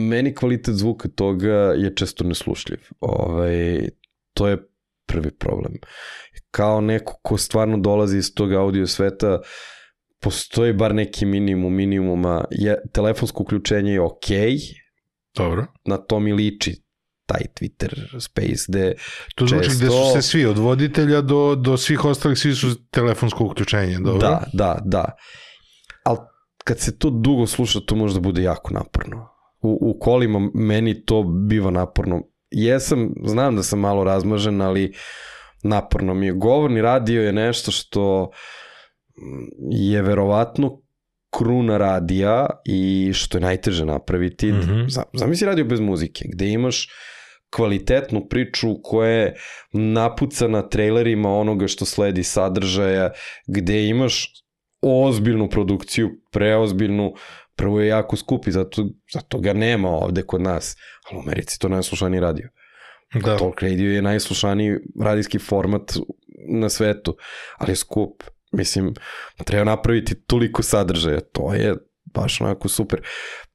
[0.10, 2.80] meni kvalitet zvuka toga je često neslušljiv.
[3.00, 3.90] Ovaj,
[4.34, 4.58] to je
[5.06, 5.74] prvi problem.
[6.52, 9.40] Kao neko ko stvarno dolazi iz tog audio sveta,
[10.20, 12.46] postoji bar neki minimum minimuma.
[12.52, 14.58] Je, telefonsko uključenje je okej,
[15.36, 15.66] Dobro.
[15.86, 16.84] na to mi liči
[17.26, 18.94] taj Twitter space gde
[19.36, 23.44] To znači gde su se svi, od voditelja do, do svih ostalih, svi su telefonsko
[23.46, 24.20] uključenje, dobro?
[24.20, 25.06] Da, da, da.
[26.04, 26.18] Ali
[26.64, 29.30] kad se to dugo sluša, to može da bude jako naporno.
[29.62, 32.22] U, u kolima meni to biva naporno.
[32.54, 34.94] Jesam, znam da sam malo razmažen, ali
[35.64, 36.34] naporno mi je.
[36.34, 38.32] Govorni radio je nešto što
[39.18, 40.82] mm, je verovatno
[41.38, 44.52] kruna radija i što je najteže napraviti.
[44.52, 44.56] Mm.
[44.56, 45.04] -hmm.
[45.14, 46.88] Zamisli radio bez muzike, gde imaš
[47.56, 49.36] kvalitetnu priču koja je
[49.74, 53.12] napucana trailerima onoga što sledi sadržaja,
[53.48, 54.44] gde imaš
[54.82, 57.14] ozbiljnu produkciju, preozbiljnu,
[57.56, 60.76] Prvo je jako skup i zato, zato ga nema ovde kod nas.
[61.04, 62.50] Ali u Americi to najslušaniji radio.
[63.16, 63.38] Da.
[63.38, 65.94] Talk radio je najslušaniji radijski format
[66.50, 67.16] na svetu,
[67.58, 68.24] ali je skup.
[68.52, 68.94] Mislim,
[69.46, 71.20] treba napraviti toliko sadržaja.
[71.22, 71.76] To je
[72.06, 73.02] baš onako super.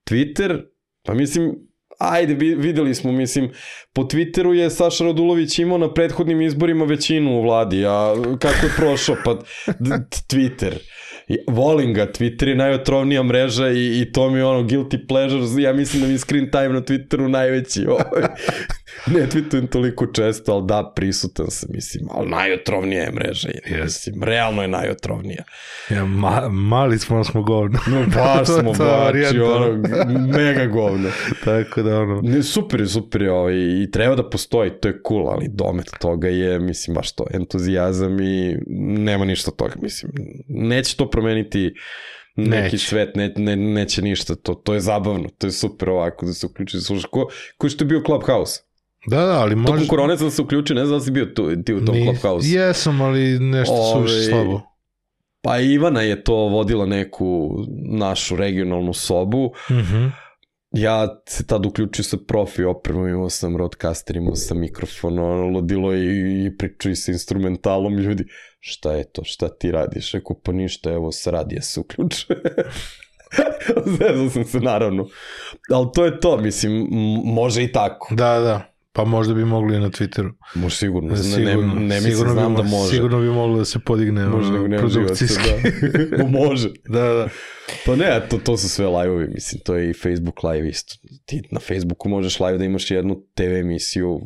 [0.05, 0.62] Twitter,
[1.02, 1.55] pa mislim,
[1.99, 3.51] ajde, vi- videli smo, mislim,
[3.93, 8.73] po Twitteru je Saša Radulović imao na prethodnim izborima većinu u vladi, a kako je
[8.77, 9.31] prošao, pa
[10.31, 10.75] Twitter.
[11.47, 15.73] Volim ga, Twitter je najotrovnija mreža i, i to mi je ono guilty pleasure, ja
[15.73, 17.86] mislim da mi je screen time na Twitteru najveći.
[17.98, 18.23] Ovaj.
[19.15, 23.49] ne tweetujem toliko često, ali da, prisutan sam, mislim, ali najotrovnija je mreža.
[23.49, 23.83] Je, Yes.
[23.84, 25.44] Mislim, realno je najotrovnija.
[25.91, 27.78] Ja, ma, mali smo, smo govno.
[27.86, 29.44] No, baš To je smo, varijanta.
[29.44, 29.83] ono,
[30.39, 31.10] mega govno.
[31.44, 35.47] Tako da, ono, Ne, super super ovaj, i treba da postoji, to je cool, ali
[35.49, 38.57] domet toga je, mislim, baš to, entuzijazam i
[38.99, 40.12] nema ništa toga, mislim,
[40.49, 41.75] neće to promeniti
[42.36, 42.78] neki Neće.
[42.78, 46.47] svet, ne, ne, neće ništa, to, to je zabavno, to je super ovako da se
[46.47, 48.60] uključi, slušaš, ko, ko što je bio Clubhouse?
[49.11, 49.89] Da, da, ali Tokom može...
[49.89, 52.49] korone sam se uključio, ne znam da si bio tu, ti u tom Ni- Clubhouse.
[52.49, 54.61] Jesam, ali nešto Ovaj, suviše slabo.
[55.43, 57.51] Pa Ivana je to vodila neku
[57.91, 60.07] našu regionalnu sobu, Mhm.
[60.73, 65.95] Ja se tad uključio sa profi opremom, imao sam roadcaster, imao sam mikrofon, ono, ludilo
[65.95, 66.07] i,
[66.47, 68.25] i pričao i sa instrumentalom, ljudi,
[68.61, 70.12] šta je to, šta ti radiš?
[70.12, 72.43] Rekao, pa ništa, evo, sa radija se uključuje.
[73.99, 75.07] Zezao sam se, naravno.
[75.70, 76.87] Ali to je to, mislim,
[77.25, 78.15] može i tako.
[78.15, 78.75] Da, da.
[78.92, 80.31] Pa možda bi mogli na Twitteru.
[80.55, 82.91] Može sigurno, ne, ne, Sigurno, ne mislim, sigurno znam bi, da može.
[82.91, 85.50] Sigurno bi moglo da se podigne Može ono, nego nema produkcijski.
[86.10, 86.25] da.
[86.41, 86.68] može.
[86.89, 87.28] da, da.
[87.86, 90.94] Pa ne, to, to su sve live-ovi, mislim, to je i Facebook live isto.
[91.26, 94.20] Ti na Facebooku možeš live da imaš jednu TV emisiju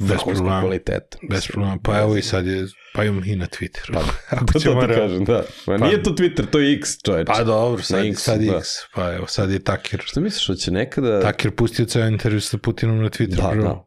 [0.00, 0.60] Bez problema.
[0.60, 1.18] kvaliteta.
[1.30, 1.78] Bez problema.
[1.82, 3.92] Pa evo i sad je, pa imam i na Twitteru.
[3.92, 4.00] Pa,
[4.36, 4.86] Ako to, to ti realno.
[4.88, 5.42] kažem, da.
[5.66, 7.24] Pa, Pa- nije to Twitter, to je X, čoveče.
[7.26, 8.56] Pa dobro, sad, X, sad da.
[8.56, 8.66] X.
[8.94, 10.02] Pa evo, sad je Takir.
[10.04, 11.20] Šta misliš, da će nekada...
[11.20, 13.36] Takir pustio ceo intervju sa Putinom na Twitter.
[13.36, 13.64] Da, prvo.
[13.64, 13.85] da.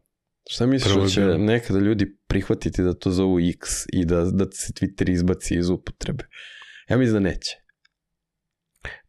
[0.52, 4.74] Šta misliš da će nekada ljudi prihvatiti da to zovu X i da, da se
[4.74, 6.24] Twitter izbaci iz upotrebe?
[6.90, 7.56] Ja mislim da neće.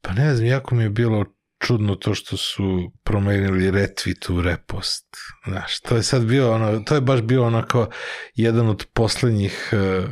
[0.01, 1.25] Pa ne znam, jako mi je bilo
[1.59, 5.07] čudno to što su promenili retweet u repost.
[5.47, 7.89] Znaš, to je sad bio ono, to je baš bio onako
[8.35, 10.11] jedan od poslednjih uh,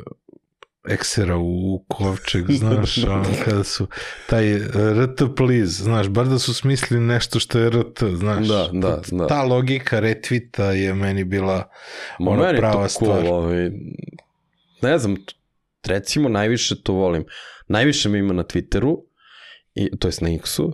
[0.88, 3.86] eksera u kovčeg, znaš, ono, kada su
[4.26, 8.46] taj uh, RT please, znaš, bar da su smislili nešto što je RT, znaš.
[8.46, 9.26] Da, da, da.
[9.26, 11.70] Ta logika retvita je meni bila
[12.18, 13.32] Ma ono meni prava to cool, stvar.
[13.32, 13.70] ovaj,
[14.82, 15.16] ne znam,
[15.86, 17.24] recimo najviše to volim.
[17.68, 18.96] Najviše me ima na Twitteru,
[19.74, 20.72] i, to jest na X-u,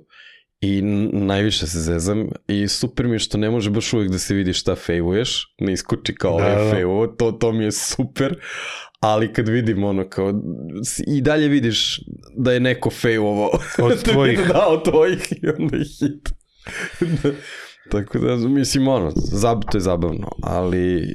[0.60, 4.34] i najviše se zezam i super mi je što ne može baš uvijek da se
[4.34, 6.70] vidi šta fejvuješ, ne iskoči kao Da, da, da.
[6.70, 8.38] fejvo, to, to mi je super,
[9.04, 10.32] ali kad vidim ono kao,
[11.06, 12.00] i dalje vidiš
[12.36, 13.50] da je neko fejvovo.
[13.82, 14.48] Od tvojih.
[14.48, 16.28] da, od tvojih i onda je hit.
[17.00, 17.30] da,
[18.00, 21.14] tako da, mislim, ono, zab, to je zabavno, ali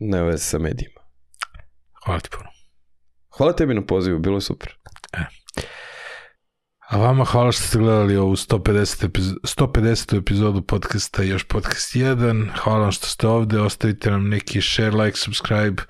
[0.00, 1.00] ne veze sa medijima.
[2.04, 2.50] Hvala ti puno.
[3.36, 4.76] Hvala tebi na pozivu, bilo je super.
[6.90, 9.04] A vama hvala što ste gledali ovu 150.
[9.04, 10.18] Epizo 150.
[10.18, 12.48] epizodu podcasta Još podcast 1.
[12.58, 15.82] Hvala vam što ste ovde, ostavite nam neki share, like, subscribe,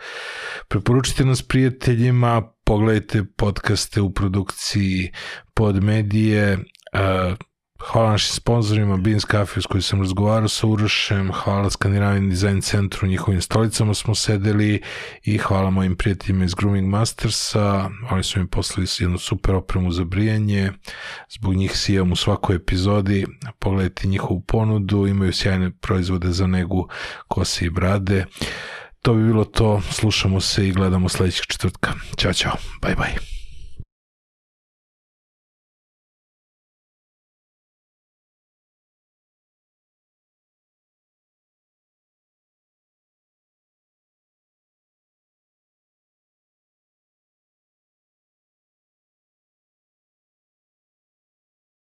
[0.69, 5.13] preporučite nas prijateljima, pogledajte podcaste u produkciji
[5.55, 7.37] pod medije, uh,
[7.83, 13.09] Hvala našim sponsorima Beans Cafe s kojim sam razgovarao sa Urošem, hvala Skandinavijan dizajn centru,
[13.09, 14.83] njihovim stolicama smo sedeli
[15.23, 20.05] i hvala mojim prijateljima iz Grooming Mastersa, oni su mi poslali jednu super opremu za
[20.05, 20.73] brijanje,
[21.29, 23.27] zbog njih sijam u svakoj epizodi,
[23.59, 26.89] pogledajte njihovu ponudu, imaju sjajne proizvode za negu
[27.29, 28.27] kose i brade.
[29.03, 31.93] To bi bilo to, slušamo se i gledamo sledećeg četvrtka.
[32.17, 33.40] Ćao, čao, bye bye.